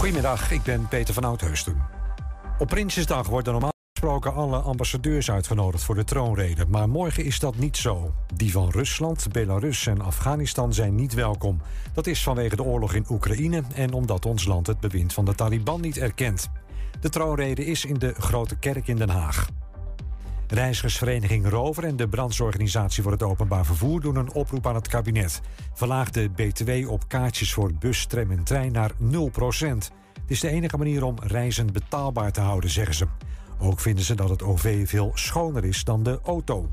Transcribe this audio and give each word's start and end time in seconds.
Goedemiddag, 0.00 0.50
ik 0.50 0.62
ben 0.62 0.88
Peter 0.88 1.14
van 1.14 1.24
Oudheusden. 1.24 1.86
Op 2.58 2.68
Prinsjesdag 2.68 3.26
worden 3.26 3.52
normaal 3.52 3.72
gesproken 3.92 4.34
alle 4.34 4.58
ambassadeurs 4.58 5.30
uitgenodigd 5.30 5.84
voor 5.84 5.94
de 5.94 6.04
troonrede. 6.04 6.66
Maar 6.66 6.88
morgen 6.88 7.24
is 7.24 7.38
dat 7.38 7.56
niet 7.56 7.76
zo. 7.76 8.14
Die 8.34 8.52
van 8.52 8.70
Rusland, 8.70 9.26
Belarus 9.32 9.86
en 9.86 10.00
Afghanistan 10.00 10.74
zijn 10.74 10.94
niet 10.94 11.14
welkom. 11.14 11.60
Dat 11.94 12.06
is 12.06 12.22
vanwege 12.22 12.56
de 12.56 12.62
oorlog 12.62 12.94
in 12.94 13.06
Oekraïne 13.10 13.62
en 13.74 13.92
omdat 13.92 14.26
ons 14.26 14.44
land 14.44 14.66
het 14.66 14.80
bewind 14.80 15.12
van 15.12 15.24
de 15.24 15.34
Taliban 15.34 15.80
niet 15.80 15.96
erkent. 15.96 16.50
De 17.00 17.08
troonrede 17.08 17.66
is 17.66 17.84
in 17.84 17.98
de 17.98 18.14
Grote 18.18 18.56
Kerk 18.56 18.88
in 18.88 18.96
Den 18.96 19.10
Haag. 19.10 19.48
Reizigersvereniging 20.50 21.48
Rover 21.48 21.84
en 21.84 21.96
de 21.96 22.08
Brandsorganisatie 22.08 23.02
voor 23.02 23.12
het 23.12 23.22
Openbaar 23.22 23.64
Vervoer 23.64 24.00
doen 24.00 24.16
een 24.16 24.32
oproep 24.32 24.66
aan 24.66 24.74
het 24.74 24.88
kabinet. 24.88 25.40
Verlaag 25.74 26.10
de 26.10 26.30
BTW 26.30 26.90
op 26.90 27.08
kaartjes 27.08 27.52
voor 27.52 27.72
bus, 27.74 28.06
tram 28.06 28.30
en 28.30 28.44
trein 28.44 28.72
naar 28.72 28.92
0% 28.92 28.96
Het 29.00 29.90
is 30.26 30.40
de 30.40 30.48
enige 30.48 30.76
manier 30.76 31.04
om 31.04 31.16
reizen 31.22 31.72
betaalbaar 31.72 32.32
te 32.32 32.40
houden, 32.40 32.70
zeggen 32.70 32.94
ze. 32.94 33.06
Ook 33.58 33.80
vinden 33.80 34.04
ze 34.04 34.14
dat 34.14 34.28
het 34.28 34.42
OV 34.42 34.88
veel 34.88 35.10
schoner 35.14 35.64
is 35.64 35.84
dan 35.84 36.02
de 36.02 36.20
auto. 36.24 36.70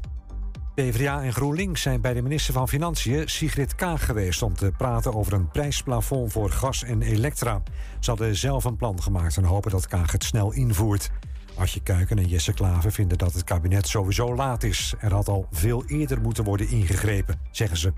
PvdA 0.76 1.23
en 1.23 1.34
GroenLinks 1.34 1.82
zijn 1.82 2.02
bij 2.02 2.14
de 2.14 2.22
minister 2.22 2.54
van 2.54 2.68
Financiën 2.68 3.30
Sigrid 3.30 3.76
Kaag 3.76 4.06
geweest 4.06 4.42
om 4.42 4.54
te 4.54 4.72
praten 4.78 5.14
over 5.14 5.34
een 5.34 5.50
prijsplafond 5.50 6.32
voor 6.32 6.50
gas 6.50 6.84
en 6.84 7.02
elektra. 7.02 7.62
Ze 8.00 8.09
hadden 8.09 8.36
zelf 8.36 8.64
een 8.64 8.76
plan 8.76 9.02
gemaakt 9.02 9.38
en 9.38 9.44
hopen 9.44 9.72
dat 9.72 9.88
Kaag 9.88 10.12
het 10.12 10.23
snel 10.23 10.54
invoert. 10.54 11.12
Adje 11.58 11.82
Kuiken 11.84 12.18
en 12.18 12.28
Jesse 12.28 12.54
Klaver 12.54 12.92
vinden 12.92 13.18
dat 13.18 13.34
het 13.34 13.44
kabinet 13.44 13.88
sowieso 13.88 14.36
laat 14.36 14.64
is. 14.64 14.94
Er 15.00 15.14
had 15.14 15.28
al 15.28 15.48
veel 15.52 15.86
eerder 15.86 16.22
moeten 16.22 16.44
worden 16.44 16.70
ingegrepen, 16.70 17.40
zeggen 17.52 17.78
ze. 17.78 17.94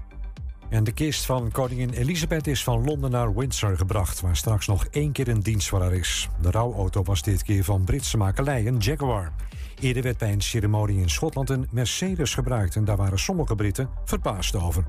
En 0.70 0.84
de 0.84 0.92
kist 0.92 1.26
van 1.26 1.52
koningin 1.52 1.90
Elisabeth 1.90 2.48
is 2.48 2.64
van 2.64 2.84
Londen 2.84 3.12
naar 3.12 3.36
Windsor 3.36 3.78
gebracht, 3.78 4.22
waar 4.22 4.36
straks 4.36 4.68
nog 4.68 4.86
één 4.86 5.12
keer 5.12 5.28
een 5.28 5.40
dienst 5.40 5.70
voor 5.70 5.82
haar 5.82 5.94
is. 5.94 6.30
De 6.42 6.52
rouwauto 6.52 7.04
was 7.04 7.22
dit 7.22 7.44
keer 7.44 7.64
van 7.64 7.84
Britse 7.84 8.18
makelij, 8.18 8.68
een 8.68 8.78
Jaguar. 8.78 9.34
Eerder 9.80 10.04
werd 10.04 10.18
bij 10.18 10.32
een 10.32 10.42
ceremonie 10.42 11.02
in 11.02 11.10
Schotland 11.10 11.50
een 11.50 11.68
Mercedes 11.72 12.34
gebruikt 12.34 12.76
en 12.76 12.86
daar 12.86 12.98
waren 12.98 13.20
sommige 13.20 13.56
Britten 13.56 13.90
verbaasd 14.06 14.56
over. 14.56 14.86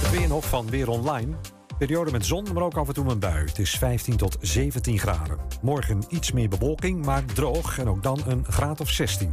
Het 0.00 0.10
weer 0.10 0.28
nog 0.28 0.48
van 0.48 0.70
Weer 0.70 0.88
Online. 0.88 1.34
Periode 1.80 2.10
met 2.10 2.26
zon, 2.26 2.46
maar 2.54 2.62
ook 2.62 2.76
af 2.76 2.88
en 2.88 2.94
toe 2.94 3.10
een 3.10 3.18
bui. 3.18 3.44
Het 3.44 3.58
is 3.58 3.70
15 3.70 4.16
tot 4.16 4.36
17 4.40 4.98
graden. 4.98 5.38
Morgen 5.62 6.02
iets 6.08 6.32
meer 6.32 6.48
bewolking, 6.48 7.04
maar 7.04 7.24
droog 7.24 7.78
en 7.78 7.88
ook 7.88 8.02
dan 8.02 8.20
een 8.26 8.44
graad 8.44 8.80
of 8.80 8.90
16. 8.90 9.30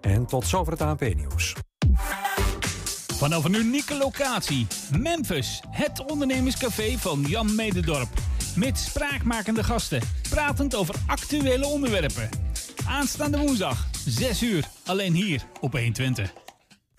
En 0.00 0.26
tot 0.26 0.46
zover 0.46 0.72
het 0.72 0.82
ANP-nieuws. 0.82 1.54
Vanaf 3.14 3.44
een 3.44 3.54
unieke 3.54 3.96
locatie, 3.96 4.66
Memphis, 4.98 5.62
het 5.70 6.04
ondernemerscafé 6.10 6.98
van 6.98 7.20
Jan 7.20 7.54
Mededorp. 7.54 8.08
Met 8.56 8.78
spraakmakende 8.78 9.64
gasten, 9.64 10.02
pratend 10.30 10.74
over 10.74 10.94
actuele 11.06 11.66
onderwerpen. 11.66 12.28
Aanstaande 12.86 13.38
woensdag, 13.38 13.86
6 14.06 14.42
uur, 14.42 14.64
alleen 14.84 15.12
hier 15.12 15.42
op 15.60 15.72
120. 15.72 16.32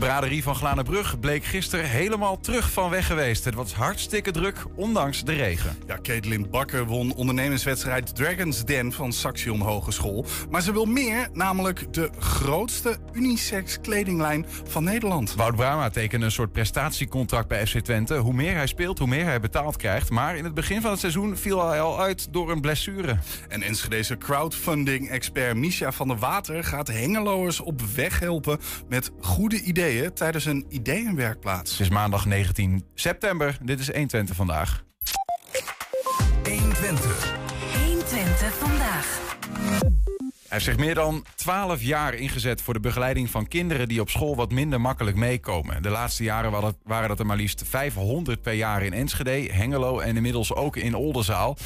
braderie 0.00 0.42
van 0.42 0.54
Glanenbrug 0.54 1.20
bleek 1.20 1.44
gisteren 1.44 1.88
helemaal 1.88 2.40
terug 2.40 2.72
van 2.72 2.90
weg 2.90 3.06
geweest. 3.06 3.44
Het 3.44 3.54
was 3.54 3.72
hartstikke 3.72 4.30
druk, 4.30 4.64
ondanks 4.74 5.24
de 5.24 5.32
regen. 5.32 5.76
Ja, 5.86 5.98
Caitlin 6.02 6.50
Bakker 6.50 6.86
won 6.86 7.14
ondernemerswedstrijd 7.14 8.14
Dragon's 8.14 8.64
Den 8.64 8.92
van 8.92 9.12
Saxion 9.12 9.60
Hogeschool. 9.60 10.26
Maar 10.50 10.62
ze 10.62 10.72
wil 10.72 10.84
meer, 10.84 11.28
namelijk 11.32 11.92
de 11.92 12.10
grootste 12.18 12.96
unisex 13.12 13.80
kledinglijn 13.80 14.46
van 14.64 14.84
Nederland. 14.84 15.34
Wout 15.34 15.56
Brama 15.56 15.90
tekende 15.90 16.24
een 16.24 16.32
soort 16.32 16.52
prestatiecontract 16.52 17.48
bij 17.48 17.66
FC 17.66 17.78
Twente. 17.78 18.14
Hoe 18.14 18.34
meer 18.34 18.54
hij 18.54 18.66
speelt, 18.66 18.98
hoe 18.98 19.08
meer 19.08 19.24
hij 19.24 19.40
betaald 19.40 19.76
krijgt. 19.76 20.10
Maar 20.10 20.36
in 20.36 20.44
het 20.44 20.54
begin 20.54 20.80
van 20.80 20.90
het 20.90 21.00
seizoen 21.00 21.36
viel 21.36 21.68
hij 21.68 21.80
al 21.80 22.00
uit 22.00 22.32
door 22.32 22.50
een 22.50 22.60
blessure. 22.60 23.18
En 23.48 23.62
Enschedeze 23.62 24.18
crowdfunding-expert 24.18 25.56
Misha 25.56 25.92
van 25.92 26.08
der 26.08 26.18
Water 26.18 26.64
gaat 26.64 26.88
hengeloers 26.88 27.60
op 27.60 27.80
weg 27.80 28.18
helpen 28.20 28.58
met 28.88 29.10
goede 29.20 29.60
ideeën 29.60 29.88
tijdens 30.14 30.44
een 30.44 30.66
ideeënwerkplaats. 30.68 31.70
Het 31.70 31.80
is 31.80 31.88
maandag 31.88 32.26
19 32.26 32.84
september. 32.94 33.58
Dit 33.62 33.80
is 33.80 33.86
120 33.86 34.36
vandaag. 34.36 34.84
120. 36.44 37.34
120 37.86 38.54
vandaag. 38.54 39.20
Hij 40.50 40.58
heeft 40.58 40.64
zich 40.64 40.84
meer 40.84 40.94
dan 40.94 41.24
12 41.34 41.82
jaar 41.82 42.14
ingezet 42.14 42.62
voor 42.62 42.74
de 42.74 42.80
begeleiding 42.80 43.30
van 43.30 43.48
kinderen 43.48 43.88
die 43.88 44.00
op 44.00 44.10
school 44.10 44.36
wat 44.36 44.50
minder 44.50 44.80
makkelijk 44.80 45.16
meekomen. 45.16 45.82
De 45.82 45.88
laatste 45.88 46.22
jaren 46.22 46.74
waren 46.84 47.08
dat 47.08 47.18
er 47.18 47.26
maar 47.26 47.36
liefst 47.36 47.62
500 47.66 48.42
per 48.42 48.52
jaar 48.52 48.82
in 48.82 48.92
Enschede, 48.92 49.52
Hengelo 49.52 49.98
en 49.98 50.16
inmiddels 50.16 50.54
ook 50.54 50.76
in 50.76 50.94
Oldenzaal. 50.94 51.56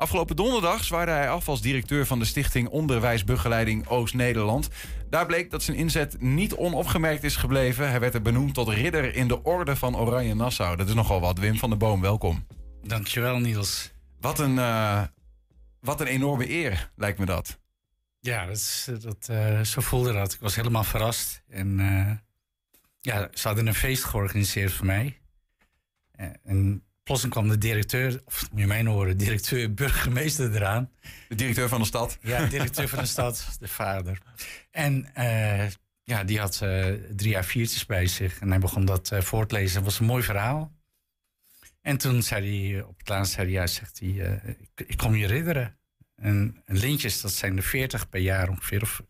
Afgelopen 0.00 0.36
donderdag 0.36 0.84
zwaarde 0.84 1.12
hij 1.12 1.30
af 1.30 1.48
als 1.48 1.60
directeur 1.60 2.06
van 2.06 2.18
de 2.18 2.24
Stichting 2.24 2.68
Onderwijsbegeleiding 2.68 3.86
Oost-Nederland. 3.88 4.68
Daar 5.10 5.26
bleek 5.26 5.50
dat 5.50 5.62
zijn 5.62 5.76
inzet 5.76 6.20
niet 6.20 6.54
onopgemerkt 6.54 7.24
is 7.24 7.36
gebleven. 7.36 7.88
Hij 7.90 8.00
werd 8.00 8.14
er 8.14 8.22
benoemd 8.22 8.54
tot 8.54 8.68
ridder 8.68 9.14
in 9.14 9.28
de 9.28 9.42
Orde 9.42 9.76
van 9.76 9.96
Oranje 9.96 10.34
Nassau. 10.34 10.76
Dat 10.76 10.88
is 10.88 10.94
nogal 10.94 11.20
wat. 11.20 11.38
Wim 11.38 11.56
van 11.56 11.68
der 11.68 11.78
Boom, 11.78 12.00
welkom. 12.00 12.46
Dankjewel, 12.82 13.38
Niels. 13.38 13.92
Wat 14.20 14.38
een, 14.38 14.54
uh, 14.54 15.02
wat 15.80 16.00
een 16.00 16.06
enorme 16.06 16.50
eer, 16.50 16.90
lijkt 16.96 17.18
me 17.18 17.26
dat. 17.26 17.58
Ja, 18.20 18.46
dat, 18.46 18.88
dat, 19.00 19.28
uh, 19.30 19.60
zo 19.60 19.80
voelde 19.80 20.12
dat. 20.12 20.32
Ik 20.32 20.40
was 20.40 20.56
helemaal 20.56 20.84
verrast. 20.84 21.42
En 21.48 21.78
uh, 21.78 22.10
ja, 23.00 23.28
ze 23.32 23.46
hadden 23.46 23.66
een 23.66 23.74
feest 23.74 24.04
georganiseerd 24.04 24.72
voor 24.72 24.86
mij. 24.86 25.20
En 26.42 26.84
plotseling 27.10 27.38
kwam 27.38 27.48
de 27.48 27.58
directeur, 27.66 28.20
of 28.24 28.50
moet 28.50 28.60
je 28.60 28.66
mij 28.66 28.84
horen, 28.84 29.16
directeur, 29.16 29.74
burgemeester 29.74 30.54
eraan. 30.54 30.90
De 31.28 31.34
directeur 31.34 31.68
van 31.68 31.80
de 31.80 31.86
stad? 31.86 32.18
Ja, 32.20 32.46
directeur 32.46 32.88
van 32.88 32.98
de 32.98 33.06
stad, 33.16 33.56
de 33.60 33.68
vader. 33.68 34.18
En 34.70 35.06
uh, 35.18 35.66
ja, 36.02 36.24
die 36.24 36.38
had 36.38 36.60
uh, 36.62 36.86
drie 37.16 37.36
A4'tjes 37.36 37.86
bij 37.86 38.06
zich 38.06 38.40
en 38.40 38.50
hij 38.50 38.58
begon 38.58 38.84
dat 38.84 39.10
uh, 39.12 39.20
voor 39.20 39.46
te 39.46 39.54
lezen. 39.54 39.74
Dat 39.74 39.84
was 39.84 39.98
een 39.98 40.06
mooi 40.06 40.22
verhaal. 40.22 40.72
En 41.80 41.96
toen 41.96 42.22
zei 42.22 42.70
hij, 42.72 42.82
op 42.82 42.98
het 42.98 43.08
laatste 43.08 43.34
zei 43.34 43.46
hij, 43.46 43.60
ja, 43.60 43.66
zegt 43.66 43.98
hij, 43.98 44.40
ik, 44.56 44.88
ik, 44.88 44.96
kom 44.96 45.14
je 45.14 45.26
ridderen. 45.26 45.78
En, 46.16 46.62
en 46.64 46.76
lintjes, 46.76 47.20
dat 47.20 47.32
zijn 47.32 47.56
er 47.56 47.62
veertig 47.62 48.08
per 48.08 48.20
jaar 48.20 48.48
ongeveer. 48.48 48.82
Of, 48.82 49.02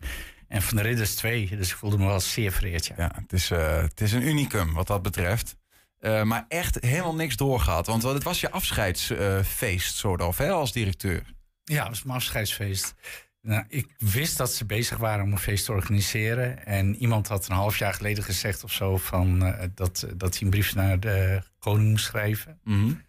en 0.48 0.62
van 0.62 0.76
de 0.76 0.82
ridders 0.82 1.14
twee, 1.14 1.56
dus 1.56 1.70
ik 1.70 1.76
voelde 1.76 1.98
me 1.98 2.06
wel 2.06 2.20
zeer 2.20 2.52
vereerd. 2.52 2.86
Ja, 2.86 2.94
ja 2.96 3.12
het, 3.14 3.32
is, 3.32 3.48
het 3.48 4.00
is 4.00 4.12
een 4.12 4.26
unicum 4.26 4.72
wat 4.72 4.86
dat 4.86 5.02
betreft. 5.02 5.58
Uh, 6.00 6.22
maar 6.22 6.44
echt 6.48 6.78
helemaal 6.80 7.14
niks 7.14 7.36
doorgehad. 7.36 7.86
Want 7.86 8.02
het 8.02 8.22
was 8.22 8.40
je 8.40 8.50
afscheidsfeest, 8.50 9.92
uh, 9.92 9.98
soort 9.98 10.22
of, 10.22 10.38
hè, 10.38 10.50
als 10.50 10.72
directeur. 10.72 11.24
Ja, 11.64 11.80
het 11.80 11.88
was 11.88 12.02
mijn 12.02 12.16
afscheidsfeest. 12.16 12.94
Nou, 13.42 13.64
ik 13.68 13.94
wist 13.98 14.36
dat 14.36 14.52
ze 14.52 14.64
bezig 14.64 14.98
waren 14.98 15.24
om 15.24 15.32
een 15.32 15.38
feest 15.38 15.64
te 15.64 15.72
organiseren. 15.72 16.66
En 16.66 16.96
iemand 16.96 17.28
had 17.28 17.48
een 17.48 17.54
half 17.54 17.78
jaar 17.78 17.94
geleden 17.94 18.24
gezegd 18.24 18.64
of 18.64 18.72
zo... 18.72 18.96
Van, 18.96 19.46
uh, 19.46 19.62
dat, 19.74 20.06
dat 20.16 20.34
hij 20.34 20.42
een 20.42 20.50
brief 20.50 20.74
naar 20.74 21.00
de 21.00 21.42
koning 21.58 21.90
moest 21.90 22.04
schrijven. 22.04 22.60
Mm 22.64 22.80
-hmm. 22.80 23.04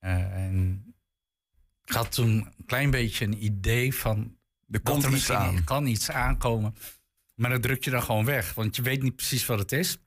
en 0.00 0.84
ik 1.84 1.92
had 1.92 2.12
toen 2.12 2.28
een 2.28 2.66
klein 2.66 2.90
beetje 2.90 3.24
een 3.24 3.44
idee 3.44 3.94
van... 3.94 4.36
Er 4.70 4.80
komt 4.80 5.04
er 5.04 5.14
iets 5.14 5.30
aan. 5.30 5.56
Er 5.56 5.64
kan 5.64 5.86
iets 5.86 6.10
aankomen. 6.10 6.74
Maar 7.34 7.50
dat 7.50 7.62
druk 7.62 7.84
je 7.84 7.90
dan 7.90 8.02
gewoon 8.02 8.24
weg. 8.24 8.54
Want 8.54 8.76
je 8.76 8.82
weet 8.82 9.02
niet 9.02 9.16
precies 9.16 9.46
wat 9.46 9.58
het 9.58 9.72
is. 9.72 9.98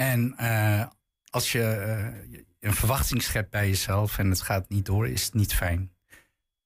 En 0.00 0.34
uh, 0.40 0.86
als 1.30 1.52
je 1.52 1.58
uh, 1.58 2.38
een 2.60 2.74
verwachting 2.74 3.22
schept 3.22 3.50
bij 3.50 3.68
jezelf 3.68 4.18
en 4.18 4.30
het 4.30 4.40
gaat 4.40 4.68
niet 4.68 4.86
door, 4.86 5.08
is 5.08 5.24
het 5.24 5.34
niet 5.34 5.54
fijn. 5.54 5.92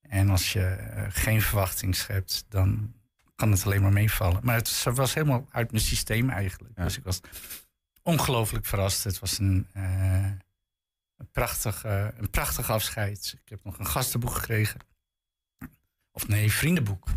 En 0.00 0.30
als 0.30 0.52
je 0.52 0.76
uh, 0.96 1.04
geen 1.08 1.42
verwachting 1.42 1.96
schept, 1.96 2.44
dan 2.48 2.94
kan 3.34 3.50
het 3.50 3.64
alleen 3.64 3.82
maar 3.82 3.92
meevallen. 3.92 4.40
Maar 4.42 4.56
het 4.56 4.82
was 4.82 5.14
helemaal 5.14 5.46
uit 5.50 5.70
mijn 5.70 5.82
systeem 5.82 6.30
eigenlijk. 6.30 6.72
Ja. 6.76 6.84
Dus 6.84 6.96
ik 6.96 7.04
was 7.04 7.20
ongelooflijk 8.02 8.66
verrast. 8.66 9.04
Het 9.04 9.18
was 9.18 9.38
een, 9.38 9.68
een, 9.72 11.30
prachtig, 11.32 11.84
een 11.84 12.30
prachtig 12.30 12.70
afscheid. 12.70 13.36
Ik 13.42 13.48
heb 13.48 13.64
nog 13.64 13.78
een 13.78 13.86
gastenboek 13.86 14.34
gekregen. 14.34 14.80
Of 16.12 16.28
nee, 16.28 16.52
vriendenboek. 16.52 17.08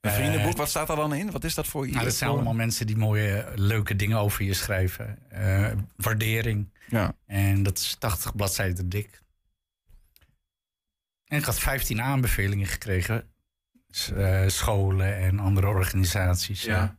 Een 0.00 0.10
vriendenboek, 0.10 0.52
Eh, 0.52 0.58
wat 0.58 0.68
staat 0.68 0.88
er 0.88 0.96
dan 0.96 1.14
in? 1.14 1.30
Wat 1.30 1.44
is 1.44 1.54
dat 1.54 1.66
voor 1.66 1.86
je? 1.86 1.92
Nou, 1.92 2.04
dat 2.04 2.14
zijn 2.14 2.30
allemaal 2.30 2.54
mensen 2.54 2.86
die 2.86 2.96
mooie, 2.96 3.52
leuke 3.54 3.96
dingen 3.96 4.18
over 4.18 4.44
je 4.44 4.54
schrijven. 4.54 5.30
Eh, 5.30 5.72
waardering. 5.96 6.68
Ja. 6.88 7.14
En 7.26 7.62
dat 7.62 7.78
is 7.78 7.96
80 7.98 8.36
bladzijden 8.36 8.88
dik. 8.88 9.22
En 11.24 11.38
ik 11.38 11.44
had 11.44 11.58
15 11.58 12.00
aanbevelingen 12.02 12.66
gekregen. 12.66 13.30
S- 13.88 14.10
eh, 14.10 14.46
scholen 14.48 15.16
en 15.16 15.38
andere 15.38 15.66
organisaties. 15.66 16.62
Ja. 16.62 16.98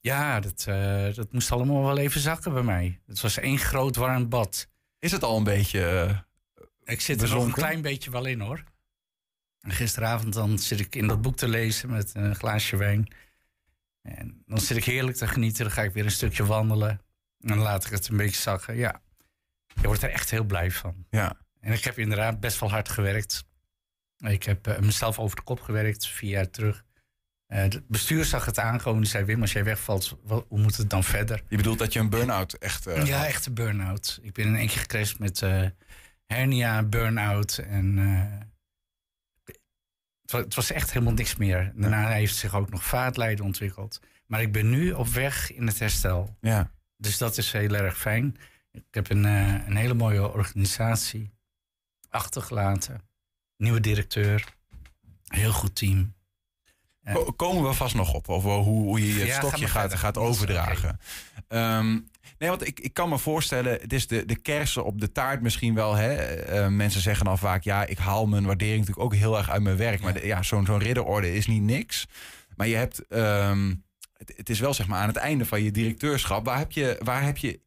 Ja, 0.00 0.40
dat, 0.40 0.64
dat 1.16 1.32
moest 1.32 1.52
allemaal 1.52 1.82
wel 1.82 1.98
even 1.98 2.20
zakken 2.20 2.52
bij 2.52 2.62
mij. 2.62 3.00
Het 3.06 3.20
was 3.20 3.38
één 3.38 3.58
groot 3.58 3.96
warm 3.96 4.28
bad. 4.28 4.68
Is 4.98 5.12
het 5.12 5.22
al 5.22 5.36
een 5.36 5.44
beetje... 5.44 6.24
Ik 6.84 7.00
zit 7.00 7.22
er 7.22 7.28
nog 7.28 7.44
een 7.44 7.52
klein 7.52 7.80
beetje 7.82 8.10
wel 8.10 8.24
in 8.24 8.40
hoor. 8.40 8.62
En 9.62 9.70
gisteravond 9.70 10.32
dan 10.34 10.58
zit 10.58 10.80
ik 10.80 10.94
in 10.94 11.06
dat 11.06 11.22
boek 11.22 11.36
te 11.36 11.48
lezen 11.48 11.90
met 11.90 12.10
een 12.14 12.34
glaasje 12.36 12.76
wijn. 12.76 13.12
En 14.02 14.42
dan 14.46 14.60
zit 14.60 14.76
ik 14.76 14.84
heerlijk 14.84 15.16
te 15.16 15.26
genieten. 15.28 15.64
Dan 15.64 15.72
ga 15.72 15.82
ik 15.82 15.92
weer 15.92 16.04
een 16.04 16.10
stukje 16.10 16.44
wandelen. 16.44 16.90
En 17.40 17.48
dan 17.48 17.58
laat 17.58 17.84
ik 17.84 17.90
het 17.92 18.08
een 18.08 18.16
beetje 18.16 18.40
zakken. 18.40 18.76
Ja, 18.76 19.00
je 19.80 19.86
wordt 19.86 20.02
er 20.02 20.10
echt 20.10 20.30
heel 20.30 20.44
blij 20.44 20.70
van. 20.70 21.06
ja. 21.10 21.40
En 21.60 21.72
ik 21.72 21.84
heb 21.84 21.98
inderdaad 21.98 22.40
best 22.40 22.60
wel 22.60 22.70
hard 22.70 22.88
gewerkt. 22.88 23.44
Ik 24.16 24.42
heb 24.42 24.66
eh, 24.66 24.78
mezelf 24.78 25.18
over 25.18 25.36
de 25.36 25.42
kop 25.42 25.60
gewerkt, 25.60 26.06
vier 26.06 26.30
jaar 26.30 26.50
terug. 26.50 26.84
Eh, 27.46 27.58
het 27.62 27.88
bestuur 27.88 28.24
zag 28.24 28.44
het 28.44 28.58
aankomen. 28.58 29.00
Die 29.00 29.10
zei, 29.10 29.24
Wim, 29.24 29.40
als 29.40 29.52
jij 29.52 29.64
wegvalt, 29.64 30.18
wat- 30.22 30.44
hoe 30.48 30.58
moet 30.58 30.76
het 30.76 30.90
dan 30.90 31.04
verder? 31.04 31.42
Je 31.48 31.56
bedoelt 31.56 31.78
dat 31.78 31.92
je 31.92 31.98
een 31.98 32.10
burn-out 32.10 32.52
echt... 32.52 32.86
eh, 32.86 33.06
Ja, 33.06 33.16
had? 33.16 33.26
echte 33.26 33.50
burn-out. 33.52 34.18
Ik 34.22 34.32
ben 34.32 34.46
in 34.46 34.56
één 34.56 34.66
keer 34.68 34.78
gecrashed 34.78 35.18
met 35.18 35.42
hernia, 36.26 36.82
burn-out. 36.82 37.58
En 37.58 37.98
het, 40.32 40.40
wa- 40.40 40.46
het 40.46 40.54
was 40.54 40.70
echt 40.70 40.92
helemaal 40.92 41.14
niks 41.14 41.36
meer. 41.36 41.72
Daarna 41.74 42.08
heeft 42.08 42.36
zich 42.36 42.54
ook 42.54 42.70
nog 42.70 42.84
vaatlijden 42.84 43.44
ontwikkeld. 43.44 44.00
Maar 44.26 44.40
ik 44.42 44.52
ben 44.52 44.70
nu 44.70 44.92
op 44.92 45.06
weg 45.06 45.52
in 45.52 45.66
het 45.66 45.78
herstel. 45.78 46.36
Ja. 46.40 46.70
Dus 46.96 47.18
dat 47.18 47.36
is 47.38 47.52
heel 47.52 47.74
erg 47.74 47.98
fijn. 47.98 48.36
Ik 48.72 48.84
heb 48.90 49.10
een, 49.10 49.24
eh, 49.24 49.66
een 49.66 49.76
hele 49.76 49.94
mooie 49.94 50.32
organisatie 50.32 51.30
achtergelaten. 52.08 53.00
Nieuwe 53.56 53.80
directeur. 53.80 54.44
Heel 55.26 55.52
goed 55.52 55.74
team. 55.74 56.14
Komen 57.36 57.62
we 57.68 57.72
vast 57.74 57.94
nog 57.94 58.14
op 58.14 58.28
over 58.28 58.50
hoe, 58.50 58.82
hoe 58.82 59.06
je 59.06 59.18
het 59.18 59.28
Ja, 59.28 59.36
stokje 59.36 59.68
gaat, 59.68 59.94
gaat 59.94 60.16
is 60.16 60.22
Ehm, 61.52 61.90
nee, 62.38 62.48
want 62.48 62.66
ik, 62.66 62.80
ik 62.80 62.94
kan 62.94 63.08
me 63.08 63.18
voorstellen, 63.18 63.72
het 63.80 63.92
is 63.92 64.06
de, 64.06 64.24
de 64.26 64.36
kersen 64.36 64.84
op 64.84 65.00
de 65.00 65.12
taart 65.12 65.40
misschien 65.42 65.74
wel. 65.74 65.94
Hè? 65.94 66.14
Eh, 66.14 66.68
mensen 66.68 67.00
zeggen 67.00 67.24
dan 67.24 67.38
vaak, 67.38 67.62
ja, 67.62 67.84
ik 67.86 67.98
haal 67.98 68.26
mijn 68.26 68.44
waardering 68.46 68.78
natuurlijk 68.78 69.04
ook 69.06 69.14
heel 69.14 69.36
erg 69.38 69.50
uit 69.50 69.62
mijn 69.62 69.76
werk. 69.76 70.00
Maar 70.00 70.12
de- 70.12 70.26
ja, 70.26 70.42
zo'n 70.42 70.66
zo'n 70.66 70.78
ridderorde 70.78 71.34
is 71.34 71.46
niet 71.46 71.62
niks. 71.62 72.06
Maar 72.56 72.66
je 72.66 72.76
hebt, 72.76 73.06
ehm, 73.08 73.74
het, 74.16 74.32
het 74.36 74.48
is 74.50 74.60
wel 74.60 74.74
zeg 74.74 74.86
maar 74.86 75.00
aan 75.00 75.08
het 75.08 75.16
einde 75.16 75.44
van 75.44 75.62
je 75.62 75.70
directeurschap. 75.70 76.44
Waar 76.44 76.58
heb 76.58 76.72
je, 76.72 76.98
waar 77.02 77.22
heb 77.22 77.36
je 77.36 77.60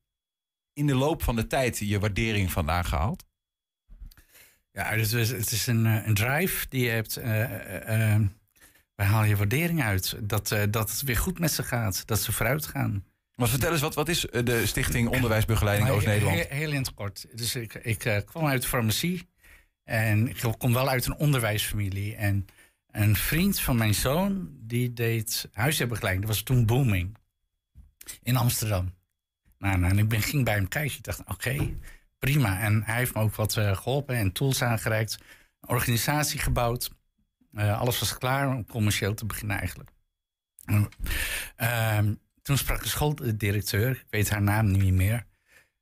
in 0.73 0.87
de 0.87 0.95
loop 0.95 1.23
van 1.23 1.35
de 1.35 1.47
tijd 1.47 1.77
je 1.79 1.99
waardering 1.99 2.51
vandaan 2.51 2.85
gehaald? 2.85 3.23
Ja, 4.71 4.83
het 4.85 5.11
is, 5.13 5.29
het 5.31 5.51
is 5.51 5.67
een, 5.67 5.85
eh, 5.85 6.07
een 6.07 6.13
drive 6.13 6.65
die 6.69 6.83
je 6.83 6.89
hebt. 6.89 7.15
eh, 7.17 8.13
eh, 8.13 8.21
waar 8.95 9.07
haal 9.07 9.23
je 9.23 9.35
waardering 9.35 9.83
uit? 9.83 10.17
Dat, 10.21 10.55
dat 10.69 10.91
het 10.91 11.01
weer 11.01 11.17
goed 11.17 11.39
met 11.39 11.51
ze 11.51 11.63
gaat. 11.63 12.07
Dat 12.07 12.19
ze 12.21 12.31
vooruit 12.31 12.65
gaan. 12.65 13.03
Maar 13.35 13.47
vertel 13.47 13.71
eens, 13.71 13.81
wat, 13.81 13.95
wat 13.95 14.09
is 14.09 14.25
eh, 14.25 14.43
de 14.43 14.65
Stichting 14.65 15.09
Onderwijsbegeleiding 15.09 15.89
Oost-Nederland? 15.89 16.37
Heel, 16.37 16.57
heel 16.57 16.71
in 16.71 16.77
het 16.77 16.93
kort. 16.93 17.25
Dus 17.33 17.55
ik, 17.55 17.73
ik 17.73 18.05
eh, 18.05 18.17
kwam 18.25 18.45
uit 18.45 18.61
de 18.61 18.67
farmacie. 18.67 19.29
En 19.83 20.27
ik 20.27 20.43
kom 20.57 20.73
wel 20.73 20.89
uit 20.89 21.05
een 21.05 21.15
onderwijsfamilie. 21.15 22.15
En 22.15 22.45
een 22.91 23.15
vriend 23.15 23.59
van 23.59 23.77
mijn 23.77 23.93
zoon, 23.93 24.49
die 24.51 24.93
deed 24.93 25.49
huisherbegeleiding. 25.51 26.25
Dat 26.25 26.35
was 26.35 26.43
toen 26.43 26.65
booming. 26.65 27.17
In 28.21 28.35
Amsterdam. 28.35 28.93
Nou, 29.57 29.77
nou, 29.77 29.91
en 29.91 29.99
ik 29.99 30.07
ben, 30.07 30.21
ging 30.21 30.45
bij 30.45 30.53
hem 30.53 30.67
kijken. 30.67 30.97
Ik 30.97 31.03
dacht, 31.03 31.23
oké, 31.25 31.73
prima. 32.19 32.59
En 32.59 32.83
hij 32.83 32.95
heeft 32.95 33.13
me 33.13 33.21
ook 33.21 33.35
wat 33.35 33.57
eh, 33.57 33.77
geholpen 33.77 34.15
en 34.15 34.31
tools 34.31 34.61
aangereikt. 34.61 35.17
Een 35.61 35.69
organisatie 35.69 36.39
gebouwd. 36.39 36.91
Alles 37.55 37.99
was 37.99 38.17
klaar 38.17 38.47
om 38.47 38.65
commercieel 38.65 39.13
te 39.13 39.25
beginnen 39.25 39.57
eigenlijk. 39.57 39.89
Ehm, 41.55 42.13
toen 42.45 42.57
sprak 42.57 42.81
de 42.81 42.87
schooldirecteur, 42.87 43.91
ik 43.91 44.05
weet 44.09 44.29
haar 44.29 44.41
naam 44.41 44.71
niet 44.71 44.93
meer. 44.93 45.25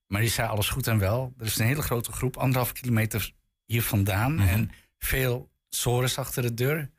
Maar 0.08 0.22
die 0.22 0.30
zei 0.30 0.48
alles 0.48 0.70
goed 0.70 0.88
en 0.88 0.98
wel. 0.98 1.34
Er 1.38 1.46
is 1.46 1.60
een 1.60 1.66
hele 1.66 1.82
grote 1.82 2.12
groep, 2.12 2.38
anderhalf 2.38 2.72
kilometer 2.72 3.34
hier 3.66 3.84
vandaan. 3.84 4.36
Mhm. 4.36 4.48
En 4.48 4.72
veel 4.98 5.52
sores 5.70 6.18
achter 6.18 6.42
de 6.42 6.54
deur. 6.54 6.90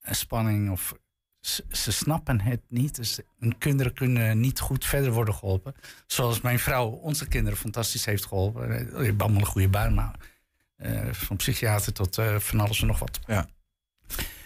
En 0.00 0.14
spanning 0.14 0.70
of 0.70 0.94
ze, 1.70 1.92
snappen 1.92 2.40
het 2.40 2.60
niet. 2.68 2.94
Dus 2.94 3.20
hun 3.38 3.58
kinderen 3.58 3.92
kunnen 3.92 4.40
niet 4.40 4.60
goed 4.60 4.84
verder 4.84 5.12
worden 5.12 5.34
geholpen. 5.34 5.74
Zoals 6.06 6.40
mijn 6.40 6.58
vrouw 6.58 6.88
onze 6.88 7.28
kinderen 7.28 7.58
fantastisch 7.58 8.04
heeft 8.04 8.26
geholpen. 8.26 8.70
Eh, 8.70 8.98
Je 9.00 9.04
hebt 9.04 9.22
allemaal 9.22 9.40
een 9.40 9.46
goede 9.46 9.68
baan, 9.68 9.94
maar 9.94 10.14
eh, 10.76 11.12
van 11.12 11.36
psychiater 11.36 11.92
tot 11.92 12.18
eh, 12.18 12.38
van 12.38 12.60
alles 12.60 12.80
en 12.80 12.86
nog 12.86 12.98
wat. 12.98 13.20
Ja. 13.26 13.48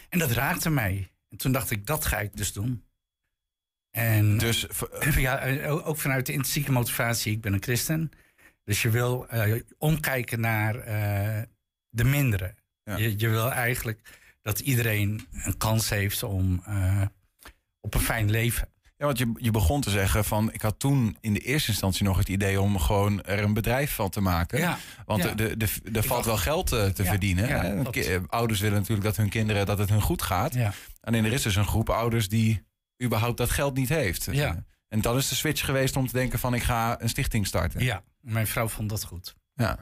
En 0.09 0.19
dat 0.19 0.31
raakte 0.31 0.71
mij. 0.71 1.11
En 1.29 1.37
toen 1.37 1.53
dacht 1.53 1.71
ik, 1.71 1.87
dat 1.87 2.05
ga 2.05 2.19
ik 2.19 2.37
dus 2.37 2.53
doen. 2.53 2.85
En 3.91 4.39
Dus 4.39 4.67
v- 4.69 5.17
ja, 5.19 5.39
eh, 5.39 5.87
ook 5.89 5.97
vanuit 5.99 6.27
de 6.27 6.33
intrinsieke 6.33 6.73
motivatie, 6.73 7.33
ik 7.33 7.41
ben 7.41 7.53
een 7.53 7.63
christen. 7.63 8.11
Dus 8.65 8.83
je 8.83 8.91
wil 8.91 9.29
eh, 9.29 9.61
omkijken 9.79 10.41
naar 10.41 10.75
eh, 10.77 11.43
de 11.89 12.05
minderen. 12.05 12.55
Ja. 12.85 12.97
Je, 12.97 13.15
je 13.19 13.29
wil 13.29 13.53
eigenlijk 13.53 14.19
dat 14.43 14.61
iedereen 14.61 15.27
een 15.33 15.57
kans 15.57 15.89
heeft 15.89 16.23
om 16.23 16.63
eh, 16.67 17.03
op 17.81 17.95
een 17.95 18.01
fijn 18.01 18.31
leven. 18.31 18.69
Ja, 18.97 19.07
want 19.07 19.19
je, 19.19 19.33
je 19.37 19.51
begon 19.51 19.81
te 19.81 19.91
zeggen 19.91 20.25
van... 20.25 20.53
ik 20.53 20.61
had 20.63 20.79
toen 20.79 21.17
in 21.21 21.33
de 21.35 21.41
eerste 21.41 21.71
instantie 21.71 22.05
nog 22.05 22.19
het 22.19 22.29
idee... 22.29 22.61
om 22.61 22.79
gewoon 22.79 23.23
er 23.23 23.39
een 23.43 23.53
bedrijf 23.55 23.95
van 23.95 24.11
te 24.11 24.21
maken. 24.21 24.59
Ja, 24.59 24.79
Want 25.07 25.23
ja. 25.23 25.35
de, 25.35 25.57
de, 25.57 25.69
er 25.93 26.03
valt 26.03 26.25
wel 26.25 26.37
geld 26.37 26.73
eh, 26.73 26.87
te 26.87 27.03
Ja, 27.03 27.09
verdienen. 27.11 27.49
hè? 27.49 27.83
eh, 27.91 28.21
Ouders 28.27 28.61
willen 28.61 28.79
natuurlijk 28.79 29.07
dat 29.07 29.17
hun 29.17 29.29
kinderen... 29.29 29.67
dat 29.67 29.79
het 29.79 29.89
hun 29.89 30.01
goed 30.03 30.23
gaat. 30.23 30.55
Alleen 31.01 31.25
er 31.25 31.33
is 31.33 31.43
dus 31.43 31.57
een 31.57 31.67
groep 31.67 31.91
ouders 31.91 32.29
die 32.29 32.63
überhaupt 33.03 33.37
dat 33.37 33.51
geld 33.51 33.75
niet 33.77 33.89
heeft. 33.89 34.29
Ja. 34.31 34.65
En 34.89 35.01
dat 35.01 35.17
is 35.17 35.29
de 35.29 35.35
switch 35.35 35.65
geweest 35.65 35.97
om 35.97 36.07
te 36.07 36.13
denken 36.13 36.39
van... 36.39 36.55
ik 36.55 36.63
ga 36.63 37.01
een 37.01 37.09
stichting 37.09 37.47
starten. 37.47 37.85
ja, 37.85 38.03
mijn 38.21 38.47
vrouw 38.47 38.69
vond 38.69 38.89
dat 38.89 39.05
goed. 39.05 39.35
Ja. 39.55 39.79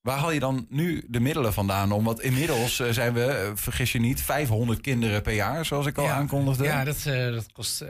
Waar 0.00 0.18
haal 0.18 0.30
je 0.30 0.40
dan 0.40 0.66
nu 0.68 1.04
de 1.08 1.20
middelen 1.20 1.52
vandaan 1.52 1.92
om? 1.92 2.04
Want 2.04 2.20
inmiddels 2.20 2.80
eh, 2.80 2.90
zijn 2.90 3.12
we, 3.12 3.24
eh, 3.24 3.50
vergis 3.54 3.92
je 3.92 4.00
niet, 4.00 4.20
500 4.22 4.80
kinderen 4.80 5.22
per 5.22 5.32
jaar, 5.34 5.64
zoals 5.64 5.86
ik 5.86 5.98
al 5.98 6.04
ja, 6.04 6.14
aankondigde. 6.14 6.64
Ja, 6.64 6.84
dat, 6.84 7.06
eh, 7.06 7.30
dat 7.32 7.52
kost. 7.52 7.80
eh, 7.80 7.88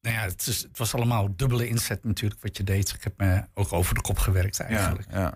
nou 0.00 0.16
ja, 0.16 0.22
het, 0.22 0.46
is, 0.46 0.62
het 0.62 0.78
was 0.78 0.94
allemaal 0.94 1.36
dubbele 1.36 1.68
inzet 1.68 2.04
natuurlijk 2.04 2.42
wat 2.42 2.56
je 2.56 2.64
deed. 2.64 2.92
Ik 2.92 3.04
heb 3.04 3.12
me 3.16 3.44
ook 3.54 3.72
over 3.72 3.94
de 3.94 4.00
kop 4.00 4.18
gewerkt 4.18 4.60
eigenlijk. 4.60 5.06
ja. 5.10 5.34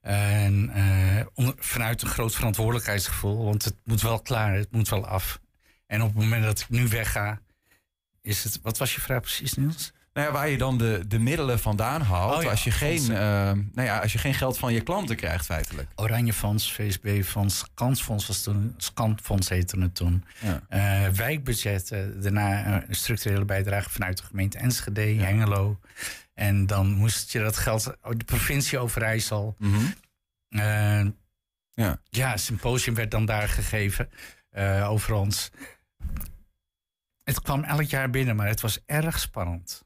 En 0.00 0.70
eh, 0.70 1.26
onder- 1.34 1.54
vanuit 1.58 2.02
een 2.02 2.08
groot 2.08 2.34
verantwoordelijkheidsgevoel, 2.34 3.44
want 3.44 3.64
het 3.64 3.76
moet 3.84 4.02
wel 4.02 4.20
klaar, 4.20 4.54
het 4.54 4.72
moet 4.72 4.88
wel 4.88 5.06
af. 5.06 5.40
En 5.86 6.02
op 6.02 6.08
het 6.08 6.16
moment 6.22 6.44
dat 6.44 6.60
ik 6.60 6.68
nu 6.68 6.88
wegga, 6.88 7.40
is 8.24 8.44
het. 8.44 8.58
Wat 8.62 8.78
was 8.78 8.94
je 8.94 9.00
vraag 9.00 9.20
precies, 9.20 9.54
Niels? 9.54 9.92
Nou 10.12 10.26
ja, 10.26 10.32
waar 10.32 10.48
je 10.48 10.58
dan 10.58 10.78
de, 10.78 11.04
de 11.08 11.18
middelen 11.18 11.58
vandaan 11.58 12.02
haalt 12.02 12.36
Oh 12.36 12.42
ja, 12.42 12.50
als, 12.50 12.64
je 12.64 12.70
geen, 12.70 13.00
eh, 13.00 13.16
nou 13.52 13.82
ja, 13.82 13.98
als 13.98 14.12
je 14.12 14.18
geen 14.18 14.34
geld 14.34 14.58
van 14.58 14.72
je 14.72 14.80
klanten 14.80 15.16
krijgt 15.16 15.44
feitelijk. 15.44 15.88
Oranje 15.94 16.32
Fonds, 16.32 16.72
VSB 16.72 17.22
Fonds, 17.24 17.64
Kansfonds 17.74 18.26
was 18.26 18.42
toen, 18.42 18.74
Skantfonds 18.76 19.48
heette 19.48 19.80
het 19.80 19.94
toen. 19.94 20.24
Ja. 20.40 20.60
Eh, 20.68 21.08
wijkbudgetten, 21.12 22.22
daarna 22.22 22.64
eh, 22.64 22.88
een 22.88 22.94
structurele 22.94 23.44
bijdrage 23.44 23.90
vanuit 23.90 24.16
de 24.16 24.22
gemeente 24.22 24.58
Enschede, 24.58 25.00
Hengelo. 25.00 25.80
En 26.34 26.66
dan 26.66 26.92
moest 26.92 27.32
je 27.32 27.38
dat 27.38 27.56
geld, 27.56 27.86
oh, 28.02 28.12
de 28.16 28.24
provincie 28.24 28.78
Overijssel. 28.78 29.56
Eh, 30.48 31.04
Ja. 31.74 32.00
ja, 32.10 32.36
symposium 32.36 32.94
werd 32.94 33.10
dan 33.10 33.24
daar 33.24 33.48
gegeven 33.48 34.08
over 34.84 35.14
ons. 35.14 35.50
Het 37.24 37.40
kwam 37.42 37.62
elk 37.64 37.82
jaar 37.82 38.10
binnen, 38.10 38.36
maar 38.36 38.46
het 38.46 38.60
was 38.60 38.78
erg 38.86 39.18
spannend. 39.20 39.84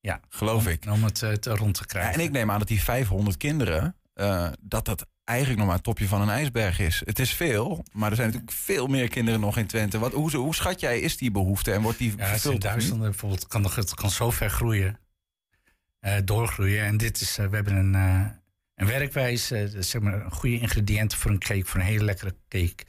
Ja, 0.00 0.20
Geloof 0.28 0.64
om, 0.66 0.72
ik. 0.72 0.84
Om 0.90 1.04
het 1.04 1.22
eh, 1.22 1.32
te 1.32 1.50
rond 1.54 1.74
te 1.74 1.80
Ja, 1.80 1.86
krijgen. 1.86 2.14
en 2.14 2.20
ik 2.20 2.30
neem 2.30 2.50
aan 2.50 2.58
dat 2.58 2.68
die 2.68 2.82
500 2.82 3.36
kinderen, 3.36 3.96
eh, 4.14 4.48
dat 4.60 4.84
dat 4.84 5.06
eigenlijk 5.24 5.58
nog 5.58 5.66
maar 5.68 5.76
het 5.76 5.84
topje 5.84 6.08
van 6.08 6.20
een 6.20 6.28
ijsberg 6.28 6.78
is. 6.78 7.02
Het 7.04 7.18
is 7.18 7.32
veel, 7.34 7.84
maar 7.92 8.10
er 8.10 8.16
zijn 8.16 8.28
natuurlijk 8.28 8.56
veel 8.56 8.86
meer 8.86 9.08
kinderen 9.08 9.40
nog 9.40 9.56
in 9.56 9.66
Twente. 9.66 9.98
Wat, 9.98 10.12
hoe, 10.12 10.36
hoe 10.36 10.54
schat 10.54 10.80
jij, 10.80 11.00
is 11.00 11.16
die 11.16 11.30
behoefte 11.30 11.72
en 11.72 11.82
wordt 11.82 11.98
die 11.98 12.16
Ja, 12.16 12.26
vervuld? 12.26 12.60
Duitsland 12.60 13.00
bijvoorbeeld 13.00 13.46
kan 13.46 13.60
nog, 13.62 13.74
het 13.74 13.94
kan 13.94 14.10
zo 14.10 14.30
ver 14.30 14.50
groeien, 14.50 14.98
eh, 15.98 16.16
doorgroeien. 16.24 16.84
En 16.84 16.96
dit 16.96 17.20
is, 17.20 17.36
we 17.36 17.42
hebben 17.50 17.76
een, 17.76 17.94
een 18.74 18.86
werkwijze, 18.86 19.72
zeg 19.78 20.02
maar 20.02 20.24
een 20.24 20.30
goede 20.32 20.58
ingrediënten 20.58 21.18
voor 21.18 21.30
een 21.30 21.38
cake, 21.38 21.64
voor 21.64 21.80
een 21.80 21.86
hele 21.86 22.04
lekkere 22.04 22.36
cake. 22.48 22.84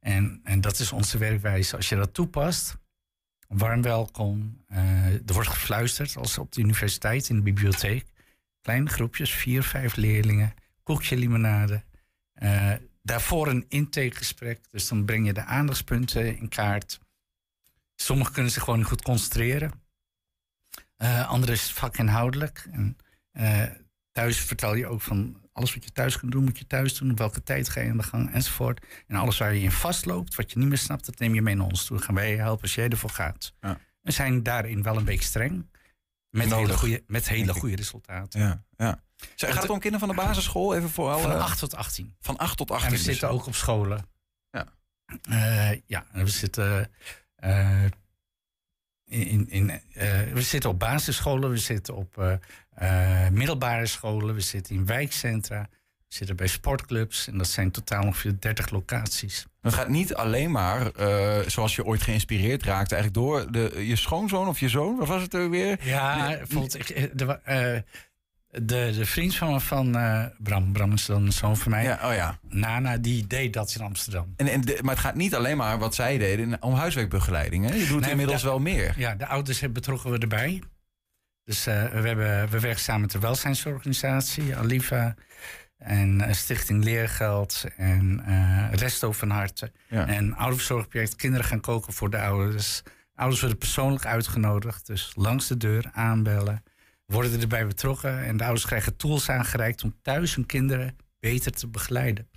En, 0.00 0.40
en 0.44 0.60
dat 0.60 0.78
is 0.78 0.92
onze 0.92 1.18
werkwijze. 1.18 1.76
Als 1.76 1.88
je 1.88 1.96
dat 1.96 2.14
toepast, 2.14 2.76
warm 3.48 3.82
welkom. 3.82 4.64
Eh, 4.66 5.06
er 5.06 5.32
wordt 5.32 5.48
gefluisterd 5.48 6.16
als 6.16 6.38
op 6.38 6.52
de 6.52 6.60
universiteit 6.60 7.28
in 7.28 7.36
de 7.36 7.42
bibliotheek. 7.42 8.06
Kleine 8.60 8.88
groepjes, 8.88 9.30
vier, 9.30 9.62
vijf 9.62 9.96
leerlingen, 9.96 10.54
koekje 10.82 11.16
limonade. 11.16 11.84
Eh, 12.32 12.72
daarvoor 13.02 13.48
een 13.48 13.64
intakegesprek. 13.68 14.70
Dus 14.70 14.88
dan 14.88 15.04
breng 15.04 15.26
je 15.26 15.32
de 15.32 15.44
aandachtspunten 15.44 16.38
in 16.38 16.48
kaart. 16.48 17.00
Sommigen 17.94 18.32
kunnen 18.32 18.52
zich 18.52 18.62
gewoon 18.62 18.84
goed 18.84 19.02
concentreren. 19.02 19.72
Uh, 20.98 21.28
andere 21.28 21.52
is 21.52 21.72
vakinhoudelijk. 21.72 22.68
En, 22.72 22.96
thuis 24.12 24.40
vertel 24.40 24.74
je 24.74 24.86
ook 24.86 25.00
van 25.00 25.47
alles 25.58 25.74
wat 25.74 25.84
je 25.84 25.92
thuis 25.92 26.18
kunt 26.18 26.32
doen, 26.32 26.44
moet 26.44 26.58
je 26.58 26.66
thuis 26.66 26.98
doen. 26.98 27.10
Op 27.10 27.18
welke 27.18 27.42
tijd 27.42 27.68
ga 27.68 27.80
je 27.80 27.90
aan 27.90 27.96
de 27.96 28.02
gang 28.02 28.32
enzovoort. 28.32 28.86
En 29.06 29.16
alles 29.16 29.38
waar 29.38 29.54
je 29.54 29.60
in 29.60 29.72
vastloopt, 29.72 30.34
wat 30.34 30.50
je 30.50 30.58
niet 30.58 30.68
meer 30.68 30.78
snapt, 30.78 31.06
dat 31.06 31.18
neem 31.18 31.34
je 31.34 31.42
mee 31.42 31.54
naar 31.54 31.66
ons 31.66 31.84
toe. 31.84 31.96
Dan 31.96 32.06
gaan 32.06 32.14
wij 32.14 32.30
je 32.30 32.36
helpen 32.36 32.62
als 32.62 32.74
jij 32.74 32.88
ervoor 32.88 33.10
gaat. 33.10 33.52
Ja. 33.60 33.78
We 34.00 34.10
zijn 34.10 34.42
daarin 34.42 34.82
wel 34.82 34.96
een 34.96 35.04
beetje 35.04 35.28
streng. 35.28 35.66
Met 36.30 36.54
hele 36.54 36.76
goede, 36.76 37.02
met 37.06 37.28
hele 37.28 37.52
goede 37.52 37.76
resultaten. 37.76 38.40
Ja, 38.40 38.64
ja. 38.76 39.02
Zeg, 39.34 39.52
gaat 39.52 39.62
het 39.62 39.70
om 39.70 39.78
kinderen 39.78 40.06
van 40.06 40.16
de 40.16 40.22
basisschool? 40.22 40.74
Even 40.74 40.90
voor 40.90 41.10
alle... 41.10 41.22
Van 41.22 41.40
8 41.40 41.58
tot 41.58 41.74
18. 41.74 42.16
Van 42.20 42.36
8 42.36 42.56
tot 42.56 42.70
18. 42.70 42.88
En 42.88 42.94
we 42.96 43.02
zitten 43.02 43.30
ook 43.30 43.46
op 43.46 43.54
scholen. 43.54 44.06
Ja. 44.50 44.66
Uh, 45.30 45.80
ja, 45.86 46.06
en 46.12 46.24
we 46.24 46.30
zitten. 46.30 46.90
Uh, 47.44 47.84
in, 49.08 49.46
in, 49.50 49.70
uh, 49.70 49.80
we 50.32 50.42
zitten 50.42 50.70
op 50.70 50.78
basisscholen, 50.78 51.50
we 51.50 51.56
zitten 51.56 51.96
op 51.96 52.40
middelbare 53.32 53.86
scholen, 53.86 54.34
we 54.34 54.40
zitten 54.40 54.74
in 54.74 54.86
wijkcentra, 54.86 55.68
we 56.08 56.14
zitten 56.14 56.36
bij 56.36 56.46
sportclubs 56.46 57.28
en 57.28 57.38
dat 57.38 57.46
zijn 57.46 57.70
totaal 57.70 58.02
ongeveer 58.02 58.40
30 58.40 58.70
locaties. 58.70 59.46
Het 59.60 59.74
gaat 59.74 59.88
niet 59.88 60.14
alleen 60.14 60.50
maar, 60.50 60.90
zoals 61.46 61.76
je 61.76 61.84
ooit 61.84 62.02
geïnspireerd 62.02 62.62
raakte, 62.62 62.94
eigenlijk 62.94 63.24
door 63.24 63.52
de, 63.52 63.86
je 63.86 63.96
schoonzoon 63.96 64.48
of 64.48 64.60
je 64.60 64.68
zoon, 64.68 64.96
wat 64.96 65.08
was 65.08 65.22
het 65.22 65.34
er 65.34 65.50
weer? 65.50 65.78
Ja, 65.82 66.26
bijvoorbeeld, 66.26 66.86
de, 67.18 67.84
de, 68.50 68.92
de 68.96 69.06
vriend 69.06 69.36
van, 69.36 69.60
van 69.60 69.96
uh, 69.96 70.24
Bram, 70.38 70.72
Bram 70.72 70.92
is 70.92 71.06
dan 71.06 71.32
zoon 71.32 71.56
van 71.56 71.70
mij. 71.70 71.82
Ja, 71.82 71.98
oh 72.08 72.14
ja. 72.14 72.38
Nana, 72.48 72.96
die 72.96 73.26
deed 73.26 73.52
dat 73.52 73.74
in 73.74 73.84
Amsterdam. 73.84 74.34
En, 74.36 74.48
en 74.48 74.62
maar 74.80 74.94
het 74.94 75.04
gaat 75.04 75.14
niet 75.14 75.34
alleen 75.34 75.56
maar 75.56 75.78
wat 75.78 75.94
zij 75.94 76.18
deden 76.18 76.62
om 76.62 76.74
huiswerkbegeleiding. 76.74 77.68
Hè? 77.68 77.74
Je 77.74 77.86
doet 77.86 78.06
inmiddels 78.06 78.42
wel 78.42 78.58
meer. 78.58 78.94
Ja, 78.96 79.14
de 79.14 79.26
ouders 79.26 79.72
betrokken 79.72 80.10
we 80.10 80.18
erbij. 80.18 80.62
Dus 81.44 81.66
uh, 81.66 81.82
we, 81.82 82.08
hebben, 82.08 82.48
we 82.48 82.60
werken 82.60 82.82
samen 82.82 83.00
met 83.00 83.10
de 83.10 83.18
welzijnsorganisatie, 83.18 84.56
Aliva. 84.56 85.14
En 85.78 86.20
uh, 86.20 86.32
Stichting 86.32 86.84
Leergeld 86.84 87.64
en 87.76 88.22
Resto 88.72 89.12
van 89.12 89.30
Harte. 89.30 89.72
Ja. 89.88 90.06
En 90.06 90.34
ouderverzorgproject 90.34 91.16
Kinderen 91.16 91.46
gaan 91.46 91.60
koken 91.60 91.92
voor 91.92 92.10
de 92.10 92.20
ouders. 92.20 92.82
Ouders 93.14 93.40
worden 93.40 93.58
persoonlijk 93.58 94.06
uitgenodigd. 94.06 94.86
Dus 94.86 95.12
langs 95.14 95.46
de 95.46 95.56
deur 95.56 95.90
aanbellen 95.92 96.62
worden 97.12 97.40
erbij 97.40 97.66
betrokken 97.66 98.24
en 98.24 98.36
de 98.36 98.44
ouders 98.44 98.66
krijgen 98.66 98.96
tools 98.96 99.28
aangereikt 99.28 99.84
om 99.84 99.96
thuis 100.02 100.34
hun 100.34 100.46
kinderen 100.46 100.96
beter 101.20 101.52
te 101.52 101.66
begeleiden. 101.66 102.28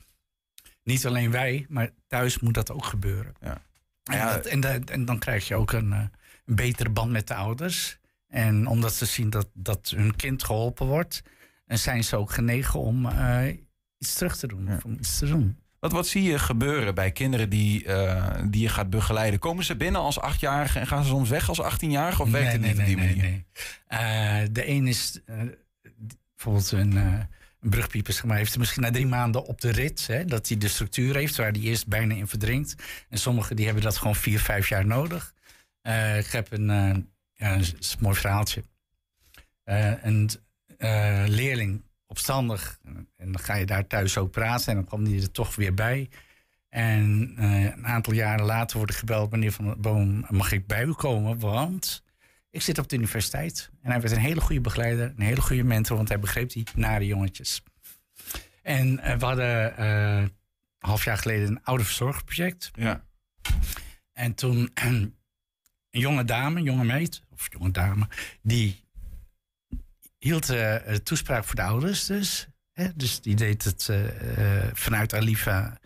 Niet 0.83 1.05
alleen 1.05 1.31
wij, 1.31 1.65
maar 1.69 1.89
thuis 2.07 2.39
moet 2.39 2.53
dat 2.53 2.71
ook 2.71 2.85
gebeuren. 2.85 3.33
Ja. 3.41 3.61
En, 4.03 4.27
dat, 4.27 4.45
en, 4.45 4.85
en, 4.85 5.05
dan 5.05 5.19
krijg 5.19 5.47
je 5.47 5.55
ook 5.55 5.71
een, 5.71 5.93
eh, 5.93 6.05
een, 6.45 6.55
betere 6.55 6.89
band 6.89 7.11
met 7.11 7.27
de 7.27 7.35
ouders. 7.35 7.99
En 8.27 8.67
omdat 8.67 8.93
ze 8.93 9.05
zien 9.05 9.29
dat, 9.29 9.49
dat 9.53 9.89
hun 9.89 10.15
kind 10.15 10.43
geholpen 10.43 10.85
wordt, 10.85 11.21
en 11.65 11.79
zijn 11.79 12.03
ze 12.03 12.15
ook 12.15 12.31
genegen 12.31 12.79
om 12.79 13.05
uh, 13.05 13.47
iets 13.97 14.13
terug 14.13 14.37
te 14.37 14.47
doen, 14.47 14.73
of 14.73 14.85
om 14.85 14.93
iets 14.93 15.17
te 15.17 15.25
doen. 15.25 15.57
Wat, 15.81 15.91
wat 15.91 16.07
zie 16.07 16.23
je 16.23 16.39
gebeuren 16.39 16.95
bij 16.95 17.11
kinderen 17.11 17.49
die, 17.49 17.85
uh, 17.85 18.35
die 18.45 18.61
je 18.61 18.69
gaat 18.69 18.89
begeleiden? 18.89 19.39
Komen 19.39 19.63
ze 19.63 19.75
binnen 19.75 20.01
als 20.01 20.19
achtjarige 20.19 20.79
en 20.79 20.87
gaan 20.87 21.03
ze 21.03 21.09
soms 21.09 21.29
weg 21.29 21.49
als 21.49 21.61
achttienjarige? 21.61 22.21
Of 22.21 22.29
nee, 22.29 22.41
werkt 22.41 22.51
het 22.51 22.61
nee, 22.61 22.69
niet 22.69 22.77
nee, 22.77 22.95
op 22.95 23.01
die 23.01 23.07
manier? 23.07 23.43
nee. 23.87 24.43
Uh, 24.43 24.47
de 24.51 24.67
een 24.67 24.87
is 24.87 25.19
uh, 25.25 25.41
bijvoorbeeld 26.35 26.71
een, 26.71 26.95
een 26.95 27.69
brugpieper, 27.69 28.13
zeg 28.13 28.23
maar, 28.23 28.37
heeft 28.37 28.57
misschien 28.57 28.81
na 28.81 28.91
drie 28.91 29.05
maanden 29.05 29.45
op 29.45 29.61
de 29.61 29.71
rit. 29.71 30.07
Hè, 30.07 30.25
dat 30.25 30.47
hij 30.47 30.57
de 30.57 30.67
structuur 30.67 31.15
heeft 31.15 31.35
waar 31.35 31.51
hij 31.51 31.61
eerst 31.61 31.87
bijna 31.87 32.15
in 32.15 32.27
verdrinkt. 32.27 32.75
En 33.09 33.17
sommigen 33.17 33.55
die 33.55 33.65
hebben 33.65 33.83
dat 33.83 33.97
gewoon 33.97 34.15
vier, 34.15 34.39
vijf 34.39 34.69
jaar 34.69 34.85
nodig. 34.85 35.33
ik 36.17 36.31
heb 36.31 36.51
een, 36.51 36.65
ja, 37.33 37.53
een, 37.53 37.59
een 37.59 37.97
mooi 37.99 38.15
verhaaltje. 38.15 38.63
een 40.01 40.29
leerling 41.25 41.83
opstandig. 42.11 42.79
En 43.17 43.31
dan 43.31 43.39
ga 43.39 43.53
je 43.53 43.65
daar 43.65 43.87
thuis 43.87 44.17
ook 44.17 44.31
praten 44.31 44.67
en 44.67 44.75
dan 44.75 44.85
kwam 44.85 45.05
hij 45.05 45.21
er 45.21 45.31
toch 45.31 45.55
weer 45.55 45.73
bij. 45.73 46.09
En 46.69 47.35
uh, 47.39 47.63
een 47.63 47.87
aantal 47.87 48.13
jaren 48.13 48.45
later 48.45 48.77
wordt 48.77 48.95
gebeld, 48.95 49.31
meneer 49.31 49.51
Van 49.51 49.65
der 49.65 49.79
Boom, 49.79 50.25
mag 50.29 50.51
ik 50.51 50.67
bij 50.67 50.83
u 50.83 50.93
komen? 50.93 51.39
Want 51.39 52.03
ik 52.49 52.61
zit 52.61 52.77
op 52.77 52.89
de 52.89 52.95
universiteit. 52.95 53.69
En 53.81 53.91
hij 53.91 54.01
werd 54.01 54.13
een 54.13 54.21
hele 54.21 54.41
goede 54.41 54.61
begeleider, 54.61 55.13
een 55.15 55.23
hele 55.23 55.41
goede 55.41 55.63
mentor, 55.63 55.95
want 55.95 56.07
hij 56.07 56.19
begreep 56.19 56.49
die 56.49 56.67
nare 56.75 57.05
jongetjes. 57.05 57.63
En 58.61 58.87
uh, 58.87 59.15
we 59.15 59.25
hadden 59.25 59.73
uh, 59.79 60.17
een 60.17 60.31
half 60.79 61.03
jaar 61.03 61.17
geleden 61.17 61.47
een 61.47 61.63
ouderverzorgproject. 61.63 62.71
Ja. 62.73 63.03
En 64.13 64.33
toen 64.33 64.71
een 64.73 65.15
jonge 65.89 66.25
dame, 66.25 66.57
een 66.57 66.63
jonge 66.63 66.83
meid, 66.83 67.23
of 67.29 67.47
jonge 67.51 67.71
dame, 67.71 68.07
die 68.41 68.83
hield 70.23 70.49
uh, 70.51 70.75
toespraak 70.75 71.43
voor 71.43 71.55
de 71.55 71.61
ouders 71.61 72.05
dus. 72.05 72.47
Hè? 72.71 72.87
Dus 72.95 73.21
die 73.21 73.35
deed 73.35 73.63
het 73.63 73.87
uh, 73.91 73.99
vanuit 74.73 75.13
Alifa 75.13 75.77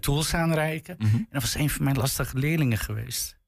tools 0.00 0.34
aanreiken. 0.34 0.96
Mhm. 0.98 1.16
En 1.16 1.28
dat 1.30 1.42
was 1.42 1.54
een 1.54 1.70
van 1.70 1.84
mijn 1.84 1.96
lastige 1.96 2.38
leerlingen 2.38 2.78
geweest. 2.78 3.38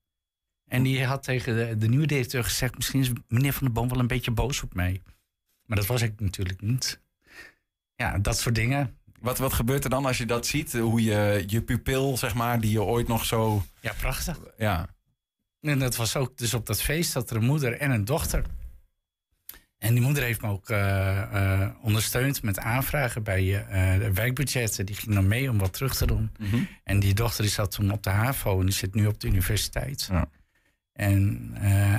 En 0.68 0.83
die 0.83 1.04
had 1.04 1.23
tegen 1.23 1.57
de, 1.57 1.76
de 1.76 1.88
nieuwe 1.88 2.07
directeur 2.07 2.45
gezegd... 2.45 2.76
misschien 2.76 3.00
is 3.00 3.11
meneer 3.28 3.52
Van 3.52 3.66
der 3.66 3.73
Boom 3.73 3.88
wel 3.88 3.99
een 3.99 4.07
beetje 4.07 4.30
boos 4.30 4.62
op 4.62 4.75
mij. 4.75 5.02
Maar 5.64 5.76
dat 5.76 5.87
was 5.87 6.02
ik 6.02 6.21
natuurlijk 6.21 6.61
niet. 6.61 7.00
Ja, 7.95 8.18
dat 8.18 8.38
soort 8.38 8.54
dingen. 8.54 8.97
Wat, 9.21 9.38
wat 9.38 9.52
gebeurt 9.52 9.85
er 9.85 9.90
dan 9.90 10.07
als 10.07 10.18
je 10.18 10.26
dat 10.26 10.47
ziet? 10.47 10.73
Hoe 10.73 11.02
je 11.02 11.45
je 11.47 11.62
pupil, 11.62 12.16
zeg 12.16 12.35
maar, 12.35 12.61
die 12.61 12.71
je 12.71 12.83
ooit 12.83 13.09
nog 13.09 13.25
zo... 13.25 13.64
Ja, 13.80 13.92
prachtig. 14.00 14.38
Ja. 14.57 14.88
En 15.61 15.78
dat 15.78 15.97
was 15.97 16.16
ook 16.16 16.37
dus 16.37 16.54
op 16.54 16.66
dat 16.66 16.83
feest 16.83 17.12
dat 17.12 17.30
er 17.30 17.37
een 17.37 17.45
moeder 17.45 17.78
en 17.78 17.90
een 17.90 18.04
dochter... 18.04 18.45
En 19.78 19.94
die 19.94 20.02
moeder 20.02 20.23
heeft 20.23 20.42
me 20.42 20.49
ook 20.49 20.70
uh, 20.70 20.78
uh, 21.32 21.68
ondersteund 21.82 22.42
met 22.42 22.58
aanvragen 22.58 23.23
bij 23.23 23.44
uh, 23.44 23.99
de 23.99 24.12
wijkbudgetten. 24.12 24.87
Die 24.87 24.94
ging 24.94 25.14
dan 25.14 25.28
mee 25.28 25.50
om 25.50 25.58
wat 25.58 25.73
terug 25.73 25.97
te 25.97 26.06
doen. 26.06 26.30
Mm 26.38 26.49
-hmm. 26.50 26.68
En 26.85 27.00
die 27.00 27.14
dochter 27.14 27.42
die 27.42 27.52
zat 27.52 27.70
toen 27.70 27.92
op 27.92 28.02
de 28.02 28.11
HAVO 28.11 28.61
en 28.61 28.66
die 28.66 28.75
zit 28.75 28.94
nu 28.94 29.06
op 29.06 29.20
de 29.20 29.26
universiteit. 29.26 30.08
Ja. 30.11 30.28
En 30.92 31.50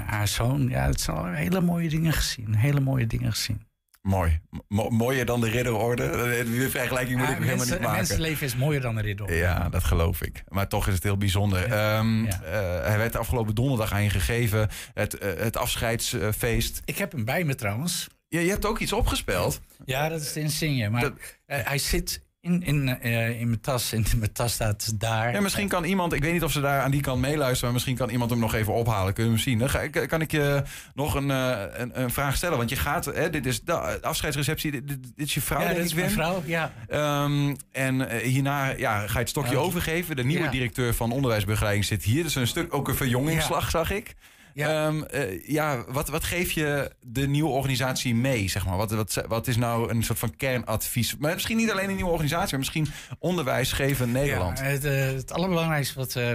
haar 0.06 0.28
zoon, 0.28 0.70
ja, 0.70 0.86
het 0.86 1.02
zijn 1.02 1.18
al 1.18 1.26
hele 1.26 1.62
mooie 1.62 1.90
dingen 1.90 2.14
gezien. 2.14 2.56
Hele 2.56 2.80
mooie 2.80 3.08
dingen 3.08 3.32
gezien. 3.32 3.68
Mooi. 4.02 4.40
Mo 4.68 4.90
mooier 4.90 5.26
dan 5.26 5.42
de 5.42 5.50
ridderorde. 5.50 6.44
Die 6.46 6.68
vergelijking 6.70 7.18
moet 7.20 7.28
ja, 7.28 7.34
ik 7.36 7.44
helemaal 7.44 7.66
niet 7.66 7.80
maken. 7.80 7.92
Mensenleven 7.96 8.46
is 8.46 8.56
mooier 8.56 8.82
dan 8.82 8.98
een 8.98 9.04
ridderorde. 9.04 9.36
Ja, 9.36 9.70
dat 9.70 9.84
geloof 9.84 10.22
ik. 10.22 10.44
Maar 10.48 10.68
toch 10.68 10.88
is 10.88 10.94
het 10.94 11.04
heel 11.04 11.18
bijzonder. 11.18 11.68
Ja. 11.68 11.98
Um, 12.00 12.26
Ja. 12.26 12.42
uh, 12.44 12.86
hij 12.88 12.98
werd 12.98 13.16
afgelopen 13.16 13.56
donderdag 13.56 13.92
aan 13.94 14.04
je 14.04 14.10
gegeven. 14.10 14.70
Het, 14.94 15.24
uh, 15.24 15.34
het 15.38 15.58
afscheidsfeest. 15.58 16.82
Ik 16.86 16.98
heb 16.98 17.12
hem 17.12 17.26
bij 17.26 17.44
me 17.44 17.56
trouwens. 17.56 18.08
Ja, 18.28 18.40
je 18.40 18.50
hebt 18.50 18.66
ook 18.66 18.80
iets 18.80 18.94
opgespeeld. 18.94 19.60
Ja, 19.86 20.10
dat 20.10 20.22
is 20.22 20.34
de 20.34 20.40
Insigne. 20.40 20.90
Maar 20.90 21.02
Dat- 21.02 21.14
uh, 21.14 21.58
hij 21.64 21.78
zit 21.78 22.22
in, 22.42 22.64
in, 22.64 23.00
eh, 23.02 23.40
in 23.42 23.48
mijn 23.48 23.62
tas. 23.62 23.92
En 23.94 24.06
mijn 24.18 24.32
tas 24.32 24.54
staat 24.54 25.00
daar. 25.00 25.32
Ja, 25.34 25.42
misschien 25.42 25.68
kan 25.68 25.84
iemand, 25.84 26.14
ik 26.14 26.22
weet 26.24 26.34
niet 26.34 26.44
of 26.44 26.52
ze 26.52 26.62
daar 26.62 26.82
aan 26.82 26.92
die 26.92 27.02
kant 27.02 27.22
meeluisteren, 27.22 27.64
maar 27.64 27.74
misschien 27.74 27.96
kan 27.96 28.10
iemand 28.10 28.30
hem 28.30 28.40
nog 28.40 28.54
even 28.54 28.74
ophalen. 28.74 29.14
Kunnen 29.14 29.34
we 29.34 29.40
hem 29.40 29.48
zien? 29.50 29.60
Dan 29.60 29.70
ga, 29.70 29.80
ik- 29.80 30.06
kan 30.08 30.22
ik 30.22 30.32
je 30.32 30.64
nog 30.94 31.16
een, 31.16 31.32
eh, 31.32 31.62
een, 31.74 32.02
een 32.02 32.12
vraag 32.12 32.36
stellen? 32.36 32.58
Want 32.58 32.70
je 32.70 32.76
gaat, 32.76 33.06
hè, 33.06 33.30
dit 33.30 33.46
is 33.46 33.62
de 33.62 34.02
afscheidsreceptie, 34.02 34.72
dit, 34.72 34.88
dit- 34.88 35.04
dit 35.16 35.28
is 35.28 35.34
je 35.34 35.42
vrouw, 35.42 35.62
ja, 35.62 35.70
ik, 35.70 35.78
is 35.78 35.94
mijn 35.94 36.12
vrouw. 36.12 36.44
Ja. 36.46 36.72
Ehm, 36.88 37.56
en 37.72 38.10
eh, 38.10 38.22
hierna 38.28 38.70
ja, 38.70 39.00
ga 39.00 39.14
je 39.14 39.20
het 39.20 39.30
stokje 39.30 39.52
Ja. 39.54 39.58
overgeven. 39.60 40.16
De 40.16 40.24
nieuwe 40.24 40.44
Ja. 40.44 40.52
directeur 40.52 40.94
van 40.94 41.12
onderwijsbegeleiding 41.12 41.86
zit 41.86 42.04
hier. 42.04 42.24
Dus 42.24 42.36
een 42.36 42.48
stuk 42.48 42.74
ook 42.74 42.88
een 42.88 42.96
verjongingsslag, 42.96 43.64
Ja. 43.64 43.70
zag 43.70 43.92
ik. 43.92 44.16
Ja. 44.54 44.88
Ehm, 44.88 45.04
eh, 45.04 45.48
ja, 45.48 45.84
wat, 45.88 46.10
wat 46.10 46.24
geef 46.24 46.52
je 46.52 46.96
de 47.02 47.28
nieuwe 47.28 47.50
organisatie 47.50 48.16
mee, 48.16 48.48
zeg 48.48 48.66
maar? 48.66 48.78
Wat, 48.78 48.92
wat, 48.92 49.24
wat 49.28 49.48
is 49.48 49.58
nou 49.58 49.90
een 49.90 50.04
soort 50.04 50.20
van 50.20 50.36
kernadvies? 50.36 51.18
Maar 51.18 51.34
misschien 51.34 51.58
niet 51.58 51.72
alleen 51.72 51.90
een 51.90 51.96
nieuwe 51.96 52.12
organisatie, 52.12 52.50
maar 52.50 52.60
misschien 52.60 52.88
onderwijs 53.20 53.72
geven 53.72 54.12
Nederland. 54.12 54.58
Ja, 54.58 54.64
het, 54.64 54.86
eh, 54.86 55.06
het 55.06 55.32
allerbelangrijkste 55.32 55.96
wat, 55.96 56.16
eh, 56.16 56.32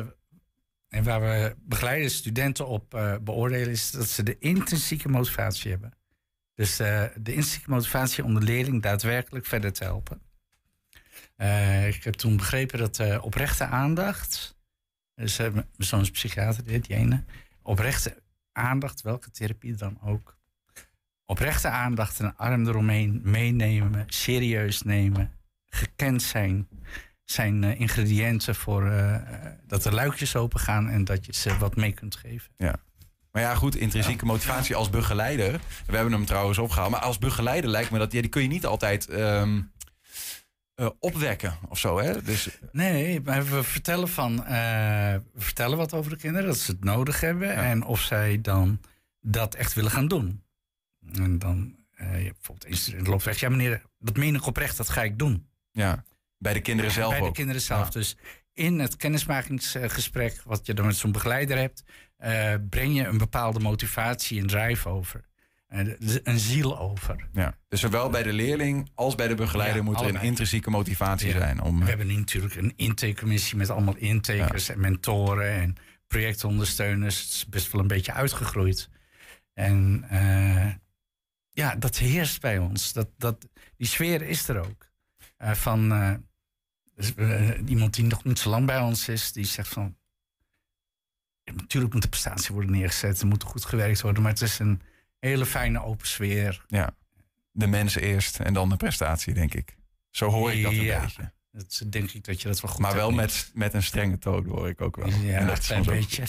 en 0.88 1.04
waar 1.04 1.20
we 1.20 1.54
begeleiden 1.58 2.10
studenten 2.10 2.66
op 2.66 3.18
beoordelen... 3.22 3.70
is 3.70 3.90
dat 3.90 4.08
ze 4.08 4.22
de 4.22 4.36
intrinsieke 4.38 5.08
motivatie 5.08 5.70
hebben. 5.70 5.94
Dus 6.54 6.76
de 6.76 7.10
intrinsieke 7.14 7.70
motivatie 7.70 8.24
om 8.24 8.34
de 8.34 8.40
leerling 8.40 8.82
daadwerkelijk 8.82 9.46
verder 9.46 9.72
te 9.72 9.84
helpen. 9.84 10.20
Ik 11.86 12.04
heb 12.04 12.14
toen 12.14 12.36
begrepen 12.36 12.78
dat 12.78 13.20
oprechte 13.20 13.64
aandacht... 13.64 14.54
Dus 15.14 15.38
uh, 15.38 15.52
mijn 15.52 15.66
zoon 15.78 16.00
is 16.00 16.10
psychiater, 16.10 16.64
die 16.64 16.80
die 16.80 16.96
ene. 16.96 17.24
Oprechte 17.66 18.22
aandacht, 18.52 19.02
welke 19.02 19.30
therapie 19.30 19.74
dan 19.74 19.98
ook. 20.02 20.38
Oprechte 21.26 21.68
aandacht 21.68 22.20
en 22.20 22.24
een 22.24 22.36
arm 22.36 22.66
eromheen 22.66 23.20
meenemen, 23.24 24.04
serieus 24.06 24.82
nemen, 24.82 25.32
gekend 25.66 26.22
zijn 26.22 26.68
zijn 27.24 27.64
eh, 27.64 27.80
ingrediënten 27.80 28.54
voor 28.54 28.86
eh, 28.86 29.16
dat 29.66 29.82
de 29.82 29.92
luikjes 29.92 30.36
open 30.36 30.60
gaan 30.60 30.88
en 30.88 31.04
dat 31.04 31.26
je 31.26 31.32
ze 31.32 31.58
wat 31.58 31.76
mee 31.76 31.92
kunt 31.92 32.16
geven. 32.16 32.52
Maar 33.30 33.42
ja, 33.42 33.54
goed, 33.54 33.76
intrinsieke 33.76 34.24
motivatie 34.24 34.76
als 34.76 34.90
begeleider. 34.90 35.52
We 35.86 35.94
hebben 35.94 36.12
hem 36.12 36.24
trouwens 36.24 36.58
opgehaald. 36.58 36.90
Maar 36.90 37.00
als 37.00 37.18
begeleider 37.18 37.70
lijkt 37.70 37.90
me 37.90 37.98
dat... 37.98 38.12
Ja, 38.12 38.20
die 38.20 38.30
kun 38.30 38.42
je 38.42 38.48
niet 38.48 38.66
altijd... 38.66 39.08
ehm, 39.08 39.60
eh, 40.74 40.88
opwekken 40.98 41.58
of 41.68 41.78
zo. 41.78 41.98
Hè? 41.98 42.22
Dus, 42.22 42.48
Nee, 42.72 43.20
maar 43.20 43.44
we 43.44 43.62
vertellen, 43.62 44.08
van, 44.08 44.44
eh, 44.44 45.14
we 45.32 45.40
vertellen 45.40 45.76
wat 45.76 45.92
over 45.92 46.10
de 46.10 46.16
kinderen, 46.16 46.46
dat 46.48 46.58
ze 46.58 46.70
het 46.70 46.84
nodig 46.84 47.20
hebben 47.20 47.54
en 47.54 47.84
of 47.84 48.00
zij 48.00 48.40
dan 48.40 48.80
dat 49.20 49.54
echt 49.54 49.74
willen 49.74 49.90
gaan 49.90 50.08
doen. 50.08 50.42
En 51.12 51.38
dan, 51.38 51.76
eh, 51.90 52.18
je 52.18 52.24
hebt 52.24 52.36
bijvoorbeeld 52.36 52.70
een 52.70 52.76
student 52.76 53.06
loopt 53.06 53.24
weg. 53.24 53.40
Ja, 53.40 53.48
meneer, 53.48 53.82
dat 53.98 54.16
meen 54.16 54.34
ik 54.34 54.46
oprecht, 54.46 54.76
dat 54.76 54.88
ga 54.88 55.02
ik 55.02 55.18
doen. 55.18 55.46
ja, 55.70 56.04
bij 56.38 56.52
de 56.52 56.60
kinderen 56.60 56.90
zelf 56.90 57.18
Bij 57.18 57.20
de 57.28 57.32
kinderen 57.32 57.60
zelf. 57.60 57.84
Ja. 57.84 57.90
Dus 57.90 58.16
in 58.52 58.78
het 58.78 58.96
kennismakingsgesprek, 58.96 60.42
wat 60.44 60.66
je 60.66 60.74
dan 60.74 60.86
met 60.86 60.96
zo'n 60.96 61.12
begeleider 61.12 61.58
hebt, 61.58 61.84
breng 62.70 62.96
je 62.96 63.06
een 63.06 63.18
bepaalde 63.18 63.60
motivatie 63.60 64.40
en 64.40 64.46
drive 64.46 64.88
over. 64.88 65.24
Eh, 65.66 65.86
een 66.22 66.38
ziel 66.38 66.78
over. 66.78 67.28
Ja. 67.32 67.56
Dus 67.68 67.80
zowel 67.80 68.10
bij 68.10 68.22
de 68.22 68.32
leerling 68.32 68.90
als 68.94 69.14
bij 69.14 69.28
de 69.28 69.34
begeleider 69.34 69.76
Ja, 69.76 69.82
moet 69.82 70.00
er 70.00 70.08
een 70.08 70.22
intrinsieke 70.22 70.70
motivatie 70.70 71.28
Ja. 71.28 71.38
zijn. 71.38 71.60
Om, 71.62 71.80
We 71.80 71.84
hebben 71.84 72.06
nu 72.06 72.16
natuurlijk 72.16 72.54
een 72.54 72.72
intakecommissie 72.76 73.56
met 73.56 73.70
allemaal 73.70 73.96
intakers 73.96 74.68
en 74.68 74.80
mentoren 74.80 75.50
en 75.52 75.76
projectondersteuners. 76.06 77.20
Het 77.22 77.32
is 77.32 77.46
best 77.46 77.72
wel 77.72 77.80
een 77.80 77.86
beetje 77.86 78.12
uitgegroeid. 78.12 78.88
En 79.52 80.04
eh, 80.08 80.72
ja, 81.50 81.74
dat 81.76 81.96
heerst 81.98 82.40
bij 82.40 82.58
ons. 82.58 82.92
Dat, 82.92 83.08
dat, 83.16 83.48
die 83.76 83.86
sfeer 83.86 84.22
is 84.22 84.48
er 84.48 84.58
ook. 84.58 84.88
Eh, 85.36 85.52
van 85.52 85.92
eh, 85.92 86.14
dus, 86.94 87.14
eh, 87.14 87.50
iemand 87.66 87.94
die 87.94 88.04
nog 88.04 88.24
niet 88.24 88.38
zo 88.38 88.50
lang 88.50 88.66
bij 88.66 88.80
ons 88.80 89.08
is, 89.08 89.32
die 89.32 89.44
zegt 89.44 89.68
van. 89.68 89.96
natuurlijk 91.44 91.92
moet 91.92 92.02
de 92.02 92.08
prestatie 92.08 92.54
worden 92.54 92.72
neergezet, 92.72 93.20
er 93.20 93.26
moet 93.26 93.42
goed 93.42 93.64
gewerkt 93.64 94.00
worden, 94.00 94.22
maar 94.22 94.32
het 94.32 94.40
is 94.40 94.58
een 94.58 94.80
hele 95.24 95.46
fijne 95.46 95.82
open 95.82 96.06
sfeer. 96.06 96.64
ja, 96.68 96.96
de 97.50 97.66
mensen 97.66 98.02
eerst 98.02 98.40
en 98.40 98.54
dan 98.54 98.68
de 98.68 98.76
prestatie, 98.76 99.34
denk 99.34 99.54
ik. 99.54 99.76
Zo 100.10 100.28
hoor 100.30 100.52
ik 100.52 100.62
dat 100.62 100.72
een 100.72 100.82
Ja. 100.82 101.00
beetje. 101.00 101.32
Dat 101.52 101.82
denk 101.86 102.10
ik 102.10 102.24
dat 102.24 102.42
je 102.42 102.48
dat 102.48 102.60
wel 102.60 102.70
goed 102.70 102.80
Maar 102.80 102.94
wel 102.94 103.10
met, 103.10 103.50
met 103.54 103.74
een 103.74 103.82
strenge 103.82 104.18
toon, 104.18 104.46
hoor 104.46 104.68
ik 104.68 104.80
ook 104.80 104.96
wel. 104.96 105.08
Ja, 105.08 105.38
En 105.38 105.46
dat 105.46 105.68
een 105.68 105.82
beetje. 105.84 106.22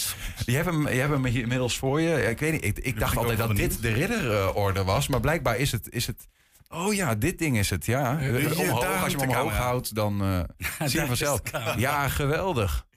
Je 0.46 0.52
hebt 0.56 0.66
hem, 0.66 0.88
je 0.88 1.00
hebt 1.00 1.12
hem 1.12 1.26
hier 1.26 1.42
inmiddels 1.42 1.78
voor 1.78 2.02
je. 2.02 2.22
Ik 2.30 2.40
weet 2.40 2.52
niet, 2.52 2.66
ik, 2.66 2.80
ik 2.80 3.00
dacht 3.00 3.12
ik 3.14 3.18
altijd 3.20 3.38
dat 3.38 3.56
dit 3.56 3.82
de 3.82 3.92
ridderorde 3.94 4.84
was. 4.84 5.08
Maar 5.08 5.20
blijkbaar 5.20 5.58
is 5.58 5.72
het, 5.72 5.90
is 5.92 6.08
het... 6.08 6.28
Oh 6.70 6.94
ja, 6.94 7.16
dit 7.16 7.38
ding 7.40 7.58
is 7.58 7.70
het, 7.70 7.86
ja. 7.86 8.20
Eh, 8.20 8.36
hier, 8.36 8.60
omhoog, 8.60 8.82
daar 8.82 9.02
als 9.04 9.12
je 9.12 9.18
hem 9.20 9.30
omhoog 9.30 9.54
houdt, 9.54 9.96
dan 9.96 10.22
eh, 10.22 10.40
zie 10.90 11.00
je 11.00 11.06
vanzelf. 11.08 11.42
Ja, 11.78 12.08
geweldig. 12.10 12.88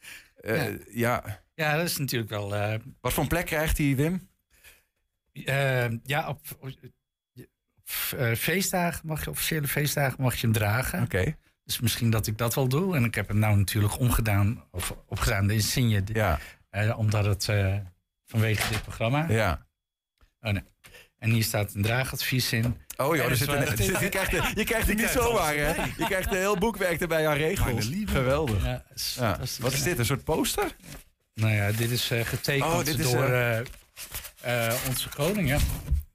Eh, 0.40 0.94
Ja. 0.94 1.42
ja. 1.54 1.76
Dat 1.76 1.86
is 1.86 1.96
natuurlijk 1.98 2.30
wel. 2.30 2.54
eh, 2.56 2.78
Wat 3.00 3.12
voor 3.12 3.22
een 3.22 3.28
plek 3.28 3.46
krijgt 3.46 3.78
hij, 3.78 3.96
Wim? 3.96 4.27
Eh, 5.46 5.90
ja, 6.02 6.28
op, 6.28 6.40
op 6.60 6.72
eh, 8.16 8.34
feestdagen 8.34 9.06
mag 9.06 9.24
je, 9.24 9.30
officiële 9.30 9.68
feestdagen 9.68 10.22
mag 10.22 10.34
je 10.34 10.40
hem 10.40 10.52
dragen. 10.52 11.02
Oké. 11.02 11.34
Dus 11.64 11.80
misschien 11.80 12.10
dat 12.10 12.26
ik 12.26 12.38
dat 12.38 12.54
wel 12.54 12.68
doe. 12.68 12.96
En 12.96 13.04
ik 13.04 13.14
heb 13.14 13.28
hem 13.28 13.38
nou 13.38 13.56
natuurlijk 13.56 13.98
omgedaan, 13.98 14.64
of 14.70 14.94
opgedaan, 15.06 15.46
de 15.46 15.54
insigne. 15.54 16.02
Ja, 16.12 16.38
eh, 16.70 16.98
omdat 16.98 17.24
het 17.24 17.48
eh, 17.48 17.76
vanwege 18.26 18.72
dit 18.72 18.82
programma. 18.82 19.26
ja. 19.28 19.66
Oh, 20.40 20.52
nee. 20.52 20.62
En 21.18 21.30
hier 21.30 21.42
staat 21.42 21.74
een 21.74 21.82
draagadvies 21.82 22.52
in. 22.52 22.76
Oh 22.96 23.16
joh, 23.16 23.24
En 23.24 23.30
er 23.30 23.36
zit 23.36 23.48
een, 23.48 23.54
er 23.54 23.82
je 24.02 24.08
krijgt, 24.08 24.30
je 24.54 24.64
krijgt 24.64 24.88
het 24.88 24.96
niet 24.96 25.08
zomaar, 25.08 25.54
hè? 25.54 25.84
Je 25.96 26.04
krijgt 26.04 26.30
een 26.30 26.36
heel 26.36 26.58
boekwerk 26.58 27.00
erbij 27.00 27.28
aan 27.28 27.36
regels. 27.36 27.90
Geweldig. 28.04 28.64
Ja, 28.64 28.84
is 28.94 29.16
Ja. 29.18 29.38
Wat 29.58 29.72
is 29.72 29.82
dit, 29.82 29.98
een 29.98 30.04
soort 30.04 30.24
poster? 30.24 30.76
Nou 31.34 31.52
ja, 31.52 31.72
dit 31.72 31.90
is 31.90 32.10
eh, 32.10 32.24
getekend 32.24 32.72
Oh, 32.72 32.84
dit 32.84 32.98
is, 32.98 33.10
door 33.10 33.28
eh, 34.40 34.74
onze 34.88 35.08
koning. 35.08 35.48
Ja. 35.48 35.58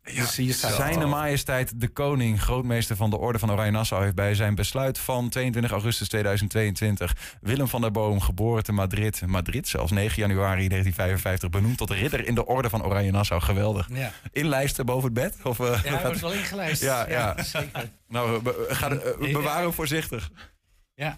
dus 0.04 0.36
hier 0.36 0.54
staat 0.54 0.74
Zijn 0.74 1.10
majesteit 1.10 1.82
de 1.82 1.88
koning, 1.88 2.42
grootmeester 2.42 2.96
van 2.96 3.10
de 3.10 3.18
Orde 3.18 3.40
van 3.40 3.52
Oranje 3.52 3.72
Nassau... 3.72 4.04
heeft 4.04 4.16
bij 4.16 4.36
zijn 4.36 4.56
besluit 4.56 4.98
van 5.00 5.30
22 5.30 5.72
augustus 5.72 6.08
2022... 6.08 7.16
Willem 7.42 7.68
van 7.68 7.82
der 7.82 7.92
Boom, 7.92 8.20
geboren 8.20 8.64
te 8.64 8.72
Madrid... 8.72 9.22
Madrid 9.26 9.68
zelfs, 9.68 9.92
9 9.92 10.16
januari 10.22 10.68
1955... 10.68 11.50
benoemd 11.50 11.78
tot 11.78 11.90
ridder 11.90 12.28
in 12.28 12.36
de 12.36 12.46
Orde 12.46 12.70
van 12.70 12.84
Oranje 12.86 13.12
Nassau. 13.12 13.42
Geweldig. 13.42 13.90
Ja, 13.94 14.12
Inlijsten 14.32 14.86
boven 14.86 15.04
het 15.04 15.14
bed? 15.14 15.36
Of, 15.44 15.60
eh, 15.60 15.84
ja 15.84 15.94
hij 15.94 16.06
wordt 16.06 16.22
wel 16.22 16.34
ingelijst. 16.34 16.82
Ja, 16.82 17.10
ja. 17.10 17.44
zeker. 17.44 17.90
nou, 18.08 18.42
be- 18.42 18.66
ga, 18.70 18.90
eh, 18.90 19.34
bewaar 19.34 19.62
hem 19.62 19.74
voorzichtig. 19.74 20.30
Ja. 20.96 21.18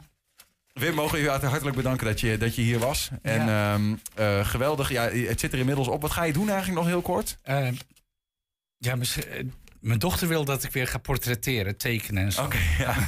Wim, 0.79 0.93
mogen 0.93 1.17
we 1.17 1.23
je 1.23 1.29
hartelijk 1.29 1.75
bedanken 1.75 2.05
dat 2.05 2.19
je, 2.19 2.37
dat 2.37 2.55
je 2.55 2.61
hier 2.61 2.79
was. 2.79 3.09
En 3.21 3.49
ehm, 3.49 3.95
eh, 4.15 4.45
geweldig. 4.47 4.89
Ja, 4.89 5.09
het 5.09 5.39
zit 5.39 5.53
er 5.53 5.59
inmiddels 5.59 5.87
op. 5.87 6.01
Wat 6.01 6.11
ga 6.11 6.23
je 6.23 6.33
doen 6.33 6.49
eigenlijk 6.49 6.79
nog 6.79 6.87
heel 6.87 7.01
kort? 7.01 7.37
Eh, 7.41 7.67
ja, 8.77 8.97
eh, 8.97 9.45
mijn 9.79 9.99
dochter 9.99 10.27
wil 10.27 10.45
dat 10.45 10.63
ik 10.63 10.71
weer 10.71 10.87
ga 10.87 10.97
portretteren, 10.97 11.77
tekenen 11.77 12.23
en 12.23 12.31
zo. 12.31 12.43
Oké, 12.43 12.57
ja. 12.77 12.95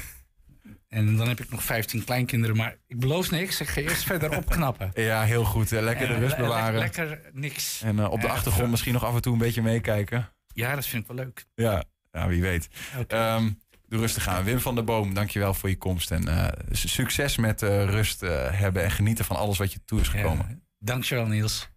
En 0.87 1.15
dan 1.17 1.27
heb 1.27 1.39
ik 1.39 1.49
nog 1.49 1.63
15 1.63 2.03
kleinkinderen, 2.03 2.55
maar 2.55 2.75
ik 2.87 2.99
beloof 2.99 3.31
niks. 3.31 3.61
Ik 3.61 3.67
ga 3.67 3.81
eerst 3.81 4.03
verder 4.03 4.37
opknappen. 4.37 4.91
Ja, 4.93 5.23
heel 5.23 5.43
goed. 5.43 5.71
Eh, 5.71 5.81
Lekker 5.81 6.07
de 6.07 6.13
rust 6.13 6.37
bewaren. 6.37 6.79
lekker 6.79 7.21
niks. 7.33 7.81
En 7.81 8.07
op 8.07 8.21
de 8.21 8.27
achtergrond 8.29 8.69
misschien 8.69 8.93
nog 8.93 9.05
af 9.05 9.15
en 9.15 9.21
toe 9.21 9.33
een 9.33 9.39
beetje 9.39 9.61
meekijken. 9.61 10.29
Ja, 10.53 10.75
dat 10.75 10.85
vind 10.85 11.01
ik 11.01 11.07
wel 11.07 11.17
leuk. 11.25 11.45
Ja, 11.55 11.83
ja 12.11 12.27
wie 12.27 12.41
weet. 12.41 12.67
Oké. 12.99 13.15
Ehm, 13.15 13.49
doe 13.87 13.99
rustig 13.99 14.27
aan. 14.27 14.43
Wim 14.43 14.59
van 14.59 14.75
der 14.75 14.83
Boom, 14.83 15.13
dankjewel 15.13 15.53
voor 15.53 15.69
je 15.69 15.77
komst. 15.77 16.11
En 16.11 16.27
eh, 16.27 16.47
su- 16.71 16.87
succes 16.87 17.37
met 17.37 17.61
eh, 17.61 17.85
rust 17.89 18.23
eh, 18.23 18.29
hebben 18.51 18.83
en 18.83 18.91
genieten 18.91 19.25
van 19.25 19.35
alles 19.35 19.57
wat 19.57 19.73
je 19.73 19.79
toe 19.85 19.99
is 20.01 20.07
gekomen. 20.07 20.45
Ja, 20.49 20.55
dankjewel, 20.79 21.25
Niels. 21.25 21.69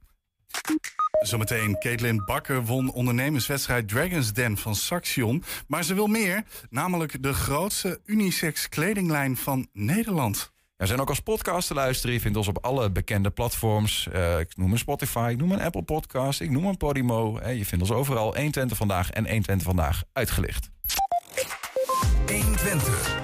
Zometeen, 1.23 1.77
Caitlin 1.79 2.23
Bakker 2.25 2.65
won 2.65 2.93
ondernemerswedstrijd 2.93 3.89
Dragons 3.89 4.33
Den 4.33 4.57
van 4.57 4.75
Saxion. 4.75 5.45
Maar 5.67 5.85
ze 5.85 5.95
wil 5.95 6.07
meer, 6.07 6.43
namelijk 6.71 7.23
de 7.23 7.33
grootste 7.33 8.01
unisex 8.05 8.69
kledinglijn 8.69 9.37
van 9.37 9.69
Nederland. 9.73 10.53
We 10.77 10.87
zijn 10.87 11.01
ook 11.01 11.09
als 11.09 11.21
podcast 11.21 11.67
te 11.69 11.75
luisteren. 11.75 12.15
Je 12.15 12.21
vindt 12.21 12.37
ons 12.37 12.49
op 12.49 12.59
alle 12.65 12.91
bekende 12.91 13.31
platforms. 13.31 14.09
Eh, 14.13 14.39
ik 14.39 14.57
noem 14.57 14.73
een 14.73 14.79
Spotify, 14.79 15.29
ik 15.33 15.39
noem 15.39 15.53
een 15.53 15.61
Apple 15.61 15.83
Podcast, 15.83 16.41
ik 16.41 16.51
noem 16.51 16.67
een 16.67 16.77
Podimo. 16.77 17.41
Je 17.49 17.65
vindt 17.65 17.85
ons 17.85 17.91
overal 17.99 18.35
120 18.35 18.77
vandaag 18.77 19.11
en 19.11 19.25
120 19.27 19.67
vandaag 19.67 20.03
uitgelicht. 20.13 20.71
120. 22.27 23.19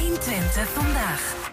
120 0.00 0.68
vandaag. 0.68 1.50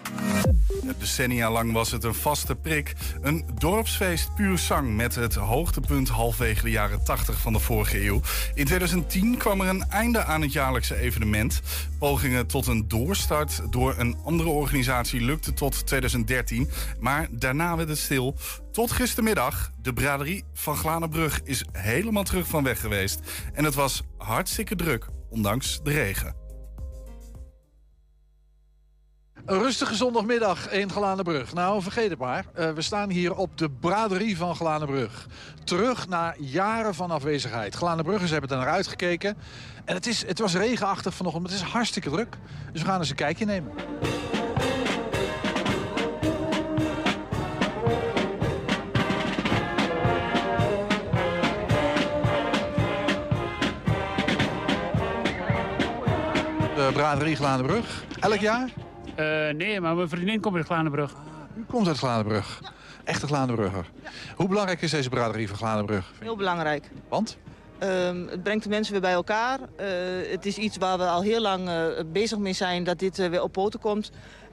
Decennia 0.98 1.50
lang 1.50 1.72
was 1.72 1.90
het 1.90 2.04
een 2.04 2.14
vaste 2.14 2.56
prik. 2.56 2.94
Een 3.20 3.44
dorpsfeest 3.54 4.34
puur 4.34 4.58
zang 4.58 4.96
met 4.96 5.14
het 5.14 5.34
hoogtepunt 5.34 6.08
halfwege 6.08 6.62
de 6.62 6.70
jaren 6.70 7.04
80 7.04 7.40
van 7.40 7.52
de 7.52 7.58
vorige 7.58 8.04
eeuw. 8.04 8.20
In 8.54 8.64
2010 8.64 9.36
kwam 9.36 9.60
er 9.60 9.68
een 9.68 9.88
einde 9.88 10.24
aan 10.24 10.42
het 10.42 10.52
jaarlijkse 10.52 10.96
evenement. 10.96 11.60
Pogingen 11.98 12.46
tot 12.46 12.66
een 12.66 12.88
doorstart 12.88 13.62
door 13.70 13.94
een 13.98 14.16
andere 14.24 14.48
organisatie 14.48 15.20
lukte 15.20 15.52
tot 15.52 15.86
2013. 15.86 16.70
Maar 16.98 17.28
daarna 17.30 17.76
werd 17.76 17.88
het 17.88 17.98
stil. 17.98 18.36
Tot 18.72 18.90
gistermiddag. 18.90 19.70
De 19.82 19.92
braderie 19.92 20.44
van 20.54 20.76
Glanenbrug 20.76 21.40
is 21.44 21.64
helemaal 21.72 22.24
terug 22.24 22.46
van 22.46 22.64
weg 22.64 22.80
geweest. 22.80 23.20
En 23.52 23.64
het 23.64 23.74
was 23.74 24.02
hartstikke 24.18 24.76
druk, 24.76 25.06
ondanks 25.30 25.80
de 25.82 25.90
regen. 25.90 26.49
Een 29.50 29.58
rustige 29.58 29.94
zondagmiddag 29.94 30.70
in 30.70 30.90
Glanenbrug. 30.90 31.54
Nou, 31.54 31.82
vergeet 31.82 32.10
het 32.10 32.18
maar. 32.18 32.44
Eh, 32.54 32.70
we 32.70 32.82
staan 32.82 33.10
hier 33.10 33.34
op 33.34 33.58
de 33.58 33.70
braderie 33.70 34.36
van 34.36 34.54
Glanenbrug. 34.56 35.26
Terug 35.64 36.08
na 36.08 36.34
jaren 36.38 36.94
van 36.94 37.10
afwezigheid. 37.10 37.74
Glanenbruggers 37.74 38.30
hebben 38.30 38.50
er 38.50 38.56
naar 38.56 38.68
uitgekeken. 38.68 39.36
En 39.84 39.94
het, 39.94 40.06
is, 40.06 40.26
het 40.26 40.38
was 40.38 40.54
regenachtig 40.54 41.14
vanochtend, 41.14 41.44
maar 41.44 41.52
het 41.52 41.62
is 41.62 41.68
hartstikke 41.68 42.10
druk. 42.10 42.36
Dus 42.72 42.82
we 42.82 42.88
gaan 42.88 42.98
eens 42.98 43.10
een 43.10 43.16
kijkje 43.16 43.44
nemen. 43.44 43.72
De 56.74 56.90
braderie 56.92 57.36
Glanenbrug. 57.36 58.04
Elk 58.20 58.40
jaar? 58.40 58.70
Eh, 59.20 59.54
nee, 59.54 59.80
maar 59.80 59.94
mijn 59.94 60.08
vriendin 60.08 60.40
komt 60.40 60.56
uit 60.56 60.66
Glanenbrug. 60.66 61.12
U 61.56 61.64
komt 61.68 61.86
uit 61.88 61.98
Glanenbrug. 61.98 62.60
Echte 63.04 63.26
Glanenbrugger. 63.26 63.90
Hoe 64.36 64.48
belangrijk 64.48 64.82
is 64.82 64.90
deze 64.90 65.08
braderie 65.08 65.48
van 65.48 65.56
Glanenbrug? 65.56 66.12
Heel 66.20 66.36
belangrijk. 66.36 66.90
Want? 67.08 67.36
Ehm, 67.78 68.26
het 68.26 68.42
brengt 68.42 68.62
de 68.62 68.68
mensen 68.68 68.92
weer 68.92 69.00
bij 69.00 69.12
elkaar. 69.12 69.58
Eh, 69.76 69.86
het 70.30 70.46
is 70.46 70.56
iets 70.56 70.76
waar 70.76 70.98
we 70.98 71.04
al 71.06 71.22
heel 71.22 71.40
lang 71.40 71.68
eh, 71.68 71.84
bezig 72.12 72.38
mee 72.38 72.52
zijn 72.52 72.84
dat 72.84 72.98
dit 72.98 73.16
weer 73.16 73.42
op 73.42 73.52
poten 73.52 73.80
komt. 73.80 74.10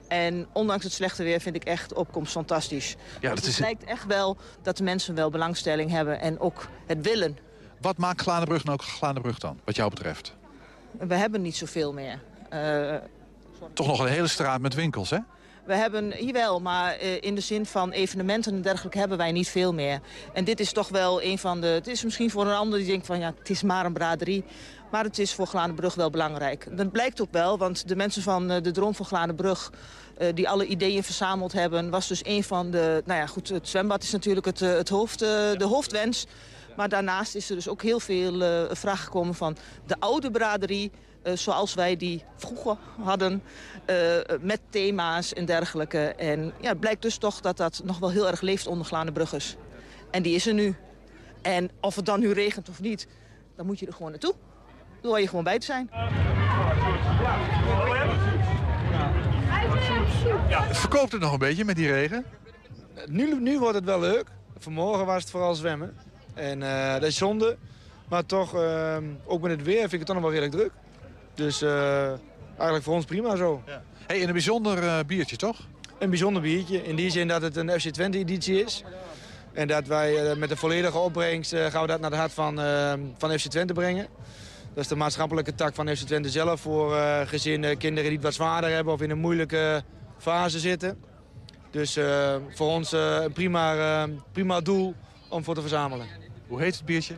En 0.08 0.46
ondanks 0.52 0.84
het 0.84 0.92
slechte 0.92 1.22
weer 1.22 1.40
vind 1.40 1.56
ik 1.56 1.64
echt 1.64 1.92
opkomst 1.92 2.32
fantastisch. 2.32 2.96
Ja, 3.20 3.28
dat 3.28 3.38
Dus 3.38 3.46
is... 3.46 3.54
het 3.56 3.64
lijkt 3.64 3.84
echt 3.84 4.06
wel 4.06 4.36
dat 4.62 4.76
de 4.76 4.82
mensen 4.82 5.14
wel 5.14 5.30
belangstelling 5.30 5.90
hebben 5.90 6.20
en 6.20 6.40
ook 6.40 6.68
het 6.86 7.02
willen. 7.06 7.38
Wat 7.80 7.96
maakt 7.96 8.20
Glanenbrug 8.20 8.64
nou 8.64 8.78
ook 8.80 8.86
Glanenbrug 8.86 9.38
dan, 9.38 9.60
wat 9.64 9.76
jou 9.76 9.90
betreft? 9.90 10.36
We 10.98 11.14
hebben 11.14 11.42
niet 11.42 11.56
zoveel 11.56 11.92
meer. 11.92 12.20
Toch 13.72 13.86
nog 13.86 14.00
een 14.00 14.06
hele 14.06 14.26
straat 14.26 14.60
met 14.60 14.74
winkels, 14.74 15.10
hè? 15.10 15.18
We 15.68 15.74
hebben 15.74 16.12
hier 16.12 16.32
wel, 16.32 16.60
maar 16.60 16.94
eh, 16.94 17.20
in 17.20 17.34
de 17.34 17.40
zin 17.40 17.66
van 17.66 17.90
evenementen 17.90 18.54
en 18.54 18.62
dergelijke 18.62 18.98
hebben 18.98 19.18
wij 19.18 19.32
niet 19.32 19.48
veel 19.48 19.74
meer. 19.74 20.00
En 20.32 20.44
dit 20.44 20.60
is 20.60 20.72
toch 20.72 20.88
wel 20.88 21.22
een 21.22 21.38
van 21.38 21.60
de... 21.60 21.66
Het 21.66 21.86
is 21.86 22.04
misschien 22.04 22.30
voor 22.30 22.46
een 22.46 22.56
ander 22.56 22.78
die 22.78 22.88
denkt 22.88 23.06
van 23.06 23.18
ja, 23.18 23.34
het 23.38 23.50
is 23.50 23.62
maar 23.62 23.84
een 23.84 23.92
braderie. 23.92 24.44
Maar 24.90 25.04
het 25.04 25.18
is 25.18 25.34
voor 25.34 25.46
Glanenbrug 25.46 25.94
wel 25.94 26.10
belangrijk. 26.10 26.66
Dat 26.76 26.92
blijkt 26.92 27.20
ook 27.20 27.32
wel, 27.32 27.58
want 27.58 27.88
de 27.88 27.96
mensen 27.96 28.22
van 28.22 28.50
eh, 28.50 28.62
de 28.62 28.70
Droom 28.70 28.94
van 28.94 29.06
Glanenbrug... 29.06 29.72
eh, 30.18 30.28
die 30.34 30.48
alle 30.48 30.66
ideeën 30.66 31.04
verzameld 31.04 31.52
hebben, 31.52 31.90
was 31.90 32.08
dus 32.08 32.20
een 32.24 32.44
van 32.44 32.70
de... 32.70 33.02
Nou 33.04 33.20
ja, 33.20 33.26
goed, 33.26 33.48
het 33.48 33.68
zwembad 33.68 34.02
is 34.02 34.10
natuurlijk 34.10 34.46
het, 34.46 34.60
het 34.60 34.88
hoofd, 34.88 35.18
de 35.18 35.64
hoofdwens. 35.68 36.26
Maar 36.76 36.88
daarnaast 36.88 37.34
is 37.34 37.50
er 37.50 37.56
dus 37.56 37.68
ook 37.68 37.82
heel 37.82 38.00
veel 38.00 38.66
vraag 38.70 39.04
gekomen 39.04 39.34
van 39.34 39.56
de 39.86 39.96
oude 39.98 40.30
braderie... 40.30 40.90
eh, 41.22 41.32
zoals 41.36 41.74
wij 41.74 41.96
die 41.96 42.24
vroeger 42.36 42.76
hadden, 43.00 43.42
eh, 43.84 43.96
met 44.40 44.60
thema's 44.70 45.32
en 45.32 45.44
dergelijke. 45.44 45.98
En 46.06 46.52
ja, 46.60 46.68
het 46.68 46.80
blijkt 46.80 47.02
dus 47.02 47.16
toch 47.16 47.40
dat 47.40 47.56
dat 47.56 47.80
nog 47.84 47.98
wel 47.98 48.10
heel 48.10 48.28
erg 48.28 48.40
leeft 48.40 48.66
onder 48.66 48.86
Glanenbruggers. 48.86 49.56
En 50.10 50.22
die 50.22 50.34
is 50.34 50.46
er 50.46 50.54
nu. 50.54 50.76
En 51.42 51.70
of 51.80 51.96
het 51.96 52.06
dan 52.06 52.20
nu 52.20 52.32
regent 52.32 52.68
of 52.68 52.80
niet, 52.80 53.06
dan 53.56 53.66
moet 53.66 53.78
je 53.78 53.86
er 53.86 53.92
gewoon 53.92 54.10
naartoe. 54.10 54.34
Dan 55.00 55.10
hoor 55.10 55.20
je 55.20 55.28
gewoon 55.28 55.44
bij 55.44 55.58
te 55.58 55.66
zijn. 55.66 55.90
Verkoopt 60.70 61.12
het 61.12 61.20
nog 61.20 61.32
een 61.32 61.38
beetje 61.38 61.64
met 61.64 61.76
die 61.76 61.92
regen? 61.92 62.24
Nu, 63.06 63.40
nu 63.40 63.58
wordt 63.58 63.74
het 63.74 63.84
wel 63.84 64.00
leuk. 64.00 64.24
Vanmorgen 64.58 65.06
was 65.06 65.22
het 65.22 65.30
vooral 65.30 65.54
zwemmen. 65.54 65.96
En 66.34 66.62
eh, 66.62 66.92
dat 66.92 67.02
is 67.02 67.16
zonde. 67.16 67.56
Maar 68.08 68.26
toch, 68.26 68.54
eh, 68.54 68.96
ook 69.24 69.40
met 69.40 69.50
het 69.50 69.62
weer 69.62 69.80
vind 69.80 69.92
ik 69.92 69.98
het 69.98 70.06
toch 70.06 70.16
nog 70.16 70.24
wel 70.24 70.40
redelijk 70.40 70.56
druk. 70.56 70.72
Dus 71.38 71.62
eh, 71.62 72.06
eigenlijk 72.48 72.82
voor 72.82 72.94
ons 72.94 73.04
prima 73.04 73.36
zo. 73.36 73.62
Hey, 74.06 74.20
en 74.20 74.26
een 74.26 74.32
bijzonder 74.32 74.82
eh, 74.82 74.98
biertje, 75.06 75.36
toch? 75.36 75.56
Een 75.98 76.10
bijzonder 76.10 76.42
biertje. 76.42 76.84
In 76.84 76.96
die 76.96 77.10
zin 77.10 77.28
dat 77.28 77.42
het 77.42 77.56
een 77.56 77.80
FC 77.80 77.88
Twente 77.88 78.18
editie 78.18 78.64
is. 78.64 78.84
En 79.52 79.68
dat 79.68 79.86
wij 79.86 80.30
eh, 80.30 80.36
met 80.36 80.48
de 80.48 80.56
volledige 80.56 80.98
opbrengst 80.98 81.54
gaan 81.54 81.82
we 81.82 81.86
dat 81.86 82.00
naar 82.00 82.10
het 82.10 82.18
hart 82.18 82.32
van, 82.32 82.60
van 83.18 83.38
FC 83.38 83.48
Twente 83.48 83.72
brengen. 83.72 84.06
Dat 84.74 84.84
is 84.84 84.88
de 84.88 84.96
maatschappelijke 84.96 85.54
tak 85.54 85.74
van 85.74 85.96
FC 85.96 86.06
Twente 86.06 86.30
zelf 86.30 86.60
voor 86.60 86.96
gezinnen, 87.26 87.78
kinderen 87.78 88.04
die 88.04 88.18
het 88.18 88.26
wat 88.26 88.34
zwaarder 88.34 88.70
hebben 88.70 88.92
of 88.92 89.02
in 89.02 89.10
een 89.10 89.18
moeilijke 89.18 89.82
fase 90.18 90.58
zitten. 90.58 91.02
Dus 91.70 91.98
voor 92.54 92.68
ons 92.68 92.92
een 92.92 93.32
prima, 93.32 94.06
prima 94.32 94.60
doel 94.60 94.94
om 95.28 95.44
voor 95.44 95.54
te 95.54 95.60
verzamelen. 95.60 96.06
Hoe 96.46 96.60
heet 96.60 96.76
het 96.76 96.84
biertje? 96.84 97.14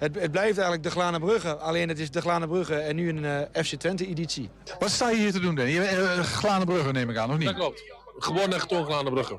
Het, 0.00 0.14
het 0.14 0.30
blijft 0.30 0.58
eigenlijk 0.58 0.82
de 0.82 0.90
Glane 0.90 1.18
Brugge, 1.18 1.56
alleen 1.56 1.88
het 1.88 1.98
is 1.98 2.10
de 2.10 2.20
Glane 2.20 2.48
Brugge 2.48 2.74
en 2.74 2.96
nu 2.96 3.08
een 3.08 3.24
eh, 3.24 3.62
FC 3.64 3.74
Twente 3.74 4.06
editie. 4.06 4.50
Wat 4.78 4.90
sta 4.90 5.10
je 5.10 5.16
hier 5.16 5.32
te 5.32 5.40
doen, 5.40 5.54
Danny? 5.54 5.72
Uh, 5.72 6.18
Glanenbrugge, 6.20 6.92
neem 6.92 7.10
ik 7.10 7.16
aan, 7.16 7.30
of 7.30 7.36
niet? 7.36 7.46
Dat 7.46 7.56
klopt. 7.56 7.82
Gewoon 8.18 8.52
en 8.52 8.60
getoond 8.60 8.86
Glanenbrugge. 8.86 9.38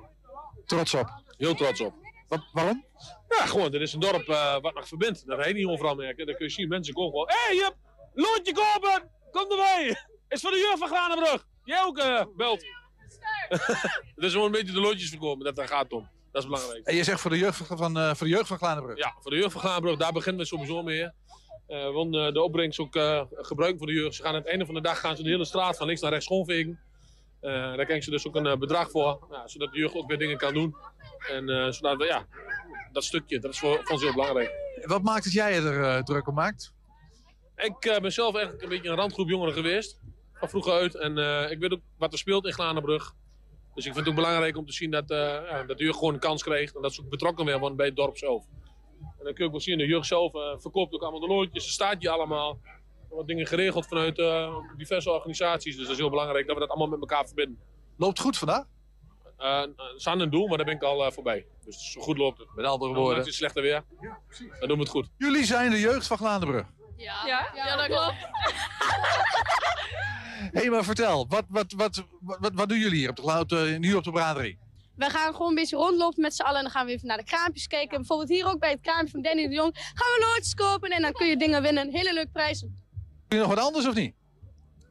Trots 0.65 0.93
op? 0.93 1.21
Heel 1.37 1.53
trots 1.53 1.81
op. 1.81 1.93
Wat, 2.27 2.41
waarom? 2.53 2.85
Ja, 3.29 3.45
gewoon. 3.45 3.71
Dit 3.71 3.81
is 3.81 3.93
een 3.93 3.99
dorp 3.99 4.27
uh, 4.27 4.59
wat 4.61 4.73
nog 4.73 4.87
verbindt. 4.87 5.25
Dat 5.25 5.39
ga 5.39 5.47
je 5.47 5.53
niet 5.53 5.65
overal 5.65 5.95
merken. 5.95 6.25
Dan 6.25 6.35
kun 6.35 6.45
je 6.45 6.51
zien, 6.51 6.67
mensen 6.67 6.93
komen 6.93 7.11
gewoon... 7.11 7.27
Hé, 7.27 7.35
hey, 7.45 7.55
je 7.55 7.73
loodje 8.13 8.53
kopen! 8.53 9.09
Kom 9.31 9.51
erbij! 9.51 9.95
Is 10.27 10.41
voor 10.41 10.51
de 10.51 10.57
jeugd 10.57 10.79
van 10.79 10.87
Glanenbrug. 10.87 11.45
Jij 11.63 11.83
ook 11.83 11.97
uh, 11.97 12.23
belt. 12.35 12.65
Het 14.15 14.23
is 14.23 14.31
gewoon 14.31 14.45
een 14.45 14.51
beetje 14.51 14.73
de 14.73 14.79
loodjes 14.79 15.09
verkopen, 15.09 15.45
dat 15.45 15.55
daar 15.55 15.67
gaat 15.67 15.93
om. 15.93 16.09
Dat 16.31 16.43
is 16.43 16.49
belangrijk. 16.49 16.85
En 16.85 16.95
je 16.95 17.03
zegt 17.03 17.21
voor 17.21 17.31
de 17.31 17.37
jeugd 17.37 17.57
van, 17.67 17.97
uh, 17.97 18.13
voor 18.13 18.27
de 18.27 18.33
jeugd 18.33 18.47
van 18.47 18.57
Glanenbrug? 18.57 18.97
Ja, 18.97 19.15
voor 19.19 19.31
de 19.31 19.37
jeugd 19.37 19.51
van 19.51 19.61
Glanenbrug, 19.61 19.97
daar 19.97 20.11
beginnen 20.11 20.41
we 20.41 20.47
sowieso 20.47 20.83
mee. 20.83 21.01
Uh, 21.01 21.09
we 21.67 21.91
willen 21.91 22.33
de 22.33 22.41
opbrengst 22.41 22.79
ook 22.79 22.95
uh, 22.95 23.21
gebruiken 23.31 23.77
voor 23.77 23.87
de 23.87 23.93
jeugd. 23.93 24.15
Ze 24.15 24.21
gaan 24.21 24.31
aan 24.31 24.39
het 24.39 24.47
einde 24.47 24.65
van 24.65 24.75
de 24.75 24.81
dag 24.81 24.99
gaan 24.99 25.15
ze 25.15 25.23
de 25.23 25.29
hele 25.29 25.45
straat 25.45 25.77
van 25.77 25.85
links 25.85 26.01
naar 26.01 26.11
rechts 26.11 26.25
schoonvegen. 26.25 26.79
Daar 27.41 27.73
krijgen 27.73 28.03
ze 28.03 28.09
dus 28.09 28.27
ook 28.27 28.35
een 28.35 28.59
bedrag 28.59 28.91
voor, 28.91 29.27
zodat 29.45 29.71
de 29.71 29.79
jeugd 29.79 29.95
ook 29.95 30.07
weer 30.07 30.17
dingen 30.17 30.37
kan 30.37 30.53
doen. 30.53 30.75
En 31.29 31.73
zodat 31.73 31.97
we, 31.97 32.05
ja, 32.05 32.25
dat 32.91 33.03
stukje, 33.03 33.39
dat 33.39 33.51
is 33.51 33.59
voor, 33.59 33.79
voor 33.83 33.91
ons 33.91 34.01
heel 34.01 34.13
belangrijk. 34.13 34.51
Wat 34.81 35.01
maakt 35.01 35.23
het 35.23 35.33
jij 35.33 35.63
er 35.63 36.03
druk 36.03 36.27
om 36.27 36.33
maakt? 36.33 36.73
Ik 37.55 37.99
ben 38.01 38.11
zelf 38.11 38.33
eigenlijk 38.33 38.63
een 38.63 38.69
beetje 38.69 38.89
een 38.89 38.95
randgroep 38.95 39.29
jongeren 39.29 39.53
geweest, 39.53 39.99
van 40.33 40.49
vroeger 40.49 40.73
uit. 40.73 40.95
En 40.95 41.17
ik 41.51 41.59
weet 41.59 41.71
ook 41.71 41.81
wat 41.97 42.13
er 42.13 42.19
speelt 42.19 42.45
in 42.45 42.53
Glanenbrug. 42.53 43.13
Dus 43.75 43.85
ik 43.85 43.93
vind 43.93 44.05
het 44.05 44.07
ook 44.07 44.21
belangrijk 44.21 44.57
om 44.57 44.65
te 44.65 44.73
zien 44.73 44.91
dat, 44.91 45.11
uh, 45.11 45.17
ja, 45.17 45.63
dat 45.63 45.77
de 45.77 45.83
jeugd 45.83 45.97
gewoon 45.97 46.13
een 46.13 46.19
kans 46.19 46.43
krijgt. 46.43 46.75
En 46.75 46.81
dat 46.81 46.93
ze 46.93 47.01
ook 47.01 47.09
betrokken 47.09 47.45
weer 47.45 47.59
worden 47.59 47.77
bij 47.77 47.85
het 47.85 47.95
dorp 47.95 48.17
zelf. 48.17 48.45
En 49.01 49.23
dan 49.23 49.33
kun 49.33 49.35
je 49.37 49.43
ook 49.43 49.51
wel 49.51 49.59
zien, 49.59 49.77
de 49.77 49.85
jeugd 49.85 50.07
zelf 50.07 50.33
uh, 50.33 50.41
verkoopt 50.57 50.93
ook 50.93 51.01
allemaal 51.01 51.19
de 51.19 51.27
loodjes. 51.27 51.65
Er 51.65 51.71
staat 51.71 51.95
hier 51.99 52.09
allemaal. 52.09 52.59
Er 52.63 53.07
worden 53.09 53.27
dingen 53.27 53.47
geregeld 53.47 53.87
vanuit 53.87 54.17
uh, 54.17 54.57
diverse 54.77 55.11
organisaties. 55.11 55.75
Dus 55.75 55.83
dat 55.83 55.93
is 55.93 55.99
heel 55.99 56.09
belangrijk 56.09 56.45
dat 56.45 56.55
we 56.55 56.61
dat 56.61 56.69
allemaal 56.69 56.87
met 56.87 56.99
elkaar 56.99 57.25
verbinden. 57.25 57.59
Loopt 57.97 58.17
het 58.17 58.27
goed 58.27 58.37
vandaag? 58.37 58.65
Het 59.37 60.05
aan 60.07 60.19
een 60.19 60.29
doel, 60.29 60.47
maar 60.47 60.57
daar 60.57 60.65
ben 60.65 60.75
ik 60.75 60.83
al 60.83 61.11
voorbij. 61.11 61.45
Dus 61.65 61.91
zo 61.91 62.01
goed 62.01 62.17
loopt 62.17 62.37
het. 62.37 62.47
Met 62.55 62.65
andere 62.65 62.93
woorden. 62.93 63.17
Het 63.17 63.27
is 63.27 63.35
slechter 63.35 63.61
weer. 63.61 63.83
Ja, 64.01 64.19
precies. 64.27 64.59
Dan 64.59 64.67
doen 64.67 64.77
we 64.77 64.83
het 64.83 64.91
goed. 64.91 65.09
Jullie 65.17 65.45
zijn 65.45 65.71
de 65.71 65.79
jeugd 65.79 66.07
van 66.07 66.17
Glanenbrug. 66.17 66.65
Ja, 67.01 67.25
ja, 67.25 67.51
ja 67.55 67.75
dat 67.75 67.85
klopt. 67.85 68.15
Hé, 70.51 70.59
hey, 70.59 70.69
maar 70.69 70.83
vertel, 70.83 71.27
wat, 71.27 71.45
wat, 71.47 71.73
wat, 71.73 72.03
wat, 72.19 72.51
wat 72.53 72.69
doen 72.69 72.79
jullie 72.79 72.97
hier 72.97 73.09
op 73.09 73.15
de, 73.15 73.39
op 73.39 73.49
de, 73.49 73.75
nu 73.79 73.93
op 73.93 74.03
de 74.03 74.11
braderie? 74.11 74.59
We 74.95 75.09
gaan 75.09 75.31
gewoon 75.33 75.49
een 75.49 75.55
beetje 75.55 75.75
rondlopen 75.75 76.21
met 76.21 76.35
z'n 76.35 76.41
allen 76.41 76.57
en 76.57 76.63
dan 76.63 76.71
gaan 76.71 76.85
we 76.85 76.91
even 76.91 77.07
naar 77.07 77.17
de 77.17 77.23
kraampjes 77.23 77.67
kijken. 77.67 77.97
Bijvoorbeeld 77.97 78.29
hier 78.29 78.47
ook 78.47 78.59
bij 78.59 78.71
het 78.71 78.81
kraampje 78.81 79.11
van 79.11 79.21
Danny 79.21 79.47
de 79.47 79.53
Jong 79.53 79.75
gaan 79.75 79.93
we 79.93 80.25
loodjes 80.27 80.53
kopen 80.53 80.89
en 80.89 81.01
dan 81.01 81.11
kun 81.11 81.27
je 81.27 81.37
dingen 81.37 81.61
winnen. 81.61 81.91
Hele 81.91 82.13
leuke 82.13 82.31
prijzen. 82.31 82.81
Doe 83.27 83.39
je 83.39 83.45
nog 83.45 83.55
wat 83.55 83.65
anders 83.65 83.87
of 83.87 83.93
niet? 83.93 84.15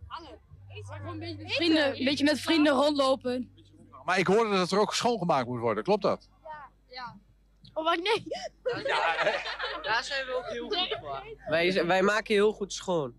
Hangen. 0.07 0.39
Een 0.69 1.19
beetje, 1.19 1.37
met 1.43 1.53
vrienden, 1.53 1.99
een 1.99 2.05
beetje 2.05 2.25
met 2.25 2.41
vrienden 2.41 2.73
rondlopen. 2.73 3.51
Maar 4.05 4.19
ik 4.19 4.27
hoorde 4.27 4.57
dat 4.57 4.71
er 4.71 4.79
ook 4.79 4.95
schoongemaakt 4.95 5.47
moet 5.47 5.61
worden, 5.61 5.85
klopt 5.85 6.03
dat? 6.03 6.29
Ja, 6.43 6.69
ja. 6.89 7.17
Oh, 7.81 7.87
wat 7.87 7.97
nee. 7.97 8.25
Ja, 8.87 9.15
daar 9.83 10.05
zijn 10.05 10.27
we 10.27 10.35
ook 10.37 10.47
heel 10.47 10.69
goed 10.69 10.99
voor. 11.01 11.23
Wij, 11.49 11.87
wij 11.87 12.03
maken 12.03 12.35
heel 12.35 12.53
goed 12.53 12.73
schoon. 12.73 13.15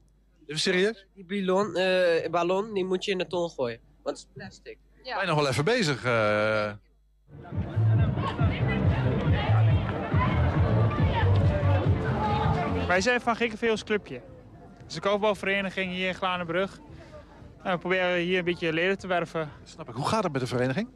Serieus? 0.48 1.06
Die 1.14 1.26
ballon, 1.26 1.78
uh, 1.78 2.30
ballon 2.30 2.74
die 2.74 2.86
moet 2.86 3.06
je 3.06 3.12
in 3.12 3.18
de 3.18 3.28
ton 3.28 3.50
gooien, 3.50 3.80
want 4.04 4.18
het 4.18 4.28
is 4.28 4.34
plastic. 4.34 4.78
Ja. 5.04 5.14
Ben 5.14 5.22
je 5.22 5.30
nog 5.30 5.40
wel 5.40 5.48
even 5.48 5.66
bezig? 5.66 6.06
Uh... 6.06 6.72
Wij 12.88 13.02
zijn 13.02 13.22
van 13.22 13.36
Gikkeveels 13.36 13.84
Clubje. 13.84 14.22
Het 14.78 14.90
is 14.90 14.96
een 14.96 15.02
koopbouwvereniging 15.02 15.92
hier 15.92 16.08
in 16.08 16.16
Glanenbrug. 16.16 16.80
En 17.64 17.72
we 17.72 17.78
proberen 17.78 18.16
hier 18.16 18.38
een 18.38 18.46
beetje 18.46 18.74
leden 18.74 18.98
te 18.98 19.08
werven. 19.08 19.52
Snap 19.64 19.90
ik. 19.90 19.96
Hoe 19.96 20.08
gaat 20.08 20.24
het 20.24 20.32
met 20.32 20.42
de 20.42 20.48
vereniging? 20.48 20.90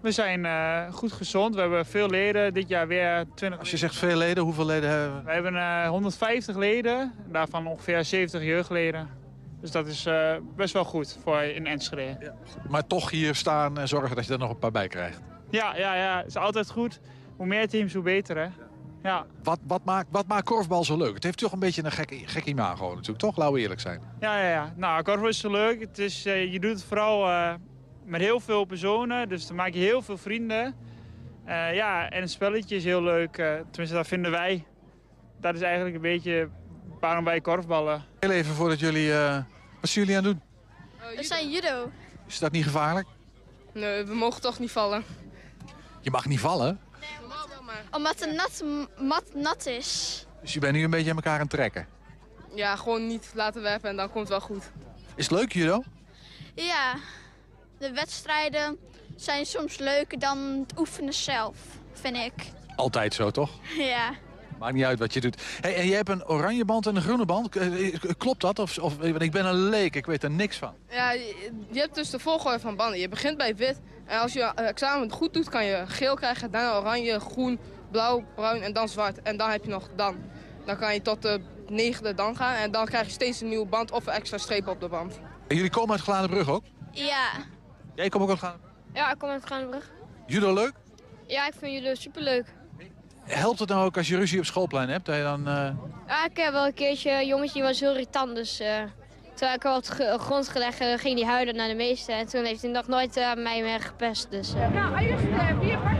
We 0.00 0.10
zijn 0.10 0.44
uh, 0.44 0.92
goed 0.92 1.12
gezond. 1.12 1.54
We 1.54 1.60
hebben 1.60 1.86
veel 1.86 2.08
leden. 2.08 2.54
Dit 2.54 2.68
jaar 2.68 2.86
weer 2.86 3.24
20 3.34 3.58
Als 3.58 3.70
je 3.70 3.76
zegt 3.76 3.96
veel 3.96 4.16
leden, 4.16 4.42
hoeveel 4.42 4.66
leden 4.66 4.90
hebben 4.90 5.16
we? 5.16 5.24
We 5.24 5.32
hebben 5.32 5.54
uh, 5.54 5.88
150 5.88 6.56
leden. 6.56 7.12
Daarvan 7.26 7.66
ongeveer 7.66 8.04
70 8.04 8.42
jeugdleden. 8.42 9.08
Dus 9.60 9.70
dat 9.70 9.86
is 9.86 10.06
uh, 10.06 10.32
best 10.56 10.72
wel 10.72 10.84
goed 10.84 11.18
voor 11.22 11.40
in 11.40 11.66
Enschede. 11.66 12.16
Ja. 12.20 12.34
Maar 12.68 12.86
toch 12.86 13.10
hier 13.10 13.34
staan 13.34 13.78
en 13.78 13.88
zorgen 13.88 14.16
dat 14.16 14.26
je 14.26 14.32
er 14.32 14.38
nog 14.38 14.50
een 14.50 14.58
paar 14.58 14.70
bij 14.70 14.88
krijgt. 14.88 15.20
Ja, 15.50 15.76
ja, 15.76 15.94
ja. 15.94 16.16
Het 16.16 16.26
is 16.26 16.36
altijd 16.36 16.70
goed. 16.70 17.00
Hoe 17.36 17.46
meer 17.46 17.68
teams, 17.68 17.94
hoe 17.94 18.02
beter, 18.02 18.36
hè? 18.36 18.48
Ja. 19.02 19.26
Wat, 19.42 19.58
wat, 19.66 19.84
maakt, 19.84 20.08
wat 20.10 20.26
maakt 20.26 20.44
korfbal 20.44 20.84
zo 20.84 20.96
leuk? 20.96 21.14
Het 21.14 21.24
heeft 21.24 21.38
toch 21.38 21.52
een 21.52 21.58
beetje 21.58 21.84
een 21.84 21.92
gek, 21.92 22.22
gek 22.24 22.44
imago 22.44 22.88
natuurlijk, 22.88 23.18
toch? 23.18 23.36
Laten 23.36 23.54
we 23.54 23.60
eerlijk 23.60 23.80
zijn. 23.80 24.00
Ja, 24.20 24.40
ja, 24.40 24.48
ja. 24.48 24.72
Nou, 24.76 25.02
korfbal 25.02 25.28
is 25.28 25.38
zo 25.38 25.50
leuk. 25.50 25.80
Het 25.80 25.98
is, 25.98 26.22
je 26.22 26.58
doet 26.60 26.72
het 26.72 26.84
vooral 26.84 27.28
met 28.10 28.20
heel 28.20 28.40
veel 28.40 28.64
personen. 28.64 29.28
Dus 29.28 29.46
dan 29.46 29.56
maak 29.56 29.72
je 29.72 29.78
heel 29.78 30.02
veel 30.02 30.18
vrienden. 30.18 30.76
Uh, 31.46 31.74
ja, 31.74 32.10
en 32.10 32.20
het 32.20 32.30
spelletje 32.30 32.76
is 32.76 32.84
heel 32.84 33.02
leuk. 33.02 33.32
tenminste, 33.32 33.94
dat 33.96 34.06
vinden 34.06 34.30
wij. 34.30 34.64
Dat 35.40 35.54
is 35.54 35.60
eigenlijk 35.60 35.94
een 35.94 36.00
beetje 36.00 36.48
waarom 37.00 37.24
wij 37.24 37.40
korfballen. 37.40 38.04
Heel 38.20 38.30
even 38.30 38.54
voordat 38.54 38.80
jullie... 38.80 39.12
wat 39.80 39.90
zijn 39.90 40.06
jullie 40.06 40.16
aan 40.16 40.24
het 40.24 40.32
doen? 40.32 40.42
Oh, 41.02 41.16
we 41.16 41.24
zijn 41.24 41.50
judo. 41.50 41.90
Is 42.26 42.38
dat 42.38 42.52
niet 42.52 42.64
gevaarlijk? 42.64 43.06
Nee, 43.72 44.04
we 44.04 44.14
mogen 44.14 44.40
toch 44.40 44.58
niet 44.58 44.70
vallen. 44.70 45.04
Je 46.00 46.10
mag 46.10 46.26
niet 46.26 46.40
vallen? 46.40 46.80
Nee, 47.00 47.10
omdat 47.90 48.18
de 48.18 48.26
nat, 48.26 48.64
mat 48.98 49.34
nat 49.34 49.66
is. 49.66 50.26
Dus 50.40 50.52
je 50.52 50.60
bent 50.60 50.74
nu 50.74 50.84
een 50.84 50.90
beetje 50.90 51.10
aan 51.10 51.16
elkaar 51.16 51.34
aan 51.34 51.40
het 51.40 51.50
trekken? 51.50 51.86
Ja, 52.54 52.76
gewoon 52.76 53.06
niet 53.06 53.30
laten 53.34 53.62
werpen 53.62 53.90
en 53.90 53.96
dan 53.96 54.10
komt 54.10 54.28
het 54.28 54.28
wel 54.28 54.40
goed. 54.40 54.70
Is 55.14 55.28
het 55.28 55.38
leuk, 55.38 55.52
judo? 55.52 55.82
Ja, 56.54 56.94
de 57.80 57.92
wedstrijden 57.92 58.78
zijn 59.16 59.46
soms 59.46 59.78
leuker 59.78 60.18
dan 60.18 60.38
het 60.38 60.78
oefenen 60.78 61.14
zelf, 61.14 61.56
vind 61.92 62.16
ik. 62.16 62.32
Altijd 62.76 63.14
zo, 63.14 63.30
toch? 63.30 63.50
Ja. 63.78 64.14
Maakt 64.58 64.74
niet 64.74 64.84
uit 64.84 64.98
wat 64.98 65.14
je 65.14 65.20
doet. 65.20 65.42
Hey, 65.60 65.76
en 65.76 65.86
jij 65.86 65.96
hebt 65.96 66.08
een 66.08 66.26
oranje 66.26 66.64
band 66.64 66.86
en 66.86 66.96
een 66.96 67.02
groene 67.02 67.24
band. 67.24 67.48
Klopt 68.18 68.40
dat? 68.40 68.58
Of, 68.58 68.78
of, 68.78 69.00
ik 69.02 69.30
ben 69.30 69.46
een 69.46 69.68
leek, 69.68 69.96
ik 69.96 70.06
weet 70.06 70.22
er 70.22 70.30
niks 70.30 70.56
van. 70.56 70.74
Ja, 70.90 71.12
je, 71.12 71.50
je 71.70 71.78
hebt 71.80 71.94
dus 71.94 72.10
de 72.10 72.18
volgorde 72.18 72.60
van 72.60 72.76
banden. 72.76 72.98
Je 72.98 73.08
begint 73.08 73.36
bij 73.36 73.56
wit. 73.56 73.80
En 74.06 74.20
als 74.20 74.32
je 74.32 74.42
examen 74.42 75.10
goed 75.10 75.34
doet, 75.34 75.48
kan 75.48 75.64
je 75.64 75.84
geel 75.86 76.14
krijgen. 76.14 76.50
Daarna 76.50 76.78
oranje, 76.78 77.20
groen, 77.20 77.58
blauw, 77.90 78.24
bruin 78.34 78.62
en 78.62 78.72
dan 78.72 78.88
zwart. 78.88 79.22
En 79.22 79.36
dan 79.36 79.50
heb 79.50 79.64
je 79.64 79.70
nog 79.70 79.88
dan. 79.96 80.16
Dan 80.64 80.78
kan 80.78 80.94
je 80.94 81.02
tot 81.02 81.22
de 81.22 81.40
negende 81.68 82.14
dan 82.14 82.36
gaan. 82.36 82.54
En 82.54 82.70
dan 82.70 82.86
krijg 82.86 83.06
je 83.06 83.12
steeds 83.12 83.40
een 83.40 83.48
nieuwe 83.48 83.66
band 83.66 83.90
of 83.90 84.06
een 84.06 84.12
extra 84.12 84.38
streep 84.38 84.68
op 84.68 84.80
de 84.80 84.88
band. 84.88 85.20
En 85.48 85.56
jullie 85.56 85.70
komen 85.70 85.90
uit 85.90 86.00
Glanenbrug 86.00 86.48
ook? 86.48 86.64
Ja. 86.92 87.28
Jij 87.94 88.08
komt 88.08 88.22
ook 88.22 88.28
uit 88.30 88.38
Glanenbrug? 88.38 88.70
Ja, 88.94 89.10
ik 89.12 89.18
kom 89.18 89.28
uit 89.28 89.46
Gaanbrug. 89.46 89.90
Judo 90.26 90.54
leuk? 90.54 90.72
Ja, 91.26 91.46
ik 91.46 91.52
vind 91.58 91.72
jullie 91.72 91.96
superleuk. 91.96 92.44
Helpt 93.22 93.58
het 93.58 93.68
nou 93.68 93.84
ook 93.86 93.96
als 93.96 94.08
je 94.08 94.16
ruzie 94.16 94.38
op 94.38 94.44
schoolplein 94.44 94.88
hebt? 94.88 95.06
Dat 95.06 95.16
je 95.16 95.22
dan, 95.22 95.48
eh, 95.48 95.70
Ja, 96.06 96.24
ik 96.24 96.36
heb 96.36 96.52
wel 96.52 96.66
een 96.66 96.74
keertje, 96.74 97.10
een 97.10 97.26
jongetje 97.26 97.52
die 97.54 97.62
was 97.62 97.80
heel 97.80 97.90
irritant, 97.90 98.34
dus... 98.34 98.60
eh 98.60 98.82
terwijl 99.34 99.58
ik 99.58 99.62
wat 99.62 99.90
ge- 99.90 100.16
grond 100.20 100.48
gelegd 100.48 100.80
eh, 100.80 100.98
ging 100.98 101.18
hij 101.20 101.28
huilen 101.28 101.56
naar 101.56 101.68
de 101.68 101.74
meester. 101.74 102.14
En 102.14 102.26
toen 102.26 102.44
heeft 102.44 102.62
hij 102.62 102.70
nog 102.70 102.86
nooit 102.86 103.16
eh, 103.16 103.34
mij 103.34 103.62
meer 103.62 103.80
gepest, 103.80 104.30
dus... 104.30 104.54
eh. 104.54 104.68
Nou, 104.70 104.96
eerst 104.98 105.24
vier 105.60 105.78
pak 105.78 105.98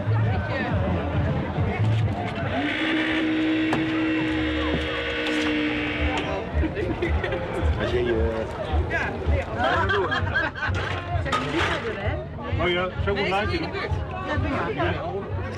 Als 7.81 7.91
je 7.91 8.05
je... 8.05 8.31
Ja, 8.67 8.70
Oh 12.61 12.69
ja, 12.69 12.89
zo 13.05 13.15
moet 13.15 13.29
lijntje. 13.29 13.69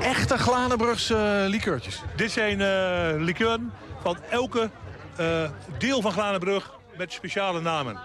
Echte 0.03 0.38
Glanenbrugse 0.38 1.45
likeurtjes. 1.49 2.03
Dit 2.17 2.31
zijn 2.31 2.61
eh 2.61 3.12
liqueuren 3.17 3.73
van 4.03 4.17
elke 4.31 4.71
eh, 5.17 5.51
deel 5.79 6.01
van 6.01 6.12
Glanenbrug 6.12 6.79
met 6.97 7.12
speciale 7.12 7.61
namen. 7.61 7.99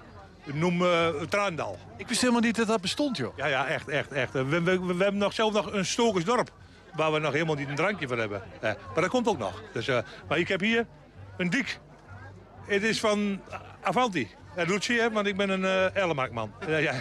Noem 0.44 0.82
eh 0.82 1.08
Traandal. 1.30 1.78
Ik 1.98 2.08
wist 2.08 2.22
helemaal 2.22 2.42
niet 2.42 2.56
dat 2.56 2.68
dat 2.68 2.82
bestond, 2.82 3.18
joh. 3.18 3.38
Ja, 3.38 3.46
ja, 3.46 3.68
echt, 3.68 3.88
echt, 3.88 4.12
echt. 4.12 4.34
We, 4.34 4.46
we, 4.46 4.62
we, 4.62 4.80
we 4.80 5.04
hebben 5.04 5.18
nog 5.18 5.34
zelf 5.34 5.54
nog 5.54 5.74
een 5.74 5.86
Stokersdorp. 5.86 6.52
Waar 6.96 7.12
we 7.12 7.20
nog 7.20 7.34
helemaal 7.34 7.56
niet 7.56 7.70
een 7.70 7.76
drankje 7.76 8.08
voor 8.08 8.18
hebben. 8.18 8.42
Eh, 8.60 8.62
maar 8.62 9.02
dat 9.02 9.10
komt 9.10 9.28
ook 9.28 9.38
nog. 9.38 9.62
Dus, 9.74 9.88
eh, 9.88 10.00
maar 10.28 10.38
ik 10.38 10.48
heb 10.48 10.60
hier 10.60 10.88
een 11.38 11.50
dik. 11.50 11.80
Het 12.66 12.84
is 12.84 13.00
van 13.00 13.42
Avanti. 13.88 14.28
Doet 14.68 14.84
zeer, 14.84 15.12
want 15.12 15.28
ik 15.28 15.38
ben 15.38 15.50
een 15.50 15.62
uh, 15.62 15.96
Ellemaakman. 15.96 16.52
Ja, 16.68 16.78
ja. 16.78 16.94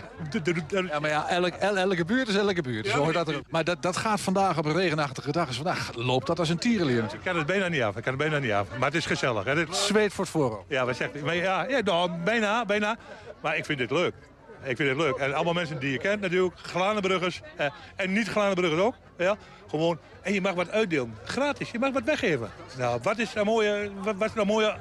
ja, 0.69 0.99
maar 1.01 1.11
ja, 1.11 1.29
elk, 1.29 1.55
el- 1.55 1.77
elke 1.77 2.05
buurt 2.05 2.29
is 2.29 2.37
elke 2.37 2.63
buurt. 2.63 2.87
Zo 2.87 2.99
hoort 2.99 3.15
dat 3.15 3.29
er. 3.29 3.41
Maar 3.49 3.65
dat, 3.65 3.83
dat 3.83 3.97
gaat 3.97 4.21
vandaag 4.21 4.59
op 4.59 4.65
een 4.65 4.77
regenachtige 4.77 5.33
dag. 5.33 5.47
Dus 5.47 5.57
vandaag 5.57 5.91
loopt 5.95 6.27
dat 6.27 6.39
als 6.39 6.49
een 6.49 6.55
natuurlijk. 6.55 7.13
Ik 7.13 7.21
kan 7.25 7.37
het 7.37 7.47
bijna 7.47 7.69
niet 7.69 7.83
af. 7.83 7.97
Ik 7.97 8.03
kan 8.03 8.13
het 8.13 8.23
bijna 8.23 8.39
niet 8.39 8.53
af. 8.53 8.69
Maar 8.79 8.89
het 8.89 8.95
is 8.95 9.07
gezellig. 9.07 9.45
Hè. 9.45 9.55
Dit... 9.55 9.77
Zweet 9.77 10.13
voor 10.13 10.25
het 10.25 10.33
voorhoofd. 10.33 10.65
Ja, 10.69 10.85
wat 10.85 10.97
zegt? 10.97 11.23
Maar 11.23 11.35
ja, 11.35 11.67
ja 11.69 11.81
nou, 11.81 12.11
bijna, 12.25 12.65
bijna. 12.65 12.97
Maar 13.41 13.57
ik 13.57 13.65
vind 13.65 13.79
dit 13.79 13.91
leuk. 13.91 14.15
Ik 14.63 14.77
vind 14.77 14.89
het 14.89 14.99
leuk. 14.99 15.17
En 15.17 15.35
allemaal 15.35 15.55
mensen 15.55 15.79
die 15.79 15.91
je 15.93 15.99
kent 15.99 16.21
natuurlijk. 16.21 16.59
Glanenbruggers. 16.59 17.41
Eh, 17.57 17.67
en 17.97 18.13
niet 18.13 18.29
Glanenbruggers 18.29 18.83
ook. 18.83 18.95
Ja, 19.19 19.37
gewoon. 19.71 19.99
En 20.23 20.33
je 20.33 20.41
mag 20.41 20.55
wat 20.55 20.71
uitdelen. 20.71 21.15
Gratis. 21.25 21.71
Je 21.71 21.79
mag 21.79 21.93
wat 21.93 22.05
weggeven. 22.05 22.51
Nou, 22.79 23.01
wat 23.03 23.19
is 23.19 23.33
nou 23.33 23.47
mooie, 23.47 23.91
wat, 24.03 24.17
wat 24.17 24.29
is 24.29 24.35
nou 24.35 24.47
mooie 24.47 24.77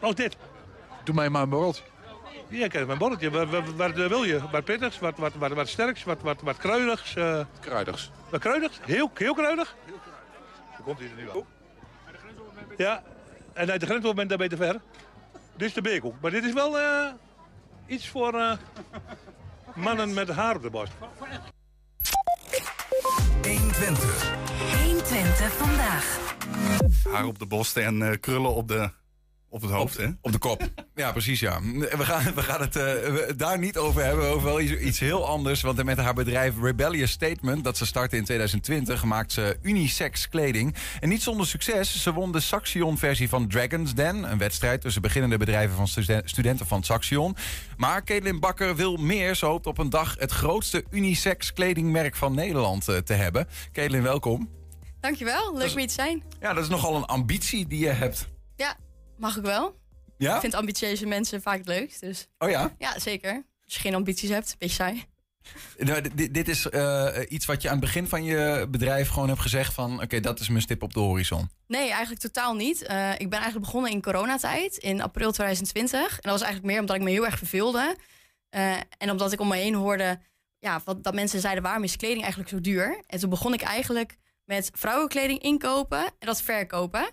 als 0.00 0.14
dit? 0.14 0.36
Doe 1.08 1.16
mij 1.16 1.28
maar 1.28 1.42
een 1.42 1.48
borreltje. 1.48 1.82
Ja, 2.48 2.68
heb 2.70 2.86
mijn 2.86 2.98
borreltje. 2.98 3.30
Wat, 3.30 3.48
wat, 3.48 3.64
wat 3.76 3.94
wil 3.94 4.24
je? 4.24 4.40
Wat 4.50 4.64
pittigs, 4.64 4.98
wat, 4.98 5.18
wat, 5.18 5.34
wat, 5.34 5.52
wat 5.52 5.68
sterks, 5.68 6.04
wat, 6.04 6.22
wat, 6.22 6.40
wat 6.40 6.56
kruidigs. 6.56 7.16
eh. 7.16 7.40
Kruidigs. 7.60 8.10
Wat 8.30 8.40
kruidigs? 8.40 8.80
Heel, 8.82 9.10
heel 9.14 9.34
kruidig? 9.34 9.76
Hoe 10.76 10.84
komt 10.84 10.98
hij 10.98 11.08
er 11.08 11.14
nu 11.16 11.30
aan? 11.30 11.44
Ja, 12.76 13.02
en 13.52 13.70
uit 13.70 13.80
de 13.80 13.86
grens 13.86 14.14
bent 14.14 14.28
daar 14.28 14.38
beter 14.38 14.56
ver. 14.56 14.80
Dit 15.56 15.68
is 15.68 15.74
de 15.74 15.82
bekel. 15.82 16.14
Maar 16.20 16.30
dit 16.30 16.44
is 16.44 16.52
wel 16.52 16.78
eh, 16.78 17.12
iets 17.86 18.08
voor 18.08 18.34
eh, 18.34 18.52
mannen 19.84 20.14
met 20.14 20.28
haar 20.28 20.56
op 20.56 20.62
de 20.62 20.70
borst. 20.70 20.92
120. 23.42 24.34
120 24.84 25.52
vandaag. 25.52 26.18
Haar 27.12 27.24
op 27.24 27.38
de 27.38 27.46
borst 27.46 27.76
en 27.76 28.02
eh, 28.02 28.20
krullen 28.20 28.54
op, 28.54 28.68
de, 28.68 28.90
op 29.50 29.60
het 29.62 29.70
hoofd, 29.70 29.96
hè? 29.96 30.06
Op 30.20 30.32
de 30.32 30.38
kop. 30.38 30.68
Ja, 30.94 31.12
precies, 31.12 31.40
ja. 31.40 31.60
We 31.62 32.04
gaan, 32.04 32.34
we 32.34 32.42
gaan 32.42 32.60
het 32.60 32.76
eh, 32.76 33.22
daar 33.36 33.58
niet 33.58 33.76
over 33.76 34.04
hebben, 34.04 34.28
over 34.28 34.44
wel 34.48 34.60
iets, 34.60 34.72
iets 34.72 34.98
heel 34.98 35.26
anders. 35.26 35.60
Want 35.60 35.84
met 35.84 35.98
haar 35.98 36.14
bedrijf 36.14 36.54
Rebellious 36.62 37.10
Statement, 37.10 37.64
dat 37.64 37.76
ze 37.76 37.86
startte 37.86 38.16
in 38.16 38.24
2020, 38.24 39.04
maakt 39.04 39.32
ze 39.32 39.58
unisex 39.62 40.28
kleding. 40.28 40.74
En 41.00 41.08
niet 41.08 41.22
zonder 41.22 41.46
succes. 41.46 42.02
Ze 42.02 42.12
won 42.12 42.32
de 42.32 42.40
Saxion-versie 42.40 43.28
van 43.28 43.48
Dragon's 43.48 43.94
Den. 43.94 44.30
Een 44.30 44.38
wedstrijd 44.38 44.80
tussen 44.80 45.02
beginnende 45.02 45.36
bedrijven 45.36 45.76
van 45.76 45.88
studen- 45.88 46.28
studenten 46.28 46.66
van 46.66 46.82
Saxion. 46.82 47.36
Maar 47.76 48.04
Caitlin 48.04 48.40
Bakker 48.40 48.76
wil 48.76 48.96
meer. 48.96 49.34
Ze 49.34 49.46
hoopt 49.46 49.66
op 49.66 49.78
een 49.78 49.90
dag 49.90 50.14
het 50.18 50.32
grootste 50.32 50.84
unisex 50.90 51.52
kledingmerk 51.52 52.16
van 52.16 52.34
Nederland 52.34 52.88
eh, 52.88 52.96
te 52.96 53.12
hebben. 53.12 53.48
Caitlin, 53.72 54.02
welkom. 54.02 54.48
Dankjewel, 55.00 55.56
leuk 55.56 55.70
om 55.70 55.78
hier 55.78 55.86
te 55.86 55.92
zijn. 55.92 56.22
Ja, 56.40 56.52
dat 56.52 56.62
is 56.62 56.68
nogal 56.70 56.96
een 56.96 57.04
ambitie 57.04 57.66
die 57.66 57.78
je 57.78 57.88
hebt. 57.90 58.28
Ja, 58.56 58.76
mag 59.18 59.36
ik 59.36 59.42
wel. 59.42 59.78
Ja? 60.18 60.34
Ik 60.34 60.40
vind 60.40 60.54
ambitieuze 60.54 61.06
mensen 61.06 61.42
vaak 61.42 61.58
het 61.58 61.66
leukst. 61.66 62.00
Dus. 62.00 62.28
Oh 62.38 62.50
ja? 62.50 62.74
Ja, 62.78 62.98
zeker. 62.98 63.44
Als 63.64 63.74
je 63.74 63.80
geen 63.80 63.94
ambities 63.94 64.30
hebt, 64.30 64.56
beetje 64.58 64.74
saai. 64.74 65.04
Nou, 65.78 66.30
dit- 66.30 66.48
is 66.48 66.68
eh, 66.68 67.08
iets 67.28 67.46
wat 67.46 67.62
je 67.62 67.68
aan 67.68 67.76
het 67.76 67.84
begin 67.84 68.06
van 68.08 68.24
je 68.24 68.66
bedrijf 68.70 69.08
gewoon 69.08 69.28
hebt 69.28 69.40
gezegd 69.40 69.74
van... 69.74 70.02
oké, 70.02 70.20
dat 70.20 70.40
is 70.40 70.48
mijn 70.48 70.62
stip 70.62 70.82
op 70.82 70.94
de 70.94 71.00
horizon. 71.00 71.50
Nee, 71.66 71.90
eigenlijk 71.90 72.20
totaal 72.20 72.54
niet. 72.54 72.82
Eh, 72.82 73.10
ik 73.12 73.30
ben 73.30 73.38
eigenlijk 73.38 73.64
begonnen 73.64 73.90
in 73.90 74.02
coronatijd, 74.02 74.76
in 74.76 75.00
april 75.00 75.32
2020. 75.32 76.00
En 76.00 76.06
dat 76.08 76.32
was 76.32 76.42
eigenlijk 76.42 76.72
meer 76.72 76.80
omdat 76.80 76.96
ik 76.96 77.02
me 77.02 77.10
heel 77.10 77.24
erg 77.24 77.38
verveelde. 77.38 77.96
Eh, 78.48 78.76
en 78.98 79.10
omdat 79.10 79.32
ik 79.32 79.40
om 79.40 79.48
me 79.48 79.56
heen 79.56 79.74
hoorde 79.74 80.18
ja, 80.58 80.80
wat, 80.84 81.04
dat 81.04 81.14
mensen 81.14 81.40
zeiden... 81.40 81.62
waarom 81.62 81.84
is 81.84 81.96
kleding 81.96 82.20
eigenlijk 82.20 82.50
zo 82.50 82.60
duur? 82.60 83.02
En 83.06 83.18
toen 83.18 83.30
begon 83.30 83.52
ik 83.52 83.62
eigenlijk 83.62 84.16
met 84.44 84.70
vrouwenkleding 84.74 85.42
inkopen 85.42 86.04
en 86.04 86.26
dat 86.26 86.42
verkopen. 86.42 87.08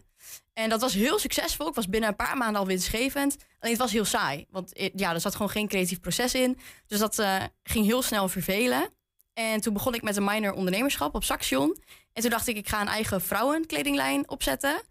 En 0.56 0.70
dat 0.70 0.82
was 0.82 0.94
heel 0.94 1.20
succesvol. 1.20 1.68
Ik 1.68 1.76
was 1.76 1.89
binnen 1.89 2.10
een 2.10 2.15
paar 2.15 2.38
maanden 2.38 2.62
al 2.62 2.68
winstgevend. 2.68 3.38
Alleen 3.60 3.74
het 3.74 3.82
was 3.82 3.91
heel 3.91 4.06
saai. 4.06 4.46
Want 4.50 4.72
ja, 4.96 5.13
er 5.13 5.20
zat 5.20 5.36
gewoon 5.36 5.50
geen 5.50 5.68
creatief 5.68 6.00
proces 6.00 6.34
in. 6.34 6.58
Dus 6.88 7.00
dat 7.00 7.20
eh, 7.20 7.44
ging 7.63 7.86
heel 7.86 8.02
snel 8.02 8.28
vervelen. 8.28 8.89
En 9.34 9.62
toen 9.62 9.74
begon 9.74 9.94
ik 9.94 10.02
met 10.02 10.15
een 10.15 10.24
minor 10.24 10.54
ondernemerschap 10.54 11.15
op 11.15 11.24
Saxion. 11.24 11.78
En 12.13 12.22
toen 12.22 12.32
dacht 12.32 12.48
ik, 12.48 12.58
ik 12.58 12.68
ga 12.68 12.82
een 12.82 12.88
eigen 12.88 13.22
vrouwenkledinglijn 13.22 14.30
opzetten. 14.30 14.82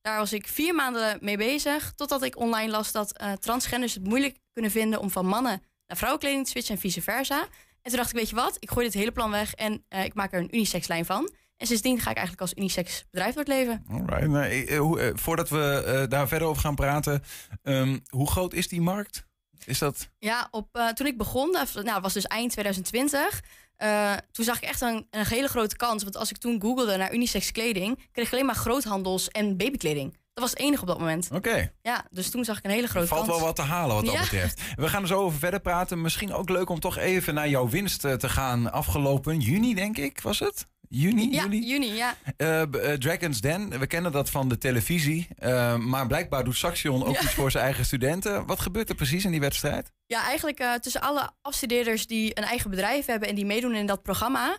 Daar 0.00 0.18
was 0.18 0.32
ik 0.32 0.48
vier 0.48 0.74
maanden 0.74 1.18
mee 1.20 1.36
bezig. 1.36 1.92
Totdat 1.96 2.22
ik 2.22 2.38
online 2.38 2.70
las 2.70 2.92
dat 2.92 3.12
eh, 3.12 3.32
transgenders 3.32 3.94
het 3.94 4.04
moeilijk 4.04 4.36
kunnen 4.52 4.70
vinden... 4.70 5.00
om 5.00 5.10
van 5.10 5.26
mannen 5.26 5.62
naar 5.86 5.96
vrouwenkleding 5.96 6.44
te 6.44 6.50
switchen 6.50 6.74
en 6.74 6.80
vice 6.80 7.02
versa. 7.02 7.40
En 7.82 7.90
toen 7.90 7.96
dacht 7.96 8.10
ik, 8.10 8.16
weet 8.16 8.28
je 8.28 8.34
wat? 8.34 8.56
Ik 8.58 8.70
gooi 8.70 8.86
dit 8.86 8.94
hele 8.94 9.12
plan 9.12 9.30
weg 9.30 9.54
en 9.54 9.84
eh, 9.88 10.04
ik 10.04 10.14
maak 10.14 10.32
er 10.32 10.40
een 10.40 10.54
unisexlijn 10.54 11.04
van. 11.04 11.30
En 11.60 11.66
sindsdien 11.66 12.00
ga 12.00 12.10
ik 12.10 12.16
eigenlijk 12.16 12.40
als 12.40 12.54
unisex 12.58 13.04
bedrijf 13.10 13.34
door 13.34 13.44
het 13.44 13.52
leven. 13.52 13.84
Alright. 13.90 14.26
Nou, 14.28 14.44
eh, 14.66 14.78
hoe, 14.78 15.00
eh, 15.00 15.10
voordat 15.14 15.48
we 15.48 15.82
eh, 15.86 16.08
daar 16.08 16.28
verder 16.28 16.48
over 16.48 16.62
gaan 16.62 16.74
praten... 16.74 17.22
ehm, 17.62 17.98
hoe 18.08 18.30
groot 18.30 18.52
is 18.54 18.68
die 18.68 18.80
markt? 18.80 19.24
Is 19.64 19.78
dat... 19.78 20.08
Ja, 20.18 20.48
op, 20.50 20.68
eh, 20.72 20.88
toen 20.88 21.06
ik 21.06 21.16
begon, 21.18 21.56
nou, 21.82 22.00
was 22.00 22.12
dus 22.12 22.24
eind 22.26 22.50
2020. 22.52 23.40
eh, 23.76 24.12
toen 24.32 24.44
zag 24.44 24.56
ik 24.56 24.62
echt 24.68 24.80
een, 24.80 25.06
een 25.10 25.26
hele 25.26 25.48
grote 25.48 25.76
kans. 25.76 26.02
Want 26.02 26.16
als 26.16 26.30
ik 26.30 26.36
toen 26.38 26.60
googelde 26.60 26.96
naar 26.96 27.14
unisex 27.14 27.52
kleding, 27.52 28.08
kreeg 28.12 28.26
ik 28.26 28.32
alleen 28.32 28.46
maar 28.46 28.54
groothandels 28.54 29.28
en 29.28 29.56
babykleding. 29.56 30.12
Dat 30.12 30.42
was 30.44 30.50
het 30.50 30.58
enige 30.58 30.82
op 30.82 30.88
dat 30.88 30.98
moment. 30.98 31.28
Oké. 31.32 31.72
Ja, 31.82 32.04
dus 32.10 32.30
toen 32.30 32.44
zag 32.44 32.58
ik 32.58 32.64
een 32.64 32.70
hele 32.70 32.86
grote 32.88 33.06
Valt 33.06 33.26
kans. 33.26 33.36
wel 33.36 33.46
wat 33.46 33.56
te 33.56 33.62
halen 33.62 33.96
wat 33.96 34.04
dat 34.04 34.14
Ja. 34.14 34.20
betreft. 34.20 34.60
We 34.76 34.88
gaan 34.88 35.02
er 35.02 35.08
zo 35.08 35.20
over 35.20 35.38
verder 35.38 35.60
praten. 35.60 36.00
Misschien 36.00 36.32
ook 36.32 36.48
leuk 36.48 36.68
om 36.70 36.80
toch 36.80 36.96
even 36.96 37.34
naar 37.34 37.48
jouw 37.48 37.68
winst 37.68 38.04
eh, 38.04 38.12
te 38.12 38.28
gaan. 38.28 38.72
Afgelopen 38.72 39.40
juni, 39.40 39.74
denk 39.74 39.96
ik, 39.98 40.20
was 40.20 40.38
het? 40.38 40.66
Juni? 40.88 41.32
Ja, 41.32 41.42
juli? 41.42 41.66
juni, 41.66 41.92
ja. 41.94 42.16
Eh, 42.36 42.62
eh, 42.62 42.68
Dragon's 42.98 43.40
Den, 43.40 43.78
we 43.78 43.86
kennen 43.86 44.12
dat 44.12 44.30
van 44.30 44.48
de 44.48 44.58
televisie. 44.58 45.28
Eh, 45.36 45.76
maar 45.76 46.06
blijkbaar 46.06 46.44
doet 46.44 46.56
Saxion 46.56 47.04
ook 47.06 47.14
Ja. 47.14 47.22
iets 47.22 47.32
voor 47.34 47.50
zijn 47.50 47.64
eigen 47.64 47.84
studenten. 47.84 48.46
Wat 48.46 48.60
gebeurt 48.60 48.88
er 48.88 48.94
precies 48.94 49.24
in 49.24 49.30
die 49.30 49.40
wedstrijd? 49.40 49.92
Ja, 50.06 50.24
eigenlijk 50.24 50.78
tussen 50.80 51.00
alle 51.00 51.30
afstudeerders 51.42 52.06
die 52.06 52.38
een 52.38 52.44
eigen 52.44 52.70
bedrijf 52.70 53.06
hebben 53.06 53.28
en 53.28 53.34
die 53.34 53.46
meedoen 53.46 53.74
in 53.74 53.86
dat 53.86 54.02
programma, 54.02 54.58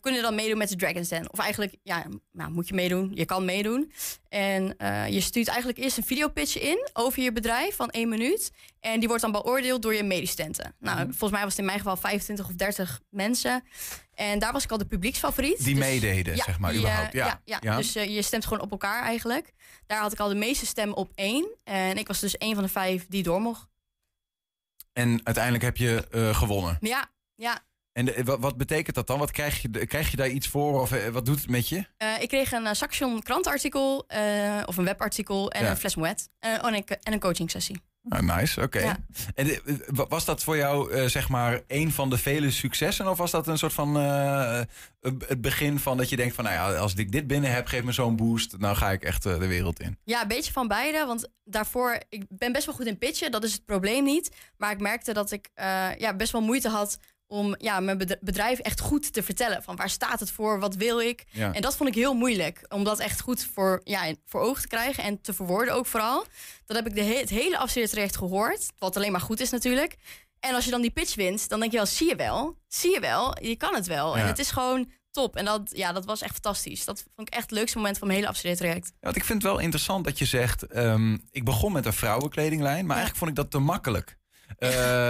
kunnen 0.00 0.22
dan 0.22 0.34
meedoen 0.34 0.58
met 0.58 0.68
de 0.68 0.76
Dragon's 0.76 1.08
Den. 1.08 1.32
Of 1.32 1.38
eigenlijk, 1.38 1.76
ja, 1.82 2.04
nou, 2.32 2.50
moet 2.50 2.68
je 2.68 2.74
meedoen. 2.74 3.10
Je 3.14 3.24
kan 3.24 3.44
meedoen. 3.44 3.92
En 4.28 4.76
je 5.10 5.20
stuurt 5.20 5.48
eigenlijk 5.48 5.78
eerst 5.78 5.96
een 5.96 6.04
videopitch 6.04 6.58
in 6.60 6.88
over 6.92 7.22
je 7.22 7.32
bedrijf 7.32 7.76
van 7.76 7.90
één 7.90 8.08
minuut. 8.08 8.50
En 8.80 8.98
die 8.98 9.08
wordt 9.08 9.22
dan 9.22 9.32
beoordeeld 9.32 9.82
door 9.82 9.94
je 9.94 10.02
medestudenten. 10.02 10.74
Nou, 10.78 10.96
Mhm. 10.98 11.06
volgens 11.08 11.30
mij 11.30 11.40
was 11.40 11.50
het 11.50 11.58
in 11.58 11.64
mijn 11.64 11.78
geval 11.78 11.96
25 11.96 12.46
of 12.48 12.54
30 12.54 13.00
mensen. 13.10 13.62
En 14.14 14.38
daar 14.38 14.52
was 14.52 14.64
ik 14.64 14.70
al 14.70 14.78
de 14.78 14.86
publieksfavoriet. 14.86 15.64
Die 15.64 15.74
Dus- 15.74 15.84
meededen, 15.84 16.36
zeg 16.36 16.58
maar, 16.58 16.70
die, 16.72 16.80
eh, 16.80 16.86
überhaupt. 16.86 17.12
Ja, 17.12 17.26
ja, 17.26 17.40
ja. 17.44 17.58
ja. 17.60 17.76
dus 17.76 17.94
eh, 17.94 18.14
je 18.14 18.22
stemt 18.22 18.44
gewoon 18.46 18.62
op 18.62 18.70
elkaar 18.70 19.02
eigenlijk. 19.02 19.52
Daar 19.86 20.00
had 20.00 20.12
ik 20.12 20.18
al 20.20 20.28
de 20.28 20.34
meeste 20.34 20.66
stemmen 20.66 20.96
op 20.96 21.12
één. 21.14 21.48
En 21.64 21.96
ik 21.96 22.06
was 22.06 22.20
dus 22.20 22.36
één 22.36 22.54
van 22.54 22.62
de 22.62 22.68
vijf 22.68 23.06
die 23.08 23.22
door 23.22 23.40
mocht. 23.40 23.68
En 24.92 25.20
uiteindelijk 25.24 25.64
heb 25.64 25.76
je 25.76 26.06
eh, 26.10 26.36
gewonnen. 26.36 26.76
Ja, 26.80 27.10
ja. 27.34 27.58
En 27.92 28.04
de- 28.04 28.24
wat, 28.24 28.40
wat 28.40 28.56
betekent 28.56 28.94
dat 28.96 29.06
dan? 29.06 29.18
Wat 29.18 29.30
krijg, 29.30 29.62
je, 29.62 29.86
krijg 29.86 30.10
je 30.10 30.16
daar 30.16 30.28
iets 30.28 30.48
voor? 30.48 30.80
Of 30.80 30.90
wat 31.12 31.26
doet 31.26 31.40
het 31.40 31.48
met 31.50 31.68
je? 31.68 31.84
Ik 32.20 32.28
kreeg 32.28 32.52
een 32.52 32.76
Saxion 32.76 33.22
krantartikel 33.22 34.06
of 34.66 34.76
een 34.76 34.84
webartikel 34.84 35.50
en 35.50 35.66
een 35.66 35.76
fles 35.76 35.94
moet. 35.94 36.28
Oh, 36.40 36.66
en, 36.66 36.74
een, 36.74 36.84
en 37.02 37.12
een 37.12 37.20
coaching 37.20 37.50
Ah, 38.08 38.36
nice, 38.36 38.60
oké. 38.62 38.78
Ja. 38.78 38.96
En 39.34 39.48
eh, 39.48 39.58
wa- 39.86 40.06
was 40.08 40.24
dat 40.24 40.42
voor 40.42 40.56
jou 40.56 40.92
eh, 40.92 41.04
zeg 41.06 41.28
maar 41.28 41.60
een 41.66 41.92
van 41.92 42.10
de 42.10 42.18
vele 42.18 42.50
successen? 42.50 43.08
Of 43.08 43.18
was 43.18 43.30
dat 43.30 43.46
een 43.46 43.58
soort 43.58 43.72
van 43.72 43.96
eh, 43.96 44.60
eh, 44.60 44.66
het 45.26 45.40
begin 45.40 45.78
van 45.78 45.96
dat 45.96 46.08
je 46.08 46.16
denkt 46.16 46.34
van... 46.34 46.44
nou 46.44 46.56
ja, 46.56 46.78
als 46.78 46.94
ik 46.94 47.12
dit 47.12 47.26
binnen 47.26 47.52
heb, 47.52 47.66
geef 47.66 47.82
me 47.82 47.92
zo'n 47.92 48.16
boost. 48.16 48.58
Nou 48.58 48.76
ga 48.76 48.90
ik 48.90 49.02
echt 49.02 49.26
eh, 49.26 49.38
de 49.38 49.46
wereld 49.46 49.80
in. 49.80 49.98
Ja, 50.04 50.22
een 50.22 50.28
beetje 50.28 50.52
van 50.52 50.68
beide. 50.68 51.06
Want 51.06 51.28
daarvoor, 51.44 51.98
ik 52.08 52.24
ben 52.28 52.52
best 52.52 52.66
wel 52.66 52.74
goed 52.74 52.86
in 52.86 52.98
pitchen. 52.98 53.30
Dat 53.30 53.44
is 53.44 53.52
het 53.52 53.64
probleem 53.64 54.04
niet. 54.04 54.30
Maar 54.56 54.70
ik 54.72 54.80
merkte 54.80 55.12
dat 55.12 55.30
ik 55.32 55.48
eh, 55.54 55.88
ja, 55.98 56.14
best 56.16 56.32
wel 56.32 56.42
moeite 56.42 56.68
had 56.68 56.98
om 57.26 57.54
ja, 57.58 57.80
mijn 57.80 57.98
bedr- 57.98 58.18
bedrijf 58.20 58.58
echt 58.58 58.80
goed 58.80 59.12
te 59.12 59.22
vertellen. 59.22 59.62
Van 59.62 59.76
waar 59.76 59.90
staat 59.90 60.20
het 60.20 60.30
voor, 60.30 60.60
wat 60.60 60.74
wil 60.74 61.00
ik? 61.00 61.24
Ja. 61.30 61.52
En 61.52 61.62
dat 61.62 61.76
vond 61.76 61.88
ik 61.88 61.94
heel 61.94 62.14
moeilijk. 62.14 62.64
Om 62.68 62.84
dat 62.84 62.98
echt 62.98 63.20
goed 63.20 63.44
voor, 63.52 63.80
ja, 63.84 64.12
voor 64.26 64.40
ogen 64.40 64.62
te 64.62 64.68
krijgen 64.68 65.04
en 65.04 65.20
te 65.20 65.32
verwoorden 65.34 65.74
ook 65.74 65.86
vooral. 65.86 66.24
Dat 66.66 66.76
heb 66.76 66.86
ik 66.86 66.94
de 66.94 67.02
he- 67.02 67.18
het 67.20 67.30
hele 67.30 67.58
afstudeertraject 67.58 68.16
gehoord. 68.16 68.70
Wat 68.78 68.96
alleen 68.96 69.12
maar 69.12 69.20
goed 69.20 69.40
is 69.40 69.50
natuurlijk. 69.50 69.96
En 70.40 70.54
als 70.54 70.64
je 70.64 70.70
dan 70.70 70.80
die 70.80 70.90
pitch 70.90 71.14
wint, 71.14 71.48
dan 71.48 71.60
denk 71.60 71.70
je 71.72 71.76
wel, 71.76 71.86
zie 71.86 72.08
je 72.08 72.16
wel. 72.16 72.56
Zie 72.68 72.90
je 72.92 73.00
wel, 73.00 73.36
je 73.44 73.56
kan 73.56 73.74
het 73.74 73.86
wel. 73.86 74.16
Ja. 74.16 74.22
En 74.22 74.26
het 74.26 74.38
is 74.38 74.50
gewoon 74.50 74.90
top. 75.10 75.36
En 75.36 75.44
dat, 75.44 75.70
ja, 75.72 75.92
dat 75.92 76.04
was 76.04 76.20
echt 76.22 76.32
fantastisch. 76.32 76.84
Dat 76.84 77.04
vond 77.14 77.28
ik 77.28 77.34
echt 77.34 77.42
het 77.42 77.58
leukste 77.58 77.76
moment 77.76 77.98
van 77.98 78.06
mijn 78.06 78.18
hele 78.18 78.30
afstudeertraject. 78.30 78.86
Ja, 78.86 78.92
want 79.00 79.16
ik 79.16 79.24
vind 79.24 79.42
het 79.42 79.52
wel 79.52 79.60
interessant 79.60 80.04
dat 80.04 80.18
je 80.18 80.24
zegt... 80.24 80.62
ehm, 80.66 81.16
ik 81.30 81.44
begon 81.44 81.72
met 81.72 81.86
een 81.86 81.92
vrouwenkledinglijn, 81.92 82.86
maar 82.86 82.96
eigenlijk 82.96 83.16
vond 83.18 83.30
ik 83.30 83.36
dat 83.36 83.50
te 83.50 83.58
makkelijk. 83.58 84.18
Eh, 84.58 84.68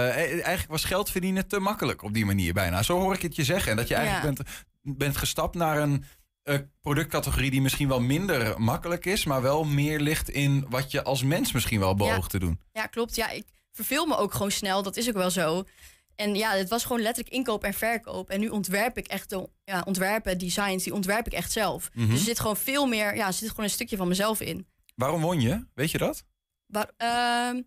eh, 0.09 0.15
eigenlijk 0.31 0.67
was 0.67 0.83
geld 0.83 1.11
verdienen 1.11 1.47
te 1.47 1.59
makkelijk 1.59 2.01
op 2.03 2.13
die 2.13 2.25
manier 2.25 2.53
bijna. 2.53 2.83
Zo 2.83 2.99
hoor 2.99 3.13
ik 3.13 3.21
het 3.21 3.35
je 3.35 3.43
zeggen. 3.43 3.71
En 3.71 3.77
dat 3.77 3.87
je 3.87 3.95
eigenlijk 3.95 4.37
Ja. 4.37 4.43
bent, 4.43 4.97
bent 4.97 5.17
gestapt 5.17 5.55
naar 5.55 5.77
een 5.77 6.03
eh, 6.43 6.59
productcategorie 6.81 7.51
die 7.51 7.61
misschien 7.61 7.87
wel 7.87 7.99
minder 8.01 8.61
makkelijk 8.61 9.05
is... 9.05 9.25
maar 9.25 9.41
wel 9.41 9.63
meer 9.63 9.99
ligt 9.99 10.29
in 10.29 10.65
wat 10.69 10.91
je 10.91 11.03
als 11.03 11.23
mens 11.23 11.51
misschien 11.51 11.79
wel 11.79 11.95
beoogt 11.95 12.29
te 12.29 12.39
doen. 12.39 12.59
Ja, 12.71 12.85
klopt. 12.85 13.15
Ja, 13.15 13.29
ik 13.29 13.45
verveel 13.71 14.05
me 14.05 14.17
ook 14.17 14.33
gewoon 14.33 14.51
snel. 14.51 14.83
Dat 14.83 14.97
is 14.97 15.07
ook 15.07 15.15
wel 15.15 15.29
zo. 15.31 15.63
En 16.15 16.35
ja, 16.35 16.51
het 16.51 16.69
was 16.69 16.83
gewoon 16.83 17.01
letterlijk 17.01 17.35
inkoop 17.35 17.63
en 17.63 17.73
verkoop. 17.73 18.29
En 18.29 18.39
nu 18.39 18.47
ontwerp 18.49 18.97
ik 18.97 19.07
echt 19.07 19.29
de 19.29 19.49
ja, 19.63 19.81
ontwerpen, 19.85 20.37
designs, 20.37 20.83
die 20.83 20.93
ontwerp 20.93 21.25
ik 21.25 21.33
echt 21.33 21.51
zelf. 21.51 21.89
Mhm. 21.93 22.09
Dus 22.09 22.19
er 22.19 22.25
zit 22.25 22.39
gewoon 22.39 22.57
veel 22.57 22.85
meer, 22.85 23.15
ja, 23.15 23.27
er 23.27 23.33
zit 23.33 23.49
gewoon 23.49 23.65
een 23.65 23.71
stukje 23.71 23.97
van 23.97 24.07
mezelf 24.07 24.41
in. 24.41 24.67
Waarom 24.95 25.21
won 25.21 25.41
je? 25.41 25.65
Weet 25.73 25.91
je 25.91 25.97
dat? 25.97 26.23
Maar, 26.65 26.91
ehm, 26.97 27.61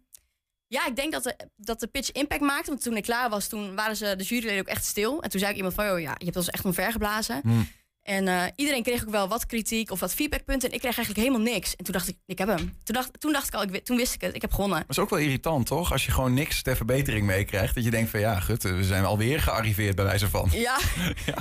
ja, 0.69 0.87
ik 0.87 0.97
denk 0.97 1.13
dat 1.13 1.23
de, 1.23 1.37
dat 1.57 1.81
de 1.81 1.87
pitch 1.87 2.13
impact 2.13 2.41
maakte. 2.41 2.71
Want 2.71 2.83
toen 2.83 2.97
ik 2.97 3.03
klaar 3.03 3.31
was, 3.31 3.47
toen 3.47 3.75
waren 3.75 3.97
ze 3.97 4.17
de 4.17 4.25
juryleden 4.25 4.61
ook 4.61 4.67
echt 4.67 4.85
stil. 4.85 5.23
En 5.23 5.31
toen 5.31 5.41
zei 5.41 5.51
ik 5.51 5.57
iemand 5.57 5.75
van, 5.75 5.91
oh 5.91 6.01
ja, 6.01 6.15
je 6.19 6.25
hebt 6.25 6.37
ons 6.37 6.49
echt 6.49 6.65
omvergeblazen. 6.65 7.41
Hmm. 7.43 7.69
En 8.03 8.29
eh, 8.29 8.45
iedereen 8.57 8.83
kreeg 8.83 9.03
ook 9.03 9.11
wel 9.11 9.29
wat 9.29 9.47
kritiek 9.47 9.91
of 9.91 10.01
wat 10.01 10.15
feedbackpunten. 10.15 10.69
En 10.69 10.75
ik 10.75 10.81
kreeg 10.81 10.97
eigenlijk 10.97 11.27
helemaal 11.27 11.53
niks. 11.53 11.77
En 11.77 11.85
toen 11.85 11.93
dacht 11.93 12.09
ik, 12.09 12.17
ik 12.27 12.39
heb 12.39 12.49
hem. 12.49 12.59
Toen 12.59 12.95
dacht, 12.95 13.21
toen 13.21 13.33
dacht 13.33 13.47
ik 13.47 13.55
al, 13.55 13.63
ik, 13.63 13.85
toen 13.85 13.97
wist 13.97 14.15
ik 14.15 14.21
het, 14.21 14.35
ik 14.35 14.41
heb 14.41 14.53
gewonnen. 14.53 14.79
Dat 14.79 14.91
is 14.91 14.99
ook 14.99 15.11
wel 15.11 15.19
irritant, 15.19 15.67
toch? 15.67 15.93
Als 15.93 16.07
je 16.07 16.13
gewoon 16.13 16.35
niks 16.35 16.63
ter 16.63 16.77
verbetering 16.77 17.27
meekrijgt. 17.27 17.75
Dat 17.75 17.85
je 17.85 17.91
denkt 17.91 18.11
van 18.11 18.21
ja, 18.21 18.41
gut, 18.41 18.63
we 18.63 18.85
zijn 18.85 19.05
alweer 19.05 19.41
gearriveerd 19.41 19.97
bij 19.97 20.05
wijze 20.05 20.29
van. 20.29 20.49
Ja, 20.69 20.79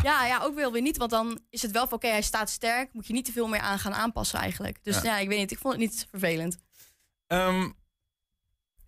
ja. 0.03 0.25
ja, 0.25 0.39
ook 0.43 0.55
wel 0.55 0.71
weer 0.71 0.81
niet. 0.81 0.97
Want 0.97 1.11
dan 1.11 1.39
is 1.49 1.61
het 1.61 1.71
wel 1.71 1.87
van, 1.87 1.97
oké, 1.97 2.07
hij 2.07 2.21
staat 2.21 2.49
sterk. 2.49 2.93
Moet 2.93 3.07
je 3.07 3.13
niet 3.13 3.25
te 3.25 3.31
veel 3.31 3.47
meer 3.47 3.59
aan 3.59 3.79
gaan 3.79 3.93
aanpassen 3.93 4.39
eigenlijk. 4.39 4.77
Dus 4.83 4.95
Ja. 4.95 5.03
ja. 5.03 5.17
ik 5.17 5.27
weet 5.27 5.39
niet, 5.39 5.51
ik 5.51 5.59
vond 5.59 5.73
het 5.73 5.83
niet 5.83 6.07
vervelend. 6.09 6.57
Ehm, 7.27 7.69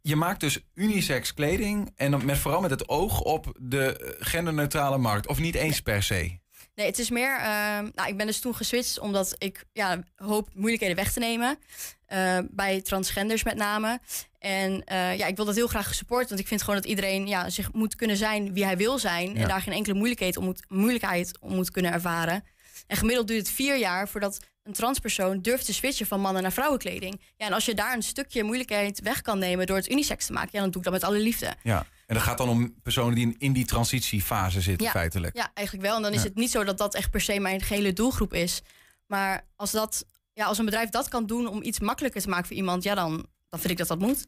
je 0.01 0.15
maakt 0.15 0.39
dus 0.39 0.59
unisex 0.73 1.33
kleding 1.33 1.91
en 1.95 2.11
dan 2.11 2.25
met, 2.25 2.37
vooral 2.37 2.61
met 2.61 2.69
het 2.71 2.89
oog 2.89 3.21
op 3.21 3.53
de 3.59 3.97
eh, 3.97 4.09
genderneutrale 4.19 4.97
markt. 4.97 5.27
Of 5.27 5.39
niet 5.39 5.55
eens 5.55 5.81
per 5.81 6.03
se. 6.03 6.37
Nee, 6.75 6.87
het 6.87 6.99
is 6.99 7.09
meer. 7.09 7.37
ehm, 7.37 7.89
nou, 7.95 8.07
ik 8.07 8.17
ben 8.17 8.25
dus 8.25 8.39
toen 8.39 8.55
geswitcht 8.55 8.99
omdat 8.99 9.35
ik 9.37 9.65
ja, 9.73 10.03
hoop 10.15 10.49
moeilijkheden 10.53 10.95
weg 10.95 11.11
te 11.11 11.19
nemen. 11.19 11.57
eh, 12.05 12.37
bij 12.51 12.81
transgenders 12.81 13.43
met 13.43 13.55
name. 13.55 13.99
En 14.39 14.83
eh, 14.83 15.17
ja, 15.17 15.25
ik 15.25 15.35
wil 15.35 15.45
dat 15.45 15.55
heel 15.55 15.67
graag 15.67 15.87
gesupport. 15.87 16.29
Want 16.29 16.41
ik 16.41 16.47
vind 16.47 16.61
gewoon 16.61 16.79
dat 16.79 16.89
iedereen 16.89 17.27
ja, 17.27 17.49
zich 17.49 17.73
moet 17.73 17.95
kunnen 17.95 18.17
zijn 18.17 18.53
wie 18.53 18.65
hij 18.65 18.77
wil 18.77 18.99
zijn. 18.99 19.33
Ja. 19.33 19.41
En 19.41 19.47
daar 19.47 19.61
geen 19.61 19.73
enkele 19.73 19.95
moeilijkheid 19.95 20.37
om 20.37 20.43
moet, 20.45 20.65
moeilijkheid 20.67 21.37
om 21.39 21.55
moet 21.55 21.71
kunnen 21.71 21.91
ervaren. 21.91 22.43
En 22.87 22.97
gemiddeld 22.97 23.27
duurt 23.27 23.47
het 23.47 23.55
vier 23.55 23.77
jaar 23.77 24.07
voordat 24.09 24.39
een 24.63 24.73
transpersoon 24.73 25.41
durft 25.41 25.65
te 25.65 25.73
switchen 25.73 26.05
van 26.07 26.21
mannen 26.21 26.41
naar 26.41 26.51
vrouwenkleding. 26.51 27.21
Ja, 27.37 27.45
en 27.45 27.53
als 27.53 27.65
je 27.65 27.73
daar 27.73 27.93
een 27.95 28.03
stukje 28.03 28.43
moeilijkheid 28.43 28.99
weg 29.01 29.21
kan 29.21 29.39
nemen 29.39 29.65
door 29.65 29.75
het 29.77 29.91
unisex 29.91 30.25
te 30.25 30.33
maken, 30.33 30.49
ja, 30.53 30.59
dan 30.59 30.69
doe 30.71 30.77
ik 30.77 30.83
dat 30.83 30.93
met 30.93 31.03
alle 31.03 31.19
liefde. 31.19 31.53
Ja. 31.63 31.85
En 32.07 32.15
dat 32.15 32.23
gaat 32.23 32.37
dan 32.37 32.49
om 32.49 32.73
personen 32.83 33.15
die 33.15 33.35
in, 33.37 33.53
die 33.53 33.65
transitiefase 33.65 34.61
zitten, 34.61 34.85
ja, 34.85 34.91
feitelijk. 34.91 35.35
Ja, 35.35 35.51
eigenlijk 35.53 35.87
wel. 35.87 35.95
En 35.95 36.01
dan 36.01 36.11
is 36.13 36.21
Ja. 36.21 36.27
het 36.27 36.35
niet 36.35 36.51
zo 36.51 36.63
dat 36.63 36.77
dat 36.77 36.95
echt 36.95 37.11
per 37.11 37.21
se 37.21 37.39
mijn 37.39 37.61
gehele 37.61 37.93
doelgroep 37.93 38.33
is. 38.33 38.61
Maar 39.07 39.45
als, 39.55 39.71
dat, 39.71 40.05
ja, 40.33 40.45
als 40.45 40.57
een 40.57 40.65
bedrijf 40.65 40.89
dat 40.89 41.07
kan 41.07 41.25
doen 41.25 41.47
om 41.47 41.63
iets 41.63 41.79
makkelijker 41.79 42.21
te 42.21 42.29
maken 42.29 42.47
voor 42.47 42.55
iemand, 42.55 42.83
ja, 42.83 42.95
dan, 42.95 43.27
dan 43.49 43.59
vind 43.59 43.71
ik 43.71 43.77
dat 43.77 43.87
dat 43.87 43.99
moet. 43.99 44.25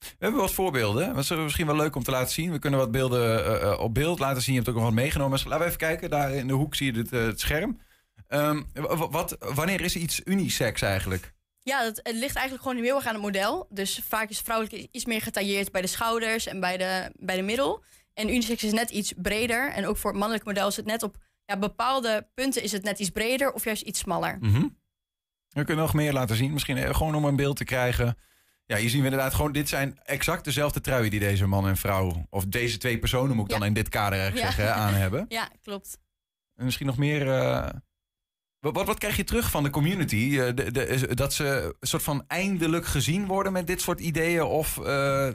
We 0.00 0.16
hebben 0.18 0.40
wat 0.40 0.52
voorbeelden. 0.52 1.14
Dat 1.14 1.22
is 1.22 1.30
misschien 1.30 1.66
wel 1.66 1.76
leuk 1.76 1.96
om 1.96 2.02
te 2.02 2.10
laten 2.10 2.32
zien. 2.32 2.52
We 2.52 2.58
kunnen 2.58 2.78
wat 2.80 2.90
beelden 2.90 3.44
eh, 3.44 3.62
eh, 3.72 3.80
op 3.80 3.94
beeld 3.94 4.18
laten 4.18 4.42
zien. 4.42 4.54
Je 4.54 4.58
hebt 4.60 4.70
ook 4.70 4.76
nog 4.76 4.84
wat 4.88 4.94
meegenomen. 4.94 5.32
Dus 5.38 5.44
laten 5.44 5.58
we 5.60 5.66
even 5.66 5.78
kijken. 5.78 6.10
Daar 6.10 6.32
in 6.34 6.46
de 6.46 6.52
hoek 6.54 6.74
zie 6.74 6.92
je 6.92 6.98
het, 6.98 7.12
eh, 7.12 7.20
het 7.22 7.40
scherm. 7.40 7.80
Ehm, 8.28 8.62
wa- 8.74 9.08
wat, 9.08 9.36
wanneer 9.38 9.80
is 9.80 9.96
iets 9.96 10.20
unisex 10.24 10.82
eigenlijk? 10.82 11.32
Ja, 11.62 11.82
dat, 11.82 12.00
het 12.02 12.14
ligt 12.14 12.34
eigenlijk 12.36 12.66
gewoon 12.68 12.84
heel 12.84 12.96
erg 12.96 13.06
aan 13.06 13.14
het 13.14 13.22
model. 13.22 13.66
Dus 13.70 14.02
vaak 14.08 14.28
is 14.28 14.38
vrouwelijk 14.40 14.88
iets 14.90 15.04
meer 15.04 15.20
getailleerd 15.22 15.72
bij 15.72 15.80
de 15.80 15.86
schouders 15.86 16.46
en 16.46 16.60
bij 16.60 16.76
de, 16.76 17.10
bij 17.14 17.36
de 17.36 17.42
middel. 17.42 17.82
En 18.14 18.28
unisex 18.28 18.64
is 18.64 18.72
net 18.72 18.90
iets 18.90 19.12
breder. 19.16 19.70
En 19.72 19.86
ook 19.86 19.96
voor 19.96 20.10
het 20.10 20.18
mannelijk 20.18 20.46
model 20.46 20.68
is 20.68 20.76
het 20.76 20.86
net 20.86 21.02
op 21.02 21.16
ja, 21.44 21.58
bepaalde 21.58 22.28
punten 22.34 22.62
is 22.62 22.72
het 22.72 22.82
net 22.82 22.98
iets 22.98 23.10
breder 23.10 23.52
of 23.52 23.64
juist 23.64 23.82
iets 23.82 23.98
smaller. 23.98 24.36
Mhm. 24.40 24.66
We 25.48 25.64
kunnen 25.64 25.84
nog 25.84 25.94
meer 25.94 26.12
laten 26.12 26.36
zien. 26.36 26.52
Misschien 26.52 26.94
gewoon 26.94 27.14
om 27.14 27.24
een 27.24 27.36
beeld 27.36 27.56
te 27.56 27.64
krijgen. 27.64 28.16
Ja, 28.70 28.76
hier 28.76 28.90
zien 28.90 28.98
we 28.98 29.04
inderdaad 29.04 29.34
gewoon... 29.34 29.52
Dit 29.52 29.68
zijn 29.68 29.98
exact 30.04 30.44
dezelfde 30.44 30.80
truien 30.80 31.10
die 31.10 31.20
deze 31.20 31.46
man 31.46 31.68
en 31.68 31.76
vrouw... 31.76 32.26
of 32.28 32.44
deze 32.44 32.78
twee 32.78 32.98
personen, 32.98 33.36
moet 33.36 33.44
ik 33.44 33.58
dan 33.58 33.64
in 33.66 33.72
dit 33.72 33.88
kader 33.88 34.18
eigenlijk 34.18 34.48
Ja. 34.50 34.54
zeggen, 34.54 34.74
aan 34.74 34.94
hebben. 34.94 35.24
Ja, 35.28 35.48
klopt. 35.62 35.98
En 36.54 36.64
misschien 36.64 36.86
nog 36.86 36.96
meer... 36.96 37.30
eh, 37.30 37.68
wat, 38.58 38.74
wat, 38.74 38.86
wat 38.86 38.98
krijg 38.98 39.16
je 39.16 39.24
terug 39.24 39.50
van 39.50 39.62
de 39.62 39.70
community? 39.70 40.38
Eh, 40.40 40.46
de, 40.54 40.70
de, 40.70 41.14
dat 41.14 41.34
ze 41.34 41.76
een 41.80 41.88
soort 41.88 42.02
van 42.02 42.24
eindelijk 42.26 42.86
gezien 42.86 43.26
worden 43.26 43.52
met 43.52 43.66
dit 43.66 43.80
soort 43.80 44.00
ideeën? 44.00 44.42
Of 44.42 44.78
eh, 44.78 45.28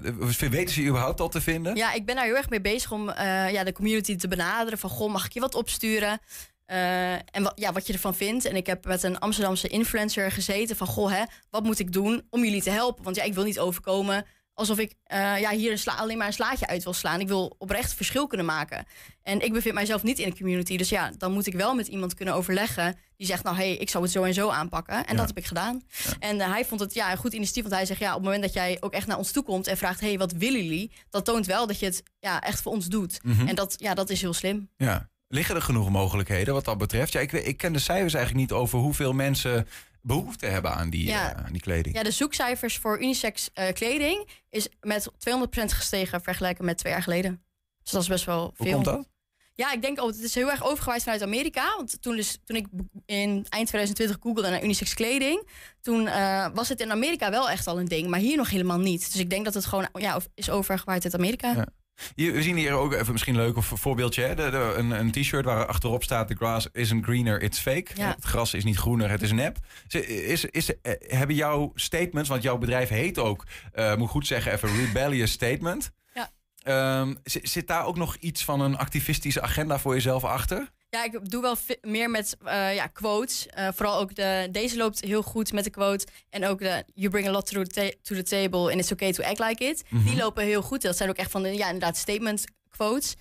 weten 0.50 0.74
ze 0.74 0.84
überhaupt 0.86 1.20
al 1.20 1.30
te 1.30 1.42
vinden? 1.42 1.76
Ja, 1.76 1.94
ik 1.94 2.06
ben 2.06 2.16
daar 2.16 2.26
heel 2.26 2.36
erg 2.38 2.50
mee 2.50 2.62
bezig 2.62 2.92
om 2.92 3.10
ja, 3.50 3.64
de 3.64 3.74
community 3.74 4.16
te 4.16 4.28
benaderen. 4.28 4.80
Van, 4.80 4.90
goh, 4.90 5.12
mag 5.12 5.26
ik 5.26 5.32
je 5.34 5.40
wat 5.40 5.56
opsturen? 5.56 6.20
Eh, 6.66 7.14
en 7.14 7.44
wat, 7.44 7.52
ja, 7.56 7.72
wat 7.74 7.88
je 7.88 7.94
ervan 7.94 8.16
vindt. 8.16 8.46
En 8.46 8.56
ik 8.56 8.66
heb 8.66 8.86
met 8.86 9.04
een 9.04 9.20
Amsterdamse 9.20 9.68
influencer 9.68 10.32
gezeten 10.32 10.76
van... 10.76 10.88
goh, 10.88 11.12
hè, 11.12 11.24
wat 11.50 11.64
moet 11.64 11.80
ik 11.80 11.92
doen 11.94 12.28
om 12.30 12.44
jullie 12.44 12.62
te 12.62 12.70
helpen? 12.70 13.04
Want 13.04 13.16
ja, 13.16 13.24
ik 13.24 13.34
wil 13.34 13.44
niet 13.44 13.60
overkomen 13.60 14.26
alsof 14.56 14.78
ik 14.78 14.94
eh, 15.04 15.40
ja, 15.40 15.52
hier 15.52 15.72
een 15.72 15.78
sla, 15.78 15.96
alleen 15.96 16.18
maar 16.18 16.28
een 16.28 16.34
slaatje 16.34 16.68
uit 16.68 16.84
wil 16.84 16.94
slaan. 16.94 17.20
Ik 17.20 17.28
wil 17.28 17.56
oprecht 17.58 17.94
verschil 17.94 18.28
kunnen 18.28 18.46
maken. 18.46 18.86
En 19.24 19.42
ik 19.42 19.54
bevind 19.54 19.74
mijzelf 19.74 20.04
niet 20.04 20.20
in 20.20 20.30
de 20.30 20.38
community. 20.38 20.78
Dus 20.78 20.90
ja, 20.90 21.12
dan 21.18 21.32
moet 21.32 21.48
ik 21.48 21.54
wel 21.54 21.76
met 21.76 21.88
iemand 21.88 22.14
kunnen 22.14 22.34
overleggen... 22.34 22.98
die 23.18 23.28
zegt, 23.28 23.44
nou, 23.44 23.56
hé, 23.56 23.68
hey, 23.68 23.76
ik 23.76 23.90
zou 23.90 24.04
het 24.04 24.14
zo 24.14 24.24
en 24.24 24.34
zo 24.34 24.50
aanpakken. 24.50 24.96
En 24.96 25.14
Ja. 25.14 25.18
dat 25.18 25.28
heb 25.28 25.38
ik 25.38 25.46
gedaan. 25.46 25.82
En 26.20 26.42
eh, 26.42 26.52
hij 26.52 26.66
vond 26.66 26.80
het 26.82 26.94
ja, 26.94 27.12
een 27.12 27.18
goed 27.18 27.34
initiatief. 27.34 27.64
Want 27.64 27.76
hij 27.76 27.86
zegt, 27.86 28.00
ja, 28.00 28.10
op 28.10 28.16
het 28.16 28.24
moment 28.24 28.44
dat 28.44 28.54
jij 28.54 28.78
ook 28.80 28.94
echt 28.94 29.08
naar 29.08 29.18
ons 29.18 29.32
toe 29.32 29.44
komt... 29.44 29.68
en 29.68 29.78
vraagt, 29.78 30.00
hé, 30.00 30.08
hey, 30.08 30.18
wat 30.18 30.32
willen 30.32 30.64
jullie? 30.64 30.92
Dat 31.10 31.26
toont 31.26 31.46
wel 31.46 31.68
dat 31.68 31.80
je 31.80 31.86
het 31.86 32.04
ja, 32.20 32.42
echt 32.42 32.62
voor 32.62 32.72
ons 32.72 32.86
doet. 32.86 33.24
Mhm. 33.24 33.48
En 33.48 33.56
dat, 33.56 33.76
ja, 33.78 33.94
dat 33.94 34.10
is 34.10 34.22
heel 34.22 34.34
slim. 34.34 34.70
Ja. 34.78 35.10
Liggen 35.28 35.56
er 35.56 35.62
genoeg 35.62 35.90
mogelijkheden 35.90 36.54
wat 36.54 36.66
dat 36.66 36.78
betreft? 36.78 37.12
Ja, 37.12 37.20
ik, 37.20 37.32
ik 37.32 37.58
ken 37.58 37.74
de 37.74 37.80
cijfers 37.80 38.14
eigenlijk 38.14 38.50
niet 38.50 38.58
over 38.60 38.80
hoeveel 38.80 39.14
mensen 39.14 39.68
behoefte 40.02 40.46
hebben 40.46 40.74
aan 40.74 40.90
die, 40.90 41.06
Ja. 41.06 41.36
eh, 41.36 41.46
aan 41.46 41.52
die 41.52 41.62
kleding. 41.62 41.96
Ja, 41.96 42.04
de 42.04 42.12
zoekcijfers 42.12 42.78
voor 42.78 43.02
unisex 43.02 43.50
eh, 43.54 43.74
kleding 43.74 44.28
is 44.50 44.68
met 44.82 45.10
200% 45.18 45.74
gestegen 45.74 46.22
vergeleken 46.22 46.66
met 46.66 46.78
twee 46.78 46.94
jaar 46.94 47.04
geleden. 47.04 47.44
Dus 47.84 47.92
dat 47.92 48.02
is 48.02 48.08
best 48.08 48.26
wel 48.26 48.52
veel. 48.56 48.66
Hoe 48.66 48.74
komt 48.74 48.86
dat? 48.86 49.08
Ja, 49.54 49.72
ik 49.72 49.82
denk, 49.82 50.00
oh, 50.02 50.08
het 50.08 50.20
is 50.20 50.36
heel 50.36 50.52
erg 50.52 50.64
overgewaaid 50.64 51.04
vanuit 51.04 51.22
Amerika. 51.22 51.76
Want 51.76 52.02
toen, 52.02 52.16
dus, 52.16 52.38
toen 52.44 52.56
ik 52.56 52.66
in 53.06 53.30
eind 53.50 53.68
2020 53.68 54.18
googelde 54.22 54.50
naar 54.50 54.64
unisex 54.64 54.94
kleding... 54.94 55.48
toen 55.82 56.08
eh, 56.08 56.48
was 56.54 56.70
het 56.70 56.80
in 56.80 56.92
Amerika 56.92 57.30
wel 57.30 57.50
echt 57.50 57.68
al 57.68 57.80
een 57.80 57.88
ding, 57.88 58.08
maar 58.08 58.20
hier 58.20 58.38
nog 58.38 58.50
helemaal 58.50 58.80
niet. 58.80 59.12
Dus 59.12 59.22
ik 59.22 59.30
denk 59.30 59.46
dat 59.46 59.54
het 59.54 59.66
gewoon 59.66 59.88
ja, 59.94 60.20
is 60.34 60.50
overgewaaid 60.50 61.04
uit 61.04 61.14
Amerika. 61.16 61.52
Ja. 61.52 61.66
We 62.16 62.42
zien 62.42 62.56
hier 62.56 62.72
ook 62.74 62.94
even 62.94 63.12
misschien 63.12 63.36
een 63.36 63.42
leuk 63.42 63.58
of- 63.58 63.72
voorbeeldje. 63.76 64.22
Hè? 64.24 64.36
De, 64.36 64.50
de- 64.50 64.74
een, 64.78 64.92
een 64.92 65.12
t-shirt 65.12 65.46
waar 65.46 65.66
achterop 65.66 66.04
staat... 66.04 66.28
The 66.28 66.36
grass 66.36 66.68
isn't 66.72 67.04
greener, 67.04 67.42
it's 67.42 67.60
fake. 67.60 67.86
Ja. 67.96 68.10
Het 68.16 68.24
gras 68.26 68.54
is 68.54 68.64
niet 68.64 68.78
groener, 68.78 69.10
het 69.10 69.22
is 69.22 69.32
nep. 69.32 69.58
Is, 69.88 70.46
is, 70.46 70.82
eh, 70.82 70.94
hebben 71.00 71.36
jouw 71.36 71.72
statements, 71.76 72.30
want 72.30 72.44
jouw 72.44 72.58
bedrijf 72.58 72.90
heet 72.90 73.18
ook... 73.20 73.44
eh, 73.72 73.96
moet 73.96 74.06
ik 74.06 74.10
goed 74.12 74.28
zeggen, 74.28 74.52
even 74.54 74.76
rebellious 74.76 75.32
statement. 75.32 75.92
Ja. 76.14 76.30
Ehm, 76.64 77.14
zi- 77.24 77.40
zit 77.48 77.68
daar 77.68 77.86
ook 77.86 77.98
nog 77.98 78.16
iets 78.16 78.44
van 78.44 78.62
een 78.62 78.78
activistische 78.78 79.42
agenda 79.42 79.80
voor 79.80 79.94
jezelf 79.94 80.24
achter? 80.24 80.70
Ja, 80.96 81.04
ik 81.04 81.30
doe 81.30 81.42
wel 81.42 81.56
meer 81.82 82.10
met 82.10 82.38
eh, 82.46 82.76
ja, 82.76 82.88
quotes. 82.88 83.48
Eh, 83.48 83.68
vooral 83.74 84.00
ook 84.00 84.16
de, 84.16 84.48
deze 84.52 84.78
loopt 84.78 85.02
heel 85.02 85.22
goed 85.22 85.54
met 85.54 85.64
de 85.64 85.70
quote. 85.70 86.06
En 86.30 86.46
ook 86.46 86.60
de 86.60 86.84
You 86.94 87.10
bring 87.10 87.28
a 87.28 87.32
lot 87.32 87.46
to 87.46 87.64
the, 87.64 87.70
ta- 87.70 87.98
to 88.02 88.16
the 88.16 88.24
table 88.24 88.72
and 88.72 88.80
it's 88.80 88.92
okay 88.92 89.12
to 89.12 89.24
act 89.24 89.40
like 89.40 89.64
it. 89.64 89.84
Mhm. 89.90 90.04
Die 90.06 90.16
lopen 90.16 90.44
heel 90.44 90.62
goed. 90.62 90.82
Dat 90.82 90.98
zijn 90.98 91.10
ook 91.10 91.16
echt 91.16 91.32
van 91.32 91.44
de, 91.44 91.54
ja, 91.54 91.66
inderdaad 91.66 91.98
statement 91.98 92.44
quotes. 92.70 93.16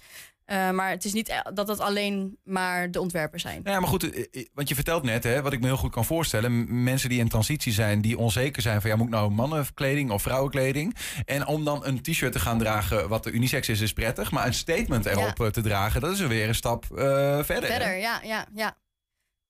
Eh, 0.44 0.70
maar 0.70 0.90
het 0.90 1.04
is 1.04 1.12
niet 1.12 1.42
dat 1.54 1.68
het 1.68 1.80
alleen 1.80 2.38
maar 2.42 2.90
de 2.90 3.00
ontwerpers 3.00 3.42
zijn. 3.42 3.60
Ja, 3.64 3.80
maar 3.80 3.88
goed, 3.88 4.10
eh, 4.12 4.24
eh, 4.32 4.46
want 4.54 4.68
je 4.68 4.74
vertelt 4.74 5.02
net, 5.02 5.24
hè, 5.24 5.42
wat 5.42 5.52
ik 5.52 5.60
me 5.60 5.66
heel 5.66 5.76
goed 5.76 5.92
kan 5.92 6.04
voorstellen. 6.04 6.82
Mensen 6.82 7.08
die 7.08 7.18
in 7.18 7.28
transitie 7.28 7.72
zijn, 7.72 8.00
die 8.00 8.18
onzeker 8.18 8.62
zijn 8.62 8.80
van 8.80 8.90
ja, 8.90 8.96
moet 8.96 9.06
ik 9.06 9.12
nou 9.12 9.30
mannenkleding 9.30 10.10
of 10.10 10.22
vrouwenkleding? 10.22 10.96
En 11.24 11.46
om 11.46 11.64
dan 11.64 11.86
een 11.86 12.02
t-shirt 12.02 12.32
te 12.32 12.38
gaan 12.38 12.58
dragen 12.58 13.08
wat 13.08 13.24
de 13.24 13.30
unisex 13.30 13.68
is, 13.68 13.80
is 13.80 13.92
prettig. 13.92 14.30
Maar 14.30 14.46
een 14.46 14.54
statement 14.54 15.06
erop 15.06 15.48
te 15.52 15.60
dragen, 15.60 16.00
dat 16.00 16.12
is 16.12 16.20
er 16.20 16.28
weer 16.28 16.48
een 16.48 16.54
stap 16.54 16.84
verder. 16.86 17.46
hè? 17.46 17.66
Verder, 17.66 17.96
ja, 17.96 18.20
ja, 18.22 18.46
ja. 18.54 18.76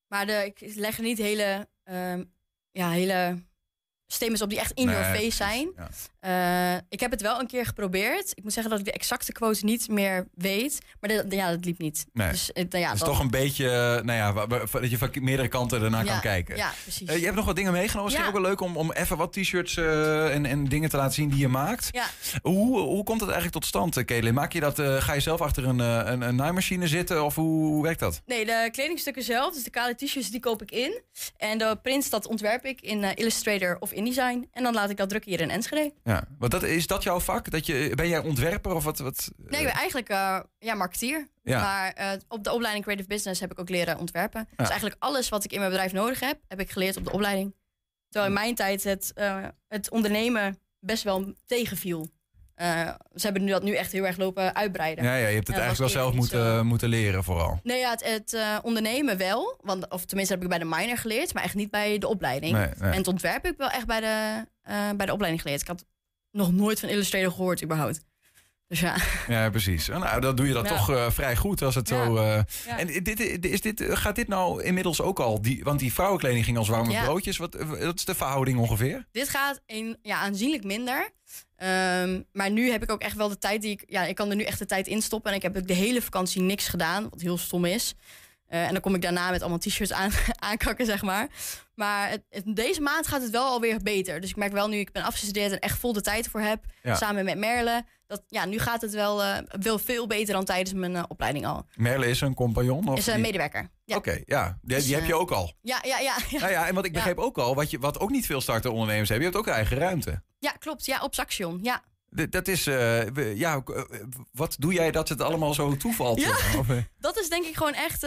Maar 0.08 0.26
de, 0.26 0.52
ik 0.54 0.74
leg 0.76 0.96
er 0.96 1.02
niet 1.02 1.18
hele, 1.18 1.68
ehm, 1.84 2.24
ja, 2.70 2.90
hele 2.90 3.42
systeem 4.06 4.32
is 4.32 4.42
op 4.42 4.48
die 4.50 4.58
echt 4.58 4.72
in 4.72 4.84
your 4.84 5.00
Nee, 5.00 5.04
face 5.04 5.16
precies, 5.16 5.36
zijn. 5.36 5.72
ja. 5.76 5.88
Eh, 6.24 6.74
ik 6.88 7.00
heb 7.00 7.10
het 7.10 7.20
wel 7.20 7.40
een 7.40 7.46
keer 7.46 7.66
geprobeerd. 7.66 8.32
Ik 8.34 8.42
moet 8.42 8.52
zeggen 8.52 8.70
dat 8.70 8.80
ik 8.80 8.86
de 8.86 8.92
exacte 8.92 9.32
quote 9.32 9.64
niet 9.64 9.88
meer 9.88 10.28
weet. 10.34 10.78
Maar 11.00 11.10
dat, 11.10 11.24
ja, 11.28 11.50
dat 11.50 11.64
liep 11.64 11.78
niet. 11.78 12.06
Nee. 12.12 12.30
Dus, 12.30 12.52
eh, 12.52 12.64
nou 12.68 12.82
ja, 12.82 12.90
Het 12.90 13.00
is 13.00 13.04
toch 13.06 13.20
een 13.20 13.30
beetje, 13.30 13.64
eh, 13.68 14.04
nou 14.04 14.12
ja, 14.12 14.46
dat 14.80 14.90
je 14.90 14.98
van 14.98 15.10
meerdere 15.20 15.48
kanten 15.48 15.82
ernaar 15.82 16.04
Ja, 16.04 16.12
kan 16.12 16.20
kijken. 16.20 16.56
ja, 16.56 16.72
precies. 16.82 17.08
Je 17.12 17.24
hebt 17.24 17.34
nog 17.36 17.44
wat 17.44 17.56
dingen 17.56 17.72
meegenomen. 17.72 18.04
Misschien 18.04 18.26
ook 18.26 18.32
wel 18.32 18.42
leuk 18.42 18.60
om, 18.60 18.76
om 18.76 18.92
even 18.92 19.16
wat 19.16 19.32
t-shirts 19.32 19.76
en, 19.76 20.46
en 20.46 20.64
dingen 20.64 20.88
te 20.90 20.96
laten 20.96 21.14
zien 21.14 21.28
die 21.28 21.38
je 21.38 21.48
maakt. 21.48 21.88
Ja. 21.90 22.06
Hoe, 22.42 22.78
hoe 22.80 23.04
komt 23.04 23.18
dat 23.20 23.28
eigenlijk 23.28 23.58
tot 23.58 23.66
stand, 23.66 24.04
Kelly? 24.04 24.30
Maak 24.30 24.52
je 24.52 24.60
dat, 24.60 24.80
ga 24.80 25.12
je 25.12 25.20
zelf 25.20 25.40
achter 25.40 25.64
een, 25.68 25.78
een, 25.78 26.20
een 26.22 26.36
naaimachine 26.36 26.88
zitten 26.88 27.24
of 27.24 27.34
hoe, 27.34 27.66
hoe 27.66 27.82
werkt 27.82 28.00
dat? 28.00 28.22
Nee, 28.26 28.44
de 28.44 28.68
kledingstukken 28.72 29.22
zelf, 29.22 29.54
dus 29.54 29.64
de 29.64 29.70
kale 29.70 29.94
t-shirts, 29.94 30.30
die 30.30 30.40
koop 30.40 30.62
ik 30.62 30.70
in. 30.70 31.02
En 31.36 31.58
de 31.58 31.78
prints, 31.82 32.10
dat 32.10 32.26
ontwerp 32.26 32.64
ik 32.64 32.80
in 32.80 33.02
Illustrator 33.14 33.76
of 33.80 33.92
InDesign. 33.92 34.48
En 34.52 34.62
dan 34.62 34.74
laat 34.74 34.90
ik 34.90 34.96
dat 34.96 35.08
drukken 35.08 35.30
hier 35.30 35.40
in 35.40 35.50
Enschede. 35.50 35.92
Ja, 36.04 36.13
want 36.38 36.52
dat, 36.52 36.62
is 36.62 36.86
dat 36.86 37.02
jouw 37.02 37.20
vak? 37.20 37.50
Dat 37.50 37.66
je, 37.66 37.92
ben 37.94 38.08
jij 38.08 38.18
ontwerper 38.18 38.74
of 38.74 38.84
wat? 38.84 38.98
wat 38.98 39.30
Nee, 39.36 39.60
ik 39.60 39.66
ben 39.66 39.76
eigenlijk 39.76 40.08
eh, 40.08 40.38
ja, 40.58 40.74
marketeer. 40.74 41.28
Ja. 41.42 41.60
Maar 41.60 41.92
eh, 41.92 42.18
op 42.28 42.44
de 42.44 42.52
opleiding 42.52 42.84
Creative 42.84 43.08
Business 43.08 43.40
heb 43.40 43.50
ik 43.50 43.58
ook 43.58 43.68
leren 43.68 43.98
ontwerpen. 43.98 44.40
Ja. 44.40 44.56
Dus 44.56 44.68
eigenlijk 44.68 45.02
alles 45.02 45.28
wat 45.28 45.44
ik 45.44 45.52
in 45.52 45.58
mijn 45.58 45.70
bedrijf 45.70 45.92
nodig 45.92 46.20
heb, 46.20 46.38
heb 46.48 46.60
ik 46.60 46.70
geleerd 46.70 46.96
op 46.96 47.04
de 47.04 47.12
opleiding. 47.12 47.54
Terwijl 48.08 48.32
in 48.32 48.40
mijn 48.40 48.54
tijd 48.54 48.84
het, 48.84 49.12
eh, 49.14 49.44
het 49.68 49.90
ondernemen 49.90 50.58
best 50.80 51.02
wel 51.02 51.34
tegenviel. 51.46 52.08
Eh, 52.54 52.88
ze 53.14 53.24
hebben 53.24 53.44
nu 53.44 53.50
dat 53.50 53.62
nu 53.62 53.74
echt 53.74 53.92
heel 53.92 54.06
erg 54.06 54.16
lopen 54.16 54.54
uitbreiden. 54.54 55.04
ja, 55.04 55.14
ja, 55.16 55.28
je 55.28 55.34
hebt 55.34 55.46
het 55.46 55.56
eigenlijk 55.56 55.92
wel 55.92 56.02
zelf 56.02 56.14
moeten, 56.14 56.56
zo. 56.56 56.64
moeten 56.64 56.88
leren 56.88 57.24
vooral. 57.24 57.60
Nee, 57.62 57.78
ja, 57.78 57.90
het, 57.90 58.04
het 58.04 58.34
eh, 58.34 58.58
ondernemen 58.62 59.16
wel. 59.16 59.58
Want, 59.60 59.88
of 59.88 60.04
tenminste 60.04 60.34
heb 60.34 60.42
ik 60.42 60.48
bij 60.48 60.58
de 60.58 60.64
minor 60.64 60.98
geleerd, 60.98 61.34
maar 61.34 61.42
echt 61.42 61.54
niet 61.54 61.70
bij 61.70 61.98
de 61.98 62.08
opleiding. 62.08 62.52
Nee, 62.52 62.68
nee. 62.78 62.90
En 62.90 62.96
het 62.96 63.08
ontwerp 63.08 63.42
heb 63.42 63.52
ik 63.52 63.58
wel 63.58 63.68
echt 63.68 63.86
bij 63.86 64.00
de, 64.00 64.46
eh, 64.62 64.90
bij 64.96 65.06
de 65.06 65.12
opleiding 65.12 65.42
geleerd. 65.42 65.60
Ik 65.60 65.66
had 65.66 65.84
nog 66.34 66.52
nooit 66.52 66.80
van 66.80 66.88
Illustrator 66.88 67.30
gehoord 67.32 67.62
überhaupt. 67.62 68.00
Dus 68.68 68.80
ja. 68.80 68.96
Ja, 69.28 69.50
precies. 69.50 69.88
Nou, 69.88 70.20
dan 70.20 70.36
doe 70.36 70.46
je 70.46 70.52
dat 70.52 70.68
Ja. 70.68 70.76
toch 70.76 70.90
eh, 70.90 71.10
vrij 71.10 71.36
goed 71.36 71.62
als 71.62 71.74
het 71.74 71.88
Ja. 71.88 72.04
zo... 72.04 72.16
eh, 72.16 72.40
Ja. 72.66 72.78
En 72.78 73.02
dit, 73.02 73.44
is 73.44 73.60
dit, 73.60 73.84
gaat 73.88 74.14
dit 74.16 74.28
nou 74.28 74.62
inmiddels 74.62 75.00
ook 75.00 75.20
al... 75.20 75.42
Die, 75.42 75.64
want 75.64 75.78
die 75.78 75.92
vrouwenkleding 75.92 76.44
ging 76.44 76.56
als 76.58 76.68
warme 76.68 77.02
broodjes. 77.02 77.36
Wat, 77.36 77.54
eh, 77.54 77.68
wat 77.68 77.94
is 77.98 78.04
de 78.04 78.14
verhouding 78.14 78.58
ongeveer? 78.58 79.06
Dit 79.12 79.28
gaat 79.28 79.60
een, 79.66 79.96
ja, 80.02 80.18
aanzienlijk 80.18 80.64
minder. 80.64 81.10
Ehm, 81.56 82.20
maar 82.32 82.50
nu 82.50 82.70
heb 82.70 82.82
ik 82.82 82.90
ook 82.92 83.00
echt 83.02 83.16
wel 83.16 83.28
de 83.28 83.38
tijd 83.38 83.62
die 83.62 83.70
ik... 83.70 83.82
Ja, 83.86 84.04
ik 84.04 84.14
kan 84.14 84.30
er 84.30 84.36
nu 84.36 84.42
echt 84.42 84.58
de 84.58 84.66
tijd 84.66 84.86
in 84.86 85.02
stoppen. 85.02 85.30
En 85.30 85.36
ik 85.36 85.42
heb 85.42 85.56
ook 85.56 85.66
de 85.66 85.74
hele 85.74 86.02
vakantie 86.02 86.42
niks 86.42 86.68
gedaan, 86.68 87.08
wat 87.10 87.20
heel 87.20 87.38
stom 87.38 87.64
is. 87.64 87.94
Eh, 88.54 88.66
en 88.66 88.72
dan 88.72 88.80
kom 88.80 88.94
ik 88.94 89.02
daarna 89.02 89.30
met 89.30 89.40
allemaal 89.40 89.58
t-shirts 89.58 89.92
aan, 89.92 90.10
aankakken, 90.50 90.86
zeg 90.86 91.02
maar. 91.02 91.28
Maar 91.74 92.10
het, 92.10 92.22
het- 92.30 92.56
deze 92.56 92.80
maand 92.80 93.06
gaat 93.06 93.22
het 93.22 93.30
wel 93.30 93.44
alweer 93.46 93.78
beter. 93.82 94.20
Dus 94.20 94.30
ik 94.30 94.36
merk 94.36 94.52
wel 94.52 94.68
nu 94.68 94.76
ik 94.76 94.92
ben 94.92 95.02
afgestudeerd 95.02 95.52
en 95.52 95.58
echt 95.58 95.78
vol 95.78 95.92
de 95.92 96.00
tijd 96.00 96.28
voor 96.28 96.40
heb. 96.40 96.64
Ja. 96.82 96.94
Samen 96.94 97.24
met 97.24 97.38
Merle. 97.38 97.84
Dat, 98.06 98.22
ja, 98.28 98.44
nu 98.44 98.58
gaat 98.58 98.80
het 98.80 98.92
wel, 98.92 99.22
eh, 99.22 99.36
wel 99.60 99.78
veel 99.78 100.06
beter 100.06 100.34
dan 100.34 100.44
tijdens 100.44 100.72
mijn 100.72 100.96
eh, 100.96 101.02
opleiding 101.08 101.46
al. 101.46 101.66
Merle 101.74 102.08
is 102.08 102.20
een 102.20 102.34
compagnon? 102.34 102.88
Of 102.88 102.98
Is 102.98 103.06
een 103.06 103.12
die- 103.14 103.22
medewerker. 103.22 103.70
Ja. 103.84 103.96
Oké, 103.96 104.20
ja. 104.24 104.58
Die, 104.62 104.76
Dus, 104.76 104.88
heb 104.88 105.04
je 105.06 105.14
ook 105.14 105.30
al. 105.30 105.52
Ja, 105.60 105.78
ja, 105.82 105.98
ja. 105.98 106.16
Ja, 106.30 106.38
Nou 106.40 106.52
ja, 106.52 106.66
en 106.68 106.74
wat 106.74 106.84
ik 106.84 106.92
begreep 106.92 107.18
ook 107.18 107.38
al, 107.38 107.54
wat, 107.54 107.70
je, 107.70 107.78
wat 107.78 107.98
ook 107.98 108.10
niet 108.10 108.26
veel 108.26 108.40
starterondernemers 108.40 109.08
hebben, 109.08 109.28
je 109.28 109.32
hebt 109.34 109.48
ook 109.48 109.54
eigen 109.54 109.76
ruimte. 109.76 110.22
ja 110.38 110.50
klopt. 110.50 110.84
Ja, 110.86 111.00
op 111.02 111.14
Saxion. 111.14 111.58
Ja. 111.62 111.82
Dat 112.14 112.48
is, 112.48 112.66
eh, 112.66 113.36
ja, 113.36 113.62
eh, 113.66 113.82
wat 114.32 114.56
doe 114.58 114.72
jij 114.72 114.90
dat 114.90 115.08
het 115.08 115.20
allemaal 115.20 115.54
zo 115.54 115.76
toevalt? 115.76 116.20
Ja. 116.20 116.28
Eh, 116.28 116.68
Dat 116.98 117.18
is 117.18 117.28
denk 117.28 117.46
ik 117.46 117.56
gewoon 117.56 117.74
echt. 117.74 118.06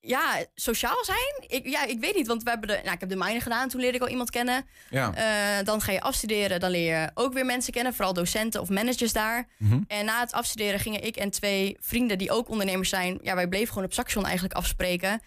ja, 0.00 0.44
sociaal 0.54 1.04
zijn. 1.04 1.44
Ik, 1.46 1.68
ja, 1.68 1.86
ik 1.86 2.00
weet 2.00 2.14
niet, 2.14 2.26
want 2.26 2.42
we 2.42 2.50
hebben 2.50 2.68
de, 2.68 2.80
nou, 2.82 2.94
ik 2.94 3.00
heb 3.00 3.08
de 3.08 3.16
minor 3.16 3.42
gedaan. 3.42 3.68
Toen 3.68 3.80
leerde 3.80 3.96
ik 3.96 4.02
al 4.02 4.08
iemand 4.08 4.30
kennen. 4.30 4.64
Ja. 4.90 5.62
Dan 5.62 5.80
ga 5.80 5.92
je 5.92 6.00
afstuderen. 6.00 6.60
Dan 6.60 6.70
leer 6.70 7.00
je 7.00 7.10
ook 7.14 7.32
weer 7.32 7.46
mensen 7.46 7.72
kennen. 7.72 7.94
Vooral 7.94 8.12
docenten 8.12 8.60
of 8.60 8.68
managers 8.68 9.12
daar. 9.12 9.48
Mhm. 9.58 9.80
En 9.86 10.04
na 10.04 10.20
het 10.20 10.32
afstuderen 10.32 10.80
gingen 10.80 11.04
ik 11.04 11.16
en 11.16 11.30
twee 11.30 11.76
vrienden 11.80 12.18
die 12.18 12.30
ook 12.30 12.48
ondernemers 12.48 12.88
zijn. 12.88 13.18
Ja, 13.22 13.34
wij 13.34 13.48
bleven 13.48 13.68
gewoon 13.68 13.84
op 13.84 13.92
Saxion 13.92 14.24
eigenlijk 14.24 14.54
afspreken. 14.54 15.20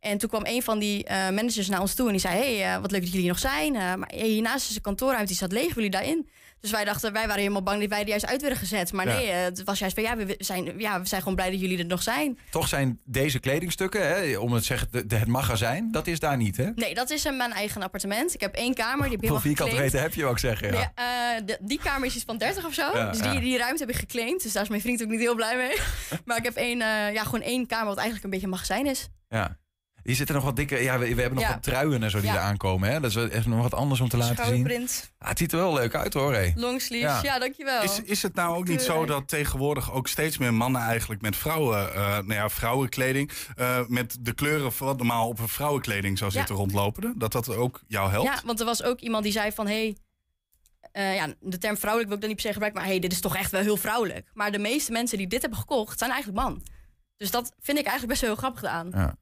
En 0.00 0.18
toen 0.18 0.28
kwam 0.28 0.42
een 0.44 0.62
van 0.62 0.78
die 0.78 1.06
managers 1.10 1.68
naar 1.68 1.80
ons 1.80 1.94
toe 1.94 2.06
en 2.06 2.12
die 2.12 2.20
zei: 2.20 2.38
Hey, 2.38 2.80
wat 2.80 2.90
leuk 2.90 3.00
dat 3.00 3.08
jullie 3.08 3.26
hier 3.26 3.36
nog 3.36 3.52
zijn. 3.52 3.72
Maar 3.72 4.12
hiernaast 4.12 4.70
is 4.70 4.76
een 4.76 4.82
kantoorruimte, 4.82 5.26
die 5.26 5.36
staat 5.36 5.52
leeg, 5.52 5.74
willen 5.74 5.90
jullie 5.90 5.90
daarin? 5.90 6.28
Dus 6.60 6.70
wij 6.70 6.84
dachten, 6.84 7.12
wij 7.12 7.22
waren 7.26 7.40
helemaal 7.40 7.62
bang 7.62 7.80
dat 7.80 7.88
wij 7.88 8.00
er 8.00 8.08
juist 8.08 8.26
uit 8.26 8.40
werden 8.40 8.58
gezet. 8.58 8.92
Maar 8.92 9.08
Ja. 9.08 9.14
nee, 9.16 9.30
eh, 9.30 9.42
het 9.42 9.64
was 9.64 9.78
juist 9.78 9.94
van 9.94 10.02
ja 10.04 10.16
we, 10.16 10.34
zijn, 10.38 10.78
ja, 10.78 11.00
we 11.00 11.06
zijn 11.06 11.20
gewoon 11.20 11.36
blij 11.36 11.50
dat 11.50 11.60
jullie 11.60 11.78
er 11.78 11.86
nog 11.86 12.02
zijn. 12.02 12.38
Toch 12.50 12.68
zijn 12.68 13.00
deze 13.04 13.38
kledingstukken, 13.38 14.08
hè, 14.08 14.36
om 14.38 14.52
het 14.52 14.60
te 14.60 14.66
zeggen, 14.66 14.88
de, 14.90 15.06
de- 15.06 15.16
het 15.16 15.28
magazijn, 15.28 15.90
dat 15.90 16.06
is 16.06 16.18
daar 16.18 16.36
niet, 16.36 16.56
hè? 16.56 16.70
Nee, 16.74 16.94
dat 16.94 17.10
is 17.10 17.24
in 17.24 17.36
mijn 17.36 17.52
eigen 17.52 17.82
appartement. 17.82 18.34
Ik 18.34 18.40
heb 18.40 18.54
één 18.54 18.74
kamer, 18.74 19.02
die 19.02 19.10
heb 19.12 19.20
Hoeveel 19.20 19.40
vierkante 19.40 19.74
meter 19.76 20.00
heb 20.00 20.14
je, 20.14 20.26
ik 20.28 20.38
zeggen? 20.38 20.72
Ja. 20.72 20.92
Nee, 20.94 21.06
eh, 21.06 21.46
de- 21.46 21.58
die 21.60 21.78
kamer 21.82 22.06
is 22.06 22.14
iets 22.14 22.24
van 22.24 22.38
30 22.38 22.66
of 22.66 22.74
zo. 22.74 22.90
Ja, 22.94 23.10
dus 23.10 23.20
die, 23.20 23.40
die 23.40 23.58
ruimte 23.58 23.82
heb 23.84 23.90
ik 23.94 23.98
geclaimd. 23.98 24.42
Dus 24.42 24.52
daar 24.52 24.62
is 24.62 24.68
mijn 24.68 24.80
vriend 24.80 25.02
ook 25.02 25.08
niet 25.08 25.20
heel 25.20 25.34
blij 25.34 25.56
mee. 25.56 25.76
maar 26.24 26.36
ik 26.36 26.44
heb 26.44 26.54
één, 26.56 26.80
eh, 26.80 27.12
ja, 27.12 27.22
gewoon 27.22 27.42
één 27.42 27.66
kamer 27.66 27.86
wat 27.86 27.96
eigenlijk 27.96 28.24
een 28.24 28.30
beetje 28.30 28.46
een 28.46 28.52
magazijn 28.52 28.86
is. 28.86 29.08
Ja. 29.28 29.58
Hier 30.08 30.16
zitten 30.16 30.34
nog 30.34 30.44
wat 30.44 30.56
dikke, 30.56 30.82
ja, 30.82 30.98
we, 30.98 31.14
we 31.14 31.20
hebben 31.20 31.38
nog 31.38 31.48
Ja. 31.48 31.52
wat 31.54 31.62
truien 31.62 32.02
en 32.02 32.10
zo 32.10 32.20
die 32.20 32.26
Ja. 32.30 32.34
er 32.34 32.40
aankomen, 32.40 32.90
hè? 32.90 33.00
Dat 33.00 33.10
is 33.16 33.28
echt 33.28 33.46
nog 33.46 33.62
wat 33.62 33.74
anders 33.74 34.00
om 34.00 34.08
te 34.08 34.16
laten 34.16 34.36
zien. 34.36 34.44
Schouderprint, 34.44 35.12
Ah, 35.18 35.28
het 35.28 35.38
ziet 35.38 35.52
er 35.52 35.58
wel 35.58 35.72
leuk 35.74 35.94
uit, 35.94 36.14
hoor. 36.14 36.34
Hé. 36.34 36.52
longsleeves. 36.54 37.10
Ja. 37.10 37.22
Ja, 37.22 37.38
dankjewel. 37.38 37.82
Is, 37.82 38.00
is 38.02 38.22
het 38.22 38.34
nou 38.34 38.56
ook 38.56 38.68
niet 38.68 38.82
zo 38.82 39.04
dat 39.06 39.28
tegenwoordig 39.28 39.92
ook 39.92 40.08
steeds 40.08 40.38
meer 40.38 40.54
mannen 40.54 40.80
eigenlijk 40.82 41.20
met 41.20 41.36
vrouwen, 41.36 41.94
eh, 41.94 42.00
nou 42.08 42.32
ja, 42.32 42.48
vrouwenkleding, 42.48 43.30
eh, 43.56 43.80
met 43.86 44.16
de 44.20 44.32
kleuren 44.32 44.72
van 44.72 44.86
wat 44.86 44.96
normaal 44.96 45.28
op 45.28 45.38
een 45.38 45.48
vrouwenkleding 45.48 46.18
zou 46.18 46.30
Ja. 46.32 46.36
zitten 46.38 46.54
rondlopen? 46.56 47.14
Dat 47.18 47.32
dat 47.32 47.48
ook 47.56 47.80
jou 47.86 48.10
helpt? 48.10 48.28
Ja, 48.28 48.40
want 48.44 48.60
er 48.60 48.66
was 48.66 48.82
ook 48.82 49.00
iemand 49.00 49.22
die 49.24 49.32
zei 49.32 49.52
van... 49.52 49.66
Hey, 49.66 49.96
eh, 50.92 51.14
ja, 51.14 51.26
de 51.40 51.58
term 51.58 51.76
vrouwelijk 51.76 52.06
wil 52.08 52.16
ik 52.16 52.20
dan 52.20 52.28
niet 52.32 52.42
per 52.42 52.46
se 52.46 52.52
gebruiken... 52.52 52.80
maar 52.80 52.90
hey, 52.90 53.00
dit 53.00 53.12
is 53.12 53.20
toch 53.20 53.36
echt 53.36 53.50
wel 53.50 53.60
heel 53.62 53.76
vrouwelijk. 53.76 54.30
Maar 54.34 54.52
de 54.52 54.58
meeste 54.58 54.92
mensen 54.92 55.18
die 55.18 55.26
dit 55.26 55.40
hebben 55.40 55.58
gekocht, 55.58 55.98
zijn 55.98 56.10
eigenlijk 56.10 56.42
man. 56.42 56.62
Dus 57.16 57.30
dat 57.30 57.52
vind 57.60 57.78
ik 57.78 57.86
eigenlijk 57.86 58.08
best 58.08 58.20
wel 58.20 58.30
heel 58.30 58.38
grappig 58.38 58.64
aan. 58.64 58.90
Ja. 58.94 59.14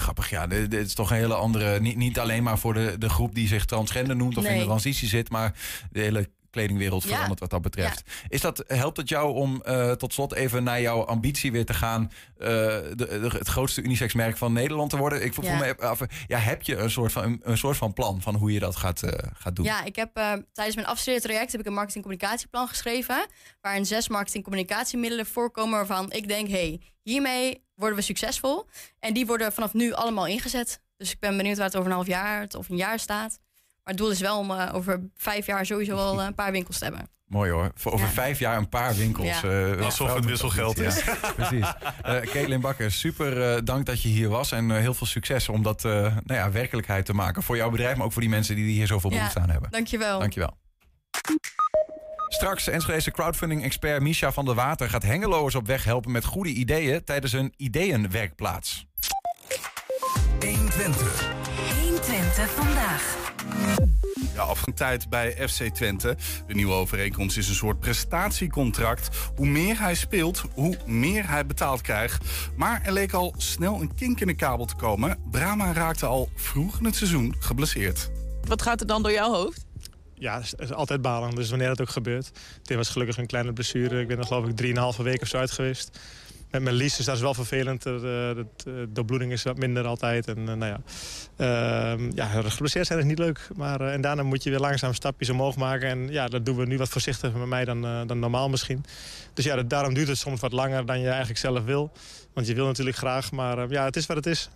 Grappig, 0.00 0.30
ja. 0.30 0.46
Dit, 0.46 0.70
dit 0.70 0.86
is 0.86 0.94
toch 0.94 1.10
een 1.10 1.16
hele 1.16 1.34
andere... 1.34 1.80
Niet, 1.80 1.96
niet 1.96 2.18
alleen 2.18 2.42
maar 2.42 2.58
voor 2.58 2.74
de, 2.74 2.94
de 2.98 3.08
groep 3.08 3.34
die 3.34 3.48
zich 3.48 3.64
transgender 3.64 4.16
noemt... 4.16 4.36
of 4.36 4.44
in 4.44 4.58
de 4.58 4.64
transitie 4.64 5.08
zit, 5.08 5.30
maar 5.30 5.54
de 5.90 6.00
hele 6.00 6.28
kledingwereld 6.50 7.02
Ja. 7.02 7.08
verandert 7.08 7.40
wat 7.40 7.50
dat 7.50 7.62
betreft. 7.62 8.02
Is 8.28 8.40
dat, 8.40 8.64
helpt 8.66 8.96
het 8.96 9.08
jou 9.08 9.34
om 9.34 9.62
eh, 9.62 9.92
tot 9.92 10.12
slot 10.12 10.34
even 10.34 10.62
naar 10.64 10.80
jouw 10.80 11.04
ambitie 11.04 11.52
weer 11.52 11.64
te 11.66 11.74
gaan... 11.74 12.10
eh, 12.38 12.46
de, 12.48 12.94
de- 12.96 13.30
het 13.38 13.48
grootste 13.48 13.82
unisexmerk 13.82 14.36
van 14.36 14.52
Nederland 14.52 14.90
te 14.90 14.96
worden? 14.96 15.24
Ik 15.24 15.34
voel 15.34 15.44
Ja. 15.44 15.56
me 15.58 15.76
af, 15.78 16.00
ja, 16.26 16.38
heb 16.38 16.62
je 16.62 16.76
een 16.76 16.90
soort, 16.90 17.12
van, 17.12 17.22
een, 17.24 17.40
een 17.42 17.58
soort 17.58 17.76
van 17.76 17.92
plan 17.92 18.22
van 18.22 18.34
hoe 18.34 18.52
je 18.52 18.60
dat 18.60 18.76
gaat, 18.76 19.02
eh, 19.02 19.28
gaat 19.34 19.56
doen? 19.56 19.64
Ja, 19.64 19.84
ik 19.84 19.96
heb 19.96 20.14
tijdens 20.52 20.76
mijn 20.76 20.86
afstudeertraject 20.88 21.52
heb 21.52 21.60
ik 21.60 21.66
een 21.66 21.72
marketing-communicatieplan 21.72 22.68
geschreven. 22.68 23.26
Waarin 23.60 23.86
zes 23.86 24.08
marketing-communicatiemiddelen 24.08 25.26
voorkomen 25.26 25.72
waarvan 25.78 26.12
ik 26.12 26.28
denk, 26.28 26.48
hey, 26.48 26.80
hiermee 27.02 27.64
worden 27.74 27.98
we 27.98 28.04
succesvol. 28.04 28.66
En 28.98 29.14
die 29.14 29.26
worden 29.26 29.52
vanaf 29.52 29.72
nu 29.74 29.92
allemaal 29.92 30.26
ingezet. 30.26 30.80
Dus 30.96 31.10
ik 31.12 31.18
ben 31.18 31.36
benieuwd 31.36 31.56
waar 31.56 31.66
het 31.66 31.76
over 31.76 31.88
een 31.88 31.94
half 31.96 32.06
jaar 32.06 32.46
of 32.58 32.68
een 32.68 32.76
jaar 32.76 32.98
staat. 32.98 33.38
Maar 33.84 33.94
het 33.94 33.96
doel 33.96 34.10
is 34.10 34.20
wel 34.20 34.38
om 34.38 34.50
eh, 34.50 34.74
over 34.74 35.10
vijf 35.14 35.46
jaar 35.46 35.66
sowieso 35.66 35.94
wel 35.96 36.18
eh, 36.20 36.26
een 36.26 36.34
paar 36.34 36.52
winkels 36.52 36.78
te 36.78 36.84
hebben. 36.84 37.08
Mooi 37.30 37.50
hoor. 37.50 37.70
Voor 37.74 37.92
over 37.92 38.08
vijf 38.08 38.38
jaar 38.38 38.56
een 38.56 38.68
paar 38.68 38.94
winkels. 38.94 39.40
Ja. 39.40 39.72
eh, 39.76 39.84
Alsof 39.84 40.14
het 40.14 40.24
wisselgeld 40.24 40.78
is. 40.78 41.04
Ja, 41.04 41.16
precies. 41.36 41.72
Eh 42.02 42.20
Caitlin 42.20 42.60
Bakker, 42.60 42.92
super 42.92 43.54
eh, 43.54 43.60
dank 43.64 43.86
dat 43.86 44.02
je 44.02 44.08
hier 44.08 44.28
was. 44.28 44.52
En 44.52 44.70
heel 44.70 44.94
veel 44.94 45.06
succes 45.06 45.48
om 45.48 45.62
dat 45.62 45.84
eh, 45.84 45.92
nou 45.92 46.14
ja, 46.24 46.50
werkelijkheid 46.50 47.04
te 47.04 47.12
maken. 47.14 47.42
Voor 47.42 47.56
jouw 47.56 47.70
bedrijf, 47.70 47.96
maar 47.96 48.06
ook 48.06 48.12
voor 48.12 48.20
die 48.22 48.30
mensen 48.30 48.54
die 48.54 48.64
hier 48.72 48.86
zoveel 48.86 49.10
behoefte 49.10 49.40
aan 49.40 49.50
hebben. 49.50 49.70
Dankjewel. 49.70 50.18
Dankjewel. 50.18 50.56
Straks 52.28 52.66
Enschedese 52.68 53.10
crowdfunding-expert 53.10 54.02
Misha 54.02 54.32
van 54.32 54.44
der 54.44 54.54
Water... 54.54 54.88
gaat 54.90 55.02
hengeloers 55.02 55.54
op 55.54 55.66
weg 55.66 55.84
helpen 55.84 56.10
met 56.12 56.24
goede 56.24 56.50
ideeën... 56.50 57.04
tijdens 57.04 57.32
een 57.32 57.52
ideeënwerkplaats. 57.56 58.86
120. 60.40 61.30
120 61.80 62.50
vandaag. 62.50 63.29
Ja, 64.40 64.46
af 64.46 64.66
een 64.66 64.74
tijd 64.74 65.08
bij 65.08 65.48
FC 65.48 65.62
Twente. 65.74 66.16
De 66.46 66.54
nieuwe 66.54 66.72
overeenkomst 66.72 67.36
is 67.36 67.48
een 67.48 67.54
soort 67.54 67.80
prestatiecontract. 67.80 69.16
Hoe 69.36 69.46
meer 69.46 69.80
hij 69.80 69.94
speelt, 69.94 70.44
hoe 70.54 70.76
meer 70.86 71.28
hij 71.28 71.46
betaald 71.46 71.80
krijgt. 71.80 72.24
Maar 72.56 72.82
er 72.84 72.92
leek 72.92 73.12
al 73.12 73.34
snel 73.36 73.80
een 73.80 73.94
kink 73.94 74.20
in 74.20 74.26
de 74.26 74.34
kabel 74.34 74.64
te 74.64 74.74
komen. 74.74 75.18
Brahma 75.30 75.72
raakte 75.72 76.06
al 76.06 76.28
vroeg 76.34 76.78
in 76.78 76.84
het 76.84 76.96
seizoen 76.96 77.34
geblesseerd. 77.38 78.10
Wat 78.48 78.62
gaat 78.62 78.80
er 78.80 78.86
dan 78.86 79.02
door 79.02 79.12
jouw 79.12 79.32
hoofd? 79.32 79.66
Ja, 80.14 80.40
het 80.40 80.54
is, 80.58 80.72
altijd 80.72 81.02
balen. 81.02 81.34
Dus 81.34 81.50
wanneer 81.50 81.68
dat 81.68 81.80
ook 81.80 81.90
gebeurt. 81.90 82.30
Dit 82.62 82.76
was 82.76 82.88
gelukkig 82.88 83.18
een 83.18 83.26
kleine 83.26 83.52
blessure. 83.52 84.00
Ik 84.00 84.08
ben 84.08 84.18
er 84.18 84.26
geloof 84.26 84.46
ik 84.46 84.96
3,5 84.96 85.02
week 85.02 85.22
of 85.22 85.28
zo 85.28 85.36
uit 85.36 85.50
geweest. 85.50 85.98
Met 86.50 86.62
mijn 86.62 86.74
lies, 86.74 86.96
dus 86.96 87.06
dat 87.06 87.14
is 87.14 87.20
wel 87.20 87.34
vervelend. 87.34 87.82
De, 87.82 87.98
de, 88.00 88.46
de 88.64 88.86
doorbloeding 88.92 89.32
is 89.32 89.42
wat 89.42 89.58
minder 89.58 89.84
altijd. 89.86 90.28
En 90.28 90.36
eh, 90.48 90.54
nou 90.54 90.64
ja, 90.64 90.80
Ehm, 91.36 92.10
ja, 92.14 92.26
geblesseerd 92.26 92.86
zijn 92.86 92.98
is 92.98 93.04
niet 93.04 93.18
leuk. 93.18 93.48
Maar, 93.56 93.80
eh, 93.80 93.92
en 93.92 94.00
daarna 94.00 94.22
moet 94.22 94.42
je 94.42 94.50
weer 94.50 94.58
langzaam 94.58 94.94
stapjes 94.94 95.30
omhoog 95.30 95.56
maken. 95.56 95.88
En 95.88 96.08
ja, 96.10 96.26
dat 96.26 96.44
doen 96.46 96.56
we 96.56 96.66
nu 96.66 96.78
wat 96.78 96.88
voorzichtiger 96.88 97.38
met 97.38 97.48
mij 97.48 97.64
dan, 97.64 97.84
eh, 97.84 98.00
dan 98.06 98.18
normaal 98.18 98.48
misschien. 98.48 98.84
Dus 99.34 99.44
ja, 99.44 99.56
dat- 99.56 99.70
daarom 99.70 99.94
duurt 99.94 100.08
het 100.08 100.18
soms 100.18 100.40
wat 100.40 100.52
langer 100.52 100.86
dan 100.86 101.00
je 101.00 101.08
eigenlijk 101.08 101.38
zelf 101.38 101.64
wil. 101.64 101.92
Want 102.32 102.46
je 102.46 102.54
wil 102.54 102.66
natuurlijk 102.66 102.96
graag, 102.96 103.32
maar 103.32 103.58
eh, 103.58 103.70
ja, 103.70 103.84
het 103.84 103.96
is 103.96 104.06
wat 104.06 104.16
het 104.16 104.26
is. 104.26 104.48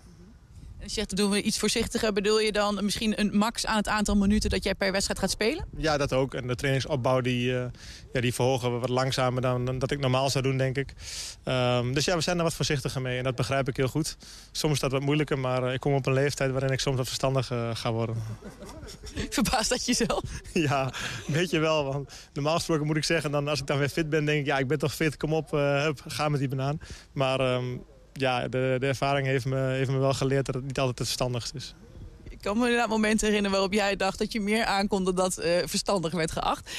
En 0.85 0.91
je 0.91 0.97
zegt, 0.97 1.17
doen 1.17 1.31
we 1.31 1.43
iets 1.43 1.59
voorzichtiger. 1.59 2.13
Bedoel 2.13 2.41
je 2.41 2.53
dan 2.53 2.85
misschien 2.85 3.21
een 3.21 3.37
max 3.37 3.67
aan 3.67 3.77
het 3.77 3.89
aantal 3.89 4.17
minuten 4.17 4.51
dat 4.51 4.65
jij 4.65 4.75
per 4.75 4.93
wedstrijd 4.93 5.19
gaat 5.19 5.31
spelen? 5.31 5.65
Ja, 5.77 5.97
dat 5.97 6.13
ook. 6.13 6.35
En 6.35 6.47
de 6.47 6.55
trainingsopbouw 6.55 7.21
die, 7.21 7.59
eh, 7.59 7.67
ja, 8.13 8.21
die 8.21 8.35
verhogen 8.35 8.73
we 8.73 8.79
wat 8.79 8.89
langzamer 8.89 9.43
dan, 9.43 9.65
dan 9.65 9.79
dat 9.79 9.91
ik 9.91 9.99
normaal 9.99 10.31
zou 10.31 10.45
doen, 10.45 10.57
denk 10.57 10.77
ik. 10.77 10.95
Ehm, 11.45 11.93
dus 11.93 12.05
ja, 12.05 12.15
we 12.15 12.21
zijn 12.21 12.37
er 12.37 12.43
wat 12.43 12.55
voorzichtiger 12.55 13.01
mee. 13.01 13.19
En 13.19 13.25
dat 13.25 13.35
begrijp 13.35 13.69
ik 13.69 13.77
heel 13.77 13.89
goed. 13.89 14.17
Soms 14.53 14.73
is 14.73 14.81
dat 14.81 14.93
wat 14.93 15.03
moeilijker, 15.03 15.39
maar 15.39 15.65
eh, 15.65 15.73
ik 15.73 15.81
kom 15.81 15.95
op 15.95 16.07
een 16.07 16.13
leeftijd 16.13 16.51
waarin 16.51 16.71
ik 16.71 16.81
soms 16.81 16.97
wat 16.97 17.07
verstandig 17.07 17.51
eh, 17.51 17.71
ga 17.75 17.93
worden. 17.93 18.17
Verbaast 19.31 19.69
dat 19.69 19.87
jezelf? 19.87 20.23
ja, 20.53 20.85
een 21.27 21.33
beetje 21.33 21.59
wel. 21.59 21.85
Want 21.85 22.13
normaal 22.33 22.57
gesproken 22.57 22.87
moet 22.87 22.97
ik 22.97 23.05
zeggen, 23.05 23.31
dan, 23.31 23.49
als 23.49 23.61
ik 23.61 23.67
dan 23.67 23.79
weer 23.79 23.89
fit 23.89 24.09
ben, 24.09 24.25
denk 24.25 24.41
ik... 24.41 24.47
ja, 24.47 24.59
ik 24.59 24.67
ben 24.67 24.79
toch 24.79 24.95
fit, 24.95 25.17
kom 25.17 25.33
op, 25.33 25.51
hup, 25.51 26.03
ga 26.07 26.29
met 26.29 26.41
die 26.41 26.49
banaan. 26.49 26.81
Maar 27.13 27.41
ehm, 27.41 27.77
ja, 28.15 28.49
de, 28.49 28.77
de 28.81 28.87
ervaring 28.87 29.27
heeft 29.27 29.45
me, 29.45 29.57
heeft 29.57 29.91
me 29.91 29.99
wel 29.99 30.15
geleerd 30.15 30.47
dat 30.47 30.55
het 30.55 30.65
niet 30.65 30.79
altijd 30.79 30.99
het 30.99 31.07
verstandigst 31.07 31.55
is. 31.55 31.75
Ik 32.29 32.41
kan 32.41 32.59
me 32.59 32.65
inderdaad 32.65 32.89
momenten 32.89 33.27
herinneren 33.27 33.57
waarop 33.57 33.73
jij 33.73 33.97
dacht 33.97 34.19
dat 34.19 34.33
je 34.33 34.41
meer 34.41 34.65
aankon 34.65 35.05
dan 35.05 35.15
dat 35.15 35.39
uh, 35.39 35.45
verstandig 35.65 36.13
werd 36.13 36.31
geacht. 36.31 36.71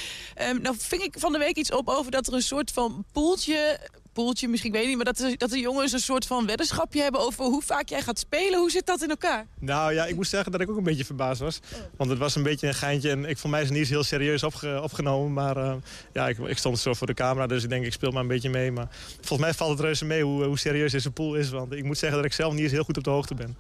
Um, 0.49 0.61
nou 0.61 0.75
ving 0.79 1.01
ik 1.01 1.15
van 1.19 1.31
de 1.31 1.37
week 1.37 1.57
iets 1.57 1.71
op 1.71 1.89
over 1.89 2.11
dat 2.11 2.27
er 2.27 2.33
een 2.33 2.41
soort 2.41 2.71
van 2.71 3.05
poeltje 3.11 3.79
poeltje 4.15 4.47
misschien, 4.47 4.73
ik 4.73 4.77
weet 4.79 4.87
niet... 4.87 4.95
maar 4.95 5.05
dat, 5.05 5.17
de, 5.17 5.35
dat 5.37 5.49
de 5.49 5.59
jongens 5.59 5.91
een 5.91 5.99
soort 5.99 6.25
van 6.25 6.45
weddenschapje 6.45 7.01
hebben 7.01 7.21
over 7.21 7.45
hoe 7.45 7.61
vaak 7.61 7.89
jij 7.89 8.01
gaat 8.01 8.19
spelen. 8.19 8.59
Hoe 8.59 8.71
zit 8.71 8.85
dat 8.85 9.01
in 9.01 9.09
elkaar? 9.09 9.45
Nou 9.59 9.93
ja, 9.93 10.05
ik 10.05 10.15
moet 10.15 10.27
zeggen 10.27 10.51
dat 10.51 10.61
ik 10.61 10.69
ook 10.69 10.77
een 10.77 10.83
beetje 10.83 11.05
verbaasd 11.05 11.41
was. 11.41 11.59
Want 11.97 12.09
het 12.09 12.19
was 12.19 12.35
een 12.35 12.43
beetje 12.43 12.67
een 12.67 12.73
geintje 12.73 13.09
en 13.09 13.25
ik, 13.25 13.37
voor 13.37 13.49
mij 13.49 13.61
is 13.61 13.69
het 13.69 13.77
niet 13.77 13.87
heel 13.87 14.03
serieus 14.03 14.43
opge, 14.43 14.81
opgenomen. 14.83 15.33
Maar 15.33 15.57
uh, 15.57 15.73
ja, 16.13 16.27
ik, 16.27 16.37
ik, 16.37 16.57
stond 16.57 16.79
zo 16.79 16.93
voor 16.93 17.07
de 17.07 17.13
camera, 17.13 17.47
dus 17.47 17.63
ik 17.63 17.69
denk 17.69 17.85
ik 17.85 17.93
speel 17.93 18.11
maar 18.11 18.21
een 18.21 18.27
beetje 18.27 18.49
mee. 18.49 18.71
Maar 18.71 18.87
volgens 19.15 19.39
mij 19.39 19.53
valt 19.53 19.71
het 19.71 19.79
reuze 19.79 20.05
mee 20.05 20.23
hoe, 20.23 20.43
hoe 20.43 20.59
serieus 20.59 20.91
deze 20.91 21.11
pool 21.11 21.35
is. 21.35 21.49
Want 21.49 21.73
ik 21.73 21.83
moet 21.83 21.97
zeggen 21.97 22.17
dat 22.17 22.27
ik 22.27 22.33
zelf 22.33 22.53
niet 22.53 22.63
eens 22.63 22.71
heel 22.71 22.83
goed 22.83 22.97
op 22.97 23.03
de 23.03 23.09
hoogte 23.09 23.35
ben. 23.35 23.57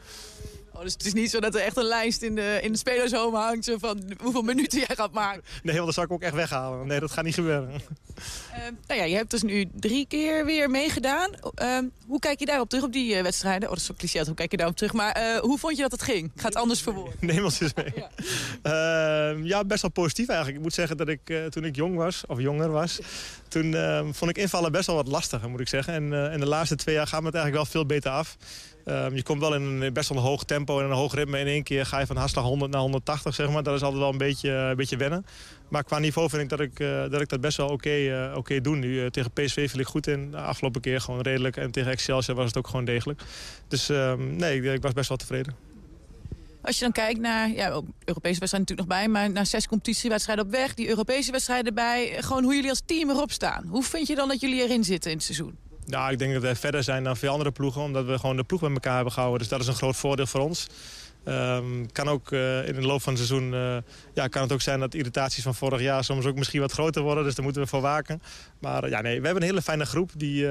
Oh, 0.75 0.81
dus 0.81 0.93
het 0.93 1.05
is 1.05 1.13
niet 1.13 1.29
zo 1.29 1.39
dat 1.39 1.55
er 1.55 1.61
echt 1.61 1.77
een 1.77 1.83
lijst 1.83 2.21
in 2.21 2.35
de, 2.35 2.59
in 2.61 2.71
de 2.71 2.77
spelershome 2.77 3.37
hangt... 3.37 3.71
Van 3.77 4.01
hoeveel 4.23 4.41
minuten 4.41 4.79
jij 4.79 4.95
gaat 4.95 5.11
maken. 5.11 5.43
Nee, 5.63 5.73
want 5.73 5.85
dat 5.85 5.93
zou 5.93 6.05
ik 6.05 6.11
ook 6.11 6.21
echt 6.21 6.33
weghalen. 6.33 6.87
Nee, 6.87 6.99
dat 6.99 7.11
gaat 7.11 7.23
niet 7.23 7.33
gebeuren. 7.33 7.69
Uh, 7.69 8.61
nou 8.87 8.99
ja, 8.99 9.05
je 9.05 9.15
hebt 9.15 9.31
dus 9.31 9.43
nu 9.43 9.69
drie 9.73 10.05
keer 10.07 10.45
weer 10.45 10.69
meegedaan. 10.69 11.31
Uh, 11.61 11.77
hoe 12.07 12.19
kijk 12.19 12.39
je 12.39 12.45
daarop 12.45 12.69
terug, 12.69 12.85
op 12.85 12.93
die 12.93 13.15
uh, 13.15 13.21
wedstrijden? 13.21 13.63
Oh, 13.63 13.69
dat 13.69 13.77
is 13.77 13.85
zo 13.85 13.93
cliché, 13.97 14.25
hoe 14.25 14.33
kijk 14.33 14.51
je 14.51 14.57
daarop 14.57 14.75
terug? 14.75 14.93
Maar 14.93 15.21
uh, 15.21 15.37
hoe 15.39 15.57
vond 15.57 15.75
je 15.75 15.81
dat 15.81 15.91
het 15.91 16.01
ging? 16.01 16.31
Ik 16.35 16.41
ga 16.41 16.47
het 16.47 16.55
anders 16.55 16.81
verwoorden. 16.81 17.13
Neem 17.19 17.43
ons 17.43 17.59
eens 17.59 17.73
mee. 17.73 17.93
Ja. 17.95 18.09
Ehm, 18.61 19.45
ja. 19.45 19.63
best 19.63 19.81
wel 19.81 19.91
positief 19.91 20.27
eigenlijk. 20.27 20.57
Ik 20.57 20.63
moet 20.63 20.73
zeggen 20.73 20.97
dat 20.97 21.07
ik 21.07 21.33
toen 21.49 21.65
ik 21.65 21.75
jong 21.75 21.95
was, 21.95 22.23
of 22.27 22.39
jonger 22.39 22.71
was... 22.71 22.99
toen 23.47 23.73
ehm, 23.73 24.11
vond 24.11 24.31
ik 24.31 24.37
invallen 24.37 24.71
best 24.71 24.87
wel 24.87 24.95
wat 24.95 25.07
lastiger, 25.07 25.49
moet 25.49 25.59
ik 25.59 25.67
zeggen. 25.67 25.93
En 25.93 26.31
in 26.33 26.39
de 26.39 26.47
laatste 26.47 26.75
twee 26.75 26.95
jaar 26.95 27.07
gaat 27.07 27.19
me 27.19 27.25
het 27.25 27.35
eigenlijk 27.35 27.63
wel 27.63 27.73
veel 27.73 27.85
beter 27.85 28.11
af. 28.11 28.37
Um, 28.87 29.15
je 29.15 29.23
komt 29.23 29.39
wel 29.39 29.55
in 29.55 29.61
een 29.61 29.93
best 29.93 30.09
wel 30.09 30.17
een 30.17 30.23
hoog 30.23 30.43
tempo 30.43 30.79
en 30.79 30.85
een 30.85 30.91
hoog 30.91 31.13
ritme. 31.13 31.39
In 31.39 31.47
één 31.47 31.63
keer 31.63 31.85
ga 31.85 31.99
je 31.99 32.05
van 32.05 32.17
hartslag 32.17 32.43
100 32.43 32.71
naar 32.71 32.81
180, 32.81 33.35
zeg 33.35 33.49
maar. 33.49 33.63
Dat 33.63 33.75
is 33.75 33.81
altijd 33.81 34.01
wel 34.01 34.11
een 34.11 34.17
beetje, 34.17 34.49
een 34.49 34.75
beetje 34.75 34.97
wennen. 34.97 35.25
Maar 35.67 35.83
qua 35.83 35.99
niveau 35.99 36.29
vind 36.29 36.41
ik 36.41 36.49
dat 36.49 36.59
ik, 36.59 36.79
uh, 36.79 37.09
dat, 37.09 37.21
ik 37.21 37.29
dat 37.29 37.41
best 37.41 37.57
wel 37.57 37.69
oké 37.69 37.97
uh, 37.97 38.37
okay 38.37 38.61
doe 38.61 38.75
nu. 38.75 39.09
Tegen 39.09 39.31
PSV 39.31 39.69
viel 39.69 39.79
ik 39.79 39.87
goed 39.87 40.07
in. 40.07 40.31
De 40.31 40.37
afgelopen 40.37 40.81
keer 40.81 41.01
gewoon 41.01 41.21
redelijk. 41.21 41.57
En 41.57 41.71
tegen 41.71 41.91
Excelsior 41.91 42.35
was 42.35 42.45
het 42.45 42.57
ook 42.57 42.67
gewoon 42.67 42.85
degelijk. 42.85 43.21
Dus 43.67 43.89
um, 43.89 44.35
nee, 44.35 44.61
ik, 44.61 44.81
was 44.81 44.93
best 44.93 45.07
wel 45.09 45.17
tevreden. 45.17 45.55
Als 46.61 46.75
je 46.75 46.83
dan 46.83 46.91
kijkt 46.91 47.19
naar, 47.19 47.49
ja, 47.49 47.69
Europese 48.05 48.39
wedstrijden 48.39 48.59
natuurlijk 48.59 48.87
nog 48.87 48.97
bij... 48.97 49.07
maar 49.07 49.31
naar 49.31 49.45
zes 49.45 49.67
competitiewedstrijden 49.67 50.45
op 50.45 50.51
weg, 50.51 50.73
die 50.73 50.87
Europese 50.87 51.31
wedstrijden 51.31 51.65
erbij... 51.65 52.17
gewoon 52.19 52.43
hoe 52.43 52.55
jullie 52.55 52.69
als 52.69 52.81
team 52.85 53.09
erop 53.09 53.31
staan. 53.31 53.65
Hoe 53.67 53.83
vind 53.83 54.07
je 54.07 54.15
dan 54.15 54.27
dat 54.27 54.39
jullie 54.39 54.61
erin 54.61 54.83
zitten 54.83 55.11
in 55.11 55.17
het 55.17 55.25
seizoen? 55.25 55.57
Nou, 55.85 56.11
ik 56.11 56.19
denk 56.19 56.33
dat 56.33 56.41
wij 56.41 56.55
verder 56.55 56.83
zijn 56.83 57.03
dan 57.03 57.17
veel 57.17 57.31
andere 57.31 57.51
ploegen... 57.51 57.81
omdat 57.81 58.05
we 58.05 58.19
gewoon 58.19 58.35
de 58.35 58.43
ploeg 58.43 58.59
bij 58.59 58.71
elkaar 58.71 58.95
hebben 58.95 59.13
gehouden. 59.13 59.39
Dus 59.39 59.49
dat 59.49 59.59
is 59.59 59.67
een 59.67 59.75
groot 59.75 59.95
voordeel 59.95 60.27
voor 60.27 60.41
ons. 60.41 60.67
Um, 61.27 61.91
kan 61.91 62.07
ook 62.07 62.31
uh, 62.31 62.67
in 62.67 62.73
de 62.73 62.81
loop 62.81 63.01
van 63.01 63.13
het 63.13 63.25
seizoen 63.25 63.53
uh, 63.53 63.77
ja, 64.13 64.27
kan 64.27 64.41
het 64.41 64.51
ook 64.51 64.61
zijn 64.61 64.79
dat 64.79 64.93
irritaties 64.93 65.43
van 65.43 65.55
vorig 65.55 65.81
jaar 65.81 66.03
soms 66.03 66.25
ook 66.25 66.35
misschien 66.35 66.61
wat 66.61 66.71
groter 66.71 67.01
worden. 67.01 67.23
Dus 67.23 67.35
daar 67.35 67.43
moeten 67.43 67.61
we 67.61 67.67
voor 67.67 67.81
waken. 67.81 68.21
Maar 68.59 68.83
uh, 68.83 68.89
ja, 68.89 69.01
nee, 69.01 69.19
we 69.19 69.25
hebben 69.25 69.43
een 69.43 69.49
hele 69.49 69.61
fijne 69.61 69.85
groep 69.85 70.11
die, 70.15 70.47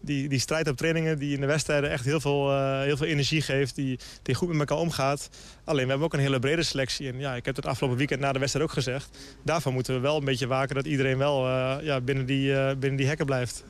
die, 0.00 0.28
die 0.28 0.38
strijdt 0.38 0.68
op 0.68 0.76
trainingen. 0.76 1.18
Die 1.18 1.34
in 1.34 1.40
de 1.40 1.46
wedstrijden 1.46 1.90
echt 1.90 2.04
heel 2.04 2.20
veel, 2.20 2.58
heel 2.80 2.96
veel 2.96 3.06
energie 3.06 3.42
geeft. 3.42 3.74
Die, 3.74 3.98
die 4.22 4.34
goed 4.34 4.48
met 4.48 4.58
elkaar 4.58 4.78
omgaat. 4.78 5.28
Alleen 5.64 5.84
we 5.84 5.88
hebben 5.88 6.06
ook 6.06 6.14
een 6.14 6.20
hele 6.20 6.38
brede 6.38 6.62
selectie. 6.62 7.12
En 7.12 7.18
ja, 7.18 7.34
ik 7.34 7.44
heb 7.44 7.56
het 7.56 7.66
afgelopen 7.66 7.98
weekend 7.98 8.20
na 8.20 8.32
de 8.32 8.38
wedstrijd 8.38 8.66
ook 8.66 8.72
gezegd. 8.72 9.18
Daarvan 9.44 9.72
moeten 9.72 9.94
we 9.94 10.00
wel 10.00 10.16
een 10.16 10.24
beetje 10.24 10.46
waken 10.46 10.74
dat 10.74 10.86
iedereen 10.86 11.18
wel 11.18 11.48
ja, 11.82 12.00
binnen, 12.00 12.26
die, 12.26 12.76
binnen 12.76 12.96
die 12.96 13.06
hekken 13.06 13.26
blijft. 13.26 13.64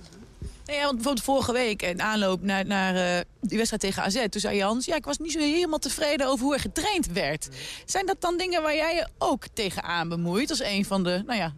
Nee, 0.67 0.81
want 0.81 0.95
bijvoorbeeld 0.95 1.25
vorige 1.25 1.53
week 1.53 1.83
in 1.83 2.03
aanloop 2.03 2.43
naar, 2.43 2.67
naar 2.67 2.95
uh, 2.95 3.21
die 3.41 3.57
wedstrijd 3.57 3.83
tegen 3.83 4.03
AZ... 4.03 4.29
toen 4.29 4.41
zei 4.41 4.57
Jans, 4.57 4.85
ja, 4.85 4.97
ik 4.97 5.05
was 5.05 5.19
niet 5.19 5.33
zo 5.33 5.39
helemaal 5.39 5.79
tevreden 5.79 6.27
over 6.27 6.45
hoe 6.45 6.55
er 6.55 6.61
getraind 6.61 7.07
werd. 7.07 7.49
Zijn 7.85 8.07
dat 8.07 8.21
dan 8.21 8.37
dingen 8.37 8.63
waar 8.63 8.75
jij 8.75 8.95
je 8.95 9.09
ook 9.19 9.47
tegenaan 9.53 10.09
bemoeit... 10.09 10.51
als 10.51 10.63
een 10.63 10.85
van 10.85 11.05
de, 11.05 11.23
nou 11.27 11.39
ja, 11.39 11.55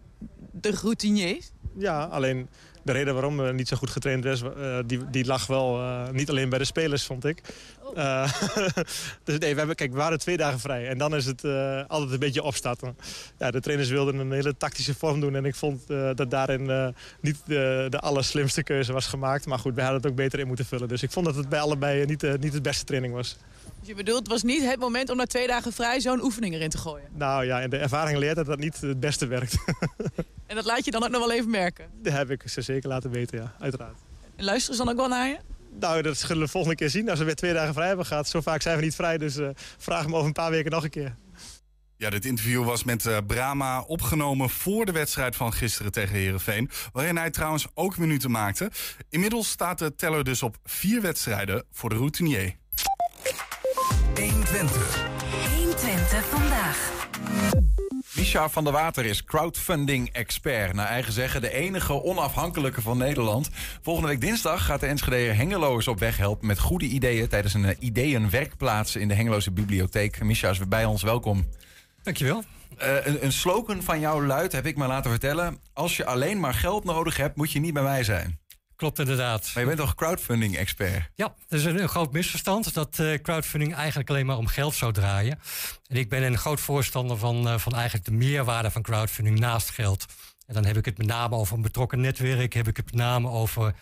de 0.51 0.71
routiniers? 0.81 1.51
Ja, 1.77 2.03
alleen 2.03 2.49
de 2.83 2.91
reden 2.91 3.13
waarom 3.13 3.39
er 3.39 3.53
niet 3.53 3.67
zo 3.67 3.77
goed 3.77 3.89
getraind 3.89 4.23
was, 4.23 4.41
uh, 4.41 4.79
die, 4.85 5.09
die 5.09 5.25
lag 5.25 5.47
wel 5.47 5.79
uh, 5.79 6.09
niet 6.09 6.29
alleen 6.29 6.49
bij 6.49 6.59
de 6.59 6.65
spelers, 6.65 7.03
vond 7.05 7.25
ik. 7.25 7.41
Uh, 7.97 8.33
dus 9.23 9.37
nee, 9.37 9.51
we, 9.51 9.57
hebben, 9.57 9.75
kijk, 9.75 9.91
we 9.91 9.97
waren 9.97 10.19
twee 10.19 10.37
dagen 10.37 10.59
vrij. 10.59 10.87
En 10.87 10.97
dan 10.97 11.15
is 11.15 11.25
het 11.25 11.43
altijd 11.87 12.11
een 12.11 12.19
beetje 12.19 12.43
opstarten. 12.43 12.97
Ja, 13.39 13.51
de 13.51 13.59
trainers 13.59 13.89
wilden 13.89 14.15
een 14.15 14.31
hele 14.31 14.57
tactische 14.57 14.95
vorm 14.95 15.19
doen. 15.19 15.35
En 15.35 15.45
ik 15.45 15.55
vond 15.55 15.87
dat 15.87 16.31
daarin 16.31 16.93
niet 17.19 17.37
de, 17.45 17.87
de 17.89 17.99
allerslimste 17.99 18.63
keuze 18.63 18.93
was 18.93 19.07
gemaakt. 19.07 19.45
Maar 19.45 19.59
goed, 19.59 19.75
wij 19.75 19.83
hadden 19.83 20.01
het 20.01 20.11
ook 20.11 20.17
beter 20.17 20.39
in 20.39 20.47
moeten 20.47 20.65
vullen. 20.65 20.87
Dus 20.87 21.03
ik 21.03 21.11
vond 21.11 21.25
dat 21.25 21.35
het 21.35 21.49
bij 21.49 21.59
allebei 21.59 22.05
niet, 22.05 22.39
niet 22.39 22.51
de 22.51 22.61
beste 22.61 22.83
training 22.83 23.13
was. 23.13 23.37
Dus 23.83 23.91
je 23.91 23.97
bedoelt, 23.97 24.19
het 24.19 24.27
was 24.27 24.43
niet 24.43 24.63
het 24.63 24.79
moment 24.79 25.09
om 25.09 25.17
na 25.17 25.25
twee 25.25 25.47
dagen 25.47 25.73
vrij 25.73 25.99
zo'n 25.99 26.23
oefening 26.23 26.53
erin 26.53 26.69
te 26.69 26.77
gooien? 26.77 27.07
Nou 27.13 27.45
ja, 27.45 27.61
en 27.61 27.69
de 27.69 27.77
ervaring 27.77 28.17
leert 28.17 28.35
dat 28.35 28.45
dat 28.45 28.59
niet 28.59 28.81
het 28.81 28.99
beste 28.99 29.27
werkt. 29.27 29.55
en 30.47 30.55
dat 30.55 30.65
laat 30.65 30.85
je 30.85 30.91
dan 30.91 31.03
ook 31.03 31.09
nog 31.09 31.19
wel 31.19 31.31
even 31.31 31.49
merken? 31.49 31.85
Dat 32.01 32.13
heb 32.13 32.29
ik 32.29 32.43
ze 32.45 32.61
zeker 32.61 32.89
laten 32.89 33.11
weten, 33.11 33.37
ja, 33.37 33.53
uiteraard. 33.59 33.97
En 34.35 34.43
luisteren 34.43 34.77
ze 34.77 34.83
dan 34.83 34.93
ook 34.93 34.99
wel 34.99 35.07
naar 35.07 35.27
je? 35.27 35.37
Nou, 35.79 36.01
dat 36.01 36.17
zullen 36.17 36.37
we 36.37 36.43
de 36.43 36.51
volgende 36.51 36.75
keer 36.75 36.89
zien. 36.89 37.09
Als 37.09 37.19
we 37.19 37.25
weer 37.25 37.35
twee 37.35 37.53
dagen 37.53 37.73
vrij 37.73 37.87
hebben 37.87 38.05
gehad. 38.05 38.27
Zo 38.27 38.41
vaak 38.41 38.61
zijn 38.61 38.77
we 38.77 38.83
niet 38.83 38.95
vrij, 38.95 39.17
dus 39.17 39.37
uh, 39.37 39.49
vraag 39.77 40.07
me 40.07 40.13
over 40.13 40.27
een 40.27 40.33
paar 40.33 40.51
weken 40.51 40.71
nog 40.71 40.83
een 40.83 40.89
keer. 40.89 41.15
Ja, 41.97 42.09
dit 42.09 42.25
interview 42.25 42.65
was 42.65 42.83
met 42.83 43.05
uh, 43.05 43.17
Brama 43.27 43.81
opgenomen 43.81 44.49
voor 44.49 44.85
de 44.85 44.91
wedstrijd 44.91 45.35
van 45.35 45.53
gisteren 45.53 45.91
tegen 45.91 46.15
Herenveen, 46.15 46.69
waarin 46.91 47.17
hij 47.17 47.29
trouwens 47.29 47.67
ook 47.73 47.97
minuten 47.97 48.31
maakte. 48.31 48.71
Inmiddels 49.09 49.49
staat 49.49 49.79
de 49.79 49.95
teller 49.95 50.23
dus 50.23 50.43
op 50.43 50.57
vier 50.63 51.01
wedstrijden 51.01 51.63
voor 51.71 51.89
de 51.89 51.95
routinier. 51.95 52.55
120. 54.15 55.07
120 55.55 56.25
vandaag. 56.25 56.91
Misha 58.15 58.49
van 58.49 58.63
der 58.63 58.73
Water 58.73 59.05
is 59.05 59.23
crowdfunding-expert. 59.23 60.73
Naar 60.73 60.87
eigen 60.87 61.13
zeggen 61.13 61.41
de 61.41 61.53
enige 61.53 62.03
onafhankelijke 62.03 62.81
van 62.81 62.97
Nederland. 62.97 63.49
Volgende 63.81 64.09
week 64.09 64.21
dinsdag 64.21 64.65
gaat 64.65 64.79
de 64.79 64.85
Enschede 64.85 65.15
Hengeloers 65.15 65.87
op 65.87 65.99
weg 65.99 66.17
helpen... 66.17 66.47
met 66.47 66.59
goede 66.59 66.85
ideeën 66.85 67.27
tijdens 67.27 67.53
een 67.53 67.75
ideeënwerkplaats 67.79 68.95
in 68.95 69.07
de 69.07 69.13
Hengeloze 69.13 69.51
Bibliotheek. 69.51 70.23
Misha 70.23 70.49
is 70.49 70.57
weer 70.57 70.67
bij 70.67 70.85
ons, 70.85 71.03
welkom. 71.03 71.45
Dankjewel. 72.03 72.43
Uh, 72.81 73.05
een, 73.05 73.23
een 73.25 73.31
slogan 73.31 73.83
van 73.83 73.99
jou 73.99 74.25
luidt, 74.25 74.53
heb 74.53 74.65
ik 74.65 74.77
me 74.77 74.87
laten 74.87 75.09
vertellen... 75.11 75.57
als 75.73 75.97
je 75.97 76.05
alleen 76.05 76.39
maar 76.39 76.53
geld 76.53 76.83
nodig 76.83 77.17
hebt, 77.17 77.35
moet 77.35 77.51
je 77.51 77.59
niet 77.59 77.73
bij 77.73 77.83
mij 77.83 78.03
zijn. 78.03 78.39
Klopt 78.75 78.99
inderdaad. 78.99 79.51
Maar 79.53 79.63
je 79.63 79.69
bent 79.69 79.79
toch 79.79 79.95
crowdfunding-expert? 79.95 81.09
Ja, 81.15 81.35
dat 81.47 81.59
is 81.59 81.65
een, 81.65 81.81
een 81.81 81.89
groot 81.89 82.11
misverstand 82.11 82.73
dat 82.73 82.97
uh, 82.99 83.13
crowdfunding 83.13 83.75
eigenlijk 83.75 84.09
alleen 84.09 84.25
maar 84.25 84.37
om 84.37 84.47
geld 84.47 84.75
zou 84.75 84.93
draaien. 84.93 85.39
En 85.87 85.95
ik 85.97 86.09
ben 86.09 86.23
een 86.23 86.37
groot 86.37 86.59
voorstander 86.59 87.17
van, 87.17 87.47
uh, 87.47 87.57
van 87.57 87.73
eigenlijk 87.73 88.05
de 88.05 88.11
meerwaarde 88.11 88.71
van 88.71 88.81
crowdfunding 88.81 89.39
naast 89.39 89.69
geld. 89.69 90.05
En 90.45 90.53
dan 90.53 90.65
heb 90.65 90.77
ik 90.77 90.85
het 90.85 90.97
met 90.97 91.07
name 91.07 91.35
over 91.35 91.55
een 91.55 91.61
betrokken 91.61 92.01
netwerk, 92.01 92.53
heb 92.53 92.67
ik 92.67 92.77
het 92.77 92.85
met 92.85 92.95
name 92.95 93.29
over 93.29 93.75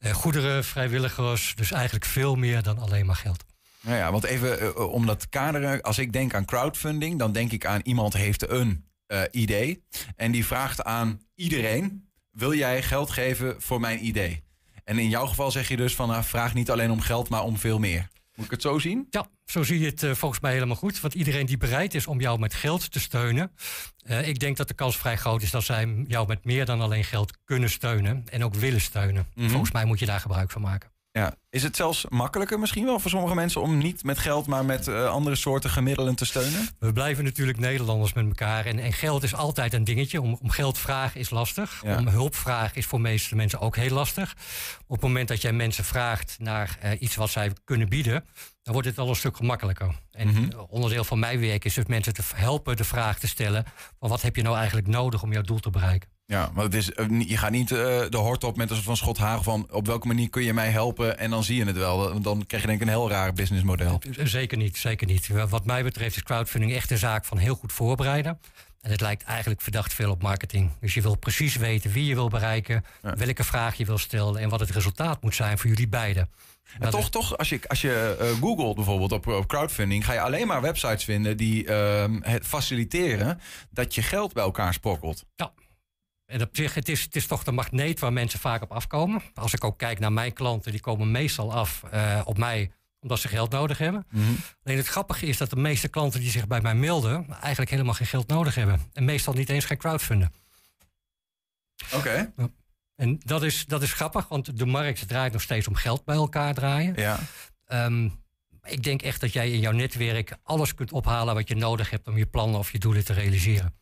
uh, 0.00 0.12
goederen, 0.12 0.64
vrijwilligers. 0.64 1.54
Dus 1.54 1.70
eigenlijk 1.72 2.04
veel 2.04 2.34
meer 2.34 2.62
dan 2.62 2.78
alleen 2.78 3.06
maar 3.06 3.16
geld. 3.16 3.44
Nou 3.80 3.96
ja, 3.96 4.12
want 4.12 4.24
even 4.24 4.90
om 4.90 5.06
dat 5.06 5.28
kaderen. 5.28 5.82
Als 5.82 5.98
ik 5.98 6.12
denk 6.12 6.34
aan 6.34 6.44
crowdfunding, 6.44 7.18
dan 7.18 7.32
denk 7.32 7.52
ik 7.52 7.66
aan 7.66 7.80
iemand 7.84 8.12
heeft 8.12 8.50
een 8.50 8.84
idee. 9.30 9.84
En 10.16 10.32
die 10.32 10.46
vraagt 10.46 10.84
aan 10.84 11.20
iedereen: 11.34 12.05
wil 12.36 12.54
jij 12.54 12.82
geld 12.82 13.10
geven 13.10 13.54
voor 13.58 13.80
mijn 13.80 14.06
idee? 14.06 14.42
En 14.84 14.98
in 14.98 15.08
jouw 15.08 15.26
geval 15.26 15.50
zeg 15.50 15.68
je 15.68 15.76
dus 15.76 15.94
van, 15.94 16.08
nou, 16.08 16.24
vraag 16.24 16.54
niet 16.54 16.70
alleen 16.70 16.90
om 16.90 17.00
geld, 17.00 17.28
maar 17.28 17.42
om 17.42 17.56
veel 17.56 17.78
meer. 17.78 18.08
Moet 18.34 18.44
ik 18.44 18.50
het 18.50 18.62
zo 18.62 18.78
zien? 18.78 19.06
Ja, 19.10 19.26
zo 19.44 19.62
zie 19.62 19.80
je 19.80 19.86
het 19.86 20.02
uh, 20.02 20.14
volgens 20.14 20.40
mij 20.40 20.52
helemaal 20.52 20.76
goed. 20.76 21.00
Want 21.00 21.14
iedereen 21.14 21.46
die 21.46 21.56
bereid 21.56 21.94
is 21.94 22.06
om 22.06 22.20
jou 22.20 22.38
met 22.38 22.54
geld 22.54 22.92
te 22.92 23.00
steunen. 23.00 23.52
Uh, 24.06 24.28
ik 24.28 24.38
denk 24.38 24.56
dat 24.56 24.68
de 24.68 24.74
kans 24.74 24.96
vrij 24.96 25.16
groot 25.16 25.42
is 25.42 25.50
dat 25.50 25.64
zij 25.64 26.04
jou 26.06 26.26
met 26.26 26.44
meer 26.44 26.64
dan 26.64 26.80
alleen 26.80 27.04
geld 27.04 27.38
kunnen 27.44 27.70
steunen. 27.70 28.24
En 28.30 28.44
ook 28.44 28.54
willen 28.54 28.80
steunen. 28.80 29.26
Mm 29.34 29.42
-hmm. 29.42 29.50
Volgens 29.50 29.72
mij 29.72 29.84
moet 29.84 29.98
je 29.98 30.06
daar 30.06 30.20
gebruik 30.20 30.50
van 30.50 30.62
maken. 30.62 30.90
Ja. 31.16 31.34
Is 31.50 31.62
het 31.62 31.76
zelfs 31.76 32.06
makkelijker 32.08 32.58
misschien 32.58 32.84
wel 32.84 32.98
voor 32.98 33.10
sommige 33.10 33.34
mensen 33.34 33.60
om 33.60 33.78
niet 33.78 34.04
met 34.04 34.18
geld, 34.18 34.46
maar 34.46 34.64
met 34.64 34.88
eh, 34.88 35.08
andere 35.08 35.36
soorten 35.36 35.70
gemiddelen 35.70 36.14
te 36.14 36.24
steunen? 36.24 36.68
We 36.78 36.92
blijven 36.92 37.24
natuurlijk 37.24 37.58
Nederlanders 37.58 38.12
met 38.12 38.26
elkaar. 38.26 38.66
En, 38.66 38.78
en 38.78 38.92
geld 38.92 39.22
is 39.22 39.34
altijd 39.34 39.72
een 39.72 39.84
dingetje. 39.84 40.20
Om, 40.20 40.38
om 40.42 40.50
geld 40.50 40.78
vragen 40.78 41.20
is 41.20 41.30
lastig. 41.30 41.80
Ja. 41.84 41.98
Om 41.98 42.08
hulp 42.08 42.34
vragen 42.34 42.76
is 42.76 42.86
voor 42.86 43.00
meeste 43.00 43.36
mensen 43.36 43.60
ook 43.60 43.76
heel 43.76 43.90
lastig. 43.94 44.34
Op 44.86 44.96
het 44.96 45.00
moment 45.00 45.28
dat 45.28 45.42
jij 45.42 45.52
mensen 45.52 45.84
vraagt 45.84 46.36
naar 46.38 46.76
eh, 46.80 47.00
iets 47.00 47.14
wat 47.14 47.30
zij 47.30 47.52
kunnen 47.64 47.88
bieden, 47.88 48.24
dan 48.62 48.72
wordt 48.72 48.88
het 48.88 48.98
al 48.98 49.08
een 49.08 49.16
stuk 49.16 49.36
gemakkelijker. 49.36 49.94
En 50.10 50.28
Mhm. 50.28 50.58
onderdeel 50.68 51.04
van 51.04 51.18
mijn 51.18 51.40
werk 51.40 51.64
is 51.64 51.74
dus 51.74 51.86
mensen 51.86 52.12
te 52.14 52.22
helpen 52.34 52.76
de 52.76 52.84
vraag 52.84 53.18
te 53.18 53.28
stellen: 53.28 53.64
van 53.98 54.08
wat 54.08 54.22
heb 54.22 54.36
je 54.36 54.42
nou 54.42 54.56
eigenlijk 54.56 54.86
nodig 54.86 55.22
om 55.22 55.32
jouw 55.32 55.42
doel 55.42 55.60
te 55.60 55.70
bereiken? 55.70 56.14
Ja, 56.26 56.50
want 56.54 56.72
het 56.72 56.74
is, 56.74 56.92
eh, 56.92 57.28
je 57.28 57.36
gaat 57.36 57.50
niet 57.50 57.70
eh, 57.70 57.78
de 58.08 58.16
hort 58.16 58.44
op 58.44 58.56
met 58.56 58.68
een 58.68 58.74
soort 58.74 58.86
van 58.86 58.96
schot 58.96 59.18
hagel 59.18 59.42
van 59.42 59.66
op 59.70 59.86
welke 59.86 60.06
manier 60.06 60.30
kun 60.30 60.42
je 60.42 60.52
mij 60.52 60.70
helpen 60.70 61.18
en 61.18 61.30
dan 61.30 61.44
zie 61.44 61.56
je 61.56 61.64
het 61.64 61.76
wel. 61.76 62.20
Dan 62.20 62.46
krijg 62.46 62.62
je 62.62 62.68
denk 62.68 62.80
ik 62.80 62.86
een 62.86 62.92
heel 62.92 63.10
raar 63.10 63.32
businessmodel. 63.32 64.00
Zeker 64.10 64.58
niet, 64.58 64.76
zeker 64.76 65.06
niet. 65.06 65.28
Wat 65.48 65.64
mij 65.64 65.82
betreft 65.82 66.16
is 66.16 66.22
crowdfunding 66.22 66.72
echt 66.72 66.90
een 66.90 66.98
zaak 66.98 67.24
van 67.24 67.38
heel 67.38 67.54
goed 67.54 67.72
voorbereiden. 67.72 68.40
En 68.80 68.90
het 68.90 69.00
lijkt 69.00 69.22
eigenlijk 69.22 69.60
verdacht 69.60 69.94
veel 69.94 70.10
op 70.10 70.22
marketing. 70.22 70.70
Dus 70.80 70.94
je 70.94 71.02
wil 71.02 71.16
precies 71.16 71.56
weten 71.56 71.90
wie 71.90 72.04
je 72.04 72.14
wil 72.14 72.28
bereiken, 72.28 72.84
welke 73.00 73.44
vraag 73.44 73.76
je 73.76 73.84
wil 73.84 73.98
stellen 73.98 74.40
en 74.40 74.48
wat 74.48 74.60
het 74.60 74.70
resultaat 74.70 75.22
moet 75.22 75.34
zijn 75.34 75.58
voor 75.58 75.70
jullie 75.70 75.88
beiden. 75.88 76.30
En 76.78 76.90
toch, 76.90 77.10
toch 77.10 77.38
als 77.38 77.48
je, 77.48 77.60
als 77.66 77.80
je 77.80 78.16
eh, 78.20 78.28
googelt 78.28 78.74
bijvoorbeeld 78.74 79.12
op, 79.12 79.26
op 79.26 79.46
crowdfunding, 79.46 80.04
ga 80.04 80.12
je 80.12 80.20
alleen 80.20 80.46
maar 80.46 80.60
websites 80.60 81.04
vinden 81.04 81.36
die 81.36 81.66
ehm, 81.66 82.18
het 82.20 82.46
faciliteren 82.46 83.40
dat 83.70 83.94
je 83.94 84.02
geld 84.02 84.32
bij 84.32 84.42
elkaar 84.42 84.72
sprokkelt. 84.72 85.24
Ja. 85.36 85.52
En 86.26 86.42
op 86.42 86.48
zich, 86.52 86.74
het 86.74 86.88
is, 86.88 87.02
het 87.02 87.16
is 87.16 87.26
toch 87.26 87.44
de 87.44 87.52
magneet 87.52 88.00
waar 88.00 88.12
mensen 88.12 88.38
vaak 88.38 88.62
op 88.62 88.72
afkomen. 88.72 89.22
Als 89.34 89.54
ik 89.54 89.64
ook 89.64 89.78
kijk 89.78 89.98
naar 89.98 90.12
mijn 90.12 90.32
klanten, 90.32 90.70
die 90.70 90.80
komen 90.80 91.10
meestal 91.10 91.52
af 91.52 91.82
eh, 91.90 92.20
op 92.24 92.38
mij 92.38 92.70
omdat 93.00 93.20
ze 93.20 93.28
geld 93.28 93.50
nodig 93.50 93.78
hebben. 93.78 94.06
Alleen 94.62 94.76
het 94.76 94.86
grappige 94.86 95.26
is 95.26 95.36
dat 95.36 95.50
de 95.50 95.56
meeste 95.56 95.88
klanten 95.88 96.20
die 96.20 96.30
zich 96.30 96.46
bij 96.46 96.60
mij 96.60 96.74
melden, 96.74 97.26
eigenlijk 97.40 97.70
helemaal 97.70 97.94
geen 97.94 98.06
geld 98.06 98.26
nodig 98.28 98.54
hebben. 98.54 98.80
En 98.92 99.04
meestal 99.04 99.34
niet 99.34 99.48
eens 99.48 99.64
gaan 99.64 99.76
crowdfunden. 99.76 100.32
Oké. 101.92 102.32
En 102.94 103.20
dat 103.24 103.42
is, 103.42 103.66
dat 103.66 103.82
is 103.82 103.92
grappig, 103.92 104.28
want 104.28 104.58
de 104.58 104.66
markt 104.66 105.08
draait 105.08 105.32
nog 105.32 105.42
steeds 105.42 105.68
om 105.68 105.74
geld 105.74 106.04
bij 106.04 106.16
elkaar 106.16 106.54
draaien. 106.54 106.94
Ja. 106.96 107.18
Ehm, 107.64 108.08
ik 108.62 108.82
denk 108.82 109.02
echt 109.02 109.20
dat 109.20 109.32
jij 109.32 109.50
in 109.50 109.60
jouw 109.60 109.72
netwerk 109.72 110.36
alles 110.42 110.74
kunt 110.74 110.92
ophalen 110.92 111.34
wat 111.34 111.48
je 111.48 111.56
nodig 111.56 111.90
hebt 111.90 112.08
om 112.08 112.18
je 112.18 112.26
plannen 112.26 112.58
of 112.58 112.72
je 112.72 112.78
doelen 112.78 113.04
te 113.04 113.12
realiseren. 113.12 113.74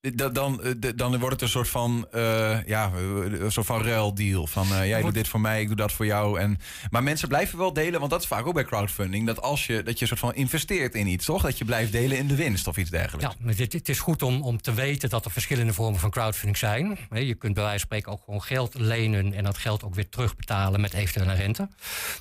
Dan, 0.00 0.32
dan, 0.32 0.62
eh, 0.62 0.72
de- 0.78 0.94
dan 0.94 1.18
wordt 1.18 1.32
het 1.34 1.42
een 1.42 1.48
soort 1.48 1.68
van, 1.68 2.06
eh, 2.10 2.64
ja, 2.66 2.92
een 2.94 3.52
soort 3.52 3.66
van 3.66 3.82
ruildeal. 3.82 4.46
Van 4.46 4.66
eh, 4.72 4.86
jij 4.88 5.02
doet 5.02 5.14
dit 5.14 5.28
voor 5.28 5.40
mij, 5.40 5.60
ik 5.60 5.66
doe 5.66 5.76
dat 5.76 5.92
voor 5.92 6.06
jou. 6.06 6.40
En, 6.40 6.58
maar 6.90 7.02
mensen 7.02 7.28
blijven 7.28 7.58
wel 7.58 7.72
delen, 7.72 7.98
want 7.98 8.10
dat 8.10 8.20
is 8.22 8.26
vaak 8.26 8.46
ook 8.46 8.54
bij 8.54 8.64
crowdfunding. 8.64 9.26
Dat 9.26 9.42
als 9.42 9.66
je, 9.66 9.82
dat 9.82 9.98
je 9.98 10.06
soort 10.06 10.20
van 10.20 10.34
investeert 10.34 10.94
in 10.94 11.06
iets, 11.06 11.24
toch? 11.24 11.42
Dat 11.42 11.58
je 11.58 11.64
blijft 11.64 11.92
delen 11.92 12.18
in 12.18 12.26
de 12.26 12.34
winst 12.34 12.66
of 12.66 12.76
iets 12.76 12.90
dergelijks. 12.90 13.34
Ja, 13.38 13.44
maar 13.44 13.54
het, 13.56 13.72
het 13.72 13.88
is 13.88 13.98
goed 14.00 14.22
om, 14.22 14.42
om 14.42 14.60
te 14.62 14.74
weten 14.74 15.08
dat 15.08 15.24
er 15.24 15.30
verschillende 15.30 15.72
vormen 15.72 16.00
van 16.00 16.10
crowdfunding 16.10 16.56
zijn. 16.58 16.98
Je 17.12 17.34
kunt 17.34 17.54
bij 17.54 17.62
wijze 17.62 17.78
van 17.78 17.86
spreken 17.86 18.12
ook 18.12 18.22
gewoon 18.24 18.42
geld 18.42 18.74
lenen 18.74 19.32
en 19.32 19.44
dat 19.44 19.58
geld 19.58 19.84
ook 19.84 19.94
weer 19.94 20.08
terugbetalen 20.08 20.80
met 20.80 20.92
eventuele 20.92 21.32
rente. 21.34 21.68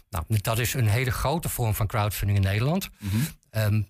Nou, 0.10 0.24
dat 0.42 0.60
is 0.60 0.74
een 0.74 0.88
hele 0.88 1.12
grote 1.12 1.50
vorm 1.50 1.76
van 1.76 1.88
crowdfunding 1.88 2.38
in 2.40 2.44
Nederland. 2.46 2.90
Ehm, 3.50 3.82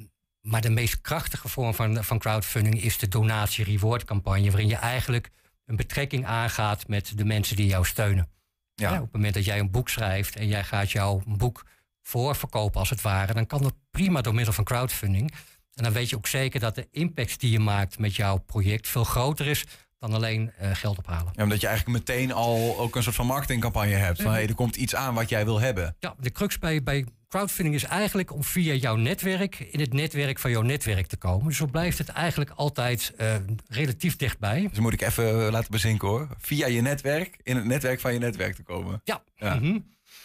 maar 0.42 0.62
de 0.62 0.70
meest 0.70 1.02
krachtige 1.02 1.48
vorm 1.48 1.74
van, 1.74 2.04
van 2.04 2.20
crowdfunding 2.20 2.82
is 2.82 2.98
de 2.98 3.08
donatie-reward 3.08 4.04
campagne, 4.04 4.50
waarin 4.50 4.68
je 4.68 4.76
eigenlijk 4.76 5.30
een 5.66 5.76
betrekking 5.76 6.26
aangaat 6.26 6.88
met 6.88 7.18
de 7.18 7.26
mensen 7.26 7.56
die 7.56 7.68
jou 7.68 7.86
steunen. 7.86 8.30
Ja. 8.74 8.94
op 8.96 9.02
het 9.02 9.14
moment 9.14 9.34
dat 9.34 9.46
jij 9.46 9.60
een 9.60 9.72
boek 9.72 9.90
schrijft 9.90 10.36
en 10.36 10.48
jij 10.48 10.64
gaat 10.64 10.92
jouw 10.92 11.22
boek 11.26 11.66
voorverkopen 12.02 12.80
als 12.80 12.90
het 12.90 13.02
ware, 13.02 13.34
dan 13.34 13.46
kan 13.46 13.62
dat 13.62 13.74
prima 13.92 14.22
door 14.22 14.36
middel 14.36 14.54
van 14.54 14.64
crowdfunding. 14.64 15.32
En 15.74 15.84
dan 15.84 15.94
weet 15.94 16.10
je 16.10 16.16
ook 16.16 16.28
zeker 16.28 16.60
dat 16.60 16.76
de 16.76 16.88
impact 16.92 17.40
die 17.40 17.52
je 17.52 17.60
maakt 17.60 18.00
met 18.00 18.16
jouw 18.16 18.38
project 18.38 18.88
veel 18.88 19.04
groter 19.04 19.48
is 19.48 19.66
dan 20.00 20.14
alleen 20.14 20.52
eh, 20.58 20.70
geld 20.74 20.98
ophalen. 20.98 21.34
Ja, 21.36 21.44
omdat 21.44 21.62
je 21.62 21.68
eigenlijk 21.68 21.98
meteen 22.00 22.32
al 22.32 22.80
ook 22.80 22.96
een 22.96 23.04
soort 23.04 23.16
van 23.16 23.26
marketingcampagne 23.26 23.94
hebt. 23.94 24.22
Van 24.22 24.32
hey, 24.32 24.48
er 24.48 24.56
komt 24.56 24.76
iets 24.76 24.96
aan 24.96 25.14
wat 25.14 25.30
jij 25.30 25.46
wil 25.46 25.60
hebben. 25.60 25.96
Ja, 26.00 26.16
de 26.20 26.32
crux 26.32 26.60
bij, 26.60 26.84
bij 26.84 27.06
crowdfunding 27.30 27.76
is 27.76 27.84
eigenlijk 27.84 28.34
om 28.34 28.44
via 28.44 28.74
jouw 28.74 28.96
netwerk 28.96 29.60
in 29.60 29.80
het 29.80 29.94
netwerk 29.94 30.40
van 30.40 30.52
jouw 30.52 30.62
netwerk 30.62 31.08
te 31.08 31.18
komen. 31.18 31.48
Dus 31.48 31.58
zo 31.58 31.66
blijft 31.66 31.98
het 31.98 32.10
eigenlijk 32.10 32.52
altijd 32.56 33.14
eh, 33.18 33.36
relatief 33.68 34.16
dichtbij. 34.16 34.68
Dus 34.70 34.80
moet 34.80 34.94
ik 34.94 35.02
even 35.02 35.46
eh, 35.46 35.52
laten 35.52 35.72
bezinken 35.72 36.08
hoor. 36.08 36.28
Via 36.38 36.68
je 36.68 36.82
netwerk, 36.82 37.40
in 37.44 37.56
het 37.56 37.66
netwerk 37.66 38.00
van 38.00 38.14
je 38.14 38.20
netwerk 38.20 38.56
te 38.56 38.64
komen. 38.64 39.02
Ja. 39.04 39.24
Ja. 39.36 39.56
Mhm. 39.56 39.78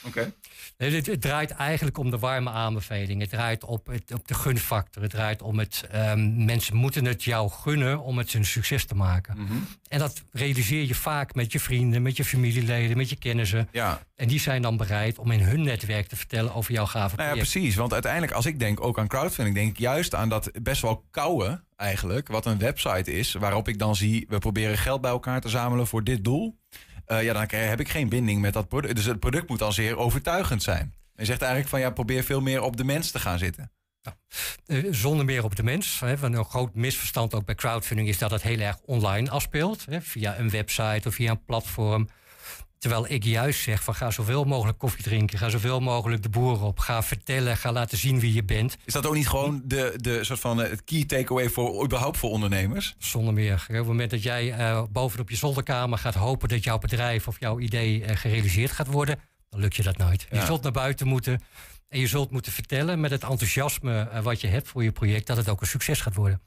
Oké. 0.07 0.33
Het, 0.77 1.07
het 1.07 1.21
draait 1.21 1.51
eigenlijk 1.51 1.99
om 1.99 2.11
de 2.11 2.19
warme 2.19 2.51
aanbeveling. 2.51 3.21
Het 3.21 3.31
draait 3.31 3.65
op, 3.65 3.87
het, 3.87 4.13
op 4.13 4.29
de 4.29 4.35
gunfactor. 4.35 5.03
Het 5.03 5.11
draait 5.11 5.43
om 5.43 5.59
het. 5.59 5.87
ehm, 5.91 6.45
mensen 6.45 6.77
moeten 6.77 7.05
het 7.05 7.25
jou 7.25 7.51
gunnen 7.51 8.01
om 8.01 8.19
het 8.19 8.35
een 8.35 8.45
succes 8.45 8.85
te 8.85 8.95
maken. 8.95 9.35
Mhm. 9.39 9.53
En 9.89 9.99
dat 9.99 10.23
realiseer 10.33 10.87
je 10.87 10.95
vaak 10.95 11.35
met 11.35 11.53
je 11.53 11.61
vrienden, 11.61 12.03
met 12.03 12.17
je 12.17 12.25
familieleden, 12.25 12.97
met 12.97 13.09
je 13.09 13.17
kennissen. 13.17 13.69
Ja. 13.73 14.03
En 14.17 14.29
die 14.29 14.41
zijn 14.41 14.63
dan 14.63 14.77
bereid 14.77 15.19
om 15.19 15.31
in 15.31 15.41
hun 15.41 15.63
netwerk 15.63 16.07
te 16.07 16.17
vertellen 16.17 16.55
over 16.55 16.73
jouw 16.73 16.87
gave 16.87 17.17
Nou 17.17 17.29
ja, 17.29 17.35
precies. 17.35 17.75
Want 17.75 17.93
uiteindelijk, 17.93 18.33
als 18.33 18.47
ik 18.47 18.59
denk 18.59 18.81
ook 18.81 18.99
aan 18.99 19.09
crowdfunding, 19.09 19.57
denk 19.57 19.71
ik 19.71 19.79
juist 19.79 20.15
aan 20.15 20.29
dat 20.29 20.51
best 20.63 20.83
wel 20.83 21.05
koude 21.11 21.63
eigenlijk, 21.77 22.29
wat 22.29 22.47
een 22.47 22.59
website 22.59 23.13
is, 23.13 23.33
waarop 23.33 23.69
ik 23.69 23.79
dan 23.79 23.97
zie, 23.97 24.27
we 24.29 24.39
proberen 24.39 24.79
geld 24.79 25.01
bij 25.01 25.11
elkaar 25.11 25.41
te 25.41 25.49
zamelen 25.49 25.87
voor 25.87 26.05
dit 26.05 26.25
doel. 26.25 26.59
Eh, 27.07 27.23
ja, 27.23 27.33
dan 27.33 27.47
heb 27.49 27.81
ik 27.81 27.89
geen 27.89 28.09
binding 28.09 28.41
met 28.41 28.53
dat 28.53 28.69
product. 28.69 28.97
Dus 28.97 29.05
het 29.05 29.21
product 29.21 29.49
moet 29.49 29.59
dan 29.59 29.73
zeer 29.73 29.97
overtuigend 29.97 30.63
zijn. 30.63 30.95
Je 31.17 31.25
zegt 31.25 31.41
eigenlijk 31.41 31.71
van 31.71 31.81
ja, 31.81 31.91
probeer 31.91 32.25
veel 32.25 32.41
meer 32.41 32.63
op 32.63 32.77
de 32.77 32.85
mens 32.85 33.11
te 33.11 33.19
gaan 33.19 33.39
zitten. 33.39 33.71
Eh, 34.67 34.85
zonder 34.91 35.25
meer 35.25 35.45
op 35.45 35.57
de 35.57 35.63
mens. 35.63 36.01
Hè. 36.01 36.17
Een 36.23 36.45
groot 36.45 36.75
misverstand 36.75 37.35
ook 37.35 37.45
bij 37.45 37.55
crowdfunding 37.55 38.09
is 38.09 38.19
dat 38.19 38.31
het 38.31 38.43
heel 38.43 38.59
erg 38.59 38.79
online 38.85 39.31
afspeelt. 39.31 39.85
Hè, 39.85 40.01
via 40.01 40.39
een 40.39 40.51
website 40.51 41.09
of 41.09 41.15
via 41.15 41.31
een 41.31 41.45
platform. 41.45 42.09
Terwijl 42.85 43.07
ik 43.09 43.25
juist 43.25 43.61
zeg 43.61 43.83
van 43.83 43.95
ga 43.95 44.11
zoveel 44.11 44.45
mogelijk 44.45 44.79
koffie 44.79 45.03
drinken. 45.03 45.39
Ga 45.39 45.49
zoveel 45.49 45.81
mogelijk 45.81 46.23
de 46.23 46.29
boeren 46.29 46.67
op. 46.67 46.79
Ga 46.79 47.03
vertellen, 47.03 47.57
ga 47.57 47.73
laten 47.73 47.99
zien 47.99 48.21
wie 48.21 48.33
je 48.33 48.45
bent. 48.45 48.77
Is 48.85 48.93
dat 48.93 49.07
ook 49.07 49.15
niet 49.15 49.29
gewoon 49.29 49.63
de, 49.65 49.95
de 49.97 50.25
soort 50.25 50.41
van 50.41 50.63
eh, 50.63 50.71
het 50.71 50.85
key 50.85 51.05
takeaway 51.05 51.49
voor 51.49 51.85
überhaupt 51.85 52.19
voor 52.19 52.31
ondernemers? 52.31 52.95
Zonder 52.99 53.35
meer. 53.35 53.67
Op 53.69 53.75
het 53.75 53.87
moment 53.87 54.11
dat 54.11 54.23
jij 54.23 54.53
eh, 54.53 54.83
bovenop 54.91 55.31
je 55.31 55.37
zolderkamer 55.37 55.99
gaat 55.99 56.15
hopen 56.15 56.49
dat 56.49 56.65
jouw 56.65 56.79
bedrijf 56.79 57.29
of 57.29 57.41
jouw 57.41 57.59
idee 57.59 58.05
eh, 58.05 58.17
gerealiseerd 58.17 58.71
gaat 58.71 58.87
worden, 58.87 59.19
dan 59.49 59.61
lukt 59.61 59.77
je 59.77 59.83
dat 59.83 59.97
nooit. 59.97 60.27
Je 60.31 60.45
zult 60.45 60.63
naar 60.63 60.73
buiten 60.73 61.07
moeten 61.07 61.43
en 61.89 62.01
je 62.01 62.07
zult 62.07 62.31
moeten 62.31 62.53
vertellen 62.53 63.01
met 63.01 63.11
het 63.11 63.23
enthousiasme 63.23 64.23
wat 64.23 64.41
je 64.41 64.47
hebt 64.47 64.69
voor 64.69 64.85
je 64.85 64.93
project 64.93 65.27
dat 65.27 65.37
het 65.37 65.49
ook 65.49 65.61
een 65.61 65.67
succes 65.67 66.01
gaat 66.01 66.15
worden. 66.15 66.41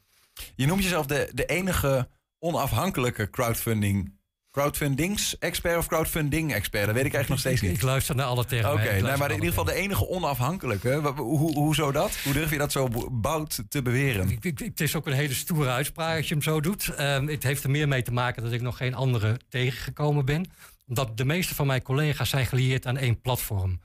Je 0.56 0.66
noemt 0.66 0.84
jezelf 0.84 1.06
de, 1.06 1.32
de 1.34 1.46
enige 1.46 2.08
onafhankelijke 2.40 3.30
crowdfunding. 3.30 4.17
Crowdfundings-expert 4.58 5.78
of 5.78 5.88
crowdfunding-expert? 5.88 6.86
Dat 6.86 6.96
weet 6.96 7.06
ik 7.06 7.14
eigenlijk 7.14 7.30
nog 7.30 7.40
steeds 7.40 7.62
niet. 7.62 7.72
Ik 7.72 7.82
luister 7.82 8.16
naar 8.16 8.26
alle 8.26 8.46
termen. 8.46 8.72
Oké, 8.72 9.02
maar 9.18 9.28
in 9.30 9.34
ieder 9.36 9.50
geval 9.50 9.64
de 9.64 9.74
enige 9.74 10.08
onafhankelijke. 10.10 11.02
Wa- 11.02 11.14
Hoe, 11.14 11.54
hoezo 11.58 11.92
dat? 11.92 12.18
Hoe 12.24 12.34
durf 12.34 12.50
je 12.52 12.58
dat 12.58 12.72
zo 12.72 12.88
bout 13.12 13.64
te 13.70 13.82
beweren? 13.82 14.30
Ik- 14.30 14.46
ik- 14.46 14.60
Het 14.60 14.82
is 14.82 14.96
ook 14.96 15.08
een 15.08 15.14
hele 15.14 15.34
stoere 15.34 15.70
uitspraak 15.70 16.18
als 16.18 16.28
je 16.28 16.34
hem 16.34 16.44
zo 16.44 16.62
doet. 16.62 16.88
Ehm, 16.96 17.28
het 17.28 17.44
heeft 17.44 17.64
er 17.64 17.70
meer 17.70 17.88
mee 17.88 18.02
te 18.02 18.12
maken 18.12 18.44
dat 18.44 18.52
ik 18.52 18.62
nog 18.62 18.78
geen 18.78 18.94
andere 18.94 19.40
tegengekomen 19.50 20.26
ben. 20.26 20.46
Omdat 20.88 21.18
de 21.18 21.26
meeste 21.26 21.56
van 21.56 21.68
mijn 21.68 21.82
collega's 21.82 22.30
zijn 22.30 22.46
gelieerd 22.46 22.86
aan 22.86 22.98
één 22.98 23.22
platform. 23.22 23.80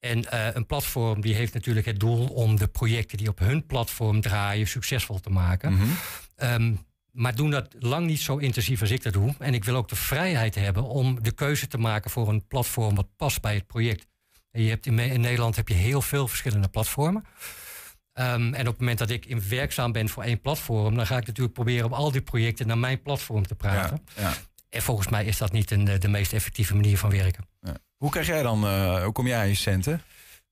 En 0.00 0.30
eh, 0.30 0.46
een 0.52 0.66
platform 0.66 1.20
die 1.20 1.34
heeft 1.34 1.54
natuurlijk 1.54 1.86
het 1.86 2.00
doel 2.00 2.26
om 2.26 2.56
de 2.56 2.68
projecten 2.68 3.18
die 3.18 3.28
op 3.28 3.38
hun 3.38 3.66
platform 3.66 4.20
draaien 4.20 4.66
succesvol 4.68 5.20
te 5.20 5.30
maken. 5.30 5.78
Ehm, 6.36 6.72
maar 7.12 7.34
doen 7.34 7.50
dat 7.50 7.74
lang 7.78 8.06
niet 8.06 8.20
zo 8.20 8.36
intensief 8.36 8.80
als 8.80 8.90
ik 8.90 9.02
dat 9.02 9.12
doe. 9.12 9.34
En 9.38 9.54
ik 9.54 9.64
wil 9.64 9.76
ook 9.76 9.88
de 9.88 9.96
vrijheid 9.96 10.54
hebben 10.54 10.84
om 10.84 11.22
de 11.22 11.32
keuze 11.32 11.66
te 11.66 11.78
maken 11.78 12.10
voor 12.10 12.28
een 12.28 12.46
platform 12.46 12.94
wat 12.94 13.16
past 13.16 13.40
bij 13.40 13.54
het 13.54 13.66
project. 13.66 14.06
En 14.50 14.62
je 14.62 14.68
hebt 14.68 14.86
in, 14.86 14.94
Nederland 14.94 15.56
heb 15.56 15.68
je 15.68 15.74
heel 15.74 16.02
veel 16.02 16.28
verschillende 16.28 16.68
platformen. 16.68 17.24
Ehm, 18.12 18.54
en 18.54 18.60
op 18.60 18.72
het 18.72 18.78
moment 18.78 18.98
dat 18.98 19.10
ik 19.10 19.26
in 19.26 19.42
werkzaam 19.48 19.92
ben 19.92 20.08
voor 20.08 20.22
één 20.22 20.40
platform, 20.40 20.96
dan 20.96 21.06
ga 21.06 21.16
ik 21.16 21.26
natuurlijk 21.26 21.54
proberen 21.54 21.86
om 21.86 21.92
al 21.92 22.10
die 22.10 22.22
projecten 22.22 22.66
naar 22.66 22.78
mijn 22.78 23.02
platform 23.02 23.46
te 23.46 23.54
praten. 23.54 24.04
Ja. 24.16 24.32
En 24.68 24.82
volgens 24.82 25.08
mij 25.08 25.24
is 25.24 25.38
dat 25.38 25.52
niet 25.52 25.70
een, 25.70 25.84
de 25.84 26.08
meest 26.08 26.32
effectieve 26.32 26.74
manier 26.74 26.98
van 26.98 27.10
werken. 27.10 27.48
Hoe 27.96 28.10
krijg 28.10 28.26
jij 28.26 28.42
dan, 28.42 28.64
eh, 28.64 29.02
hoe 29.02 29.12
kom 29.12 29.26
jij 29.26 29.38
aan 29.38 29.48
je 29.48 29.54
centen? 29.54 30.02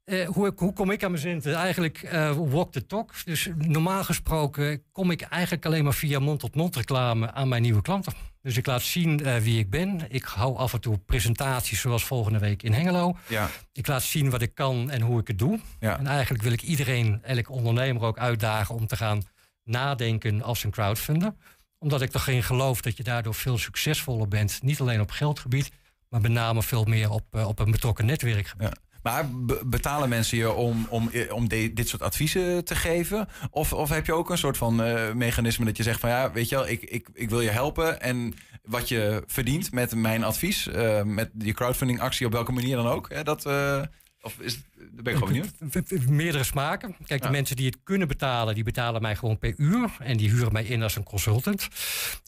Eh, 0.09 0.29
hoe, 0.29 0.53
hoe 0.57 0.73
kom 0.73 0.91
ik 0.91 1.05
aan 1.05 1.11
mijn 1.11 1.23
centen? 1.23 1.55
Eigenlijk 1.55 2.03
eh, 2.03 2.37
walk 2.37 2.73
the 2.73 2.87
talk. 2.87 3.13
Dus 3.25 3.51
normaal 3.57 4.05
gesproken 4.05 4.83
kom 4.93 5.11
ik 5.11 5.21
eigenlijk 5.21 5.67
alleen 5.67 5.85
maar 5.85 5.95
via 5.95 6.19
mond-tot-mond 6.19 6.77
reclame 6.77 7.33
aan 7.33 7.49
mijn 7.49 7.63
nieuwe 7.63 7.83
klanten. 7.83 8.13
Dus 8.43 8.57
ik 8.57 8.67
laat 8.67 8.83
zien 8.83 9.25
eh, 9.25 9.37
wie 9.37 9.59
ik 9.59 9.71
ben. 9.71 10.01
Ik 10.09 10.25
hou 10.25 10.57
af 10.57 10.73
en 10.73 10.81
toe 10.81 10.99
presentaties 10.99 11.81
zoals 11.81 12.05
volgende 12.05 12.39
week 12.39 12.63
in 12.63 12.73
Hengelo. 12.73 13.17
Ja. 13.27 13.49
Ik 13.73 13.87
laat 13.87 14.03
zien 14.03 14.31
wat 14.31 14.43
ik 14.43 14.55
kan 14.55 14.91
en 14.91 15.01
hoe 15.01 15.21
ik 15.21 15.27
het 15.29 15.39
doe. 15.39 15.61
Ja. 15.81 15.99
En 15.99 16.07
eigenlijk 16.07 16.43
wil 16.43 16.53
ik 16.53 16.63
iedereen, 16.63 17.21
elke 17.23 17.53
ondernemer 17.53 18.03
ook 18.03 18.19
uitdagen 18.19 18.75
om 18.75 18.87
te 18.87 18.97
gaan 18.97 19.23
nadenken 19.65 20.43
als 20.43 20.65
een 20.65 20.71
crowdfunder. 20.71 21.35
Omdat 21.79 22.03
ik 22.03 22.11
toch 22.11 22.25
geen 22.25 22.43
geloof 22.43 22.81
dat 22.81 22.97
je 22.97 23.03
daardoor 23.03 23.35
veel 23.35 23.59
succesvoller 23.59 24.29
bent. 24.29 24.63
Niet 24.63 24.81
alleen 24.81 25.01
op 25.01 25.11
geldgebied, 25.11 25.71
maar 26.09 26.21
met 26.21 26.31
name 26.33 26.63
veel 26.63 26.85
meer 26.85 27.11
op, 27.11 27.35
op 27.35 27.59
een 27.59 27.71
betrokken 27.71 28.07
netwerkgebied. 28.07 28.87
Maar 29.09 29.31
be- 29.31 29.61
betalen 29.67 30.09
mensen 30.09 30.39
je 30.39 30.53
om, 30.53 30.87
om, 30.89 31.11
om 31.31 31.49
de- 31.49 31.73
dit 31.73 31.89
soort 31.89 32.03
adviezen 32.03 32.65
te 32.65 32.75
geven? 32.75 33.29
Of, 33.51 33.73
of 33.73 33.89
heb 33.89 34.07
je 34.07 34.13
ook 34.13 34.31
een 34.31 34.39
soort 34.39 34.57
van 34.57 34.83
eh, 34.83 35.13
mechanisme 35.13 35.65
dat 35.65 35.77
je 35.77 35.83
zegt 35.83 36.01
van 36.01 36.11
ja, 36.11 36.33
weet 36.33 36.49
je 36.49 36.55
wel, 36.55 36.69
ik, 36.69 36.83
ik, 36.83 37.09
ik 37.15 37.31
wil 37.31 37.41
je 37.41 37.51
helpen. 37.51 38.01
En 38.01 38.35
wat 38.65 38.89
je 38.89 39.23
verdient 39.27 39.73
met 39.73 39.95
mijn 39.95 40.25
advies, 40.25 40.69
eh, 40.69 41.03
met 41.03 41.31
je 41.39 41.53
crowdfunding 41.53 42.01
actie 42.01 42.27
op 42.27 42.33
welke 42.33 42.53
manier 42.53 42.77
dan 42.77 42.87
ook. 42.87 43.25
Dat, 43.25 43.47
eh, 43.47 43.83
of 44.23 44.39
is, 44.41 44.55
daar 44.77 45.03
ben 45.03 45.13
ik 45.13 45.19
gewoon 45.19 45.43
benieuwd. 45.61 46.09
Meerdere 46.09 46.45
smaken. 46.45 46.97
Kijk, 47.07 47.21
de 47.21 47.27
Ja. 47.27 47.33
mensen 47.33 47.57
die 47.57 47.67
het 47.67 47.79
kunnen 47.85 48.09
betalen, 48.09 48.55
die 48.55 48.65
betalen 48.65 49.03
mij 49.03 49.17
gewoon 49.17 49.39
per 49.39 49.55
uur. 49.57 49.91
En 49.99 50.17
die 50.17 50.31
huren 50.31 50.53
mij 50.53 50.65
in 50.65 50.83
als 50.83 50.97
een 50.97 51.03
consultant. 51.03 51.69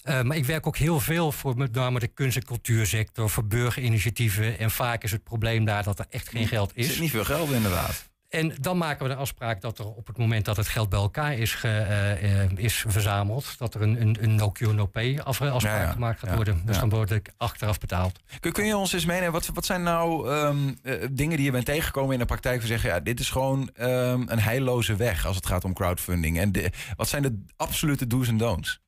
Eh, 0.03 0.23
maar 0.23 0.37
ik 0.37 0.45
werk 0.45 0.67
ook 0.67 0.77
heel 0.77 1.01
veel 1.01 1.33
voor 1.33 1.57
met 1.57 1.73
name 1.73 1.99
de 1.99 2.07
kunst- 2.09 2.37
en 2.37 2.45
cultuursector, 2.45 3.31
voor 3.31 3.47
burgerinitiatieven. 3.47 4.59
En 4.59 4.71
vaak 4.71 5.03
is 5.05 5.13
het 5.13 5.25
probleem 5.25 5.65
daar 5.65 5.83
dat 5.83 5.99
er 5.99 6.07
echt 6.11 6.29
geen 6.29 6.49
geld 6.49 6.71
Er 6.71 6.77
is. 6.77 6.87
zit 6.87 7.01
niet 7.01 7.11
veel 7.11 7.25
geld 7.25 7.51
inderdaad. 7.53 8.09
En 8.31 8.53
dan 8.61 8.79
maken 8.79 9.03
we 9.03 9.09
de 9.15 9.19
afspraak 9.19 9.61
dat 9.61 9.79
er 9.79 9.87
op 9.87 10.07
het 10.07 10.19
moment 10.19 10.45
dat 10.45 10.57
het 10.57 10.69
geld 10.69 10.89
bij 10.89 10.99
elkaar 10.99 11.33
is, 11.35 11.55
ge, 11.55 11.69
eh, 11.69 12.43
eh, 12.43 12.51
is 12.57 12.85
verzameld, 12.89 13.59
dat 13.59 13.75
er 13.75 13.83
een, 13.83 14.01
een, 14.01 14.17
een 14.21 14.35
no 14.35 14.51
cure 14.53 14.73
no 14.73 14.87
pay 14.87 15.19
af- 15.19 15.41
afspraak 15.43 15.77
Ja, 15.81 15.83
ja. 15.83 15.91
gemaakt 15.93 16.19
gaat 16.19 16.31
Ja, 16.31 16.37
worden. 16.37 16.63
Dus 16.65 16.79
dan 16.79 16.89
word 16.89 17.11
ik 17.11 17.31
achteraf 17.37 17.79
betaald. 17.79 18.21
Kun, 18.41 18.53
kun 18.53 18.65
je 18.67 18.77
ons 18.77 18.93
eens 18.93 19.05
meenemen, 19.05 19.33
wat, 19.33 19.47
wat 19.55 19.65
zijn 19.65 19.83
nou 19.83 20.31
ehm, 20.31 20.57
eh, 20.83 20.95
dingen 21.11 21.37
die 21.37 21.45
je 21.47 21.53
bent 21.53 21.65
tegengekomen 21.65 22.13
in 22.13 22.19
de 22.19 22.25
praktijk? 22.25 22.59
Van 22.59 22.69
zeggen, 22.69 22.91
ja, 22.91 23.01
dit 23.01 23.21
is 23.21 23.31
gewoon 23.31 23.71
ehm, 23.75 24.23
een 24.27 24.41
heilloze 24.41 24.97
weg 24.97 25.27
als 25.27 25.37
het 25.37 25.47
gaat 25.47 25.65
om 25.65 25.73
crowdfunding. 25.75 26.39
En 26.39 26.53
de- 26.53 26.71
wat 26.97 27.09
zijn 27.09 27.23
de 27.23 27.45
absolute 27.57 28.07
do's 28.07 28.29
en 28.29 28.37
don'ts? 28.37 28.81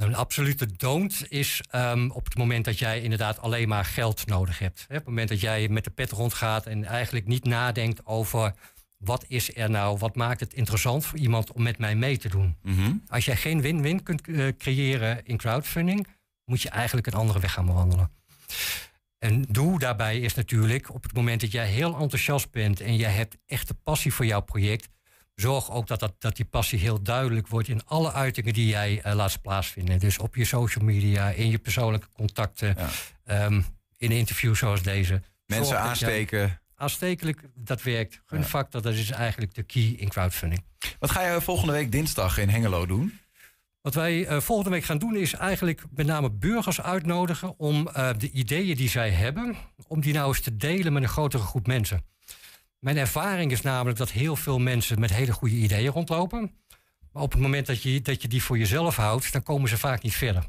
Een 0.00 0.14
absolute 0.14 0.66
don't 0.76 1.24
is 1.28 1.62
ehm, 1.70 2.10
op 2.10 2.24
het 2.24 2.36
moment 2.36 2.64
dat 2.64 2.78
jij 2.78 3.00
inderdaad 3.00 3.38
alleen 3.38 3.68
maar 3.68 3.84
geld 3.84 4.26
nodig 4.26 4.58
hebt. 4.58 4.86
Op 4.88 4.94
het 4.94 5.04
moment 5.04 5.28
dat 5.28 5.40
jij 5.40 5.68
met 5.68 5.84
de 5.84 5.90
pet 5.90 6.10
rondgaat 6.10 6.66
en 6.66 6.84
eigenlijk 6.84 7.26
niet 7.26 7.44
nadenkt 7.44 8.06
over 8.06 8.54
wat 8.96 9.24
is 9.28 9.56
er 9.56 9.70
nou, 9.70 9.98
wat 9.98 10.16
maakt 10.16 10.40
het 10.40 10.54
interessant 10.54 11.04
voor 11.04 11.18
iemand 11.18 11.52
om 11.52 11.62
met 11.62 11.78
mij 11.78 11.94
mee 11.94 12.18
te 12.18 12.28
doen. 12.28 12.56
Als 13.08 13.24
jij 13.24 13.36
geen 13.36 13.60
win-win 13.60 14.02
kunt 14.02 14.28
eh, 14.28 14.48
creëren 14.58 15.24
in 15.24 15.36
crowdfunding, 15.36 16.06
moet 16.44 16.62
je 16.62 16.68
eigenlijk 16.68 17.06
een 17.06 17.12
andere 17.12 17.40
weg 17.40 17.52
gaan 17.52 17.66
bewandelen. 17.66 18.10
En 19.18 19.44
doe 19.48 19.78
daarbij 19.78 20.20
is 20.20 20.34
natuurlijk 20.34 20.94
op 20.94 21.02
het 21.02 21.14
moment 21.14 21.40
dat 21.40 21.52
jij 21.52 21.66
heel 21.66 21.98
enthousiast 21.98 22.50
bent 22.50 22.80
en 22.80 22.96
jij 22.96 23.12
hebt 23.12 23.36
echte 23.46 23.74
passie 23.74 24.12
voor 24.12 24.26
jouw 24.26 24.40
project, 24.40 24.88
zorg 25.40 25.70
ook 25.70 25.86
dat, 25.86 26.00
dat, 26.00 26.14
dat 26.18 26.36
die 26.36 26.44
passie 26.44 26.78
heel 26.78 27.02
duidelijk 27.02 27.48
wordt 27.48 27.68
in 27.68 27.86
alle 27.86 28.12
uitingen 28.12 28.52
die 28.52 28.66
jij 28.66 29.00
eh, 29.02 29.14
laat 29.14 29.42
plaatsvinden. 29.42 29.98
Dus 29.98 30.18
op 30.18 30.34
je 30.36 30.44
social 30.44 30.84
media, 30.84 31.28
in 31.30 31.50
je 31.50 31.58
persoonlijke 31.58 32.06
contacten, 32.16 32.76
ehm, 33.24 33.60
in 33.96 34.10
interviews 34.10 34.58
zoals 34.58 34.82
deze. 34.82 35.22
Mensen 35.46 35.66
Zorg 35.66 35.86
dat 35.88 35.98
jij- 35.98 36.08
aansteken. 36.08 36.60
Aanstekelijk, 36.74 37.40
dat 37.54 37.82
werkt. 37.82 38.20
Gunfactor, 38.26 38.82
dat 38.82 38.94
is 38.94 39.10
eigenlijk 39.10 39.54
de 39.54 39.62
key 39.62 39.94
in 39.96 40.08
crowdfunding. 40.08 40.64
Wat 40.98 41.10
ga 41.10 41.22
je 41.22 41.40
volgende 41.40 41.72
week 41.72 41.92
dinsdag 41.92 42.38
in 42.38 42.48
Hengelo 42.48 42.86
doen? 42.86 43.18
Wat 43.82 43.94
wij 43.94 44.26
eh, 44.26 44.40
volgende 44.40 44.70
week 44.70 44.84
gaan 44.84 44.98
doen 44.98 45.16
is 45.16 45.32
eigenlijk 45.34 45.82
met 45.94 46.06
name 46.06 46.30
burgers 46.30 46.80
uitnodigen 46.80 47.58
om 47.58 47.88
eh, 47.88 48.10
de 48.18 48.30
ideeën 48.30 48.76
die 48.76 48.88
zij 48.88 49.10
hebben, 49.10 49.56
om 49.88 50.00
die 50.00 50.12
nou 50.12 50.28
eens 50.28 50.40
te 50.40 50.56
delen 50.56 50.92
met 50.92 51.02
een 51.02 51.08
grotere 51.08 51.42
groep 51.42 51.66
mensen. 51.66 52.04
Mijn 52.80 52.96
ervaring 52.96 53.52
is 53.52 53.60
namelijk 53.60 53.98
dat 53.98 54.10
heel 54.10 54.36
veel 54.36 54.58
mensen 54.58 55.00
met 55.00 55.12
hele 55.12 55.32
goede 55.32 55.54
ideeën 55.54 55.92
rondlopen. 55.92 56.54
Maar 57.12 57.22
op 57.22 57.32
het 57.32 57.40
moment 57.40 57.66
dat 57.66 57.82
je, 57.82 58.00
dat 58.00 58.22
je 58.22 58.28
die 58.28 58.42
voor 58.42 58.58
jezelf 58.58 58.96
houdt, 58.96 59.32
dan 59.32 59.42
komen 59.42 59.68
ze 59.68 59.78
vaak 59.78 60.02
niet 60.02 60.14
verder. 60.14 60.44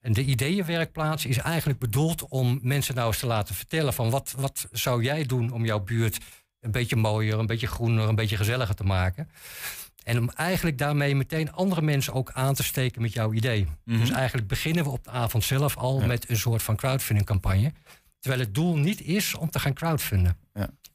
En 0.00 0.12
de 0.12 0.24
ideeënwerkplaats 0.24 1.26
is 1.26 1.36
eigenlijk 1.38 1.78
bedoeld 1.78 2.28
om 2.28 2.58
mensen 2.62 2.94
nou 2.94 3.06
eens 3.06 3.18
te 3.18 3.26
laten 3.26 3.54
vertellen 3.54 3.92
van 3.92 4.10
wat, 4.10 4.34
wat 4.36 4.68
zou 4.72 5.02
jij 5.02 5.26
doen 5.26 5.52
om 5.52 5.64
jouw 5.64 5.80
buurt 5.80 6.18
een 6.60 6.70
beetje 6.70 6.96
mooier, 6.96 7.38
een 7.38 7.46
beetje 7.46 7.66
groener, 7.66 8.08
een 8.08 8.14
beetje 8.14 8.36
gezelliger 8.36 8.74
te 8.74 8.84
maken. 8.84 9.30
En 10.02 10.18
om 10.18 10.30
eigenlijk 10.30 10.78
daarmee 10.78 11.14
meteen 11.14 11.52
andere 11.52 11.82
mensen 11.82 12.12
ook 12.12 12.32
aan 12.32 12.54
te 12.54 12.62
steken 12.62 13.02
met 13.02 13.12
jouw 13.12 13.32
idee. 13.32 13.66
Dus 13.84 14.10
eigenlijk 14.10 14.48
beginnen 14.48 14.84
we 14.84 14.90
op 14.90 15.04
de 15.04 15.10
avond 15.10 15.44
zelf 15.44 15.76
al 15.76 16.00
met 16.00 16.30
een 16.30 16.36
soort 16.36 16.62
van 16.62 16.76
crowdfunding 16.76 17.26
campagne. 17.26 17.72
Terwijl 18.18 18.42
het 18.42 18.54
doel 18.54 18.76
niet 18.76 19.00
is 19.00 19.34
om 19.34 19.50
te 19.50 19.58
gaan 19.58 19.74
crowdfunden. 19.74 20.36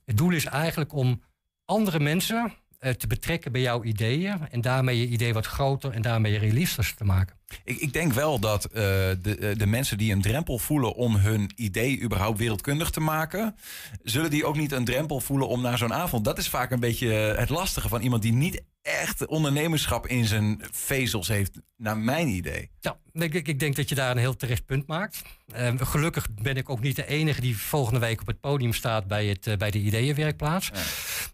Het 0.05 0.17
doel 0.17 0.31
is 0.31 0.45
eigenlijk 0.45 0.93
om 0.93 1.21
andere 1.65 1.99
mensen 1.99 2.53
eh, 2.79 2.91
te 2.91 3.07
betrekken 3.07 3.51
bij 3.51 3.61
jouw 3.61 3.83
ideeën. 3.83 4.49
En 4.49 4.61
daarmee 4.61 4.99
je 4.99 5.07
idee 5.07 5.33
wat 5.33 5.45
groter 5.45 5.91
en 5.91 6.01
daarmee 6.01 6.37
realistischer 6.37 6.97
te 6.97 7.03
maken. 7.03 7.34
Ik, 7.63 7.77
ik 7.77 7.93
denk 7.93 8.13
wel 8.13 8.39
dat 8.39 8.65
eh, 8.65 8.71
de, 8.73 9.37
eh, 9.39 9.57
de 9.57 9.65
mensen 9.67 9.97
die 9.97 10.11
een 10.11 10.21
drempel 10.21 10.57
voelen 10.59 10.95
om 10.95 11.15
hun 11.15 11.51
idee 11.55 12.01
überhaupt 12.01 12.37
wereldkundig 12.39 12.89
te 12.89 12.99
maken, 12.99 13.55
zullen 14.03 14.29
die 14.29 14.45
ook 14.45 14.57
niet 14.57 14.71
een 14.71 14.85
drempel 14.85 15.19
voelen 15.19 15.47
om 15.47 15.61
naar 15.61 15.77
zo'n 15.77 15.93
avond. 15.93 16.25
Dat 16.25 16.37
is 16.37 16.47
vaak 16.49 16.71
een 16.71 16.79
beetje 16.79 17.07
het 17.37 17.49
lastige 17.49 17.87
van 17.89 18.01
iemand 18.01 18.21
die 18.21 18.33
niet 18.33 18.61
echt 18.81 19.25
ondernemerschap 19.25 20.07
in 20.07 20.25
zijn 20.25 20.61
vezels 20.71 21.27
heeft, 21.27 21.59
naar 21.77 21.97
mijn 21.97 22.27
idee. 22.27 22.69
Ja, 22.79 22.97
ik, 23.13 23.33
ik- 23.33 23.59
denk 23.59 23.75
dat 23.75 23.89
je 23.89 23.95
daar 23.95 24.11
een 24.11 24.17
heel 24.17 24.35
terecht 24.35 24.65
punt 24.65 24.87
maakt. 24.87 25.21
Eh, 25.53 25.73
gelukkig 25.77 26.27
ben 26.41 26.55
ik 26.55 26.69
ook 26.69 26.79
niet 26.81 26.95
de 26.95 27.07
enige 27.07 27.41
die 27.41 27.57
volgende 27.57 27.99
week 27.99 28.21
op 28.21 28.27
het 28.27 28.39
podium 28.39 28.73
staat 28.73 29.07
bij, 29.07 29.25
het, 29.25 29.47
eh, 29.47 29.57
bij 29.57 29.71
de 29.71 29.79
Ideeënwerkplaats. 29.79 30.71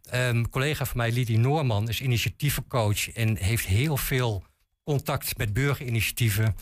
Ehm, 0.10 0.36
Een 0.36 0.50
collega 0.50 0.86
van 0.86 0.98
mij, 0.98 1.12
Lidie 1.12 1.38
Noorman, 1.38 1.90
is 1.90 2.02
initiatievencoach 2.02 3.10
en 3.12 3.38
heeft 3.38 3.66
heel 3.66 3.98
veel 3.98 4.44
contact 4.84 5.38
met 5.38 5.54
burgerinitiatieven. 5.54 6.56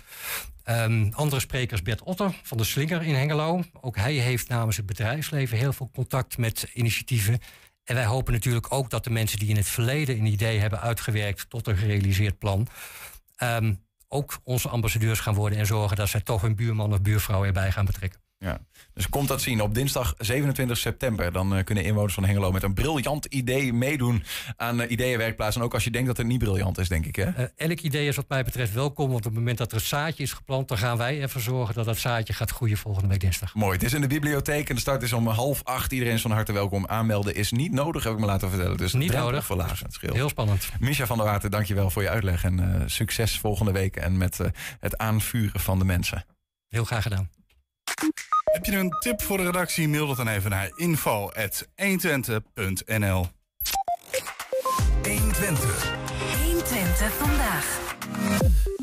Ehm, 0.63 1.09
andere 1.11 1.41
sprekers, 1.41 1.81
Bert 1.81 2.01
Otter 2.01 2.39
van 2.43 2.57
de 2.57 2.63
Slinger 2.63 3.03
in 3.03 3.15
Hengelo. 3.15 3.63
Ook 3.81 3.95
hij 3.95 4.13
heeft 4.13 4.47
namens 4.47 4.77
het 4.77 4.85
bedrijfsleven 4.85 5.57
heel 5.57 5.73
veel 5.73 5.89
contact 5.93 6.37
met 6.37 6.67
initiatieven. 6.73 7.39
En 7.83 7.95
wij 7.95 8.05
hopen 8.05 8.33
natuurlijk 8.33 8.73
ook 8.73 8.89
dat 8.89 9.03
de 9.03 9.09
mensen 9.09 9.39
die 9.39 9.49
in 9.49 9.55
het 9.55 9.67
verleden 9.67 10.17
een 10.17 10.25
idee 10.25 10.59
hebben 10.59 10.81
uitgewerkt 10.81 11.49
tot 11.49 11.67
een 11.67 11.77
gerealiseerd 11.77 12.37
plan, 12.37 12.67
ehm, 13.35 13.73
ook 14.07 14.39
onze 14.43 14.69
ambassadeurs 14.69 15.19
gaan 15.19 15.33
worden 15.33 15.59
en 15.59 15.65
zorgen 15.65 15.97
dat 15.97 16.09
zij 16.09 16.21
toch 16.21 16.41
hun 16.41 16.55
buurman 16.55 16.93
of 16.93 17.01
buurvrouw 17.01 17.45
erbij 17.45 17.71
gaan 17.71 17.85
betrekken. 17.85 18.21
Ja. 18.39 18.59
Dus 18.93 19.09
komt 19.09 19.27
dat 19.27 19.41
zien 19.41 19.61
op 19.61 19.73
dinsdag 19.73 20.13
27 20.17 20.77
september. 20.77 21.31
Dan 21.31 21.55
eh, 21.55 21.63
kunnen 21.63 21.83
inwoners 21.83 22.13
van 22.13 22.25
Hengelo 22.25 22.51
met 22.51 22.63
een 22.63 22.73
briljant 22.73 23.25
idee 23.25 23.73
meedoen 23.73 24.23
aan 24.55 24.81
uh, 24.81 24.91
Ideeënwerkplaats. 24.91 25.55
En 25.55 25.61
ook 25.61 25.73
als 25.73 25.83
je 25.83 25.91
denkt 25.91 26.07
dat 26.07 26.17
het 26.17 26.27
niet 26.27 26.39
briljant 26.39 26.77
is, 26.77 26.87
denk 26.87 27.05
ik. 27.05 27.15
Hè? 27.15 27.23
Eh, 27.23 27.45
elk 27.55 27.79
idee 27.79 28.07
is 28.07 28.15
wat 28.15 28.29
mij 28.29 28.43
betreft 28.43 28.73
welkom, 28.73 29.05
want 29.05 29.25
op 29.25 29.31
het 29.31 29.33
moment 29.33 29.57
dat 29.57 29.71
er 29.71 29.77
een 29.77 29.83
zaadje 29.83 30.23
is 30.23 30.33
geplant, 30.33 30.67
dan 30.67 30.77
gaan 30.77 30.97
wij 30.97 31.21
ervoor 31.21 31.41
zorgen 31.41 31.75
dat 31.75 31.85
dat 31.85 31.97
zaadje 31.97 32.33
gaat 32.33 32.51
groeien 32.51 32.77
volgende 32.77 33.07
week 33.07 33.19
dinsdag. 33.19 33.53
Mooi. 33.55 33.73
Het 33.73 33.83
is 33.83 33.93
in 33.93 34.01
de 34.01 34.07
bibliotheek 34.07 34.69
en 34.69 34.75
de 34.75 34.81
start 34.81 35.03
is 35.03 35.13
om 35.13 35.27
half 35.27 35.63
acht. 35.63 35.91
Iedereen 35.91 36.13
is 36.13 36.21
van 36.21 36.31
harte 36.31 36.51
welkom. 36.51 36.87
Aanmelden 36.87 37.35
is 37.35 37.51
niet 37.51 37.71
nodig, 37.71 38.03
heb 38.03 38.13
ik 38.13 38.19
me 38.19 38.25
laten 38.25 38.49
vertellen. 38.49 38.77
Dus 38.77 38.93
Niet 38.93 39.13
nodig. 39.13 39.45
verlagen, 39.45 39.85
het 39.85 39.93
scheelt. 39.93 40.15
Heel 40.15 40.29
spannend. 40.29 40.69
Misha 40.79 41.05
van 41.05 41.17
der 41.17 41.25
Water, 41.25 41.49
dankjewel 41.49 41.89
voor 41.89 42.01
je 42.01 42.09
uitleg. 42.09 42.43
En 42.43 42.83
succes 42.85 43.39
volgende 43.39 43.71
week 43.71 43.95
en 43.95 44.17
met 44.17 44.39
het 44.79 44.97
aanvuren 44.97 45.59
van 45.59 45.79
de 45.79 45.85
mensen. 45.85 46.25
Heel 46.67 46.83
graag 46.83 47.03
gedaan. 47.03 47.29
Heb 48.59 48.67
je 48.67 48.77
een 48.77 48.95
tip 48.99 49.21
voor 49.21 49.37
de 49.37 49.43
redactie? 49.43 49.87
Mail 49.87 50.07
dat 50.07 50.17
dan 50.17 50.27
even 50.27 50.49
naar 50.49 50.71
info.120.nl 50.75 53.27
120. 55.03 55.95
120 56.43 57.13
vandaag. 57.13 57.79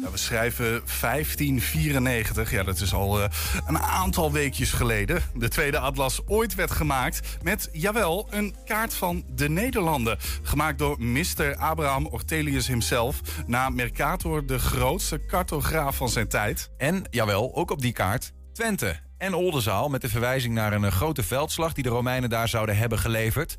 Ja, 0.02 0.10
we 0.10 0.16
schrijven 0.16 0.82
1594. 1.00 2.50
Ja, 2.50 2.62
dat 2.62 2.80
is 2.80 2.94
al 2.94 3.22
eh, 3.22 3.28
een 3.66 3.78
aantal 3.78 4.32
weekjes 4.32 4.72
geleden. 4.72 5.22
De 5.34 5.48
tweede 5.48 5.78
atlas 5.78 6.26
ooit 6.26 6.54
werd 6.54 6.70
gemaakt 6.70 7.20
met, 7.42 7.68
jawel, 7.72 8.26
een 8.30 8.54
kaart 8.64 8.94
van 8.94 9.24
de 9.34 9.48
Nederlanden. 9.48 10.18
Gemaakt 10.42 10.78
door 10.78 11.02
Mr. 11.02 11.56
Abraham 11.56 12.06
Ortelius 12.06 12.66
himself. 12.66 13.20
Na 13.46 13.68
Mercator 13.68 14.46
de 14.46 14.58
grootste 14.58 15.26
cartograaf 15.26 15.96
van 15.96 16.08
zijn 16.08 16.28
tijd. 16.28 16.70
En, 16.76 17.04
jawel, 17.10 17.54
ook 17.54 17.70
op 17.70 17.80
die 17.80 17.92
kaart 17.92 18.32
Twente 18.52 19.04
en 19.18 19.34
Oldenzaal... 19.34 19.88
met 19.88 20.00
de 20.00 20.08
verwijzing 20.08 20.54
naar 20.54 20.72
een 20.72 20.84
eh, 20.84 20.90
grote 20.90 21.22
veldslag... 21.22 21.72
die 21.72 21.82
de 21.82 21.88
Romeinen 21.90 22.30
daar 22.30 22.48
zouden 22.48 22.76
hebben 22.76 22.98
geleverd. 22.98 23.56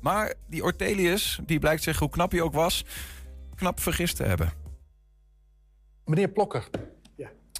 Maar 0.00 0.34
die 0.48 0.62
Ortelius, 0.62 1.40
die 1.46 1.58
blijkt 1.58 1.82
zich, 1.82 1.98
hoe 1.98 2.08
knap 2.08 2.30
hij 2.30 2.40
ook 2.40 2.52
was... 2.54 2.84
knap 3.54 3.80
vergist 3.80 4.16
te 4.16 4.22
hebben. 4.24 4.52
Meneer 6.04 6.28
Plokker, 6.28 6.68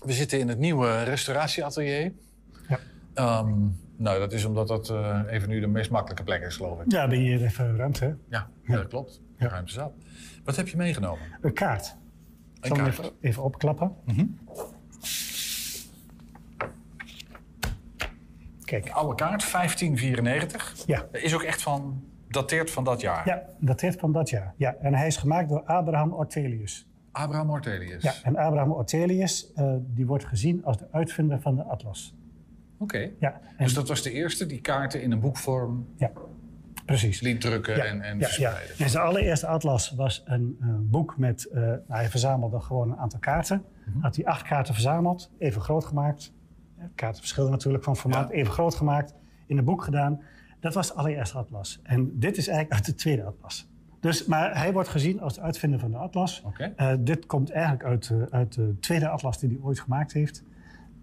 we 0.04 0.12
zitten 0.12 0.38
in 0.38 0.48
het 0.48 0.58
nieuwe 0.58 1.02
restauratieatelier. 1.02 2.12
Ja. 2.68 2.78
Ehm, 3.14 3.52
nou, 3.96 4.18
dat 4.18 4.32
is 4.32 4.44
omdat 4.44 4.68
dat 4.68 4.90
eh, 4.90 5.20
even 5.28 5.48
nu 5.48 5.60
de 5.60 5.66
meest 5.66 5.90
makkelijke 5.90 6.22
plek 6.22 6.42
is, 6.42 6.56
geloof 6.56 6.80
ik. 6.80 6.92
Ja, 6.92 7.08
ben 7.08 7.22
je 7.22 7.44
even 7.44 7.76
ruimte. 7.76 8.04
hè? 8.04 8.14
Ja, 8.28 8.50
ja, 8.62 8.76
dat 8.76 8.86
klopt. 8.88 9.20
Ruimte 9.36 9.72
zat. 9.72 9.92
Wat 10.44 10.56
heb 10.56 10.68
je 10.68 10.76
meegenomen? 10.76 11.24
Een 11.40 11.52
kaart. 11.52 11.86
Ik 12.54 12.64
Een 12.64 12.68
zal 12.68 12.76
hem 12.76 12.86
kaart. 12.86 12.98
even, 12.98 13.12
even 13.20 13.42
opklappen. 13.42 13.94
Kijk. 18.70 18.90
Oude 18.90 19.14
kaart, 19.14 19.52
1594. 19.52 20.74
Ja. 20.86 21.06
Is 21.12 21.34
ook 21.34 21.42
echt 21.42 21.62
van, 21.62 22.04
dateert 22.28 22.70
van 22.70 22.84
dat 22.84 23.00
jaar. 23.00 23.26
Ja, 23.26 23.42
dateert 23.58 24.00
van 24.00 24.12
dat 24.12 24.30
jaar. 24.30 24.54
Ja, 24.56 24.74
en 24.80 24.94
hij 24.94 25.06
is 25.06 25.16
gemaakt 25.16 25.48
door 25.48 25.62
Abraham 25.62 26.12
Ortelius. 26.12 26.88
Abraham 27.12 27.50
Ortelius. 27.50 28.02
Ja, 28.02 28.12
en 28.22 28.36
Abraham 28.36 28.72
Ortelius 28.72 29.52
eh, 29.52 29.74
die 29.80 30.06
wordt 30.06 30.24
gezien 30.24 30.64
als 30.64 30.78
de 30.78 30.86
uitvinder 30.90 31.40
van 31.40 31.56
de 31.56 31.62
atlas. 31.62 32.14
Oké. 32.78 33.10
Ja, 33.18 33.40
Dus 33.58 33.74
dat 33.74 33.88
was 33.88 34.02
de 34.02 34.12
eerste 34.12 34.46
die 34.46 34.60
kaarten 34.60 35.02
in 35.02 35.12
een 35.12 35.20
boekvorm 35.20 35.88
Ja, 35.96 36.10
precies. 36.84 37.20
liet 37.20 37.40
drukken 37.40 37.76
Ja, 37.76 37.84
en, 37.84 38.00
en 38.02 38.18
ja, 38.18 38.24
verspreiden. 38.24 38.74
ja. 38.76 38.84
En 38.84 38.90
zijn 38.90 39.04
allereerste 39.04 39.46
atlas 39.46 39.90
was 39.90 40.22
een 40.24 40.56
eh, 40.60 40.68
boek 40.80 41.18
met... 41.18 41.44
eh, 41.44 41.60
nou, 41.60 41.80
hij 41.86 42.08
verzamelde 42.08 42.60
gewoon 42.60 42.90
een 42.90 42.98
aantal 42.98 43.18
kaarten. 43.18 43.64
Mhm. 43.86 44.00
Had 44.00 44.16
hij 44.16 44.24
acht 44.24 44.42
kaarten 44.42 44.74
verzameld, 44.74 45.30
even 45.38 45.60
groot 45.60 45.84
gemaakt. 45.84 46.32
Kaarten 46.94 47.20
verschillen 47.20 47.50
natuurlijk 47.50 47.84
van 47.84 47.96
formaat. 47.96 48.30
Even 48.30 48.52
groot 48.52 48.74
gemaakt, 48.74 49.14
in 49.46 49.58
een 49.58 49.64
boek 49.64 49.84
gedaan. 49.84 50.20
Dat 50.60 50.74
was 50.74 50.88
de 50.88 50.94
allereerste 50.94 51.38
atlas. 51.38 51.80
En 51.82 52.18
dit 52.18 52.36
is 52.36 52.48
eigenlijk 52.48 52.76
uit 52.76 52.86
de 52.86 52.94
tweede 52.94 53.24
atlas. 53.24 53.68
Dus, 54.00 54.26
maar 54.26 54.58
hij 54.58 54.72
wordt 54.72 54.88
gezien 54.88 55.20
als 55.20 55.34
de 55.34 55.40
uitvinder 55.40 55.78
van 55.78 55.90
de 55.90 55.96
atlas. 55.96 56.44
Eh, 56.76 56.92
dit 57.00 57.26
komt 57.26 57.50
eigenlijk 57.50 57.84
uit, 57.84 58.12
uit 58.30 58.54
de 58.54 58.76
tweede 58.80 59.08
atlas 59.08 59.38
die 59.38 59.48
hij 59.48 59.58
ooit 59.62 59.80
gemaakt 59.80 60.12
heeft. 60.12 60.44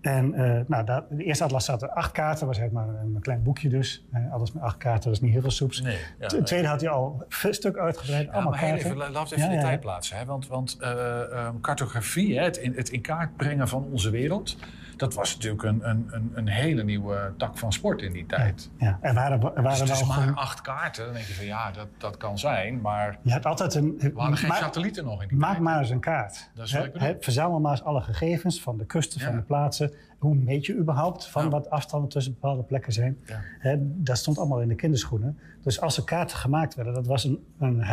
En 0.08 0.34
eh, 0.34 0.62
nou, 0.68 0.86
daar, 0.86 1.04
de 1.10 1.24
eerste 1.24 1.44
atlas 1.44 1.66
zaten 1.66 1.94
acht 1.94 2.12
kaarten, 2.12 2.48
was 2.48 2.58
eigenlijk 2.58 2.88
maar 2.88 3.00
een, 3.02 3.16
een 3.16 3.22
klein 3.22 3.44
boekje 3.44 3.70
dus. 3.70 4.06
Eh, 4.12 4.34
alles 4.34 4.52
met 4.52 4.64
acht 4.64 4.78
kaarten, 4.78 5.04
dat 5.04 5.14
is 5.14 5.20
niet 5.22 5.32
heel 5.32 5.42
veel 5.42 5.52
soeps. 5.52 5.82
Nee, 5.82 5.98
ja, 6.20 6.28
de 6.28 6.44
tweede 6.44 6.68
had 6.68 6.82
hij 6.82 6.90
al 6.90 7.26
een 7.42 7.54
stuk 7.54 7.78
uitgebreid, 7.78 8.26
Ja, 8.26 8.32
allemaal 8.32 8.52
maar 8.52 8.60
kaarten. 8.60 8.78
even, 8.86 8.98
laten 8.98 9.14
we 9.14 9.20
even 9.36 9.40
Ja, 9.40 9.48
de 9.50 9.56
ja. 9.56 9.62
tijd 9.62 9.80
plaatsen. 9.80 10.18
Hè? 10.18 10.26
Want, 10.26 10.48
want 10.48 10.78
eh, 10.80 11.22
ehm, 11.34 11.60
cartografie, 11.62 12.38
hè, 12.38 12.44
het, 12.44 12.58
in, 12.58 12.74
het 12.76 12.90
in 12.90 13.02
kaart 13.02 13.36
brengen 13.38 13.68
van 13.68 13.84
onze 13.92 14.10
wereld... 14.10 14.58
dat 14.98 15.14
was 15.14 15.34
natuurlijk 15.36 15.64
een, 15.64 15.90
een, 15.90 16.08
een, 16.12 16.32
een 16.36 16.48
hele 16.48 16.84
nieuwe 16.84 17.34
tak 17.38 17.58
van 17.58 17.74
sport 17.74 18.02
in 18.02 18.12
die 18.12 18.26
tijd. 18.26 18.70
Ja, 18.78 18.98
er 19.02 19.14
waren, 19.14 19.32
er 19.42 19.54
Dus 19.54 19.64
waren 19.64 19.84
is 19.84 20.00
wel 20.00 20.08
maar 20.08 20.18
gewoon- 20.18 20.36
acht 20.36 20.62
kaarten. 20.62 21.04
Dan 21.06 21.14
denk 21.14 21.26
je 21.26 21.34
van 21.34 21.46
ja, 21.46 21.72
dat, 21.72 21.88
dat 21.98 22.18
kan 22.18 22.38
zijn. 22.40 22.82
Maar 22.82 23.18
Je 23.22 23.32
had 23.32 23.46
altijd 23.46 23.74
een. 23.76 23.96
we 24.00 24.12
hadden 24.16 24.38
geen 24.38 24.52
satellieten 24.52 25.06
nog 25.06 25.22
in 25.22 25.28
die 25.28 25.38
Maak 25.38 25.52
tijd. 25.52 25.64
maar 25.64 25.80
eens 25.80 25.90
een 25.90 26.00
kaart. 26.00 26.50
Dat 26.56 26.66
is 26.66 26.72
bedoel. 26.72 27.02
hè, 27.02 27.14
verzamel 27.20 27.60
maar 27.60 27.72
eens 27.72 27.84
alle 27.84 28.02
gegevens 28.02 28.62
van 28.62 28.78
de 28.78 28.86
kusten, 28.86 29.20
van 29.22 29.36
de 29.36 29.42
plaatsen. 29.42 29.92
Hoe 30.18 30.36
meet 30.36 30.66
je 30.66 30.76
überhaupt 30.76 31.28
van 31.28 31.50
wat 31.50 31.70
afstanden 31.70 32.10
tussen 32.10 32.34
bepaalde 32.34 32.64
plekken 32.64 32.94
zijn? 32.94 33.18
Ja. 33.62 33.78
Dat 33.80 34.18
stond 34.18 34.38
allemaal 34.38 34.62
in 34.62 34.68
de 34.68 34.76
kinderschoenen. 34.76 35.38
Dus 35.62 35.82
als 35.82 35.98
er 35.98 36.04
kaarten 36.04 36.38
gemaakt 36.38 36.76
werden, 36.76 36.94
dat 36.94 37.08
was 37.08 37.24
een, 37.24 37.44
een. 37.60 37.84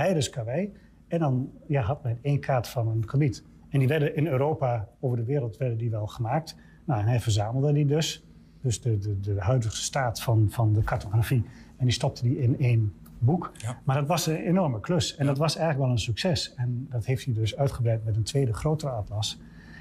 En 1.09 1.19
dan 1.19 1.51
ja, 1.67 1.83
had 1.83 2.03
men 2.03 2.19
één 2.23 2.41
kaart 2.41 2.69
van 2.69 2.89
een 2.89 3.09
gebied. 3.09 3.45
En 3.69 3.79
die 3.79 3.89
werden 3.89 4.17
in 4.17 4.27
Europa, 4.27 4.89
over 5.01 5.17
de 5.17 5.25
wereld, 5.25 5.57
werden 5.57 5.79
die 5.79 5.91
wel 5.91 6.07
gemaakt. 6.07 6.57
Nou, 6.85 7.01
en 7.01 7.07
hij 7.07 7.21
verzamelde 7.21 7.73
die 7.73 7.87
dus. 7.87 8.25
Dus 8.61 8.81
de, 8.81 8.99
de, 8.99 9.21
de 9.21 9.35
huidige 9.39 9.77
staat 9.77 10.21
van, 10.23 10.47
van 10.51 10.73
de 10.73 10.83
cartografie. 10.83 11.45
En 11.77 11.85
die 11.85 11.95
stopte 11.95 12.23
die 12.23 12.39
in 12.39 12.59
één 12.59 12.95
boek. 13.19 13.53
Maar 13.85 13.97
dat 13.97 14.07
was 14.07 14.27
een 14.27 14.37
enorme 14.37 14.81
klus. 14.81 15.17
En 15.17 15.27
dat 15.27 15.39
was 15.39 15.57
eigenlijk 15.57 15.87
wel 15.87 15.97
een 15.97 16.03
succes. 16.03 16.55
En 16.55 16.87
dat 16.91 17.05
heeft 17.05 17.25
hij 17.25 17.35
dus 17.35 17.57
uitgebreid 17.57 18.05
met 18.05 18.17
een 18.17 18.23
tweede 18.23 18.53
grotere 18.53 18.93
atlas. 18.93 19.41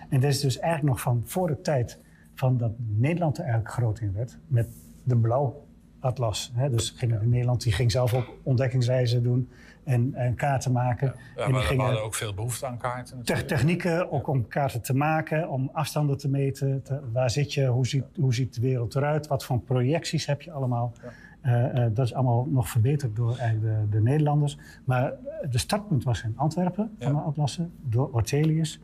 En 0.10 0.20
dat 0.20 0.30
is 0.30 0.40
dus 0.40 0.60
eigenlijk 0.60 0.94
nog 0.94 1.02
van 1.02 1.22
voor 1.26 1.48
de 1.48 1.62
tijd 1.62 2.00
van 2.36 2.58
dat 2.58 2.72
Nederland 2.78 3.38
er 3.38 3.44
eigenlijk 3.44 3.74
groot 3.74 4.00
in 4.00 4.14
werd. 4.14 4.38
Met 4.48 4.68
de 5.04 5.18
blauwatlas. 5.18 6.52
Hè? 6.56 6.70
Dus 6.70 6.90
ging 6.90 7.22
Nederland 7.22 7.64
die 7.64 7.72
ging 7.72 7.92
zelf 7.92 8.14
ook 8.14 8.34
ontdekkingsreizen 8.44 9.24
doen 9.24 9.50
en, 9.84 10.14
en 10.16 10.36
kaarten 10.36 10.72
maken. 10.72 11.08
Ja, 11.08 11.14
en 11.42 11.44
die 11.44 11.54
maar 11.54 11.62
we 11.62 11.68
gingen 11.68 11.86
hadden 11.86 12.04
ook 12.04 12.16
veel 12.16 12.34
behoefte 12.34 12.66
aan 12.66 12.78
kaarten. 12.78 13.06
te- 13.06 13.16
natuurlijk. 13.16 13.48
technieken 13.48 14.12
ook 14.12 14.28
om 14.28 14.48
kaarten 14.48 14.82
te 14.82 14.96
maken, 14.96 15.50
om 15.50 15.70
afstanden 15.74 16.18
te 16.18 16.30
meten. 16.30 16.82
te- 16.84 17.00
waar 17.12 17.30
zit 17.30 17.54
je, 17.54 17.66
hoe 17.68 17.88
ziet, 17.88 18.06
hoe 18.20 18.34
ziet 18.34 18.56
de 18.56 18.62
wereld 18.62 18.96
eruit, 18.96 19.28
wat 19.28 19.44
voor 19.46 19.60
projecties 19.60 20.26
heb 20.26 20.42
je 20.42 20.52
allemaal. 20.52 20.94
Eh, 21.42 21.86
eh, 21.86 21.92
dat 21.94 22.06
is 22.06 22.14
allemaal 22.14 22.48
nog 22.52 22.70
verbeterd 22.70 23.16
door 23.16 23.38
eigenlijk 23.38 23.76
de, 23.92 23.98
de 23.98 24.02
Nederlanders. 24.04 24.58
Maar 24.84 25.14
de 25.50 25.58
startpunt 25.58 26.04
was 26.04 26.24
in 26.24 26.34
Antwerpen 26.38 26.96
van 27.00 27.14
de 27.14 27.20
atlassen, 27.22 27.72
door 27.82 28.10
Ortelius. 28.12 28.80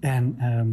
En 0.00 0.34
ehm, 0.38 0.68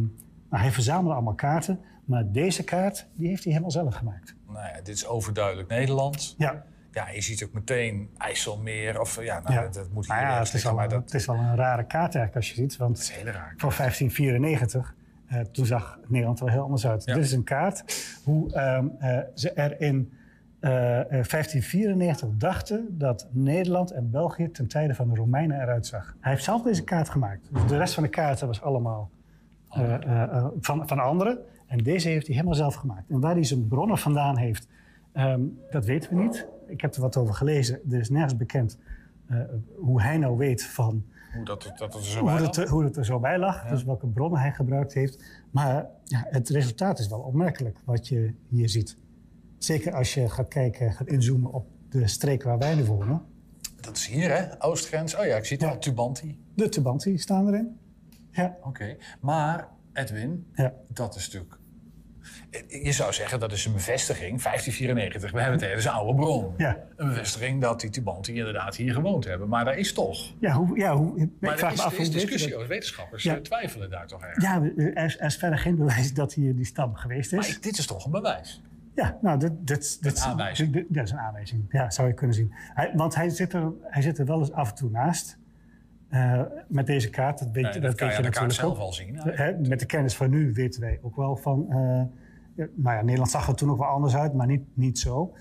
nou, 0.50 0.62
hij 0.62 0.70
verzamelde 0.70 1.14
allemaal 1.14 1.34
kaarten, 1.34 1.80
maar 2.08 2.32
deze 2.32 2.64
kaart 2.64 3.06
die 3.14 3.28
heeft 3.28 3.42
hij 3.42 3.52
helemaal 3.52 3.72
zelf 3.72 3.94
gemaakt. 3.94 4.34
Nou 4.46 4.66
ja, 4.66 4.74
dit 4.74 4.94
is 4.94 5.06
overduidelijk 5.06 5.68
Nederland. 5.68 6.34
Ja. 6.38 6.64
Ja, 6.92 7.08
je 7.08 7.20
ziet 7.20 7.44
ook 7.44 7.52
meteen 7.52 8.10
IJsselmeer. 8.16 9.00
Of 9.00 9.22
ja, 9.22 9.40
nou, 9.40 9.54
Ja. 9.54 9.62
dat, 9.62 9.74
dat 9.74 9.90
moet 9.92 10.06
hier 10.06 10.14
Nou 10.14 10.26
ja, 10.26 10.38
het 10.38 10.46
is, 10.46 10.52
liggen, 10.52 10.70
wel, 10.70 10.78
maar 10.78 10.88
dat, 10.88 11.02
het 11.02 11.14
is 11.14 11.26
wel 11.26 11.36
een 11.36 11.56
rare 11.56 11.86
kaart 11.86 12.14
eigenlijk 12.14 12.36
als 12.36 12.48
je 12.48 12.54
ziet. 12.54 12.76
Want 12.76 12.98
is 12.98 13.10
heel 13.10 13.24
raar. 13.24 13.54
Voor 13.56 13.74
1594, 13.76 14.94
eh, 15.26 15.40
toen 15.40 15.66
zag 15.66 15.98
Nederland 16.06 16.38
er 16.38 16.44
wel 16.44 16.54
heel 16.54 16.62
anders 16.62 16.86
uit. 16.86 17.04
Dit 17.04 17.16
is 17.16 17.32
een 17.32 17.44
kaart 17.44 17.84
hoe 18.24 18.52
ehm, 18.52 18.86
eh, 18.98 19.18
ze 19.34 19.52
er 19.52 19.80
in 19.80 20.12
eh, 20.60 21.00
eh, 21.00 21.06
1594 21.08 22.28
dachten 22.32 22.98
dat 22.98 23.28
Nederland 23.30 23.90
en 23.90 24.10
België 24.10 24.50
ten 24.50 24.66
tijde 24.66 24.94
van 24.94 25.08
de 25.08 25.14
Romeinen 25.14 25.60
eruit 25.60 25.86
zag. 25.86 26.16
Hij 26.20 26.32
heeft 26.32 26.44
zelf 26.44 26.62
deze 26.62 26.84
kaart 26.84 27.08
gemaakt. 27.08 27.48
Dus 27.52 27.66
de 27.66 27.76
rest 27.76 27.94
van 27.94 28.02
de 28.02 28.08
kaarten 28.08 28.46
was 28.46 28.62
allemaal 28.62 29.10
eh, 29.68 30.46
van, 30.60 30.88
van 30.88 30.98
anderen. 30.98 31.38
En 31.68 31.78
deze 31.78 32.08
heeft 32.08 32.26
hij 32.26 32.34
helemaal 32.34 32.56
zelf 32.56 32.74
gemaakt. 32.74 33.10
En 33.10 33.20
waar 33.20 33.34
hij 33.34 33.44
zijn 33.44 33.68
bronnen 33.68 33.98
vandaan 33.98 34.36
heeft, 34.36 34.66
ehm, 35.12 35.40
dat 35.70 35.84
weten 35.84 36.16
we 36.16 36.22
niet. 36.22 36.46
Ik 36.66 36.80
heb 36.80 36.94
er 36.94 37.00
wat 37.00 37.16
over 37.16 37.34
gelezen. 37.34 37.80
Er 37.90 37.98
is 38.00 38.10
nergens 38.10 38.36
bekend 38.36 38.78
eh, 39.26 39.38
hoe 39.76 40.02
hij 40.02 40.16
nou 40.18 40.36
weet 40.36 40.64
van 40.64 41.04
hoe 41.34 41.44
dat, 41.44 41.62
dat 41.62 41.78
het 41.78 41.94
er 41.94 42.04
zo 42.04 42.18
hoe 42.20 42.28
bij 42.30 42.42
het, 42.42 42.56
lag. 42.56 42.64
er- 42.66 42.70
hoe 42.72 42.84
het 42.84 42.96
er 42.96 43.04
zo 43.04 43.18
bij 43.20 43.38
lag. 43.38 43.68
Dus 43.68 43.84
welke 43.84 44.06
bronnen 44.06 44.40
hij 44.40 44.52
gebruikt 44.52 44.94
heeft. 44.94 45.24
Maar 45.50 45.86
ja, 46.04 46.26
het 46.30 46.48
resultaat 46.48 46.98
is 46.98 47.08
wel 47.08 47.18
opmerkelijk 47.20 47.78
wat 47.84 48.08
je 48.08 48.34
hier 48.48 48.68
ziet. 48.68 48.96
Zeker 49.58 49.94
als 49.94 50.14
je 50.14 50.28
gaat 50.28 50.48
kijken, 50.48 50.92
gaat 50.92 51.06
inzoomen 51.08 51.52
op 51.52 51.66
de 51.88 52.06
streek 52.08 52.42
waar 52.42 52.58
wij 52.58 52.74
nu 52.74 52.84
wonen. 52.84 53.22
Dat 53.80 53.96
is 53.96 54.06
hier, 54.06 54.30
hè? 54.36 54.64
Oostgrens. 54.64 55.16
Oh 55.16 55.24
ja, 55.24 55.36
ik 55.36 55.44
zie 55.44 55.56
het 55.56 55.66
al. 55.66 55.78
Tubanti. 55.78 56.38
De 56.54 56.68
Tubanti 56.68 57.18
staan 57.18 57.46
erin. 57.48 57.78
Ja. 58.30 58.56
Oké. 58.62 58.96
Maar, 59.20 59.68
Edwin, 59.92 60.46
Ja. 60.54 60.72
dat 60.92 61.14
is 61.14 61.24
natuurlijk... 61.26 61.57
Je 62.68 62.92
zou 62.92 63.12
zeggen, 63.12 63.40
dat 63.40 63.52
is 63.52 63.64
een 63.64 63.72
bevestiging. 63.72 64.42
1594, 64.42 65.30
we 65.30 65.40
hebben 65.40 65.58
het 65.60 65.68
dat 65.68 65.78
is 65.78 65.84
een 65.84 65.90
oude 65.90 66.14
bron. 66.14 66.54
Ja. 66.56 66.76
Een 66.96 67.08
bevestiging 67.08 67.60
dat 67.60 67.80
die 67.80 67.90
Tubanti 67.90 68.34
inderdaad 68.34 68.76
hier 68.76 68.92
gewoond 68.92 69.24
hebben. 69.24 69.48
Maar 69.48 69.64
daar 69.64 69.76
is 69.78 69.92
toch... 69.92 70.34
Ja, 70.40 70.52
hoe, 70.52 70.78
ja, 70.78 70.96
hoe, 70.96 71.20
ik 71.20 71.28
Maar 71.40 71.58
vraag 71.58 71.60
er 71.60 71.66
me 71.66 71.72
is, 71.72 71.80
af 71.80 71.92
er 71.94 71.98
is 72.00 72.06
hoe 72.06 72.14
discussie 72.14 72.48
dat? 72.48 72.56
over. 72.58 72.68
Wetenschappers 72.70 73.22
Ja. 73.22 73.34
eh, 73.34 73.40
twijfelen 73.40 73.90
daar 73.90 74.06
toch 74.06 74.22
erg. 74.22 74.42
Ja, 74.42 74.62
er 74.76 75.04
is, 75.04 75.18
er 75.18 75.26
is 75.26 75.36
verder 75.36 75.58
geen 75.58 75.76
bewijs 75.76 76.14
dat 76.14 76.34
hier 76.34 76.56
die 76.56 76.64
stam 76.64 76.94
geweest 76.94 77.32
is. 77.32 77.38
Maar 77.38 77.48
ik- 77.48 77.62
dit 77.62 77.78
is 77.78 77.86
toch 77.86 78.04
een 78.04 78.10
bewijs? 78.10 78.62
Ja, 78.94 79.18
nou, 79.22 79.40
Een 79.44 80.16
aanwijzing. 80.24 80.72
dit- 80.72 80.84
dat 80.88 81.04
is 81.04 81.10
een 81.10 81.18
aanwijzing. 81.18 81.64
Ja, 81.68 81.90
zou 81.90 82.08
je 82.08 82.14
kunnen 82.14 82.36
zien. 82.36 82.48
Hij, 82.52 82.92
want 82.94 83.14
hij 83.14 83.28
zit, 83.28 83.52
er, 83.52 83.72
hij 83.82 84.02
zit 84.02 84.18
er 84.18 84.24
wel 84.26 84.38
eens 84.38 84.52
af 84.52 84.68
en 84.68 84.74
toe 84.74 84.90
naast. 84.90 85.38
Eh, 86.08 86.40
met 86.68 86.86
deze 86.86 87.10
kaart, 87.10 87.38
dat 87.38 87.50
weet, 87.50 87.62
Nee, 87.62 87.72
dat 87.72 87.82
dat 87.82 87.94
kan 87.94 88.06
weet 88.08 88.16
je 88.16 88.22
je 88.22 88.26
aan 88.26 88.32
de 88.32 88.38
kaart 88.38 88.48
natuurlijk 88.48 88.52
zelf 88.52 88.72
ook. 88.72 88.78
al 88.78 88.92
zien, 89.56 89.68
met 89.68 89.80
de 89.80 89.86
kennis 89.86 90.16
van 90.16 90.30
nu 90.30 90.52
weten 90.52 90.80
wij 90.80 90.98
ook 91.02 91.16
wel 91.16 91.36
van... 91.36 91.66
eh, 91.70 92.02
nou 92.74 92.96
ja, 92.96 93.02
Nederland 93.02 93.30
zag 93.30 93.48
er 93.48 93.54
toen 93.54 93.70
ook 93.70 93.78
wel 93.78 93.86
anders 93.86 94.16
uit, 94.16 94.34
maar 94.34 94.46
niet, 94.46 94.62
niet 94.74 94.98
zo. 94.98 95.32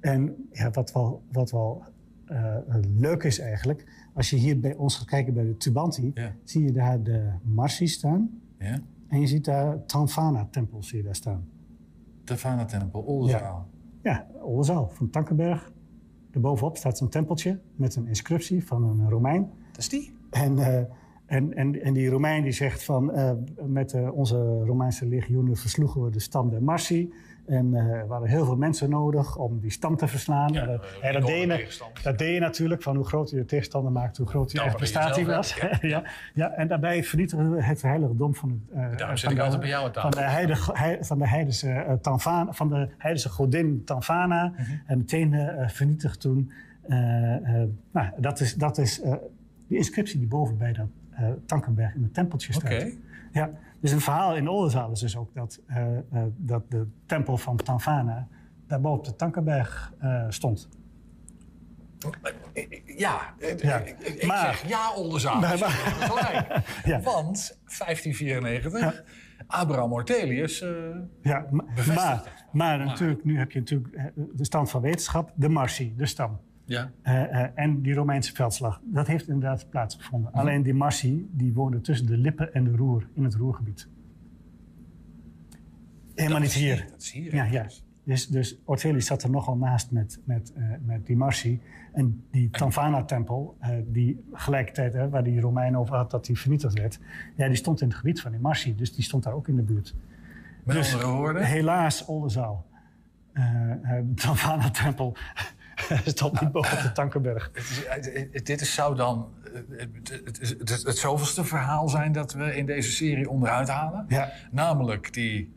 En 0.00 0.48
ja, 0.50 0.70
wat 0.70 0.92
wel, 0.92 1.22
wat 1.32 1.50
wel 1.50 1.84
eh, 2.24 2.56
leuk 2.96 3.22
is 3.22 3.38
eigenlijk... 3.38 4.10
als 4.14 4.30
je 4.30 4.36
hier 4.36 4.60
bij 4.60 4.74
ons 4.74 4.96
gaat 4.96 5.06
kijken 5.06 5.34
bij 5.34 5.44
de 5.44 5.56
Tubanti... 5.56 6.12
zie 6.44 6.64
je 6.64 6.72
daar 6.72 7.02
de 7.02 7.32
Marsi 7.42 7.86
staan. 7.86 8.40
Ja. 8.58 8.82
En 9.08 9.20
je 9.20 9.26
ziet 9.26 9.44
daar 9.44 9.86
Tanfana-tempels 9.86 10.88
zie 10.88 10.98
je 10.98 11.04
daar 11.04 11.14
staan. 11.14 11.48
Tafana-tempel, 12.24 13.00
Oldenzaal. 13.00 13.66
Ja, 14.02 14.26
Oldenzaal 14.42 14.88
van 14.88 15.10
Tankenberg. 15.10 15.72
Daarbovenop 16.30 16.76
staat 16.76 16.98
zo'n 16.98 17.08
tempeltje 17.08 17.60
met 17.74 17.96
een 17.96 18.06
inscriptie 18.06 18.66
van 18.66 18.82
een 18.82 19.10
Romein. 19.10 19.50
Dat 19.70 19.78
is 19.78 19.88
die? 19.88 20.12
En, 20.30 20.58
eh, 20.58 20.82
en, 21.26 21.54
en, 21.56 21.82
en 21.82 21.92
die 21.92 22.08
Romein 22.08 22.42
die 22.42 22.52
zegt 22.52 22.84
van... 22.84 23.12
eh, 23.12 23.30
met 23.66 23.92
eh, 23.92 24.12
onze 24.16 24.62
Romeinse 24.64 25.06
legioenen 25.06 25.56
versloegen 25.56 26.04
we 26.04 26.10
de 26.10 26.20
stam 26.20 26.50
der 26.50 26.62
Marsi. 26.62 27.12
En 27.46 27.74
eh, 27.74 27.84
er 27.86 28.06
waren 28.06 28.28
heel 28.28 28.44
veel 28.44 28.56
mensen 28.56 28.90
nodig 28.90 29.36
om 29.36 29.60
die 29.60 29.70
stam 29.70 29.96
te 29.96 30.06
verslaan. 30.06 30.54
En 30.54 30.66
dat- 30.66 30.84
en 31.00 31.12
dat, 31.12 31.26
deed 31.26 31.42
je, 31.42 31.78
dat 32.02 32.18
deed 32.18 32.34
je 32.34 32.40
natuurlijk 32.40 32.82
van 32.82 32.96
hoe 32.96 33.04
groot 33.04 33.30
je 33.30 33.36
de 33.36 33.44
tegenstander 33.44 33.92
maakt... 33.92 34.16
hoe 34.16 34.26
groot 34.26 34.52
je 34.52 34.58
ben 34.58 34.66
je 34.70 34.74
prestatie 34.76 35.26
was. 35.26 35.56
ja. 35.80 36.02
Ja, 36.34 36.50
en 36.52 36.68
daarbij 36.68 37.04
vernietigen 37.04 37.50
we 37.54 37.62
het 37.62 37.82
heiligdom 37.82 38.34
van, 38.34 38.62
het, 38.72 38.98
Daarom 38.98 39.16
zit 39.16 39.24
van, 39.24 39.32
ik 39.32 39.38
de, 39.38 39.42
altijd 39.42 39.60
bij 39.60 39.70
jou 39.70 39.86
aan 39.86 39.92
tafel. 39.92 40.10
van 40.10 40.20
de, 40.20 40.28
heilige, 40.28 40.98
van 41.00 41.18
de 41.18 41.28
heidense, 41.28 41.98
Tanfana, 42.00 42.52
van 42.52 42.68
de 42.68 42.88
heidense 42.98 43.28
godin 43.28 43.82
Tanfana. 43.84 44.48
Mhm. 44.48 44.72
En 44.86 44.98
meteen 44.98 45.50
vernietigd 45.66 46.20
toen. 46.20 46.52
Nou, 47.92 48.06
dat 48.16 48.40
is, 48.40 48.54
dat 48.54 48.78
is 48.78 49.00
die 49.68 49.76
inscriptie 49.78 50.18
die 50.18 50.28
boven 50.28 50.58
bij 50.58 50.72
dat 50.72 50.86
eh, 51.12 51.28
Tankenberg 51.46 51.94
in 51.94 52.02
het 52.02 52.14
tempeltje 52.14 52.52
staat. 52.52 52.86
Ja, 53.32 53.50
dus 53.80 53.90
een 53.90 54.00
verhaal 54.00 54.36
in 54.36 54.48
Oldenzaal 54.48 54.90
is 54.92 55.00
dus 55.00 55.16
ook 55.16 55.34
dat, 55.34 55.60
eh, 55.66 55.96
eh, 55.98 56.02
dat 56.36 56.70
de 56.70 56.86
tempel 57.06 57.36
van 57.38 57.56
Tanfana 57.56 58.28
daarboven 58.66 58.98
op 58.98 59.04
de 59.04 59.16
Tankenberg 59.16 59.92
eh, 59.98 60.24
stond. 60.28 60.68
Ja, 62.84 63.34
Ja. 63.56 63.78
ik, 63.78 63.98
ik- 64.00 64.26
Maar- 64.26 64.38
zeg 64.46 64.68
ja, 64.68 64.92
Oldenzaal. 64.94 65.40
Maar-. 65.40 65.58
Ja. 66.84 67.00
Want 67.00 67.58
1594, 67.64 69.02
Abraham 69.46 69.92
Ortelius... 69.92 70.60
eh, 70.60 70.70
Ja, 71.22 71.46
maar, 71.50 72.22
maar 72.52 72.78
natuurlijk, 72.78 73.24
nu 73.24 73.38
heb 73.38 73.50
je 73.52 73.58
natuurlijk 73.58 74.12
de 74.32 74.44
stand 74.44 74.70
van 74.70 74.80
wetenschap, 74.80 75.32
de 75.34 75.48
Marsi, 75.48 75.94
de 75.96 76.06
stam. 76.06 76.40
Ja. 76.64 76.90
Eh, 77.02 77.42
eh, 77.42 77.50
en 77.54 77.82
die 77.82 77.94
Romeinse 77.94 78.34
veldslag. 78.34 78.80
Dat 78.84 79.06
heeft 79.06 79.28
inderdaad 79.28 79.70
plaatsgevonden. 79.70 80.30
Mhm. 80.30 80.40
Alleen 80.40 80.62
die 80.62 80.74
Marsi, 80.74 81.28
die 81.32 81.52
woonde 81.52 81.80
tussen 81.80 82.06
de 82.06 82.16
Lippen 82.16 82.54
en 82.54 82.64
de 82.64 82.76
Roer, 82.76 83.08
in 83.14 83.24
het 83.24 83.34
Roergebied. 83.34 83.88
Helemaal 86.14 86.40
Dat 86.40 86.48
niet 86.48 86.52
hier. 86.52 86.74
hier, 86.74 86.86
dat 86.90 87.00
is 87.00 87.10
hier 87.10 87.34
Ja, 87.34 87.44
ja. 87.44 87.66
Dus, 88.04 88.26
dus 88.26 88.56
Ortelis 88.64 89.06
zat 89.06 89.22
er 89.22 89.30
nogal 89.30 89.56
naast 89.56 89.90
met, 89.90 90.20
met, 90.24 90.52
eh, 90.52 90.64
met 90.84 91.06
die 91.06 91.16
Marci. 91.16 91.60
En 91.92 92.24
die 92.30 92.50
Tanvana-tempel, 92.50 93.56
eh, 93.60 93.70
die 93.86 94.24
gelijkertijd, 94.32 94.92
hè, 94.92 95.08
waar 95.08 95.24
die 95.24 95.40
Romein 95.40 95.76
over 95.76 95.96
had 95.96 96.10
dat 96.10 96.26
die 96.26 96.38
vernietigd 96.38 96.78
werd, 96.78 96.98
ja, 97.36 97.46
die 97.46 97.56
stond 97.56 97.80
in 97.80 97.88
het 97.88 97.96
gebied 97.96 98.20
van 98.20 98.30
die 98.30 98.40
Marci. 98.40 98.76
Dus 98.76 98.94
die 98.94 99.04
stond 99.04 99.22
daar 99.22 99.32
ook 99.32 99.48
in 99.48 99.56
de 99.56 99.62
buurt. 99.62 99.94
Met 100.64 100.76
dus, 100.76 100.94
andere 100.94 101.12
woorden? 101.12 101.44
Helaas, 101.44 102.04
Oldenzaal. 102.04 102.66
Uh, 103.34 103.42
de 103.84 104.12
Tanvana-tempel 104.14 105.16
stond 106.04 106.40
niet 106.40 106.52
boven 106.52 106.82
de 106.82 106.92
Tankenberg. 106.92 107.50
Het 107.88 108.06
is, 108.32 108.42
dit 108.42 108.60
is, 108.60 108.74
zou 108.74 108.96
dan 108.96 109.28
het, 109.52 110.08
het, 110.08 110.38
het, 110.38 110.68
het, 110.68 110.82
het 110.82 110.98
zoveelste 110.98 111.44
verhaal 111.44 111.88
zijn 111.88 112.12
dat 112.12 112.32
we 112.32 112.56
in 112.56 112.66
deze 112.66 112.90
serie 112.90 113.30
onderuit 113.30 113.68
halen. 113.68 114.04
Ja. 114.08 114.32
Namelijk 114.50 115.12
die 115.12 115.52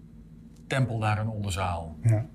tempel 0.67 0.99
daar 0.99 1.19
in 1.19 1.27
Onderzaal. 1.27 1.95
Ja. 2.01 2.25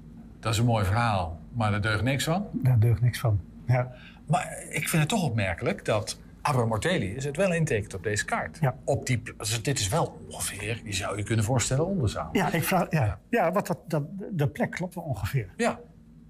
Dat 0.40 0.52
is 0.52 0.58
een 0.58 0.64
mooi 0.64 0.84
verhaal, 0.84 1.40
maar 1.52 1.70
daar 1.70 1.80
deugt 1.80 2.02
niks 2.02 2.24
van. 2.24 2.46
Daar 2.52 2.78
deugt 2.78 3.00
niks 3.00 3.18
van. 3.18 3.40
Ja. 3.66 3.92
Maar 4.26 4.64
ik 4.68 4.88
vind 4.88 5.02
het 5.02 5.08
toch 5.08 5.22
opmerkelijk 5.22 5.84
dat 5.84 6.20
Abraham 6.42 6.68
Mortelius 6.68 7.24
het 7.24 7.36
wel 7.36 7.52
intekent 7.52 7.94
op 7.94 8.02
deze 8.02 8.24
kaart. 8.24 8.58
Ja. 8.60 8.74
Op 8.84 9.06
die, 9.06 9.22
dus 9.36 9.62
dit 9.62 9.78
is 9.78 9.88
wel 9.88 10.20
ongeveer, 10.28 10.80
je 10.84 10.92
zou 10.92 11.16
je 11.16 11.22
kunnen 11.22 11.44
voorstellen, 11.44 11.86
Onderzaal. 11.86 12.28
Ja, 12.32 12.52
ik 12.52 12.64
vraag, 12.64 12.86
ja. 12.90 13.18
ja 13.28 13.52
wat 13.52 13.66
dat, 13.66 13.78
dat, 13.86 14.02
de 14.30 14.48
plek 14.48 14.70
klopt 14.70 14.94
wel 14.94 15.04
ongeveer. 15.04 15.48
Ja. 15.56 15.80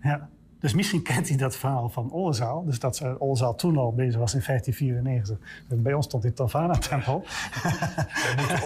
ja. 0.01 0.29
Dus 0.61 0.75
misschien 0.75 1.03
kent 1.03 1.29
hij 1.29 1.37
dat 1.37 1.57
verhaal 1.57 1.89
van 1.89 2.11
Oldenzaal. 2.11 2.65
Dus 2.65 2.79
dat 2.79 2.97
ze- 2.97 3.19
Oldenzaal 3.19 3.55
toen 3.55 3.77
al 3.77 3.93
bezig 3.95 4.21
was 4.21 4.35
in 4.35 4.43
1594. 4.47 5.39
Dus 5.69 5.83
bij 5.83 5.93
ons 5.95 6.05
stond 6.07 6.23
die 6.23 6.33
Tanvana-tempel. 6.33 7.25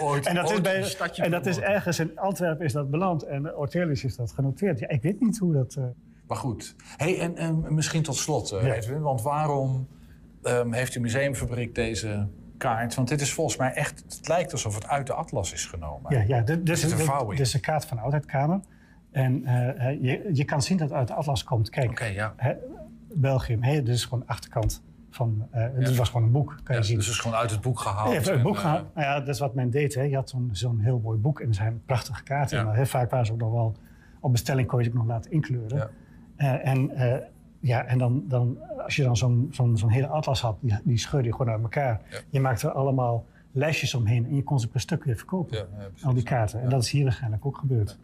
ooit- 0.01 0.25
en 0.27 0.35
dat, 0.35 0.45
is, 0.45 0.51
ooit 0.53 0.63
bij, 0.63 0.77
een 0.77 0.85
stadje 0.85 1.23
en 1.23 1.31
dat 1.31 1.45
is 1.45 1.59
ergens 1.59 1.99
in 1.99 2.19
Antwerpen 2.19 2.65
is 2.65 2.73
dat 2.73 2.89
beland. 2.89 3.23
En 3.23 3.55
Ortelius 3.55 4.03
is 4.03 4.15
dat 4.15 4.31
genoteerd. 4.31 4.79
Ja, 4.79 4.87
ik 4.89 5.01
weet 5.01 5.21
niet 5.21 5.37
hoe 5.37 5.53
dat... 5.53 5.75
eh, 5.75 5.83
Maar 6.27 6.37
goed. 6.37 6.75
Hey, 6.97 7.19
en, 7.19 7.37
en 7.37 7.73
misschien 7.73 8.03
tot 8.03 8.15
slot, 8.15 8.49
Ja. 8.49 8.57
Edwin. 8.73 9.01
Want 9.01 9.21
waarom 9.21 9.87
ehm, 10.43 10.71
heeft 10.71 10.93
de 10.93 10.99
museumfabriek 10.99 11.75
deze 11.75 12.27
kaart? 12.57 12.95
Want 12.95 13.07
dit 13.07 13.21
is 13.21 13.33
volgens 13.33 13.57
mij 13.57 13.73
echt... 13.73 14.03
Het 14.07 14.27
lijkt 14.27 14.51
alsof 14.51 14.75
het 14.75 14.87
uit 14.87 15.07
de 15.07 15.13
atlas 15.13 15.53
is 15.53 15.65
genomen. 15.65 16.13
Ja, 16.15 16.23
ja 16.27 16.41
dit, 16.41 16.65
dit, 16.65 16.75
is, 16.75 16.81
dit, 16.81 17.07
dit 17.29 17.39
is 17.39 17.53
een 17.53 17.59
kaart 17.59 17.85
van 17.85 17.97
de 17.97 18.03
Oudheidkamer. 18.03 18.59
En 19.15 19.45
eh, 19.45 19.89
eh, 19.89 20.01
je, 20.01 20.29
je 20.33 20.43
kan 20.43 20.61
zien 20.61 20.77
dat 20.77 20.89
het 20.89 20.97
uit 20.97 21.07
de 21.07 21.13
atlas 21.13 21.43
komt. 21.43 21.69
Kijk, 21.69 21.99
hè, 22.35 22.53
Belgium, 23.13 23.63
hè, 23.63 23.83
dit 23.83 23.95
is 23.95 24.03
gewoon 24.03 24.19
de 24.19 24.27
achterkant 24.27 24.83
van... 25.09 25.47
eh 25.51 25.65
Dit 25.77 25.95
was 25.95 26.09
gewoon 26.09 26.25
een 26.25 26.31
boek, 26.31 26.59
kan 26.63 26.75
je 26.75 26.83
zien. 26.83 26.95
Dus 26.95 27.05
het 27.05 27.15
is 27.15 27.21
gewoon 27.21 27.37
uit 27.37 27.51
het 27.51 27.61
boek 27.61 27.79
gehaald. 27.79 28.25
Ja, 28.25 28.31
het 28.31 28.41
boek 28.41 28.55
eh, 28.55 28.61
gehaald. 28.61 28.95
Nou 28.95 29.07
ja, 29.07 29.19
dat 29.19 29.27
is 29.27 29.39
wat 29.39 29.53
men 29.53 29.69
deed. 29.69 29.95
Hè. 29.95 30.01
Je 30.01 30.15
had 30.15 30.29
zo'n 30.29 30.49
zo'n 30.51 30.79
heel 30.79 30.99
mooi 30.99 31.19
boek 31.19 31.39
en 31.39 31.47
er 31.47 31.53
zijn 31.53 31.81
prachtige 31.85 32.23
kaarten. 32.23 32.57
Ja. 32.57 32.63
Maar 32.63 32.75
heel 32.75 32.85
vaak 32.85 33.09
waren 33.09 33.25
ze 33.25 33.31
ook 33.31 33.39
nog 33.39 33.51
wel... 33.51 33.75
Op 34.19 34.31
bestelling 34.31 34.67
kon 34.67 34.79
je 34.79 34.85
ze 34.85 34.91
ook 34.91 34.97
nog 34.97 35.07
laten 35.07 35.31
inkleuren. 35.31 35.89
En 36.35 36.91
ja, 37.59 37.85
en 37.85 37.97
dan, 37.97 38.23
dan, 38.27 38.57
als 38.83 38.95
je 38.95 39.03
dan 39.03 39.17
zo'n 39.17 39.47
zo'n 39.51 39.77
zo'n 39.77 39.89
hele 39.89 40.07
atlas 40.07 40.41
had, 40.41 40.57
die, 40.61 40.79
die 40.83 40.97
scheurde 40.97 41.27
je 41.27 41.35
gewoon 41.35 41.53
uit 41.53 41.61
elkaar. 41.61 42.01
Je 42.29 42.39
maakte 42.39 42.67
er 42.67 42.73
allemaal 42.73 43.25
lijstjes 43.51 43.93
omheen 43.93 44.25
en 44.25 44.35
je 44.35 44.43
kon 44.43 44.59
ze 44.59 44.67
per 44.67 44.79
stuk 44.79 45.03
weer 45.03 45.15
verkopen. 45.15 45.57
Ja, 45.57 45.65
ja, 45.77 46.07
al 46.07 46.13
die 46.13 46.23
kaarten. 46.23 46.61
En 46.61 46.69
dat 46.69 46.83
is 46.83 46.91
hier 46.91 47.03
waarschijnlijk 47.03 47.45
ook 47.45 47.57
gebeurd. 47.57 47.99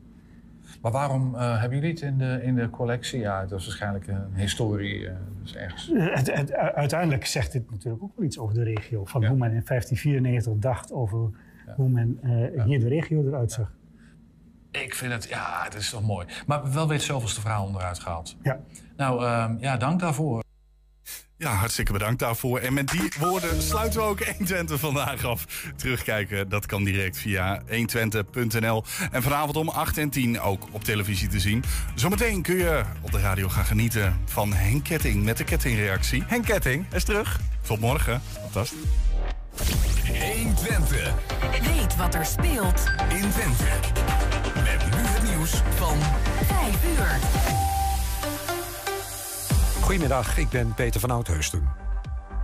Maar 0.81 0.91
waarom 0.91 1.35
eh, 1.35 1.59
hebben 1.59 1.77
jullie 1.77 1.93
het 1.93 2.01
in 2.01 2.17
de, 2.17 2.39
in 2.43 2.55
de 2.55 2.69
collectie? 2.69 3.19
Ja, 3.19 3.45
dat 3.45 3.59
is 3.59 3.65
waarschijnlijk 3.65 4.07
een 4.07 4.33
historie. 4.35 5.07
eh, 5.07 5.15
dus 5.41 5.55
ergens. 5.55 5.91
Eh, 5.91 6.15
Het, 6.15 6.33
het- 6.35 6.53
uiteindelijk 6.53 7.25
zegt 7.25 7.51
dit 7.51 7.71
natuurlijk 7.71 8.03
ook 8.03 8.11
wel 8.15 8.25
iets 8.25 8.39
over 8.39 8.55
de 8.55 8.63
regio. 8.63 9.05
Van 9.05 9.25
hoe 9.25 9.37
men 9.37 9.51
in 9.51 9.63
1594 9.65 10.53
dacht 10.57 10.91
over 10.91 11.29
hoe 11.75 11.89
men 11.89 12.19
hier 12.65 12.79
de 12.79 12.87
regio 12.87 13.27
eruit 13.27 13.51
zag. 13.51 13.71
Ik 14.71 14.95
vind 14.95 15.11
het, 15.13 15.29
ja, 15.29 15.61
het 15.63 15.73
is 15.75 15.89
toch 15.89 16.01
mooi. 16.05 16.27
Maar 16.45 16.71
wel 16.73 16.87
weer 16.87 16.97
het 16.97 17.05
zoveelste 17.05 17.41
verhaal 17.41 17.65
onderuit 17.65 17.99
gehaald. 17.99 18.37
Ja. 18.43 18.59
Nou, 18.97 19.23
ehm, 19.25 19.55
ja, 19.59 19.77
dank 19.77 19.99
daarvoor. 19.99 20.43
Ja, 21.41 21.53
hartstikke 21.53 21.91
bedankt 21.91 22.19
daarvoor. 22.19 22.59
En 22.59 22.73
met 22.73 22.87
die 22.87 23.11
woorden 23.19 23.61
sluiten 23.61 23.99
we 23.99 24.05
ook 24.05 24.23
120 24.37 24.79
vandaag 24.79 25.25
af. 25.25 25.45
Terugkijken, 25.75 26.49
dat 26.49 26.65
kan 26.65 26.83
direct 26.83 27.17
via 27.17 27.61
120.nl. 27.69 28.83
En 29.11 29.23
vanavond 29.23 29.55
om 29.55 29.69
8 29.69 29.97
en 29.97 30.09
10 30.09 30.39
ook 30.39 30.67
op 30.71 30.83
televisie 30.83 31.27
te 31.27 31.39
zien. 31.39 31.63
Zometeen 31.95 32.41
kun 32.41 32.55
je 32.55 32.83
op 33.01 33.11
de 33.11 33.19
radio 33.19 33.49
gaan 33.49 33.65
genieten 33.65 34.19
van 34.25 34.53
Henk 34.53 34.83
Ketting 34.83 35.23
met 35.23 35.37
de 35.37 35.43
kettingreactie. 35.43 36.23
Henk 36.27 36.45
Ketting 36.45 36.85
is 36.93 37.03
terug. 37.03 37.39
Tot 37.61 37.79
morgen. 37.79 38.21
Fantastisch. 38.41 38.79
120. 40.07 41.13
Weet 41.61 41.95
wat 41.95 42.15
er 42.15 42.25
speelt 42.25 42.91
in 43.09 43.29
Twente. 43.29 43.63
Met 44.55 44.85
nu 44.85 45.07
het 45.07 45.23
nieuws 45.35 45.51
van 45.77 45.97
5 46.47 46.75
uur. 46.97 47.70
Goedemiddag, 49.81 50.37
ik 50.37 50.49
ben 50.49 50.73
Peter 50.73 50.99
van 50.99 51.11
Oudheusden. 51.11 51.69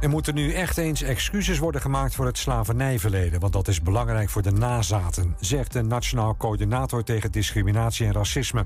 Er 0.02 0.10
moeten 0.10 0.36
nu 0.36 0.54
echt 0.54 0.78
eens 0.78 1.02
excuses 1.02 1.58
worden 1.58 1.82
gemaakt 1.82 2.16
voor 2.16 2.26
het 2.26 2.38
slavernijverleden... 2.38 3.40
want 3.40 3.54
dat 3.54 3.68
is 3.68 3.82
belangrijk 3.82 4.30
voor 4.30 4.42
de 4.42 4.52
nazaten... 4.52 5.36
zegt 5.40 5.74
de 5.74 5.82
Nationaal 5.82 6.38
Coördinator 6.38 7.04
tegen 7.04 7.32
Discriminatie 7.32 8.06
en 8.06 8.14
Racisme. 8.14 8.66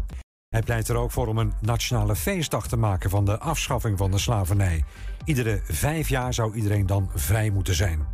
Hij 0.49 0.61
pleit 0.61 0.87
er 0.87 0.95
ook 0.95 1.11
voor 1.11 1.27
om 1.27 1.37
een 1.37 1.53
nationale 1.61 2.15
feestdag 2.15 2.67
te 2.67 2.77
maken... 2.77 3.09
van 3.09 3.25
de 3.25 3.39
afschaffing 3.39 3.97
van 3.97 4.11
de 4.11 4.17
slavernij. 4.17 4.83
Iedere 5.25 5.61
vijf 5.63 6.09
jaar 6.09 6.33
zou 6.33 6.55
iedereen 6.55 6.85
dan 6.85 7.09
vrij 7.15 7.49
moeten 7.49 7.75
zijn. 7.75 8.07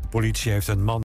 De 0.00 0.08
politie 0.08 0.52
heeft 0.52 0.68
een 0.68 0.84
man... 0.84 0.94